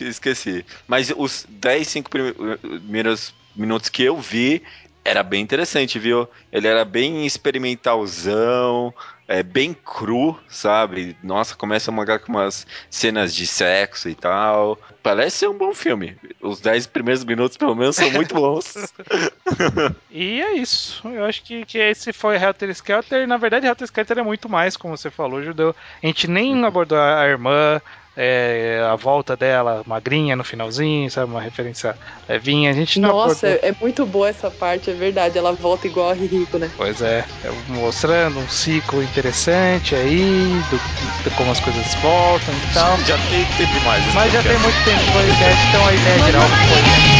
Esqueci. 0.00 0.64
Mas 0.88 1.12
os 1.14 1.46
10, 1.50 1.86
5 1.86 2.10
primeiros 2.10 3.34
minutos 3.54 3.90
que 3.90 4.02
eu 4.02 4.16
vi. 4.16 4.62
Era 5.06 5.22
bem 5.22 5.40
interessante, 5.40 6.00
viu? 6.00 6.28
Ele 6.50 6.66
era 6.66 6.84
bem 6.84 7.24
experimentalzão, 7.24 8.92
é 9.28 9.40
bem 9.40 9.72
cru, 9.72 10.36
sabe? 10.48 11.16
Nossa, 11.22 11.54
começa 11.54 11.92
a 11.92 11.94
mangá 11.94 12.18
com 12.18 12.32
umas 12.32 12.66
cenas 12.90 13.32
de 13.32 13.46
sexo 13.46 14.08
e 14.08 14.16
tal. 14.16 14.76
Parece 15.04 15.38
ser 15.38 15.48
um 15.48 15.56
bom 15.56 15.72
filme. 15.72 16.16
Os 16.40 16.60
10 16.60 16.88
primeiros 16.88 17.24
minutos, 17.24 17.56
pelo 17.56 17.76
menos, 17.76 17.94
são 17.94 18.10
muito 18.10 18.34
bons. 18.34 18.74
E 20.10 20.40
é 20.40 20.54
isso. 20.54 21.06
Eu 21.06 21.24
acho 21.24 21.42
que, 21.44 21.64
que 21.64 21.78
esse 21.78 22.12
foi 22.12 22.36
Helter 22.36 22.70
Skelter. 22.70 23.28
Na 23.28 23.36
verdade, 23.36 23.66
Helter 23.66 23.84
Skelter 23.84 24.18
é 24.18 24.22
muito 24.22 24.48
mais, 24.48 24.76
como 24.76 24.96
você 24.96 25.10
falou, 25.10 25.42
Judeu. 25.42 25.74
A 26.02 26.06
gente 26.06 26.26
nem 26.26 26.64
abordou 26.64 26.98
a 26.98 27.26
irmã, 27.26 27.80
é, 28.16 28.80
a 28.90 28.96
volta 28.96 29.36
dela, 29.36 29.82
magrinha 29.86 30.34
no 30.34 30.42
finalzinho, 30.42 31.10
sabe? 31.10 31.30
Uma 31.30 31.40
referência 31.40 31.94
levinha. 32.28 32.70
A 32.70 32.72
gente 32.72 32.98
não 32.98 33.10
Nossa, 33.10 33.46
abordou. 33.46 33.68
é 33.68 33.74
muito 33.80 34.06
boa 34.06 34.28
essa 34.28 34.50
parte, 34.50 34.90
é 34.90 34.94
verdade. 34.94 35.36
Ela 35.36 35.52
volta 35.52 35.86
igual 35.86 36.10
a 36.10 36.14
Ririko, 36.14 36.58
né? 36.58 36.70
Pois 36.76 37.02
é, 37.02 37.24
é 37.44 37.50
mostrando 37.68 38.38
um 38.38 38.48
ciclo 38.48 39.02
interessante 39.02 39.94
aí, 39.94 40.62
do, 40.70 40.80
de 41.28 41.36
como 41.36 41.50
as 41.50 41.60
coisas 41.60 41.94
voltam 41.96 42.54
e 42.54 42.74
tal. 42.74 42.98
Já 43.04 43.18
tem 43.18 43.44
tempo 43.44 43.78
demais. 43.78 44.06
esse 44.06 44.16
Mas 44.16 44.32
já 44.32 44.42
tem 44.42 44.58
podcast. 44.58 44.62
muito 44.62 44.84
tempo 44.84 45.04
de 45.04 45.12
podcast, 45.12 45.68
então 45.68 45.86
a 45.86 45.92
ideia 45.92 46.18
geral 46.20 46.42
foi. 46.42 47.15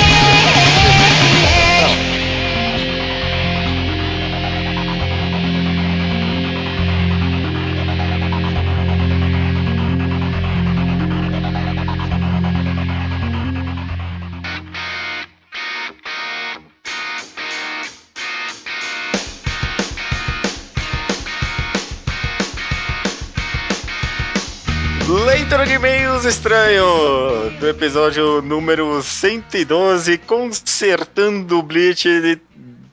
Estranho 26.28 27.50
do 27.60 27.68
episódio 27.68 28.42
número 28.42 29.00
112, 29.00 30.18
consertando 30.18 31.60
o 31.60 31.62
Bleach. 31.62 32.40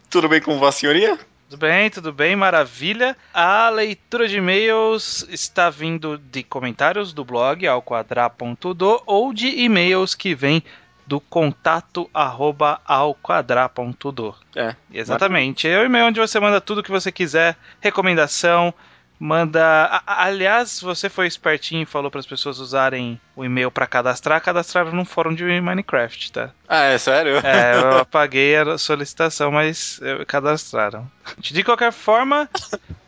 Tudo 0.08 0.30
bem 0.30 0.40
com 0.40 0.60
Vossa 0.60 0.82
Senhoria? 0.82 1.18
Tudo 1.50 1.60
bem, 1.60 1.90
tudo 1.90 2.14
bem, 2.14 2.36
maravilha. 2.36 3.18
A 3.34 3.70
leitura 3.70 4.28
de 4.28 4.38
e-mails 4.38 5.26
está 5.30 5.72
vindo 5.72 6.16
de 6.18 6.44
comentários 6.44 7.12
do 7.12 7.26
blog 7.26 7.66
alquadra.do 7.66 9.02
ou 9.08 9.34
de 9.34 9.48
e-mails 9.48 10.14
que 10.14 10.36
vêm 10.36 10.64
do 11.08 11.20
contato 11.20 12.08
arroba 12.14 12.82
alquadra.do. 12.86 14.36
É. 14.56 14.76
Exatamente. 14.94 15.68
É 15.68 15.80
o 15.80 15.86
e-mail 15.86 16.06
onde 16.06 16.20
você 16.20 16.40
manda 16.40 16.62
tudo 16.62 16.84
que 16.84 16.92
você 16.92 17.12
quiser, 17.12 17.58
recomendação, 17.82 18.72
manda. 19.20 20.02
aliás, 20.06 20.82
você 20.82 21.10
foi 21.10 21.28
espertinho 21.28 21.84
e 21.84 21.86
falou 21.86 22.12
para 22.12 22.20
as 22.20 22.26
pessoas 22.26 22.60
usarem 22.60 23.20
o 23.36 23.44
e-mail 23.44 23.72
para 23.72 23.88
cadastrar, 23.88 24.42
cadastraram 24.42 24.92
num 24.92 25.06
fórum 25.06 25.34
de 25.34 25.44
Minecraft, 25.44 26.32
tá? 26.32 26.50
Ah, 26.68 26.84
é 26.84 26.98
sério? 26.98 27.38
É, 27.38 27.76
eu 27.76 27.98
apaguei 28.04 28.56
a 28.56 28.78
solicitação, 28.78 29.52
mas 29.52 30.00
cadastraram. 30.28 31.10
De 31.38 31.64
qualquer 31.64 31.92
forma, 31.92 32.50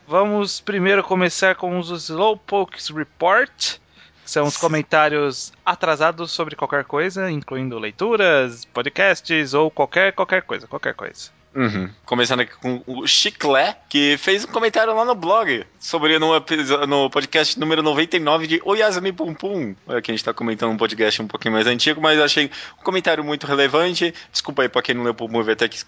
vamos 0.06 0.60
primeiro 0.60 1.02
começar 1.02 1.54
com 1.54 1.78
os 1.78 1.90
Slowpokes 1.90 2.88
Report. 2.90 3.50
que 4.24 4.30
São 4.30 4.46
os 4.46 4.56
comentários 4.56 5.52
atrasados 5.64 6.30
sobre 6.32 6.56
qualquer 6.56 6.84
coisa, 6.84 7.30
incluindo 7.30 7.78
leituras, 7.78 8.64
podcasts 8.64 9.54
ou 9.54 9.70
qualquer 9.70 10.12
qualquer 10.12 10.42
coisa, 10.42 10.66
qualquer 10.66 10.94
coisa. 10.94 11.35
Uhum. 11.56 11.88
Começando 12.04 12.40
aqui 12.40 12.54
com 12.56 12.82
o 12.86 13.06
Chiclé, 13.06 13.78
que 13.88 14.18
fez 14.18 14.44
um 14.44 14.48
comentário 14.48 14.94
lá 14.94 15.06
no 15.06 15.14
blog 15.14 15.64
sobre 15.80 16.18
no, 16.18 16.28
no 16.86 17.08
podcast 17.08 17.58
número 17.58 17.82
99 17.82 18.46
de 18.46 18.60
Oyasumi 18.62 19.10
Pum 19.10 19.32
Pum. 19.32 19.74
Olha 19.86 20.02
que 20.02 20.10
a 20.10 20.14
gente 20.14 20.22
tá 20.22 20.34
comentando 20.34 20.72
um 20.72 20.76
podcast 20.76 21.22
um 21.22 21.26
pouquinho 21.26 21.54
mais 21.54 21.66
antigo, 21.66 21.98
mas 21.98 22.20
achei 22.20 22.50
um 22.78 22.82
comentário 22.84 23.24
muito 23.24 23.46
relevante. 23.46 24.12
Desculpa 24.30 24.62
aí 24.62 24.68
pra 24.68 24.82
quem 24.82 24.94
não 24.94 25.02
leu 25.02 25.14
Pum 25.14 25.28
Pum, 25.28 25.42
vai 25.42 25.56
ter 25.56 25.70
que 25.70 25.78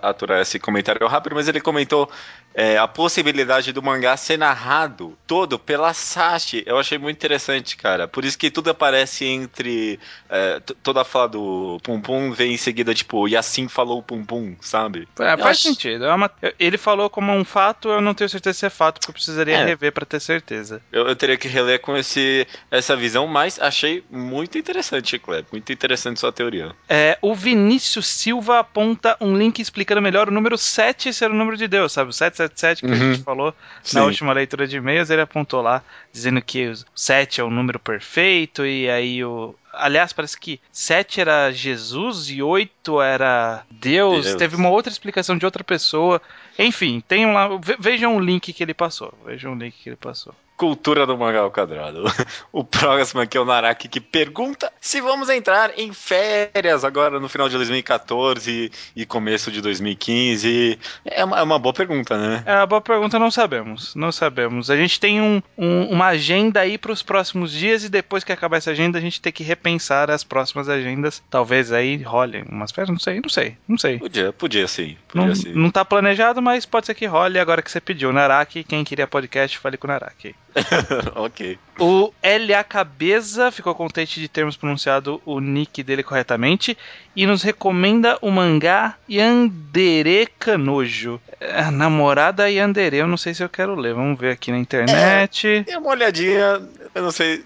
aturar 0.00 0.40
esse 0.40 0.60
comentário 0.60 1.04
rápido, 1.08 1.34
mas 1.34 1.48
ele 1.48 1.60
comentou 1.60 2.08
é, 2.54 2.78
a 2.78 2.86
possibilidade 2.86 3.72
do 3.72 3.82
mangá 3.82 4.16
ser 4.16 4.38
narrado 4.38 5.18
todo 5.26 5.58
pela 5.58 5.92
Sashi. 5.92 6.62
Eu 6.64 6.78
achei 6.78 6.98
muito 6.98 7.16
interessante, 7.16 7.76
cara. 7.76 8.06
Por 8.06 8.24
isso 8.24 8.38
que 8.38 8.48
tudo 8.48 8.70
aparece 8.70 9.24
entre. 9.24 9.98
é, 10.30 10.60
toda 10.60 11.00
a 11.00 11.04
fala 11.04 11.30
do 11.30 11.80
Pum 11.82 12.00
Pum 12.00 12.30
vem 12.30 12.54
em 12.54 12.56
seguida, 12.56 12.94
tipo, 12.94 13.26
e 13.26 13.36
assim 13.36 13.66
falou 13.66 13.98
o 13.98 14.02
Pum 14.02 14.24
Pum, 14.24 14.54
sabe? 14.60 14.83
Sabe? 14.84 15.08
É, 15.18 15.36
faz 15.36 15.56
acho- 15.58 15.62
sentido. 15.62 16.04
É 16.04 16.14
uma- 16.14 16.30
Ele 16.58 16.76
falou 16.78 17.08
como 17.10 17.32
um 17.32 17.44
fato, 17.44 17.88
eu 17.88 18.00
não 18.00 18.14
tenho 18.14 18.28
certeza 18.28 18.58
se 18.58 18.66
é 18.66 18.70
fato, 18.70 18.98
porque 19.00 19.10
eu 19.10 19.14
precisaria 19.14 19.56
É. 19.56 19.64
rever 19.64 19.92
pra 19.92 20.04
ter 20.04 20.20
certeza. 20.20 20.80
Eu, 20.92 21.06
eu 21.08 21.16
teria 21.16 21.36
que 21.36 21.48
reler 21.48 21.80
com 21.80 21.96
esse, 21.96 22.46
essa 22.70 22.94
visão, 22.96 23.26
mas 23.26 23.58
achei 23.60 24.04
muito 24.10 24.56
interessante, 24.58 25.18
Kleber. 25.18 25.46
Muito 25.52 25.72
interessante 25.72 26.20
sua 26.20 26.32
teoria. 26.32 26.72
É, 26.88 27.18
o 27.22 27.34
Vinícius 27.34 28.06
Silva 28.06 28.58
aponta 28.60 29.16
um 29.20 29.36
link 29.36 29.60
explicando 29.60 30.00
melhor 30.02 30.28
o 30.28 30.32
número 30.32 30.56
7 30.58 31.12
ser 31.12 31.30
o 31.30 31.34
número 31.34 31.56
de 31.56 31.66
Deus, 31.68 31.92
sabe? 31.92 32.10
O 32.10 32.12
777 32.12 32.80
que 32.82 32.86
a 32.86 32.90
Uhum. 32.90 33.12
gente 33.14 33.22
falou 33.24 33.54
Sim. 33.82 33.96
na 33.98 34.04
última 34.04 34.32
leitura 34.32 34.66
de 34.66 34.76
e-mails, 34.76 35.10
ele 35.10 35.22
apontou 35.22 35.60
lá, 35.62 35.82
dizendo 36.12 36.40
que 36.42 36.68
o 36.68 36.74
7 36.94 37.40
é 37.40 37.44
o 37.44 37.50
número 37.50 37.78
perfeito, 37.78 38.64
e 38.66 38.88
aí 38.90 39.24
o. 39.24 39.54
Aliás, 39.76 40.12
parece 40.12 40.38
que 40.38 40.60
7 40.72 41.20
era 41.20 41.50
Jesus 41.52 42.28
e 42.30 42.42
8 42.42 43.00
era 43.00 43.64
Deus. 43.70 44.24
Deus. 44.24 44.36
Teve 44.36 44.56
uma 44.56 44.68
outra 44.70 44.92
explicação 44.92 45.36
de 45.38 45.44
outra 45.44 45.62
pessoa. 45.64 46.20
Enfim, 46.58 47.02
tem 47.06 47.26
lá. 47.32 47.48
ve- 47.58 47.76
Vejam 47.78 48.16
o 48.16 48.20
link 48.20 48.52
que 48.52 48.62
ele 48.62 48.74
passou. 48.74 49.12
Vejam 49.24 49.52
o 49.52 49.56
link 49.58 49.74
que 49.82 49.88
ele 49.88 49.96
passou. 49.96 50.34
Cultura 50.56 51.04
do 51.06 51.18
mangá 51.18 51.40
ao 51.40 51.50
quadrado. 51.50 52.04
O 52.52 52.62
próximo 52.62 53.20
aqui 53.20 53.36
é 53.36 53.40
o 53.40 53.44
Naraki 53.44 53.88
que 53.88 54.00
pergunta 54.00 54.72
se 54.80 55.00
vamos 55.00 55.28
entrar 55.28 55.76
em 55.76 55.92
férias 55.92 56.84
agora 56.84 57.18
no 57.18 57.28
final 57.28 57.48
de 57.48 57.56
2014 57.56 58.70
e 58.94 59.04
começo 59.04 59.50
de 59.50 59.60
2015. 59.60 60.78
É 61.04 61.24
uma, 61.24 61.38
é 61.40 61.42
uma 61.42 61.58
boa 61.58 61.72
pergunta, 61.72 62.16
né? 62.16 62.42
É 62.46 62.54
uma 62.56 62.66
boa 62.66 62.80
pergunta, 62.80 63.18
não 63.18 63.30
sabemos. 63.30 63.94
Não 63.96 64.12
sabemos. 64.12 64.70
A 64.70 64.76
gente 64.76 65.00
tem 65.00 65.20
um- 65.20 65.42
um- 65.58 65.86
uma 65.90 66.06
agenda 66.06 66.60
aí 66.60 66.78
para 66.78 66.92
os 66.92 67.02
próximos 67.02 67.50
dias 67.50 67.82
e 67.82 67.88
depois 67.88 68.22
que 68.22 68.30
acabar 68.32 68.58
essa 68.58 68.70
agenda 68.70 68.98
a 68.98 69.00
gente 69.00 69.20
tem 69.20 69.32
que 69.32 69.42
repensar 69.42 70.10
as 70.10 70.22
próximas 70.22 70.68
agendas. 70.68 71.20
Talvez 71.28 71.72
aí 71.72 72.00
role 72.02 72.44
umas 72.48 72.70
férias, 72.70 72.90
não 72.90 72.98
sei, 73.00 73.20
não 73.20 73.28
sei, 73.28 73.56
não 73.66 73.76
sei. 73.78 73.98
Podia, 73.98 74.32
podia 74.32 74.68
sim. 74.68 74.96
Podia 75.08 75.26
Não, 75.28 75.34
sim. 75.34 75.52
não 75.52 75.70
tá 75.70 75.84
planejado, 75.84 76.40
mas 76.40 76.64
pode 76.64 76.86
ser 76.86 76.94
que 76.94 77.06
role 77.06 77.38
agora 77.40 77.60
que 77.62 77.70
você 77.70 77.80
pediu. 77.80 78.12
Naraki, 78.12 78.62
quem 78.62 78.84
queria 78.84 79.06
podcast, 79.08 79.58
fale 79.58 79.76
com 79.76 79.88
o 79.88 79.90
Naraki. 79.90 80.34
ok. 81.16 81.58
O 81.78 82.12
LA 82.22 82.62
Cabeza 82.64 83.50
ficou 83.50 83.74
contente 83.74 84.20
de 84.20 84.28
termos 84.28 84.56
pronunciado 84.56 85.20
o 85.24 85.40
nick 85.40 85.82
dele 85.82 86.02
corretamente 86.02 86.76
e 87.16 87.26
nos 87.26 87.42
recomenda 87.42 88.16
o 88.20 88.30
mangá 88.30 88.96
Yandere 89.10 90.28
Kanojo. 90.38 91.20
É, 91.40 91.70
namorada 91.70 92.50
Yandere, 92.50 92.98
eu 92.98 93.08
não 93.08 93.16
sei 93.16 93.34
se 93.34 93.42
eu 93.42 93.48
quero 93.48 93.74
ler. 93.74 93.94
Vamos 93.94 94.18
ver 94.18 94.32
aqui 94.32 94.50
na 94.50 94.58
internet. 94.58 95.64
Dê 95.66 95.76
uma 95.76 95.90
olhadinha, 95.90 96.62
eu 96.94 97.02
não 97.02 97.10
sei 97.10 97.44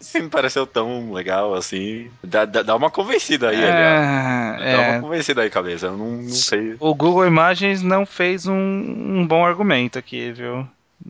se, 0.00 0.20
me 0.20 0.28
pareceu 0.28 0.66
tão 0.66 1.12
legal 1.12 1.54
assim. 1.54 2.10
Dá, 2.22 2.44
dá, 2.44 2.62
dá 2.62 2.76
uma 2.76 2.90
convencida 2.90 3.50
aí, 3.50 3.56
aliás. 3.56 4.60
É, 4.60 4.76
Dá 4.76 4.82
é. 4.82 4.90
uma 4.92 5.00
convencida 5.02 5.42
aí, 5.42 5.50
cabeça. 5.50 5.86
Eu 5.86 5.96
não, 5.98 6.10
não 6.12 6.28
sei. 6.30 6.76
O 6.78 6.94
Google 6.94 7.26
Imagens 7.26 7.82
não 7.82 8.06
fez 8.06 8.46
um, 8.46 8.54
um 8.54 9.26
bom 9.26 9.44
argumento 9.44 9.98
aqui, 9.98 10.32
viu? 10.32 10.66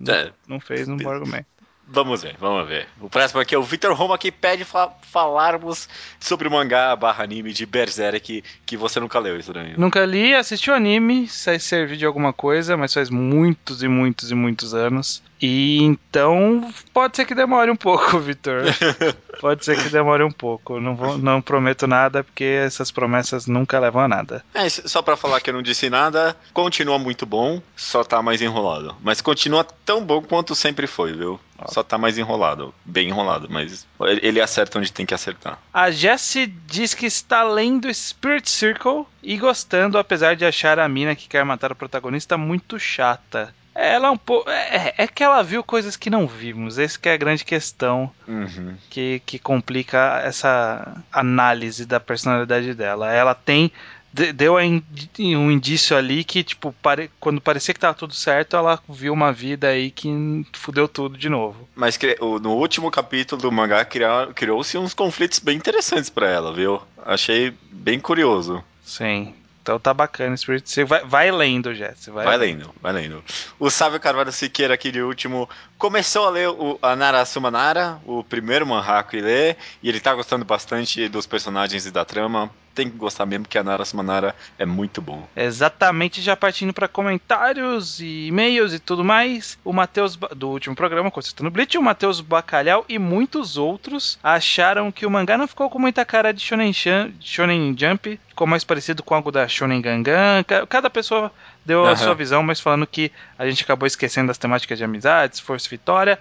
É, 0.08 0.32
Não 0.48 0.60
fez 0.60 0.88
um 0.88 0.96
bom 0.96 1.10
argumento. 1.10 1.46
Vamos 1.86 2.22
ver, 2.22 2.36
vamos 2.40 2.66
ver. 2.66 2.88
O 2.98 3.10
próximo 3.10 3.40
aqui 3.40 3.54
é 3.54 3.58
o 3.58 3.62
Victor 3.62 3.92
Roma 3.94 4.16
que 4.16 4.32
pede 4.32 4.64
fa 4.64 4.90
falarmos 5.02 5.86
sobre 6.18 6.48
o 6.48 6.50
mangá 6.50 6.96
barra 6.96 7.24
anime 7.24 7.52
de 7.52 7.66
Berserk 7.66 8.42
que 8.64 8.76
você 8.76 8.98
nunca 8.98 9.18
leu, 9.18 9.38
estranho. 9.38 9.78
Nunca 9.78 10.04
li, 10.06 10.34
assisti 10.34 10.70
o 10.70 10.74
anime, 10.74 11.28
se 11.28 11.58
servir 11.58 11.98
de 11.98 12.06
alguma 12.06 12.32
coisa, 12.32 12.74
mas 12.76 12.94
faz 12.94 13.10
muitos 13.10 13.82
e 13.82 13.88
muitos 13.88 14.30
e 14.30 14.34
muitos 14.34 14.72
anos. 14.72 15.22
E 15.46 15.82
então 15.82 16.72
pode 16.94 17.16
ser 17.16 17.26
que 17.26 17.34
demore 17.34 17.70
um 17.70 17.76
pouco, 17.76 18.16
Vitor. 18.18 18.62
pode 19.42 19.62
ser 19.62 19.76
que 19.76 19.90
demore 19.90 20.24
um 20.24 20.32
pouco. 20.32 20.80
Não, 20.80 20.96
vou, 20.96 21.18
não 21.18 21.42
prometo 21.42 21.86
nada, 21.86 22.24
porque 22.24 22.44
essas 22.44 22.90
promessas 22.90 23.46
nunca 23.46 23.78
levam 23.78 24.00
a 24.00 24.08
nada. 24.08 24.42
É, 24.54 24.66
só 24.70 25.02
pra 25.02 25.18
falar 25.18 25.42
que 25.42 25.50
eu 25.50 25.54
não 25.54 25.60
disse 25.60 25.90
nada, 25.90 26.34
continua 26.54 26.98
muito 26.98 27.26
bom, 27.26 27.60
só 27.76 28.02
tá 28.02 28.22
mais 28.22 28.40
enrolado. 28.40 28.96
Mas 29.02 29.20
continua 29.20 29.66
tão 29.84 30.02
bom 30.02 30.22
quanto 30.22 30.54
sempre 30.54 30.86
foi, 30.86 31.12
viu? 31.12 31.38
Só 31.66 31.82
tá 31.82 31.98
mais 31.98 32.16
enrolado, 32.16 32.74
bem 32.82 33.08
enrolado, 33.08 33.46
mas 33.50 33.86
ele 34.22 34.40
acerta 34.40 34.78
onde 34.78 34.92
tem 34.92 35.04
que 35.04 35.14
acertar. 35.14 35.58
A 35.72 35.90
Jessie 35.90 36.46
diz 36.46 36.94
que 36.94 37.06
está 37.06 37.42
lendo 37.42 37.92
Spirit 37.92 38.48
Circle 38.48 39.04
e 39.22 39.36
gostando, 39.36 39.98
apesar 39.98 40.36
de 40.36 40.44
achar 40.44 40.78
a 40.78 40.88
mina 40.88 41.14
que 41.14 41.28
quer 41.28 41.44
matar 41.44 41.70
o 41.70 41.76
protagonista 41.76 42.36
muito 42.36 42.78
chata. 42.78 43.54
Ela 43.74 44.08
é 44.08 44.10
um 44.10 44.16
pouco. 44.16 44.48
É, 44.50 44.94
é 44.98 45.06
que 45.06 45.22
ela 45.24 45.42
viu 45.42 45.62
coisas 45.64 45.96
que 45.96 46.08
não 46.10 46.26
vimos. 46.26 46.78
Essa 46.78 46.98
que 46.98 47.08
é 47.08 47.12
a 47.14 47.16
grande 47.16 47.44
questão 47.44 48.10
Uhum. 48.28 48.74
que, 48.88 49.20
que 49.26 49.38
complica 49.38 50.20
essa 50.24 50.96
análise 51.12 51.84
da 51.84 51.98
personalidade 51.98 52.72
dela. 52.74 53.12
Ela 53.12 53.34
tem. 53.34 53.72
de- 54.12 54.32
Deu 54.32 54.54
um 54.54 55.50
indício 55.50 55.96
ali 55.96 56.22
que, 56.22 56.44
tipo, 56.44 56.72
pare- 56.80 57.10
quando 57.18 57.40
parecia 57.40 57.74
que 57.74 57.80
tava 57.80 57.94
tudo 57.94 58.14
certo, 58.14 58.54
ela 58.56 58.78
viu 58.88 59.12
uma 59.12 59.32
vida 59.32 59.66
aí 59.66 59.90
que 59.90 60.08
fudeu 60.52 60.86
tudo 60.86 61.18
de 61.18 61.28
novo. 61.28 61.68
Mas 61.74 61.98
no 62.40 62.52
último 62.52 62.92
capítulo 62.92 63.42
do 63.42 63.50
mangá 63.50 63.84
criou-se 64.32 64.78
uns 64.78 64.94
conflitos 64.94 65.40
bem 65.40 65.56
interessantes 65.56 66.10
pra 66.10 66.28
ela, 66.30 66.52
viu? 66.52 66.80
Achei 67.04 67.52
bem 67.72 67.98
curioso. 67.98 68.62
Sim. 68.84 69.34
Então 69.64 69.80
tá 69.80 69.94
bacana, 69.94 70.36
Spirit 70.36 70.68
Circle. 70.68 70.90
Vai, 70.90 71.04
vai 71.06 71.30
lendo, 71.30 71.74
Jess. 71.74 72.08
Vai, 72.08 72.26
Vai 72.26 72.36
lendo, 72.36 72.70
vai 72.82 72.92
lendo. 72.92 73.24
O 73.58 73.70
Sávio 73.70 73.98
Carvalho 73.98 74.30
Siqueira, 74.30 74.74
aqui 74.74 74.92
de 74.92 75.00
último, 75.00 75.48
começou 75.78 76.26
a 76.26 76.30
ler 76.30 76.50
o, 76.50 76.78
a 76.82 76.94
Nara 76.94 77.24
Sumanara, 77.24 77.98
o 78.04 78.22
primeiro 78.22 78.66
manhwa 78.66 79.02
que 79.04 79.16
ele 79.16 79.26
lê, 79.26 79.56
e 79.82 79.88
ele 79.88 80.00
tá 80.00 80.14
gostando 80.14 80.44
bastante 80.44 81.08
dos 81.08 81.26
personagens 81.26 81.86
e 81.86 81.90
da 81.90 82.04
trama. 82.04 82.50
Tem 82.74 82.90
que 82.90 82.96
gostar 82.96 83.24
mesmo, 83.24 83.46
que 83.46 83.56
a 83.56 83.62
Nara 83.62 83.84
Sumanara 83.84 84.34
é 84.58 84.66
muito 84.66 85.00
bom. 85.00 85.28
Exatamente, 85.36 86.20
já 86.20 86.34
partindo 86.36 86.72
para 86.72 86.88
comentários 86.88 88.00
e 88.00 88.26
e-mails 88.26 88.72
e 88.72 88.78
tudo 88.78 89.04
mais. 89.04 89.56
O 89.64 89.72
Matheus 89.72 90.16
do 90.16 90.48
último 90.50 90.74
programa, 90.74 91.10
Consertando 91.10 91.50
Bleach, 91.50 91.78
o 91.78 91.82
Matheus 91.82 92.20
Bacalhau 92.20 92.84
e 92.88 92.98
muitos 92.98 93.56
outros 93.56 94.18
acharam 94.22 94.90
que 94.90 95.06
o 95.06 95.10
mangá 95.10 95.38
não 95.38 95.46
ficou 95.46 95.70
com 95.70 95.78
muita 95.78 96.04
cara 96.04 96.32
de 96.32 96.40
Shonen, 96.40 96.72
Chan- 96.72 97.12
Shonen 97.20 97.74
Jump, 97.78 98.18
ficou 98.28 98.46
mais 98.46 98.64
parecido 98.64 99.02
com 99.02 99.14
algo 99.14 99.30
da 99.30 99.46
Shonen 99.46 99.80
Gangan. 99.80 100.42
Ca- 100.44 100.66
Cada 100.66 100.90
pessoa 100.90 101.32
deu 101.64 101.84
a 101.84 101.90
Aham. 101.90 101.96
sua 101.96 102.14
visão, 102.14 102.42
mas 102.42 102.58
falando 102.60 102.86
que 102.86 103.12
a 103.38 103.48
gente 103.48 103.62
acabou 103.62 103.86
esquecendo 103.86 104.28
das 104.28 104.38
temáticas 104.38 104.76
de 104.78 104.84
amizade, 104.84 105.34
esforço 105.36 105.68
e 105.68 105.70
vitória. 105.70 106.18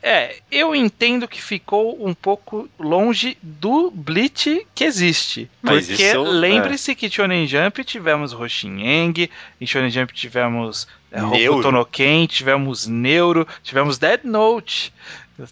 É, 0.00 0.36
eu 0.50 0.74
entendo 0.76 1.26
que 1.26 1.42
ficou 1.42 2.06
um 2.06 2.14
pouco 2.14 2.68
longe 2.78 3.36
do 3.42 3.90
Bleach 3.90 4.64
que 4.74 4.84
existe. 4.84 5.50
Mas 5.60 5.88
porque 5.88 6.02
isso, 6.02 6.24
é. 6.24 6.28
lembre-se 6.28 6.94
que 6.94 7.10
Shonen 7.10 7.46
Jump 7.46 7.82
tivemos 7.84 8.32
Roshineng, 8.32 9.28
em 9.60 9.66
Shonen 9.66 9.90
Jump 9.90 10.12
tivemos 10.12 10.86
é. 11.10 11.22
Hokuto 11.22 11.72
no 11.72 11.84
Ken, 11.84 12.26
tivemos 12.26 12.86
Neuro, 12.86 13.46
tivemos 13.62 13.98
Dead 13.98 14.20
Note. 14.22 14.92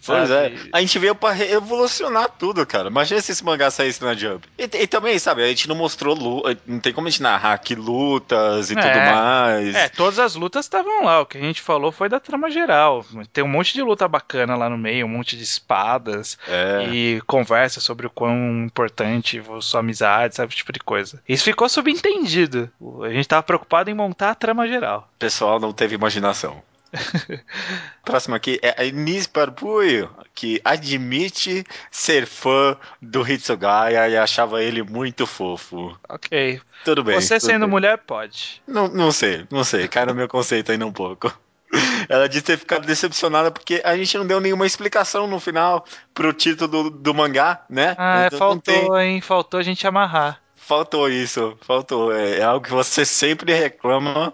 Pois 0.05 0.29
é, 0.29 0.53
a 0.73 0.79
gente 0.81 0.99
veio 0.99 1.15
pra 1.15 1.31
revolucionar 1.31 2.29
tudo, 2.37 2.65
cara. 2.65 2.89
Imagina 2.89 3.21
se 3.21 3.31
esse 3.31 3.43
mangá 3.43 3.71
saísse 3.71 4.03
na 4.03 4.13
Jump. 4.13 4.47
E, 4.57 4.63
e 4.63 4.87
também, 4.87 5.17
sabe, 5.19 5.43
a 5.43 5.47
gente 5.47 5.67
não 5.67 5.75
mostrou 5.75 6.17
não 6.65 6.79
tem 6.79 6.91
como 6.93 7.07
a 7.07 7.09
gente 7.09 7.21
narrar 7.21 7.53
aqui 7.53 7.75
lutas 7.75 8.69
e 8.69 8.73
É. 8.77 8.81
tudo 8.81 8.99
mais. 8.99 9.75
É, 9.75 9.89
todas 9.89 10.19
as 10.19 10.35
lutas 10.35 10.65
estavam 10.65 11.03
lá. 11.05 11.21
O 11.21 11.25
que 11.25 11.37
a 11.37 11.41
gente 11.41 11.61
falou 11.61 11.91
foi 11.91 12.09
da 12.09 12.19
trama 12.19 12.49
geral. 12.49 13.05
Tem 13.31 13.43
um 13.43 13.47
monte 13.47 13.73
de 13.73 13.81
luta 13.81 14.07
bacana 14.07 14.55
lá 14.55 14.69
no 14.69 14.77
meio, 14.77 15.05
um 15.05 15.09
monte 15.09 15.37
de 15.37 15.43
espadas. 15.43 16.37
É. 16.47 16.87
e 16.91 17.21
conversa 17.25 17.79
sobre 17.79 18.07
o 18.07 18.09
quão 18.09 18.63
importante 18.65 19.41
sua 19.61 19.79
amizade, 19.81 20.35
sabe? 20.35 20.49
Esse 20.49 20.57
tipo 20.57 20.71
de 20.73 20.79
coisa. 20.79 21.21
Isso 21.27 21.43
ficou 21.43 21.67
subentendido. 21.69 22.69
A 23.03 23.09
gente 23.09 23.27
tava 23.27 23.43
preocupado 23.43 23.89
em 23.89 23.93
montar 23.93 24.31
a 24.31 24.35
trama 24.35 24.67
geral. 24.67 25.07
O 25.15 25.19
pessoal 25.19 25.59
não 25.59 25.71
teve 25.73 25.95
imaginação. 25.95 26.61
Próximo 28.03 28.35
aqui 28.35 28.59
é 28.61 28.73
a 28.77 28.83
Inês 28.85 29.27
Barbuio, 29.27 30.09
que 30.33 30.61
admite 30.63 31.63
ser 31.91 32.25
fã 32.25 32.77
do 33.01 33.27
Hitsugaya 33.29 34.07
e 34.07 34.17
achava 34.17 34.63
ele 34.63 34.81
muito 34.83 35.25
fofo. 35.27 35.97
Ok. 36.07 36.61
Tudo 36.85 37.03
bem. 37.03 37.19
Você 37.19 37.35
tudo 37.39 37.45
sendo 37.47 37.61
bem. 37.65 37.69
mulher, 37.69 37.97
pode. 37.99 38.61
Não, 38.67 38.87
não 38.87 39.11
sei, 39.11 39.45
não 39.51 39.63
sei. 39.63 39.87
Cai 39.87 40.05
no 40.05 40.15
meu 40.15 40.27
conceito 40.27 40.71
ainda 40.71 40.85
um 40.85 40.91
pouco. 40.93 41.31
Ela 42.07 42.29
disse 42.29 42.43
ter 42.45 42.57
ficado 42.57 42.85
decepcionada 42.85 43.51
porque 43.51 43.81
a 43.83 43.97
gente 43.97 44.17
não 44.17 44.25
deu 44.25 44.39
nenhuma 44.39 44.65
explicação 44.65 45.27
no 45.27 45.39
final 45.39 45.85
pro 46.13 46.31
título 46.31 46.67
do, 46.67 46.89
do 46.89 47.13
mangá, 47.13 47.65
né? 47.69 47.93
Ah, 47.97 48.29
Então 48.31 48.49
não 48.51 48.59
tem- 48.59 48.75
faltou, 48.79 48.99
hein? 48.99 49.21
Faltou 49.21 49.59
a 49.59 49.63
gente 49.63 49.85
amarrar. 49.85 50.41
Faltou 50.55 51.09
isso, 51.09 51.57
faltou. 51.61 52.13
É, 52.13 52.39
é 52.39 52.43
algo 52.43 52.65
que 52.65 52.71
você 52.71 53.05
sempre 53.05 53.53
reclama 53.53 54.33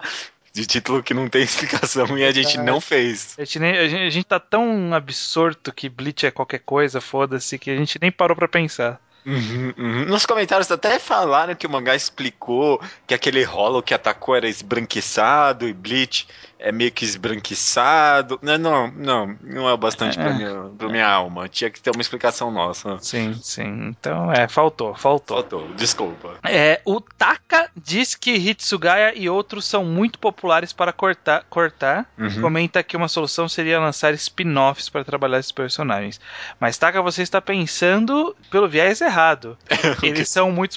de 0.53 0.65
título 0.67 1.01
que 1.01 1.13
não 1.13 1.27
tem 1.27 1.41
explicação 1.43 2.17
e 2.17 2.23
a 2.23 2.31
gente 2.31 2.57
não 2.59 2.79
fez. 2.79 3.35
A 3.37 3.43
gente, 3.43 3.59
nem- 3.59 3.77
a 3.77 3.87
gente- 3.87 4.03
a 4.03 4.09
gente 4.09 4.25
tá 4.25 4.39
tão 4.39 4.93
absorto 4.93 5.73
que 5.73 5.89
Bleach 5.89 6.25
é 6.27 6.31
qualquer 6.31 6.59
coisa, 6.59 7.01
foda-se, 7.01 7.57
que 7.57 7.71
a 7.71 7.75
gente 7.75 7.97
nem 8.01 8.11
parou 8.11 8.35
pra 8.37 8.47
pensar. 8.47 9.01
Uhum, 9.25 9.73
uhum. 9.77 10.05
Nos 10.05 10.25
comentários 10.25 10.69
até 10.69 10.99
falaram 10.99 11.55
que 11.55 11.65
o 11.65 11.69
mangá 11.69 11.95
explicou 11.95 12.81
que 13.07 13.13
aquele 13.13 13.41
rolo 13.43 13.81
que 13.81 13.93
atacou 13.93 14.35
era 14.35 14.49
esbranquiçado 14.49 15.65
e 15.65 15.73
Bleach 15.73 16.27
é 16.63 16.71
meio 16.71 16.91
que 16.91 17.03
esbranquiçado. 17.03 18.39
Não, 18.41 18.57
não, 18.57 18.87
não, 18.91 19.37
não 19.41 19.69
é 19.69 19.73
o 19.73 19.77
bastante 19.77 20.17
pra, 20.17 20.29
É. 20.29 20.33
minha, 20.33 20.69
pra 20.77 20.87
minha 20.87 21.07
alma. 21.07 21.49
Tinha 21.49 21.69
que 21.69 21.81
ter 21.81 21.91
uma 21.91 22.01
explicação 22.01 22.49
nossa. 22.49 22.97
Sim, 22.99 23.33
sim. 23.41 23.89
Então, 23.89 24.31
é, 24.31 24.47
faltou, 24.47 24.95
faltou. 24.95 25.37
Faltou, 25.37 25.67
desculpa. 25.75 26.35
É, 26.43 26.81
o 26.85 27.01
Taka 27.01 27.69
diz 27.75 28.15
que 28.15 28.31
Hitsugaya 28.31 29.13
e 29.15 29.29
outros 29.29 29.65
são 29.65 29.83
muito 29.83 30.17
populares 30.17 30.71
para 30.71 30.93
cortar. 30.93 31.43
cortar. 31.49 32.09
Uhum. 32.17 32.41
Comenta 32.41 32.81
que 32.81 32.95
uma 32.95 33.09
solução 33.09 33.47
seria 33.49 33.79
lançar 33.79 34.13
spin-offs 34.13 34.87
para 34.89 35.03
trabalhar 35.03 35.39
esses 35.39 35.51
personagens. 35.51 36.19
Mas 36.59 36.77
Taka, 36.77 37.01
você 37.01 37.21
está 37.21 37.41
pensando 37.41 38.35
pelo 38.49 38.69
viés 38.69 39.01
errado. 39.01 39.57
Eles 40.01 40.29
são 40.29 40.49
muito 40.51 40.71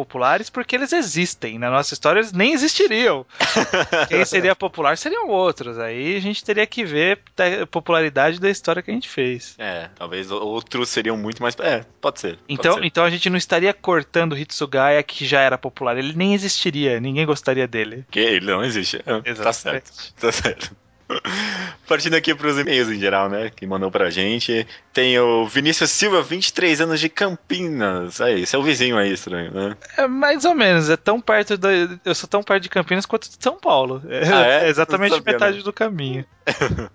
populares 0.00 0.48
porque 0.48 0.74
eles 0.76 0.92
existem. 0.92 1.58
Na 1.58 1.70
nossa 1.70 1.92
história, 1.92 2.20
eles 2.20 2.32
nem 2.32 2.52
existiriam. 2.54 3.26
Quem 4.08 4.24
seria 4.24 4.56
popular 4.56 4.96
seriam 4.96 5.28
outros. 5.28 5.78
Aí 5.78 6.16
a 6.16 6.20
gente 6.20 6.42
teria 6.42 6.66
que 6.66 6.84
ver 6.84 7.20
a 7.62 7.66
popularidade 7.66 8.40
da 8.40 8.48
história 8.48 8.82
que 8.82 8.90
a 8.90 8.94
gente 8.94 9.08
fez. 9.08 9.54
É, 9.58 9.90
talvez 9.94 10.30
outros 10.30 10.88
seriam 10.88 11.16
muito 11.16 11.42
mais. 11.42 11.54
É, 11.60 11.84
pode 12.00 12.20
ser. 12.20 12.36
pode 12.36 12.44
Então, 12.48 12.74
ser. 12.74 12.84
então 12.84 13.04
a 13.04 13.10
gente 13.10 13.28
não 13.28 13.36
estaria 13.36 13.74
cortando 13.74 14.32
o 14.32 14.38
Hitsugaya, 14.38 15.02
que 15.02 15.26
já 15.26 15.40
era 15.40 15.58
popular. 15.58 15.96
Ele 15.98 16.14
nem 16.14 16.32
existiria, 16.34 16.98
ninguém 16.98 17.26
gostaria 17.26 17.68
dele. 17.68 18.04
Que 18.10 18.20
ele 18.20 18.46
não 18.46 18.64
existe. 18.64 19.02
É, 19.06 19.34
Tá 19.34 19.52
certo. 19.52 19.90
Tá 20.18 20.32
certo. 20.32 20.74
Partindo 21.86 22.14
aqui 22.14 22.34
pros 22.34 22.58
e-mails 22.58 22.88
em 22.88 22.98
geral, 22.98 23.28
né? 23.28 23.50
Que 23.50 23.66
mandou 23.66 23.90
pra 23.90 24.10
gente. 24.10 24.66
Tem 24.92 25.18
o 25.18 25.46
Vinícius 25.46 25.90
Silva, 25.90 26.22
23 26.22 26.80
anos 26.80 27.00
de 27.00 27.08
Campinas. 27.08 28.20
Aí, 28.20 28.44
é 28.50 28.58
o 28.58 28.62
vizinho 28.62 28.96
aí, 28.96 29.12
estranho, 29.12 29.52
né? 29.52 29.76
É 29.96 30.06
mais 30.06 30.44
ou 30.44 30.54
menos, 30.54 30.88
é 30.88 30.96
tão 30.96 31.20
perto 31.20 31.56
da. 31.56 31.68
Eu 32.04 32.14
sou 32.14 32.28
tão 32.28 32.42
perto 32.42 32.62
de 32.62 32.68
Campinas 32.68 33.06
quanto 33.06 33.28
de 33.28 33.36
São 33.38 33.58
Paulo. 33.58 34.02
É, 34.08 34.20
Ah, 34.30 34.46
é? 34.46 34.66
é 34.66 34.68
exatamente 34.68 35.14
sabia, 35.14 35.32
metade 35.32 35.56
não. 35.58 35.64
do 35.64 35.72
caminho. 35.72 36.24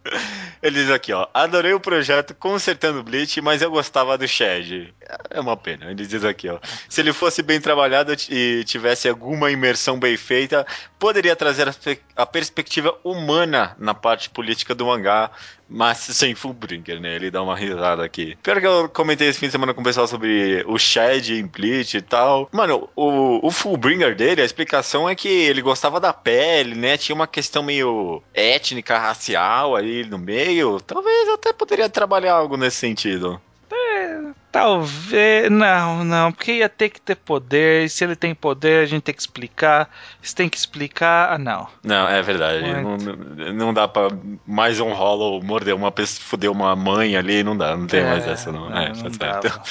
Ele 0.62 0.82
diz 0.82 0.90
aqui, 0.90 1.14
ó. 1.14 1.28
Adorei 1.34 1.74
o 1.74 1.80
projeto 1.80 2.34
Consertando 2.34 3.04
Bleach, 3.04 3.40
mas 3.42 3.62
eu 3.62 3.70
gostava 3.70 4.18
do 4.18 4.28
Shed. 4.28 4.94
É 5.30 5.40
uma 5.40 5.56
pena. 5.56 5.92
Ele 5.92 6.06
diz 6.06 6.24
aqui, 6.24 6.50
ó. 6.50 6.58
Se 6.90 7.02
ele 7.02 7.14
fosse 7.14 7.44
bem 7.44 7.62
trabalhado 7.62 8.16
e 8.30 8.64
tivesse 8.64 9.08
alguma 9.08 9.52
imersão 9.52 10.00
bem 10.00 10.18
feita, 10.18 10.66
poderia 10.98 11.36
trazer 11.36 11.70
a, 11.70 11.74
a 12.16 12.26
perspectiva 12.26 12.98
humana 13.04 13.76
na 13.78 13.94
parte 14.06 14.30
política 14.30 14.76
do 14.76 14.86
mangá, 14.86 15.32
mas 15.68 15.98
sem 15.98 16.36
Fullbringer, 16.36 17.02
né? 17.02 17.16
Ele 17.16 17.32
dá 17.32 17.42
uma 17.42 17.56
risada 17.56 18.06
aqui. 18.06 18.38
Pior 18.44 18.60
que 18.60 18.68
eu 18.68 18.88
comentei 18.88 19.28
esse 19.28 19.40
fim 19.40 19.48
de 19.48 19.52
semana 19.52 19.74
com 19.74 19.82
o 19.82 19.84
pessoal 19.84 20.08
sobre 20.08 20.64
o 20.68 20.78
Shed 20.78 21.34
em 21.34 21.48
Bleach 21.48 21.98
e 21.98 22.02
tal. 22.04 22.48
Mano, 22.52 22.88
o, 22.96 23.40
o 23.42 23.50
Fullbringer 23.50 24.16
dele, 24.16 24.44
a 24.44 24.46
explicação 24.46 25.10
é 25.10 25.16
que 25.16 25.28
ele 25.28 25.60
gostava 25.60 26.00
da 26.00 26.14
pele, 26.14 26.76
né? 26.76 26.98
Tinha 26.98 27.16
uma 27.16 27.26
questão 27.26 27.64
meio 27.64 28.22
étnica, 28.32 29.00
racial 29.00 29.76
aí 29.76 30.06
no 30.06 30.20
meio. 30.20 30.80
Talvez 30.80 31.28
até 31.30 31.52
poderia 31.52 31.90
trabalhar 31.90 32.34
algo 32.34 32.58
nesse 32.58 32.78
sentido. 32.78 33.42
Talvez. 34.56 35.52
Não, 35.52 36.06
não, 36.06 36.32
porque 36.32 36.54
ia 36.54 36.70
ter 36.70 36.88
que 36.88 37.02
ter 37.02 37.16
poder. 37.16 37.84
E 37.84 37.90
se 37.90 38.06
ele 38.06 38.16
tem 38.16 38.34
poder, 38.34 38.84
a 38.84 38.86
gente 38.86 39.04
tem 39.04 39.14
que 39.14 39.20
explicar. 39.20 39.90
Se 40.22 40.34
tem 40.34 40.48
que 40.48 40.56
explicar. 40.56 41.34
Ah, 41.34 41.38
não. 41.38 41.68
Não, 41.84 42.08
é 42.08 42.22
verdade. 42.22 42.64
Não, 42.82 42.96
não- 43.54 43.74
dá 43.74 43.86
pra 43.86 44.08
mais 44.48 44.80
um 44.80 44.94
Hollow 44.94 45.44
morder 45.44 45.76
uma 45.76 45.92
pessoa, 45.92 46.26
foder 46.26 46.50
uma 46.50 46.74
mãe 46.74 47.18
ali, 47.18 47.44
não 47.44 47.58
dá, 47.58 47.76
não 47.76 47.86
tem 47.86 48.00
É, 48.00 48.06
mais 48.06 48.26
essa 48.26 48.50
não. 48.50 48.74
é, 48.74 48.94
não 48.94 49.12
tá 49.12 49.42
certo. 49.42 49.62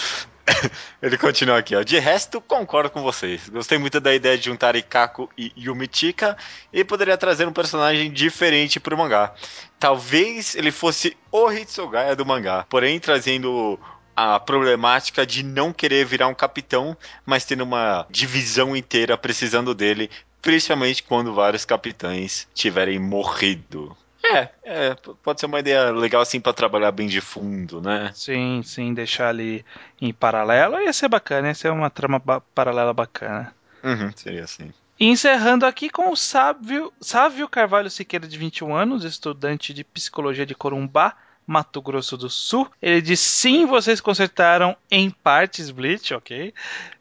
Ele 1.00 1.16
continua 1.16 1.56
aqui, 1.56 1.74
ó. 1.74 1.82
De 1.82 1.98
resto, 1.98 2.38
concordo 2.38 2.90
com 2.90 3.00
vocês. 3.02 3.48
Gostei 3.48 3.78
muito 3.78 3.98
da 3.98 4.14
ideia 4.14 4.36
de 4.36 4.44
juntar 4.44 4.76
Ikako 4.76 5.30
e 5.38 5.50
Yumichika 5.56 6.36
e 6.70 6.84
poderia 6.84 7.16
trazer 7.16 7.48
um 7.48 7.52
personagem 7.54 8.12
diferente 8.12 8.78
pro 8.78 8.98
mangá. 8.98 9.32
Talvez 9.80 10.54
ele 10.54 10.70
fosse 10.70 11.16
o 11.32 11.50
Hitsugaya 11.50 12.14
do 12.14 12.26
mangá, 12.26 12.66
porém 12.68 13.00
trazendo 13.00 13.80
a 14.16 14.38
problemática 14.40 15.26
de 15.26 15.42
não 15.42 15.72
querer 15.72 16.04
virar 16.04 16.28
um 16.28 16.34
capitão, 16.34 16.96
mas 17.24 17.44
tendo 17.44 17.64
uma 17.64 18.06
divisão 18.10 18.76
inteira 18.76 19.16
precisando 19.18 19.74
dele, 19.74 20.10
principalmente 20.42 21.02
quando 21.02 21.34
vários 21.34 21.64
capitães 21.64 22.46
tiverem 22.54 22.98
morrido. 22.98 23.96
É, 24.26 24.48
é, 24.64 24.94
pode 25.22 25.38
ser 25.40 25.46
uma 25.46 25.60
ideia 25.60 25.90
legal 25.90 26.22
assim 26.22 26.40
pra 26.40 26.52
trabalhar 26.52 26.90
bem 26.92 27.06
de 27.06 27.20
fundo, 27.20 27.80
né? 27.82 28.10
Sim, 28.14 28.62
sim, 28.64 28.94
deixar 28.94 29.28
ali 29.28 29.62
em 30.00 30.14
paralelo 30.14 30.80
ia 30.80 30.92
ser 30.94 31.08
bacana, 31.08 31.48
ia 31.48 31.54
ser 31.54 31.70
uma 31.70 31.90
trama 31.90 32.18
ba- 32.18 32.40
paralela 32.54 32.94
bacana. 32.94 33.54
Uhum, 33.82 34.10
seria 34.16 34.44
assim. 34.44 34.72
E 34.98 35.06
encerrando 35.06 35.66
aqui 35.66 35.90
com 35.90 36.10
o 36.10 36.16
Sávio, 36.16 36.90
Sávio 37.00 37.48
Carvalho 37.48 37.90
Siqueira, 37.90 38.26
de 38.26 38.38
21 38.38 38.74
anos, 38.74 39.04
estudante 39.04 39.74
de 39.74 39.84
psicologia 39.84 40.46
de 40.46 40.54
Corumbá, 40.54 41.14
Mato 41.46 41.80
Grosso 41.82 42.16
do 42.16 42.30
Sul. 42.30 42.70
Ele 42.80 43.00
diz: 43.00 43.20
sim, 43.20 43.66
vocês 43.66 44.00
consertaram 44.00 44.76
em 44.90 45.10
partes 45.10 45.70
Bleach, 45.70 46.14
ok. 46.14 46.52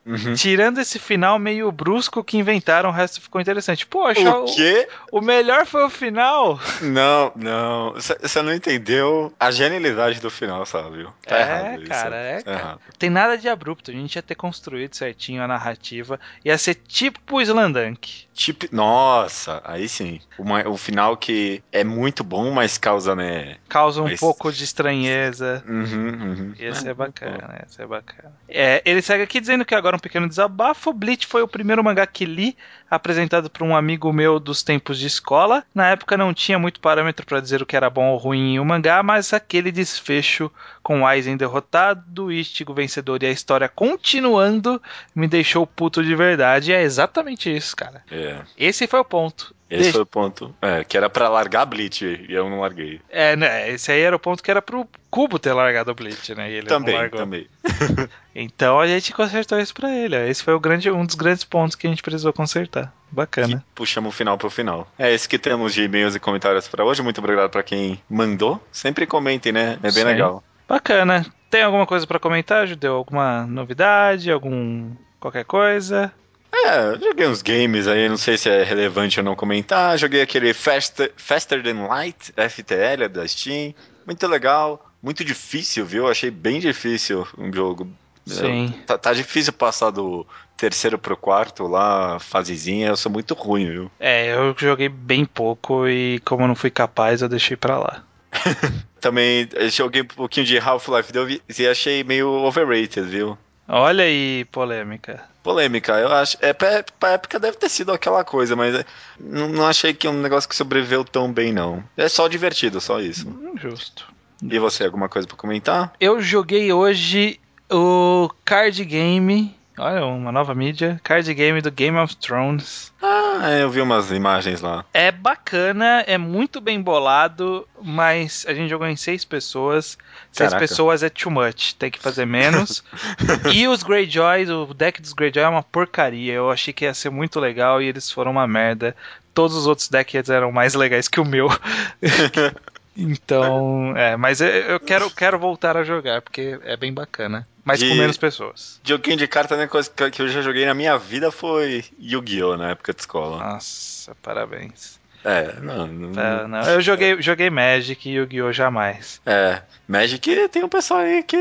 Uhum. 0.06 0.34
Tirando 0.36 0.80
esse 0.80 1.00
final 1.00 1.40
meio 1.40 1.72
brusco 1.72 2.24
que 2.24 2.38
inventaram, 2.38 2.90
o 2.90 2.92
resto 2.94 3.22
ficou 3.22 3.40
interessante. 3.40 3.86
Poxa, 3.86 4.36
O 4.38 4.46
quê? 4.46 4.88
o, 5.12 5.20
o 5.20 5.22
melhor 5.22 5.66
foi 5.66 5.84
o 5.86 5.90
final. 5.90 6.60
Não, 6.82 7.32
não. 7.36 7.94
Você 7.94 8.42
não 8.42 8.54
entendeu 8.54 9.34
a 9.40 9.50
genialidade 9.50 10.20
do 10.20 10.30
final, 10.30 10.66
sabe? 10.66 11.08
Tá 11.26 11.38
É, 11.38 11.42
errado 11.42 11.82
isso. 11.82 11.90
cara, 11.90 12.16
é, 12.18 12.38
Tá 12.38 12.44
cara. 12.44 12.60
errado. 12.60 12.80
Tem 13.00 13.10
nada 13.10 13.38
de 13.38 13.48
abrupto, 13.48 13.92
a 13.92 13.94
gente 13.94 14.16
ia 14.18 14.22
ter 14.22 14.36
construído 14.36 14.94
certinho 14.94 15.42
a 15.42 15.48
narrativa. 15.48 16.20
Ia 16.44 16.58
ser 16.58 16.76
tipo 16.76 17.42
Slandunk. 17.42 18.26
Tipo, 18.34 18.66
nossa, 18.76 19.62
aí 19.64 19.88
sim. 19.88 20.20
Uma- 20.38 20.68
o 20.68 20.76
final 20.76 21.16
que 21.16 21.64
é 21.72 21.84
muito 21.84 22.24
bom, 22.24 22.52
mas 22.52 22.78
causa, 22.78 23.16
né? 23.16 23.58
Causa 23.70 24.02
um 24.02 24.06
Mas- 24.06 24.20
pouco 24.20 24.52
de 24.52 24.64
estranheza. 24.64 25.64
Uhum, 25.68 25.84
uhum. 26.10 26.54
Esse 26.60 26.88
Ah, 26.88 26.92
é 26.92 26.94
bacana, 26.94 27.64
esse 27.68 27.82
é 27.82 27.86
bacana. 27.86 28.34
É, 28.50 28.82
ele 28.86 29.02
segue 29.02 29.24
aqui 29.24 29.40
dizendo 29.40 29.64
que 29.64 29.76
agora 29.76 29.93
um 29.96 30.00
pequeno 30.00 30.28
desabafo. 30.28 30.94
Bleach 30.94 31.28
foi 31.28 31.42
o 31.42 31.48
primeiro 31.48 31.84
mangá 31.84 32.06
que 32.06 32.26
li, 32.26 32.56
apresentado 32.90 33.50
por 33.50 33.64
um 33.64 33.76
amigo 33.76 34.12
meu 34.12 34.40
dos 34.40 34.64
tempos 34.64 35.00
de 35.00 35.08
escola. 35.08 35.64
Na 35.74 35.90
época 35.90 36.18
não 36.18 36.34
tinha 36.34 36.60
muito 36.60 36.80
parâmetro 36.80 37.26
para 37.26 37.40
dizer 37.40 37.62
o 37.62 37.66
que 37.66 37.76
era 37.76 37.90
bom 37.90 38.10
ou 38.10 38.18
ruim 38.18 38.54
em 38.54 38.60
um 38.60 38.66
mangá, 38.66 39.02
mas 39.04 39.34
aquele 39.34 39.72
desfecho 39.72 40.52
com 40.82 41.06
Aizen 41.06 41.38
derrotado, 41.38 42.32
Ichigo 42.32 42.74
vencedor 42.74 43.24
e 43.24 43.26
a 43.26 43.32
história 43.32 43.70
continuando 43.70 44.82
me 45.16 45.28
deixou 45.28 45.66
puto 45.66 46.04
de 46.04 46.16
verdade. 46.16 46.72
E 46.72 46.74
é 46.74 46.82
exatamente 46.82 47.54
isso, 47.54 47.76
cara. 47.76 48.04
É. 48.12 48.42
Esse 48.58 48.88
foi 48.88 49.00
o 49.00 49.06
ponto. 49.06 49.54
Esse 49.74 49.82
Deixa- 49.84 49.94
foi 49.94 50.02
o 50.02 50.06
ponto. 50.06 50.56
É, 50.62 50.84
que 50.84 50.96
era 50.96 51.10
pra 51.10 51.28
largar 51.30 51.66
Bleach 51.66 52.06
e 52.30 52.34
eu 52.34 52.50
não 52.50 52.60
larguei. 52.62 53.02
É, 53.10 53.36
né? 53.36 53.70
Esse 53.72 53.92
aí 53.92 54.02
era 54.02 54.16
o 54.16 54.20
ponto 54.20 54.44
que 54.44 54.52
era 54.52 54.62
pro 54.62 54.88
Cubo 55.10 55.40
ter 55.40 55.52
largado 55.54 55.92
o 55.92 55.96
Bleach, 55.96 56.36
né? 56.36 56.50
E 56.50 56.54
ele 56.54 56.70
não 56.70 56.78
também, 56.80 56.96
largou. 56.96 57.20
também. 57.20 57.48
Então 58.36 58.80
a 58.80 58.88
gente 58.88 59.14
consertou 59.14 59.60
isso 59.60 59.74
pra 59.76 59.92
ele. 59.96 60.16
ó. 60.16 60.20
Esse 60.22 60.44
foi 60.44 60.54
o 60.56 60.60
grande, 60.60 60.90
um 60.90 61.06
dos 61.06 61.14
grandes 61.16 61.44
pontos 61.44 61.76
que 61.76 61.86
a 61.86 61.90
gente 61.90 62.02
precisou 62.02 62.34
consertar. 62.34 62.92
Bacana. 63.12 63.64
puxamos 63.76 64.12
o 64.12 64.18
final 64.18 64.38
pro 64.40 64.50
final. 64.50 64.92
É 64.98 65.14
esse 65.14 65.30
que 65.30 65.38
temos 65.38 65.72
de 65.74 65.84
e-mails 65.84 66.16
e 66.16 66.20
comentários 66.20 66.68
pra 66.68 66.84
hoje. 66.84 67.04
Muito 67.04 67.20
obrigado 67.20 67.52
pra 67.52 67.62
quem 67.62 68.02
mandou. 68.10 68.60
Sempre 68.72 69.06
comentem, 69.06 69.52
né? 69.52 69.74
É 69.84 69.92
bem 69.92 69.92
Sim. 69.92 70.04
legal. 70.06 70.44
Bacana. 70.68 71.24
Tem 71.52 71.62
alguma 71.62 71.86
coisa 71.86 72.08
pra 72.08 72.18
comentar, 72.18 72.66
Judeu? 72.66 72.96
Alguma 72.96 73.46
novidade? 73.46 74.32
Algum. 74.32 74.90
qualquer 75.20 75.46
coisa? 75.46 76.12
É, 76.54 77.00
joguei 77.00 77.28
uns 77.28 77.42
games 77.42 77.88
aí, 77.88 78.08
não 78.08 78.18
sei 78.18 78.38
se 78.38 78.48
é 78.48 78.64
relevante 78.64 79.20
ou 79.20 79.26
não 79.26 79.36
comentar. 79.36 79.98
Joguei 79.98 80.22
aquele 80.22 80.54
Faster, 80.54 81.12
Faster 81.18 81.64
Than 81.64 81.88
Light, 81.88 82.32
FTL 82.38 83.10
da 83.12 83.28
Steam. 83.28 83.74
Muito 84.06 84.28
legal, 84.28 84.92
muito 85.02 85.26
difícil, 85.26 85.86
viu? 85.86 86.08
Achei 86.08 86.30
bem 86.30 86.60
difícil 86.60 87.28
um 87.38 87.52
jogo. 87.52 87.88
Sim. 88.26 88.74
Tá, 88.86 88.98
tá 88.98 89.14
difícil 89.14 89.52
passar 89.52 89.90
do 89.90 90.26
terceiro 90.56 90.98
pro 90.98 91.18
quarto 91.18 91.68
lá, 91.68 92.20
fasezinha. 92.20 92.90
Eu 92.90 92.98
sou 92.98 93.12
muito 93.12 93.34
ruim, 93.34 93.70
viu? 93.70 93.92
É, 94.00 94.34
eu 94.34 94.56
joguei 94.58 94.88
bem 94.88 95.26
pouco 95.26 95.88
e 95.88 96.20
como 96.20 96.44
eu 96.44 96.48
não 96.48 96.56
fui 96.56 96.70
capaz, 96.70 97.22
eu 97.22 97.30
deixei 97.30 97.58
pra 97.58 97.78
lá. 97.78 98.04
Também 99.02 99.50
eh, 99.54 99.70
joguei 99.70 100.02
um 100.02 100.06
pouquinho 100.06 100.46
de 100.46 100.58
Half-Life 100.58 101.12
Delve 101.12 101.42
e 101.58 101.68
achei 101.68 102.04
meio 102.04 102.30
overrated, 102.30 103.06
viu? 103.06 103.38
Olha 103.68 104.04
aí, 104.04 104.46
polêmica. 104.46 105.24
Polêmica, 105.42 105.94
eu 106.00 106.12
acho. 106.12 106.38
É, 106.42 106.54
pra, 106.54 106.84
pra 107.00 107.12
época 107.12 107.40
deve 107.40 107.58
ter 107.58 107.70
sido 107.70 107.92
aquela 107.92 108.24
coisa, 108.24 108.56
mas 108.56 108.76
é, 108.76 108.86
não, 109.20 109.50
não 109.50 109.68
achei 109.68 109.94
que 109.94 110.08
é 110.08 110.10
um 110.10 110.22
negócio 110.22 110.50
que 110.50 110.56
sobreviveu 110.56 111.04
tão 111.04 111.32
bem, 111.32 111.52
não. 111.52 111.84
É 111.98 112.08
só 112.08 112.28
divertido, 112.28 112.80
só 112.80 113.00
isso. 113.00 113.28
Hum, 113.28 113.54
Justo. 113.58 114.08
E 114.42 114.60
você, 114.60 114.86
alguma 114.86 115.08
coisa 115.08 115.28
pra 115.28 115.38
comentar? 115.38 115.94
Eu 116.00 116.22
joguei 116.22 116.72
hoje 116.74 117.40
o 117.72 118.30
card 118.44 118.84
game. 118.84 119.56
Olha, 119.78 120.06
uma 120.06 120.32
nova 120.32 120.54
mídia. 120.54 121.00
Card 121.04 121.34
game 121.34 121.60
do 121.60 121.72
Game 121.72 121.98
of 121.98 122.16
Thrones. 122.18 122.94
Ah, 123.02 123.52
eu 123.60 123.70
vi 123.70 123.82
umas 123.82 124.12
imagens 124.12 124.62
lá. 124.62 124.86
É 124.94 125.12
bacana, 125.12 126.04
é 126.06 126.18
muito 126.18 126.62
bem 126.62 126.80
bolado, 126.80 127.68
mas 127.82 128.46
a 128.48 128.54
gente 128.54 128.70
jogou 128.70 128.88
em 128.88 128.96
seis 128.96 129.26
pessoas. 129.26 129.98
Seis 130.32 130.52
Caraca. 130.52 130.60
pessoas 130.60 131.02
é 131.02 131.10
too 131.10 131.32
much, 131.32 131.74
tem 131.74 131.90
que 131.90 132.00
fazer 132.00 132.26
menos. 132.26 132.84
e 133.52 133.68
os 133.68 133.82
Greyjoys, 133.82 134.50
o 134.50 134.74
deck 134.74 135.02
dos 135.02 135.14
Greyjoy 135.14 135.44
é 135.44 135.50
uma 135.50 135.64
porcaria. 135.64 136.34
Eu 136.34 136.52
achei 136.52 136.72
que 136.72 136.86
ia 136.86 136.94
ser 136.94 137.10
muito 137.10 137.40
legal 137.40 137.82
e 137.82 137.88
eles 137.88 138.12
foram 138.12 138.32
uma 138.32 138.48
merda. 138.48 138.96
todos 139.34 139.56
os 139.56 139.66
outros 139.66 139.90
decks 139.90 140.30
eram 140.30 140.52
mais 140.52 140.76
legais 140.76 141.08
que 141.08 141.20
o 141.20 141.26
meu. 141.26 141.50
então, 142.96 143.94
é, 143.96 144.16
mas 144.16 144.42
eu 144.42 144.80
quero, 144.80 145.10
quero 145.12 145.40
voltar 145.40 145.76
a 145.78 145.84
jogar, 145.84 146.22
porque 146.22 146.60
é 146.64 146.78
bem 146.78 146.94
bacana. 146.94 147.48
Mas 147.66 147.80
De- 147.80 147.90
com 147.90 147.96
menos 147.96 148.18
pessoas. 148.18 148.80
Joguinho 148.84 149.16
de 149.18 149.28
carta, 149.28 149.56
né? 149.56 149.68
Coisa 149.68 149.90
que 149.90 150.22
eu 150.22 150.28
já 150.28 150.42
joguei 150.42 150.66
na 150.66 150.74
minha 150.74 150.98
vida 150.98 151.32
foi 151.32 151.86
Yu-Gi-Oh! 152.00 152.58
na 152.58 152.72
época 152.72 152.94
de 152.94 153.00
escola. 153.02 153.38
Nossa, 153.38 154.14
parabéns. 154.22 155.00
É, 155.24 155.54
não. 155.62 155.88
não 155.88 156.22
É, 156.22 156.48
não, 156.48 156.60
eu 156.72 156.82
joguei, 156.82 157.22
joguei 157.22 157.50
Magic 157.50 158.10
e 158.10 158.16
Yu-Gi-Oh! 158.16 158.52
jamais. 158.52 159.22
É, 159.26 159.62
Magic 159.88 160.50
tem 160.50 160.64
um 160.64 160.70
pessoal 160.70 161.00
aí 161.00 161.24
que 161.24 161.38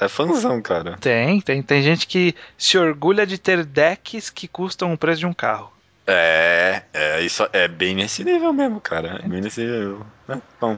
é 0.00 0.08
fãzão, 0.08 0.60
cara. 0.60 0.96
Tem, 1.00 1.40
tem, 1.40 1.62
tem 1.62 1.80
gente 1.82 2.08
que 2.08 2.34
se 2.58 2.76
orgulha 2.76 3.24
de 3.24 3.38
ter 3.38 3.64
decks 3.64 4.30
que 4.30 4.48
custam 4.48 4.92
o 4.92 4.98
preço 4.98 5.20
de 5.20 5.26
um 5.26 5.32
carro. 5.32 5.72
É, 6.06 6.82
é, 6.92 7.20
isso 7.22 7.48
é 7.52 7.66
bem 7.66 7.94
nesse 7.94 8.22
nível 8.24 8.52
mesmo, 8.52 8.80
cara. 8.80 9.20
É 9.24 9.28
bem 9.28 9.40
nesse 9.40 9.60
nível. 9.62 10.04
né? 10.28 10.40
Bom, 10.60 10.76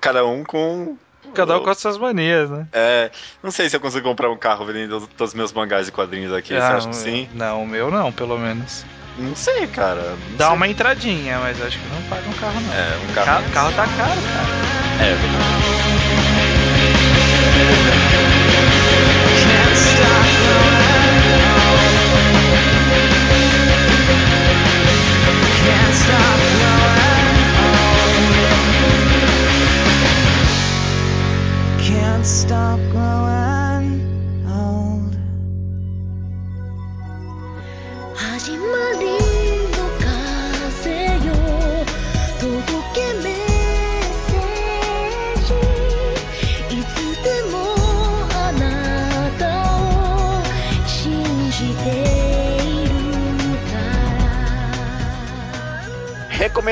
cada 0.00 0.24
um 0.24 0.44
com. 0.44 0.96
Cada 1.34 1.58
um 1.58 1.62
com 1.62 1.68
as 1.68 1.76
suas 1.78 1.98
manias, 1.98 2.48
né? 2.48 2.66
É, 2.72 3.10
não 3.42 3.50
sei 3.50 3.68
se 3.68 3.76
eu 3.76 3.80
consigo 3.80 4.08
comprar 4.08 4.30
um 4.30 4.36
carro 4.38 4.64
vendendo 4.64 5.06
todos 5.08 5.32
os 5.32 5.34
meus 5.34 5.52
mangás 5.52 5.86
e 5.86 5.92
quadrinhos 5.92 6.32
aqui. 6.32 6.54
você 6.54 6.60
Ah, 6.60 6.76
acha 6.76 6.88
que 6.88 6.96
sim? 6.96 7.28
Não, 7.34 7.62
o 7.64 7.66
meu 7.66 7.90
não, 7.90 8.10
pelo 8.10 8.38
menos. 8.38 8.82
Não 9.18 9.36
sei, 9.36 9.66
cara. 9.66 10.16
não 10.30 10.36
Dá 10.38 10.46
sei. 10.46 10.54
uma 10.56 10.68
entradinha, 10.68 11.38
mas 11.40 11.60
acho 11.60 11.78
que 11.78 11.86
não 11.88 12.00
paga 12.04 12.26
um 12.28 12.32
carro, 12.34 12.60
não. 12.60 12.72
É, 12.72 12.96
um 12.96 13.10
O 13.10 13.14
carro. 13.14 13.26
carro, 13.26 13.52
carro 13.52 13.72
tá 13.72 13.86
caro, 13.96 14.20
cara. 14.22 15.04
É, 15.04 15.14
verdade. 15.16 15.58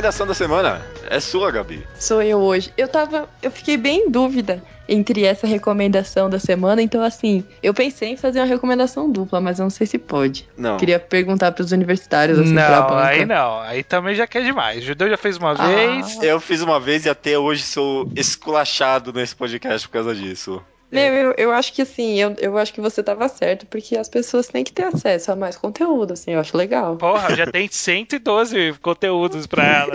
Recomendação 0.06 0.26
da 0.28 0.34
semana 0.34 0.82
é 1.10 1.18
sua, 1.18 1.50
Gabi. 1.50 1.84
Sou 1.98 2.22
eu 2.22 2.38
hoje. 2.38 2.72
Eu 2.76 2.86
tava. 2.86 3.28
Eu 3.42 3.50
fiquei 3.50 3.76
bem 3.76 4.02
em 4.06 4.08
dúvida 4.10 4.62
entre 4.88 5.24
essa 5.24 5.48
recomendação 5.48 6.30
da 6.30 6.38
semana, 6.38 6.80
então 6.80 7.02
assim, 7.02 7.42
eu 7.60 7.74
pensei 7.74 8.10
em 8.10 8.16
fazer 8.16 8.38
uma 8.38 8.46
recomendação 8.46 9.10
dupla, 9.10 9.40
mas 9.40 9.58
eu 9.58 9.64
não 9.64 9.70
sei 9.70 9.84
se 9.84 9.98
pode. 9.98 10.48
Não. 10.56 10.76
Queria 10.76 11.00
perguntar 11.00 11.50
pros 11.50 11.72
universitários, 11.72 12.38
assim, 12.38 12.54
pra 12.54 12.86
não, 12.88 12.96
aí 12.98 13.26
não. 13.26 13.58
Aí 13.62 13.82
também 13.82 14.14
já 14.14 14.28
quer 14.28 14.44
demais. 14.44 14.84
O 14.84 14.86
judeu 14.86 15.10
já 15.10 15.16
fez 15.16 15.38
uma 15.38 15.50
Ah. 15.58 15.66
vez. 15.66 16.22
Eu 16.22 16.38
fiz 16.38 16.62
uma 16.62 16.78
vez 16.78 17.04
e 17.04 17.08
até 17.08 17.36
hoje 17.36 17.64
sou 17.64 18.08
esculachado 18.14 19.12
nesse 19.12 19.34
podcast 19.34 19.88
por 19.88 19.92
causa 19.94 20.14
disso. 20.14 20.62
Meu, 20.90 21.12
eu, 21.12 21.34
eu 21.36 21.52
acho 21.52 21.72
que 21.72 21.82
assim, 21.82 22.20
eu, 22.20 22.34
eu 22.38 22.56
acho 22.56 22.72
que 22.72 22.80
você 22.80 23.02
tava 23.02 23.28
certo, 23.28 23.66
porque 23.66 23.96
as 23.96 24.08
pessoas 24.08 24.46
têm 24.46 24.62
que 24.62 24.72
ter 24.72 24.84
acesso 24.84 25.32
a 25.32 25.36
mais 25.36 25.56
conteúdo, 25.56 26.12
assim, 26.12 26.32
eu 26.32 26.40
acho 26.40 26.56
legal. 26.56 26.96
Porra, 26.96 27.34
já 27.34 27.46
tem 27.46 27.68
112 27.70 28.74
conteúdos 28.80 29.46
pra 29.46 29.64
ela. 29.64 29.94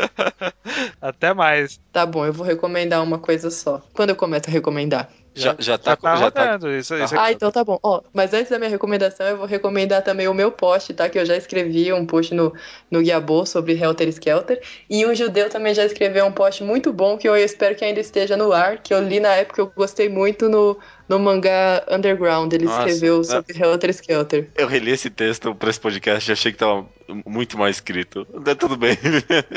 Até 1.00 1.34
mais. 1.34 1.78
Tá 1.92 2.06
bom, 2.06 2.24
eu 2.24 2.32
vou 2.32 2.46
recomendar 2.46 3.02
uma 3.02 3.18
coisa 3.18 3.50
só. 3.50 3.82
Quando 3.92 4.10
eu 4.10 4.16
começo 4.16 4.48
a 4.48 4.52
recomendar? 4.52 5.10
Já, 5.34 5.54
já 5.58 5.78
tá, 5.78 5.92
Já 5.92 5.96
tá 5.96 6.16
já 6.16 6.30
tá 6.30 6.44
rodando. 6.44 6.72
Isso, 6.72 6.94
isso 6.96 7.14
Ah, 7.16 7.30
então 7.30 7.50
tá 7.52 7.62
bom. 7.62 7.78
Ó, 7.82 8.02
mas 8.12 8.34
antes 8.34 8.50
da 8.50 8.58
minha 8.58 8.70
recomendação, 8.70 9.26
eu 9.26 9.36
vou 9.36 9.46
recomendar 9.46 10.02
também 10.02 10.26
o 10.26 10.34
meu 10.34 10.50
post, 10.50 10.92
tá? 10.92 11.08
Que 11.08 11.18
eu 11.18 11.24
já 11.24 11.36
escrevi 11.36 11.92
um 11.92 12.04
post 12.04 12.34
no, 12.34 12.52
no 12.90 13.00
Guiabô 13.00 13.46
sobre 13.46 13.80
Helter 13.80 14.08
Skelter. 14.08 14.60
E 14.88 15.04
o 15.06 15.14
Judeu 15.14 15.48
também 15.48 15.72
já 15.72 15.84
escreveu 15.84 16.26
um 16.26 16.32
post 16.32 16.64
muito 16.64 16.92
bom, 16.92 17.16
que 17.16 17.28
eu 17.28 17.36
espero 17.36 17.76
que 17.76 17.84
ainda 17.84 18.00
esteja 18.00 18.36
no 18.36 18.52
ar, 18.52 18.78
que 18.78 18.92
eu 18.92 19.00
li 19.00 19.20
na 19.20 19.34
época, 19.34 19.60
eu 19.60 19.72
gostei 19.74 20.08
muito 20.08 20.48
no, 20.48 20.76
no 21.10 21.18
mangá 21.18 21.84
Underground. 21.90 22.52
Ele 22.52 22.66
Nossa, 22.66 22.88
escreveu 22.88 23.18
né? 23.18 23.24
sobre 23.24 23.58
Helter 23.58 23.90
Skelter. 23.90 24.48
Eu 24.56 24.68
reli 24.68 24.92
esse 24.92 25.10
texto 25.10 25.52
pra 25.54 25.68
esse 25.68 25.80
podcast 25.80 26.30
e 26.30 26.32
achei 26.32 26.52
que 26.52 26.58
tava 26.58 26.86
muito 27.26 27.58
mal 27.58 27.68
escrito. 27.68 28.24
Tá 28.44 28.54
tudo 28.54 28.76
bem. 28.76 28.96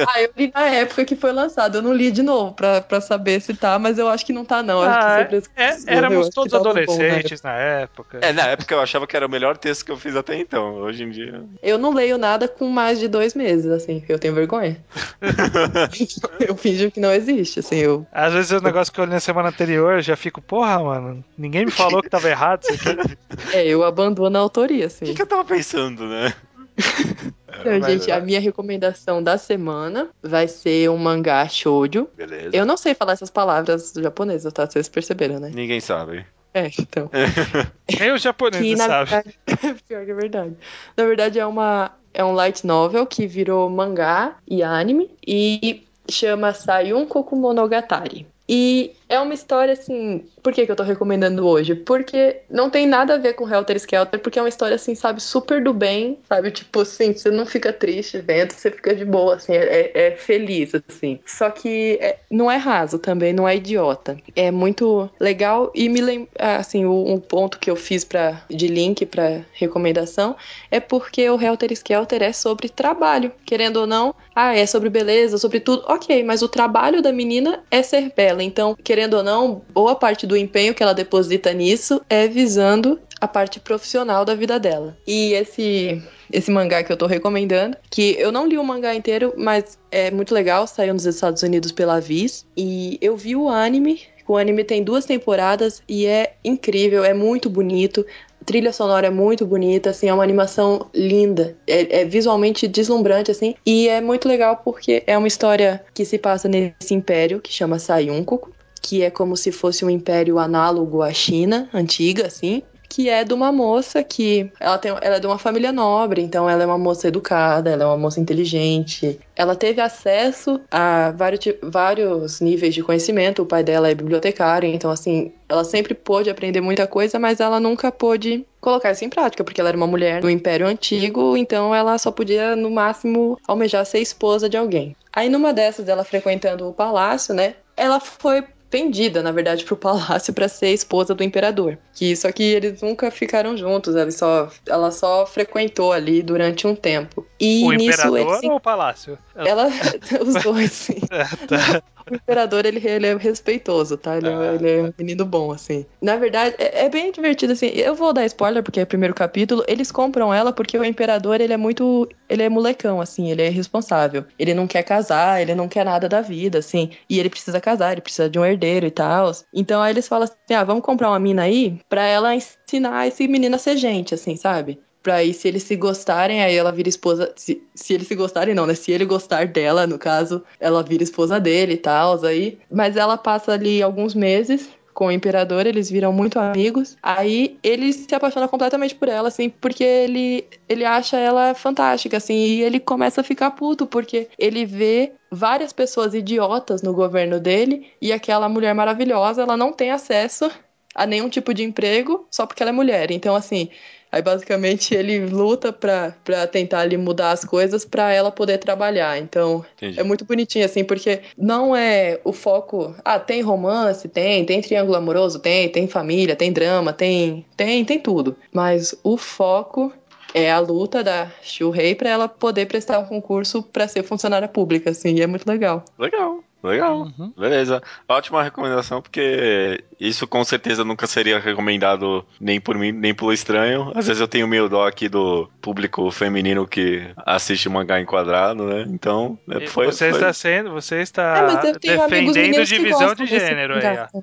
Ah, 0.08 0.22
eu 0.22 0.32
li 0.36 0.52
na 0.54 0.66
época 0.68 1.06
que 1.06 1.16
foi 1.16 1.32
lançado. 1.32 1.78
Eu 1.78 1.82
não 1.82 1.94
li 1.94 2.12
de 2.12 2.24
novo 2.24 2.54
pra, 2.54 2.82
pra 2.82 3.00
saber 3.00 3.40
se 3.42 3.54
tá, 3.54 3.78
mas 3.78 3.98
eu 3.98 4.08
acho 4.08 4.26
que 4.26 4.34
não 4.34 4.44
tá, 4.44 4.64
não. 4.64 4.82
Eu 4.82 4.90
acho 4.90 5.28
que 5.30 5.36
Ah, 5.56 5.72
sempre 5.74 5.94
é, 5.94 5.98
éramos 5.98 6.30
todos 6.30 6.52
bom, 6.52 6.74
né? 6.74 6.82
adolescentes 6.84 7.42
na 7.42 7.54
época. 7.54 8.20
É, 8.22 8.34
na 8.34 8.48
época 8.48 8.74
eu 8.74 8.82
achava 8.82 9.06
que 9.06 9.16
era 9.16 9.26
o 9.26 9.30
melhor 9.30 9.58
texto 9.58 9.86
que 9.86 9.92
eu 9.92 9.98
fiz 9.98 10.16
até 10.16 10.36
então. 10.38 10.76
Hoje 10.76 11.04
em 11.04 11.10
dia. 11.10 11.44
Eu 11.62 11.78
não 11.78 11.94
leio 11.94 12.18
nada 12.18 12.48
com 12.48 12.68
mais 12.68 13.00
de 13.00 13.08
dois 13.08 13.36
meses, 13.36 13.72
assim, 13.72 14.00
porque 14.00 14.14
eu 14.14 14.20
tenho 14.20 14.34
vergonha. 14.34 14.78
eu 16.40 16.56
finjo 16.56 16.92
que 16.92 17.00
não 17.00 17.12
existe, 17.14 17.60
assim, 17.60 17.78
eu. 17.78 18.06
Às 18.12 18.34
vezes 18.34 18.52
o 18.52 18.62
negócio 18.62 18.92
que 18.92 19.00
eu 19.00 19.06
li 19.06 19.12
na 19.12 19.20
semana 19.20 19.50
anterior, 19.50 19.96
eu 19.96 20.02
já 20.02 20.16
fico, 20.16 20.42
porra, 20.42 20.80
mano, 20.80 21.24
ninguém 21.44 21.66
me 21.66 21.72
falou 21.72 22.02
que 22.02 22.10
tava 22.10 22.30
errado 22.30 22.64
isso 22.64 22.90
aqui. 22.90 23.18
É, 23.54 23.68
eu 23.68 23.84
abandono 23.84 24.38
a 24.38 24.42
autoria, 24.42 24.86
O 24.86 24.88
assim. 24.88 25.06
que, 25.06 25.14
que 25.14 25.22
eu 25.22 25.28
tava 25.28 25.44
pensando, 25.46 26.08
né? 26.08 26.34
Então, 27.56 27.80
Mas, 27.80 27.86
gente, 27.86 28.12
a 28.12 28.20
minha 28.20 28.40
recomendação 28.40 29.22
da 29.22 29.38
semana 29.38 30.10
vai 30.24 30.48
ser 30.48 30.90
um 30.90 30.98
mangá 30.98 31.48
shoujo. 31.48 32.08
Beleza. 32.18 32.50
Eu 32.52 32.66
não 32.66 32.76
sei 32.76 32.96
falar 32.96 33.14
essas 33.14 33.30
palavras 33.30 33.94
japonesas, 33.96 34.52
tá? 34.52 34.66
Vocês 34.66 34.90
perceberam, 34.90 35.40
né? 35.40 35.52
Ninguém 35.54 35.80
sabe. 35.80 36.26
É, 36.52 36.66
então. 36.80 37.12
Nem 38.00 38.12
os 38.12 38.22
Que 38.22 38.24
japoneses 38.24 38.80
sabem. 38.80 39.06
verdade. 39.06 39.82
Pior 39.88 40.04
que 40.04 40.12
é 40.12 40.16
verdade. 40.16 40.56
Na 40.98 41.06
verdade, 41.06 41.40
é 41.40 41.46
uma. 41.46 41.92
É 42.12 42.24
um 42.26 42.32
light 42.34 42.66
novel 42.66 43.06
que 43.06 43.28
virou 43.28 43.70
mangá 43.70 44.36
e 44.48 44.64
anime 44.64 45.12
e 45.26 45.84
chama 46.10 46.54
Sayun 46.56 47.06
Kokumonogatari. 47.06 48.26
E 48.50 48.94
é 49.10 49.20
uma 49.20 49.34
história 49.34 49.74
assim. 49.74 50.26
Por 50.42 50.54
que, 50.54 50.66
que 50.66 50.72
eu 50.72 50.76
tô 50.76 50.84
recomendando 50.84 51.46
hoje? 51.48 51.76
Porque 51.76 52.42
não 52.50 52.70
tem 52.70 52.86
nada 52.88 53.16
a 53.16 53.18
ver 53.18 53.34
com 53.34 53.48
Helter 53.50 53.76
Skelter, 53.78 54.20
porque 54.20 54.40
é 54.40 54.42
uma 54.42 54.50
história 54.50 54.76
assim, 54.76 54.96
sabe, 54.96 55.22
super 55.22 55.64
do 55.64 55.74
bem, 55.74 56.20
sabe? 56.28 56.52
Tipo 56.52 56.82
assim, 56.82 57.14
você 57.14 57.30
não 57.32 57.46
fica 57.46 57.72
triste 57.72 58.20
vendo, 58.20 58.52
você 58.54 58.72
fica 58.72 58.94
de 58.96 59.06
boa, 59.06 59.36
assim, 59.36 59.54
é, 59.54 59.92
é 59.94 60.12
feliz, 60.12 60.72
assim. 60.90 61.20
Só 61.26 61.50
que 61.50 61.98
é- 62.02 62.18
não 62.30 62.50
é 62.52 62.58
raso 62.58 62.98
também, 63.00 63.34
não 63.34 63.48
é 63.48 63.56
idiota. 63.56 64.18
É 64.36 64.52
muito 64.52 65.10
legal 65.20 65.72
e 65.76 65.88
me 65.90 66.02
lembra, 66.02 66.30
assim, 66.58 66.86
o- 66.86 67.06
um 67.14 67.20
ponto 67.20 67.60
que 67.60 67.70
eu 67.70 67.76
fiz 67.76 68.04
pra, 68.04 68.42
de 68.50 68.68
link 68.68 69.06
pra 69.06 69.42
recomendação 69.54 70.36
é 70.72 70.80
porque 70.80 71.30
o 71.30 71.40
Helter 71.42 71.72
Skelter 71.72 72.22
é 72.24 72.34
sobre 72.34 72.70
trabalho. 72.70 73.32
Querendo 73.46 73.78
ou 73.78 73.88
não, 73.88 74.14
ah, 74.36 74.56
é 74.56 74.66
sobre 74.66 74.90
beleza, 74.90 75.38
sobre 75.38 75.60
tudo. 75.60 75.84
Ok, 75.88 76.24
mas 76.24 76.42
o 76.42 76.48
trabalho 76.48 77.02
da 77.02 77.12
menina 77.12 77.64
é 77.72 77.82
ser 77.84 78.12
bela. 78.16 78.44
Então, 78.44 78.76
querendo 78.94 79.16
ou 79.16 79.24
não, 79.24 79.64
boa 79.74 79.96
parte 79.96 80.28
do 80.28 80.38
empenho 80.38 80.72
que 80.76 80.84
ela 80.84 80.94
deposita 80.94 81.52
nisso 81.52 82.00
é 82.08 82.28
visando 82.28 83.00
a 83.20 83.28
parte 83.28 83.60
profissional 83.60 84.24
da 84.24 84.36
vida 84.36 84.60
dela. 84.60 84.96
E 85.08 85.34
esse 85.34 86.00
esse 86.32 86.52
mangá 86.52 86.84
que 86.84 86.92
eu 86.92 86.98
tô 86.98 87.08
recomendando, 87.08 87.76
que 87.90 88.16
eu 88.20 88.32
não 88.32 88.46
li 88.46 88.56
o 88.56 88.64
mangá 88.64 88.94
inteiro, 88.94 89.34
mas 89.36 89.80
é 89.92 90.12
muito 90.12 90.32
legal, 90.32 90.68
saiu 90.68 90.94
nos 90.94 91.08
Estados 91.08 91.42
Unidos 91.42 91.72
pela 91.72 92.00
Viz, 92.00 92.46
e 92.56 93.00
eu 93.02 93.18
vi 93.18 93.36
o 93.36 93.50
anime, 93.50 94.00
o 94.28 94.38
anime 94.38 94.64
tem 94.64 94.84
duas 94.84 95.06
temporadas 95.06 95.82
e 95.88 96.06
é 96.06 96.36
incrível, 96.44 97.04
é 97.04 97.16
muito 97.16 97.50
bonito. 97.50 98.06
Trilha 98.46 98.74
sonora 98.74 99.08
é 99.08 99.10
muito 99.10 99.46
bonita, 99.46 99.90
assim, 99.90 100.08
é 100.08 100.14
uma 100.14 100.24
animação 100.24 100.88
linda, 100.94 101.56
é, 101.66 102.02
é 102.02 102.06
visualmente 102.06 102.68
deslumbrante, 102.68 103.32
assim, 103.32 103.56
e 103.66 103.88
é 103.88 104.02
muito 104.02 104.28
legal 104.28 104.62
porque 104.64 105.02
é 105.08 105.18
uma 105.18 105.28
história 105.28 105.84
que 105.94 106.06
se 106.06 106.20
passa 106.20 106.48
nesse 106.48 106.94
império 106.94 107.40
que 107.40 107.52
chama 107.52 107.80
Sayunkoku, 107.80 108.52
que 108.84 109.02
é 109.02 109.10
como 109.10 109.36
se 109.38 109.52
fosse 109.52 109.84
um 109.86 109.90
império 109.90 110.38
análogo 110.38 111.02
à 111.02 111.12
China 111.14 111.70
antiga, 111.74 112.28
assim, 112.28 112.62
que 112.94 113.10
é 113.10 113.24
de 113.24 113.34
uma 113.34 113.52
moça 113.52 114.04
que 114.04 114.52
ela, 114.60 114.78
tem, 114.78 114.92
ela 114.92 115.16
é 115.16 115.20
de 115.20 115.26
uma 115.26 115.40
família 115.40 115.72
nobre, 115.72 116.22
então 116.22 116.48
ela 116.48 116.62
é 116.62 116.66
uma 116.66 116.78
moça 116.78 117.08
educada, 117.08 117.72
ela 117.72 117.86
é 117.86 117.88
uma 117.88 117.98
moça 117.98 118.20
inteligente. 118.20 119.20
Ela 119.36 119.56
teve 119.56 119.82
acesso 119.82 120.62
a 120.70 121.12
vários, 121.12 121.40
vários 121.64 122.40
níveis 122.40 122.76
de 122.76 122.84
conhecimento. 122.84 123.42
O 123.42 123.48
pai 123.48 123.64
dela 123.64 123.90
é 123.90 123.96
bibliotecário, 123.96 124.70
então 124.70 124.92
assim, 124.92 125.32
ela 125.50 125.64
sempre 125.64 125.96
pôde 125.96 126.30
aprender 126.30 126.62
muita 126.62 126.86
coisa, 126.86 127.18
mas 127.18 127.40
ela 127.40 127.60
nunca 127.60 127.92
pôde 127.92 128.46
colocar 128.62 128.92
isso 128.92 129.04
em 129.04 129.10
prática, 129.10 129.44
porque 129.44 129.60
ela 129.60 129.70
era 129.70 129.78
uma 129.78 129.88
mulher 129.88 130.22
do 130.22 130.30
Império 130.30 130.68
Antigo, 130.68 131.36
então 131.36 131.74
ela 131.74 131.98
só 131.98 132.12
podia, 132.12 132.56
no 132.56 132.70
máximo, 132.70 133.40
almejar 133.48 133.86
ser 133.88 134.02
esposa 134.02 134.48
de 134.48 134.56
alguém. 134.56 134.96
Aí 135.12 135.30
numa 135.30 135.52
dessas, 135.52 135.88
ela 135.88 136.04
frequentando 136.04 136.68
o 136.70 136.74
palácio, 136.74 137.34
né? 137.34 137.56
Ela 137.76 138.00
foi 138.00 138.44
vendida, 138.74 139.22
na 139.22 139.32
verdade, 139.32 139.64
pro 139.64 139.78
palácio 139.78 140.34
pra 140.34 140.48
ser 140.48 140.70
esposa 140.74 141.14
do 141.14 141.24
imperador. 141.24 141.78
Que 141.94 142.16
só 142.16 142.32
que 142.32 142.42
eles 142.44 142.82
nunca 142.82 143.12
ficaram 143.12 143.56
juntos, 143.56 143.96
ela 143.96 144.10
só, 144.10 144.50
ela 144.68 144.90
só 144.90 145.28
frequentou 145.28 145.94
ali 145.94 146.24
durante 146.24 146.66
um 146.66 146.76
tempo. 146.76 147.24
E 147.40 147.64
o 147.64 147.72
nisso 147.72 148.02
imperador 148.02 148.36
eles 148.40 148.50
ou 148.50 148.56
o 148.56 148.60
palácio? 148.60 149.18
ela, 149.36 149.68
os 150.26 150.44
dois, 150.44 150.72
sim. 150.72 150.98
Tá. 151.48 151.84
O 152.12 152.16
imperador, 152.16 152.66
ele, 152.66 152.86
ele 152.86 153.08
é 153.08 153.16
respeitoso, 153.16 153.96
tá? 153.96 154.18
Ele, 154.18 154.28
é- 154.28 154.34
Ah. 154.34 154.56
ele 154.56 154.70
é 154.70 154.84
um 154.84 154.94
menino 154.98 155.24
bom, 155.24 155.52
assim. 155.54 155.86
Na 156.02 156.18
verdade, 156.18 156.54
é, 156.58 156.84
é 156.86 156.90
bem 156.90 157.14
divertido, 157.14 157.54
assim. 157.54 157.68
Eu 157.68 157.96
vou 157.96 158.12
dar 158.12 158.26
spoiler, 158.26 158.62
porque 158.62 158.82
é 158.82 158.84
o 158.84 158.88
primeiro 158.88 159.14
capítulo. 159.14 159.64
Eles 159.70 159.90
compram 159.90 160.34
ela 160.34 160.52
porque 160.52 160.78
o 160.78 160.84
imperador, 160.84 161.40
ele 161.40 161.54
é 161.54 161.58
muito... 161.58 162.10
Ele 162.28 162.44
é 162.44 162.50
molecão, 162.50 163.00
assim. 163.00 163.32
Ele 163.32 163.42
é 163.44 163.48
irresponsável. 163.48 164.26
Ele 164.38 164.54
não 164.54 164.68
quer 164.68 164.84
casar, 164.84 165.42
ele 165.42 165.56
não 165.56 165.70
quer 165.70 165.86
nada 165.86 166.10
da 166.10 166.20
vida, 166.20 166.58
assim. 166.60 166.90
E 167.10 167.20
ele 167.22 167.30
precisa 167.30 167.62
casar, 167.62 167.94
ele 167.94 168.02
precisa 168.02 168.30
de 168.30 168.38
um 168.38 168.44
herdeiro 168.44 168.63
e 168.66 168.92
tal. 168.92 169.32
Então, 169.54 169.82
aí 169.82 169.94
eles 169.94 170.08
falam 170.08 170.24
assim, 170.24 170.56
ah, 170.56 170.64
vamos 170.64 170.84
comprar 170.84 171.10
uma 171.10 171.20
mina 171.20 171.44
aí 171.44 171.80
pra 171.90 172.04
ela 172.06 172.36
ensinar 172.36 173.08
esse 173.08 173.28
menino 173.28 173.56
a 173.56 173.60
ser 173.60 173.78
gente, 173.78 174.14
assim, 174.14 174.36
sabe? 174.36 174.80
Pra 175.02 175.16
aí, 175.16 175.34
se 175.34 175.50
eles 175.50 175.64
se 175.64 175.76
gostarem, 175.76 176.42
aí 176.42 176.56
ela 176.56 176.72
vira 176.72 176.88
esposa. 176.88 177.34
Se, 177.36 177.62
se 177.76 177.94
eles 177.94 178.08
se 178.08 178.16
gostarem, 178.16 178.56
não, 178.56 178.66
né? 178.66 178.74
Se 178.74 178.90
ele 178.90 179.04
gostar 179.04 179.48
dela, 179.48 179.86
no 179.86 180.00
caso, 180.00 180.42
ela 180.60 180.82
vira 180.82 181.04
esposa 181.04 181.42
dele 181.42 181.74
e 181.74 181.78
tal, 181.78 182.24
aí. 182.26 182.58
Mas 182.72 182.96
ela 182.96 183.18
passa 183.18 183.52
ali 183.52 183.84
alguns 183.84 184.16
meses 184.16 184.70
com 184.94 185.08
o 185.08 185.12
imperador, 185.12 185.66
eles 185.66 185.90
viram 185.90 186.14
muito 186.14 186.40
amigos. 186.40 186.96
Aí 187.02 187.58
ele 187.64 187.92
se 187.92 188.14
apaixona 188.14 188.48
completamente 188.48 188.96
por 188.96 189.10
ela, 189.10 189.28
assim, 189.28 189.50
porque 189.50 189.84
ele, 189.84 190.46
ele 190.70 190.86
acha 190.86 191.18
ela 191.18 191.54
fantástica, 191.54 192.18
assim, 192.18 192.36
e 192.36 192.62
ele 192.62 192.80
começa 192.80 193.22
a 193.22 193.24
ficar 193.24 193.52
puto, 193.52 193.86
porque 193.86 194.30
ele 194.38 194.66
vê 194.66 195.14
várias 195.34 195.74
pessoas 195.74 196.14
idiotas 196.14 196.82
no 196.82 196.94
governo 196.94 197.40
dele 197.40 197.88
e 198.02 198.12
aquela 198.12 198.48
mulher 198.48 198.74
maravilhosa, 198.74 199.42
ela 199.42 199.58
não 199.58 199.72
tem 199.72 199.92
acesso 199.92 200.52
a 200.96 201.06
nenhum 201.06 201.30
tipo 201.30 201.54
de 201.54 201.64
emprego 201.64 202.28
só 202.30 202.46
porque 202.46 202.62
ela 202.62 202.70
é 202.70 202.74
mulher. 202.74 203.12
Então, 203.12 203.36
assim, 203.36 203.70
Aí 204.14 204.22
basicamente 204.22 204.94
ele 204.94 205.26
luta 205.26 205.74
pra 205.74 206.14
tentar 206.52 206.82
ali 206.82 206.96
mudar 206.96 207.32
as 207.32 207.44
coisas 207.44 207.84
pra 207.84 208.14
ela 208.14 208.30
poder 208.30 208.60
trabalhar. 208.60 209.18
Então 209.18 209.66
Entendi. 209.76 210.00
é 210.00 210.04
muito 210.04 210.24
bonitinho, 210.24 210.64
assim, 210.64 210.84
porque 210.84 211.22
não 211.36 211.76
é 211.76 212.20
o 212.24 212.32
foco. 212.32 212.96
Ah, 213.04 213.18
tem 213.20 213.42
romance, 213.42 214.08
tem, 214.08 214.46
tem 214.46 214.62
triângulo 214.62 214.96
amoroso, 214.96 215.40
tem, 215.40 215.68
tem 215.68 215.88
família, 215.88 216.36
tem 216.36 216.54
drama, 216.54 216.94
tem, 216.94 217.44
tem, 217.58 217.84
tem 217.84 218.00
tudo. 218.00 218.38
Mas 218.54 218.94
o 219.04 219.18
foco 219.18 219.92
é 220.34 220.52
a 220.52 220.60
luta 220.60 221.04
da 221.04 221.32
Shurei 221.42 221.96
pra 221.96 222.10
ela 222.10 222.28
poder 222.28 222.66
prestar 222.66 223.00
um 223.00 223.06
concurso 223.06 223.64
pra 223.64 223.88
ser 223.88 224.04
funcionária 224.04 224.48
pública, 224.48 224.90
assim, 224.90 225.16
e 225.16 225.22
é 225.22 225.28
muito 225.28 225.48
legal. 225.48 225.84
Legal, 225.98 226.44
legal. 226.68 227.02
Uhum. 227.18 227.34
Beleza. 227.38 227.82
Ótima 228.08 228.42
recomendação, 228.44 229.02
porque 229.02 229.84
isso 230.00 230.26
com 230.28 230.44
certeza 230.44 230.84
nunca 230.84 231.06
seria 231.08 231.40
recomendado 231.40 232.26
nem 232.40 232.60
por 232.60 232.78
mim, 232.78 232.92
nem 232.92 233.14
pelo 233.14 233.34
estranho. 233.34 233.92
Às 233.96 234.08
vezes 234.08 234.22
eu 234.22 234.28
tenho 234.28 234.48
meio 234.48 234.68
dó 234.70 234.88
aqui 234.88 235.08
do 235.10 235.50
público 235.62 236.10
feminino 236.12 236.68
que 236.68 237.06
assiste 237.26 237.68
mangá 237.70 238.00
enquadrado, 238.00 238.66
né? 238.66 238.86
Então, 238.90 239.38
é, 239.50 239.68
foi. 239.68 239.86
você 239.88 240.10
foi- 240.10 240.20
está 240.20 240.34
sendo, 240.34 240.72
você 240.72 241.02
está 241.02 241.38
É, 241.38 241.42
mas 241.54 241.78
defendendo 241.78 242.66
divisão 242.66 243.16
de 243.16 243.24
desse 243.26 243.40
gênero 243.46 243.76
aí, 243.76 243.98
ó. 244.00 244.22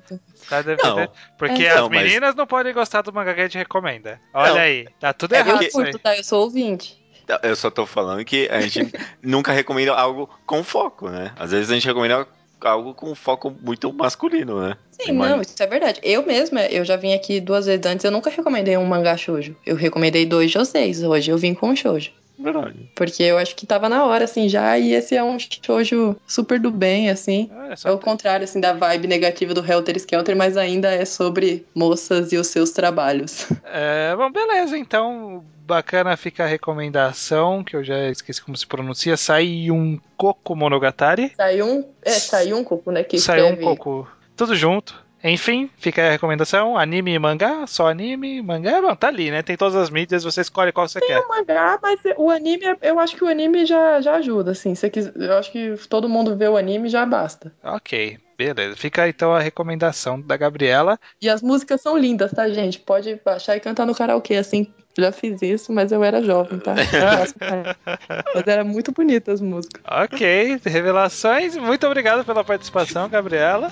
Tá 0.49 0.61
defendendo- 0.61 0.97
Não. 0.97 1.09
Porque 1.37 1.63
É. 1.65 1.69
as 1.71 1.75
Não, 1.81 1.89
mas- 1.89 2.03
meninas 2.03 2.35
não 2.35 2.45
podem 2.47 2.73
gostar 2.73 3.01
do 3.01 3.13
mangá 3.13 3.33
que 3.33 3.41
a 3.41 3.43
gente 3.43 3.57
recomenda. 3.57 4.19
Olha 4.33 4.51
Não. 4.53 4.59
aí, 4.59 4.87
tá 4.99 5.13
tudo 5.13 5.33
É, 5.35 5.39
errado 5.39 5.63
eu 5.63 5.71
curto, 5.71 5.99
tá? 5.99 6.15
Eu 6.17 6.23
sou 6.23 6.43
ouvinte. 6.43 7.00
Eu 7.43 7.55
só 7.55 7.69
tô 7.71 7.85
falando 7.85 8.23
que 8.25 8.47
a 8.51 8.59
gente 8.61 8.91
nunca 9.21 9.51
recomenda 9.51 9.93
algo 9.93 10.29
com 10.45 10.63
foco, 10.63 11.09
né? 11.09 11.31
Às 11.37 11.51
vezes 11.51 11.69
a 11.71 11.73
gente 11.73 11.87
recomenda 11.87 12.27
algo 12.61 12.93
com 12.93 13.13
foco 13.15 13.55
muito 13.61 13.91
masculino, 13.91 14.61
né? 14.61 14.77
Sim, 14.91 15.11
Imagina- 15.13 15.35
não, 15.37 15.41
isso 15.41 15.55
é 15.59 15.65
verdade. 15.67 15.99
Eu 16.03 16.25
mesma, 16.25 16.61
eu 16.65 16.85
já 16.85 16.95
vim 16.95 17.13
aqui 17.13 17.39
duas 17.39 17.65
vezes 17.65 17.85
antes, 17.85 18.03
eu 18.05 18.11
nunca 18.11 18.29
recomendei 18.29 18.77
um 18.77 18.85
mangá 18.85 19.17
shoujo. 19.17 19.55
Eu 19.65 19.75
recomendei 19.75 20.25
dois 20.25 20.51
joseis, 20.51 21.01
hoje 21.01 21.31
eu 21.31 21.37
vim 21.37 21.53
com 21.53 21.69
um 21.69 21.75
shoujo. 21.75 22.11
Verdade. 22.39 22.89
Porque 22.95 23.21
eu 23.21 23.37
acho 23.37 23.55
que 23.55 23.67
tava 23.67 23.87
na 23.87 24.03
hora, 24.03 24.25
assim, 24.25 24.49
já, 24.49 24.75
e 24.77 24.93
esse 24.93 25.15
é 25.15 25.23
um 25.23 25.37
shoujo 25.39 26.15
super 26.25 26.59
do 26.59 26.71
bem, 26.71 27.09
assim. 27.09 27.51
É, 27.69 27.73
É 27.73 27.75
só 27.75 27.93
o 27.93 27.99
contrário, 27.99 28.43
assim, 28.45 28.59
da 28.59 28.73
vibe 28.73 29.07
negativa 29.07 29.53
do 29.53 29.63
Helter 29.63 29.95
Skelter, 29.97 30.35
mas 30.35 30.57
ainda 30.57 30.91
é 30.91 31.05
sobre 31.05 31.65
moças 31.75 32.31
e 32.31 32.37
os 32.37 32.47
seus 32.47 32.71
trabalhos. 32.71 33.45
É, 33.63 34.15
bom, 34.15 34.31
beleza, 34.31 34.75
então 34.77 35.43
bacana 35.71 36.17
fica 36.17 36.43
a 36.43 36.47
recomendação, 36.47 37.63
que 37.63 37.75
eu 37.75 37.83
já 37.83 38.09
esqueci 38.09 38.41
como 38.43 38.57
se 38.57 38.67
pronuncia, 38.67 39.15
sai 39.15 39.71
um 39.71 39.97
Coco 40.17 40.53
Monogatari, 40.53 41.31
Saiu 41.35 41.65
um, 41.65 41.89
é, 42.03 42.11
saiu 42.11 42.57
um 42.57 42.63
coco, 42.63 42.91
né, 42.91 43.03
que 43.03 43.17
sai 43.17 43.41
um. 43.41 43.55
Coco, 43.55 44.07
tudo 44.35 44.53
junto. 44.53 45.01
Enfim, 45.23 45.69
fica 45.77 46.01
aí 46.01 46.07
a 46.07 46.11
recomendação, 46.11 46.75
anime 46.75 47.13
e 47.13 47.19
mangá, 47.19 47.67
só 47.67 47.87
anime, 47.87 48.41
mangá, 48.41 48.81
bom, 48.81 48.95
tá 48.95 49.07
ali, 49.07 49.29
né? 49.29 49.43
Tem 49.43 49.55
todas 49.55 49.75
as 49.75 49.91
mídias, 49.91 50.23
você 50.23 50.41
escolhe 50.41 50.71
qual 50.71 50.87
você 50.87 50.99
quer. 50.99 51.19
o 51.19 51.29
mangá, 51.29 51.77
mas 51.81 51.99
o 52.17 52.29
anime, 52.31 52.63
eu 52.81 52.99
acho 52.99 53.15
que 53.15 53.23
o 53.23 53.27
anime 53.27 53.65
já, 53.65 54.01
já 54.01 54.15
ajuda, 54.15 54.51
assim. 54.51 54.73
Você 54.73 54.89
quiser, 54.89 55.13
eu 55.15 55.37
acho 55.37 55.51
que 55.51 55.75
todo 55.87 56.09
mundo 56.09 56.35
vê 56.35 56.47
o 56.47 56.57
anime 56.57 56.89
já 56.89 57.05
basta. 57.05 57.53
Ok, 57.63 58.17
beleza. 58.35 58.75
Fica 58.75 59.07
então 59.07 59.31
a 59.31 59.39
recomendação 59.39 60.19
da 60.19 60.35
Gabriela. 60.35 60.99
E 61.21 61.29
as 61.29 61.43
músicas 61.43 61.81
são 61.81 61.95
lindas, 61.95 62.31
tá, 62.31 62.49
gente? 62.49 62.79
Pode 62.79 63.21
baixar 63.23 63.55
e 63.55 63.59
cantar 63.59 63.85
no 63.85 63.93
karaokê, 63.93 64.37
assim. 64.37 64.73
Já 64.97 65.11
fiz 65.11 65.41
isso, 65.41 65.71
mas 65.71 65.91
eu 65.91 66.03
era 66.03 66.21
jovem, 66.21 66.59
tá? 66.59 66.75
mas 68.35 68.47
era 68.47 68.63
muito 68.63 68.91
bonita 68.91 69.31
as 69.31 69.41
músicas. 69.41 69.81
Ok, 69.87 70.59
revelações. 70.65 71.55
Muito 71.55 71.85
obrigado 71.87 72.25
pela 72.25 72.43
participação, 72.43 73.07
Gabriela. 73.07 73.71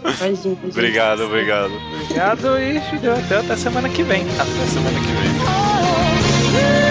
Imagina. 0.00 0.56
Obrigado, 0.64 1.24
obrigado. 1.24 1.72
Obrigado 2.04 2.58
e 2.58 2.78
até, 2.78 3.36
até 3.36 3.56
semana 3.56 3.88
que 3.88 4.02
vem. 4.02 4.22
Até 4.22 4.66
semana 4.66 4.98
que 5.00 5.12
vem. 5.12 6.85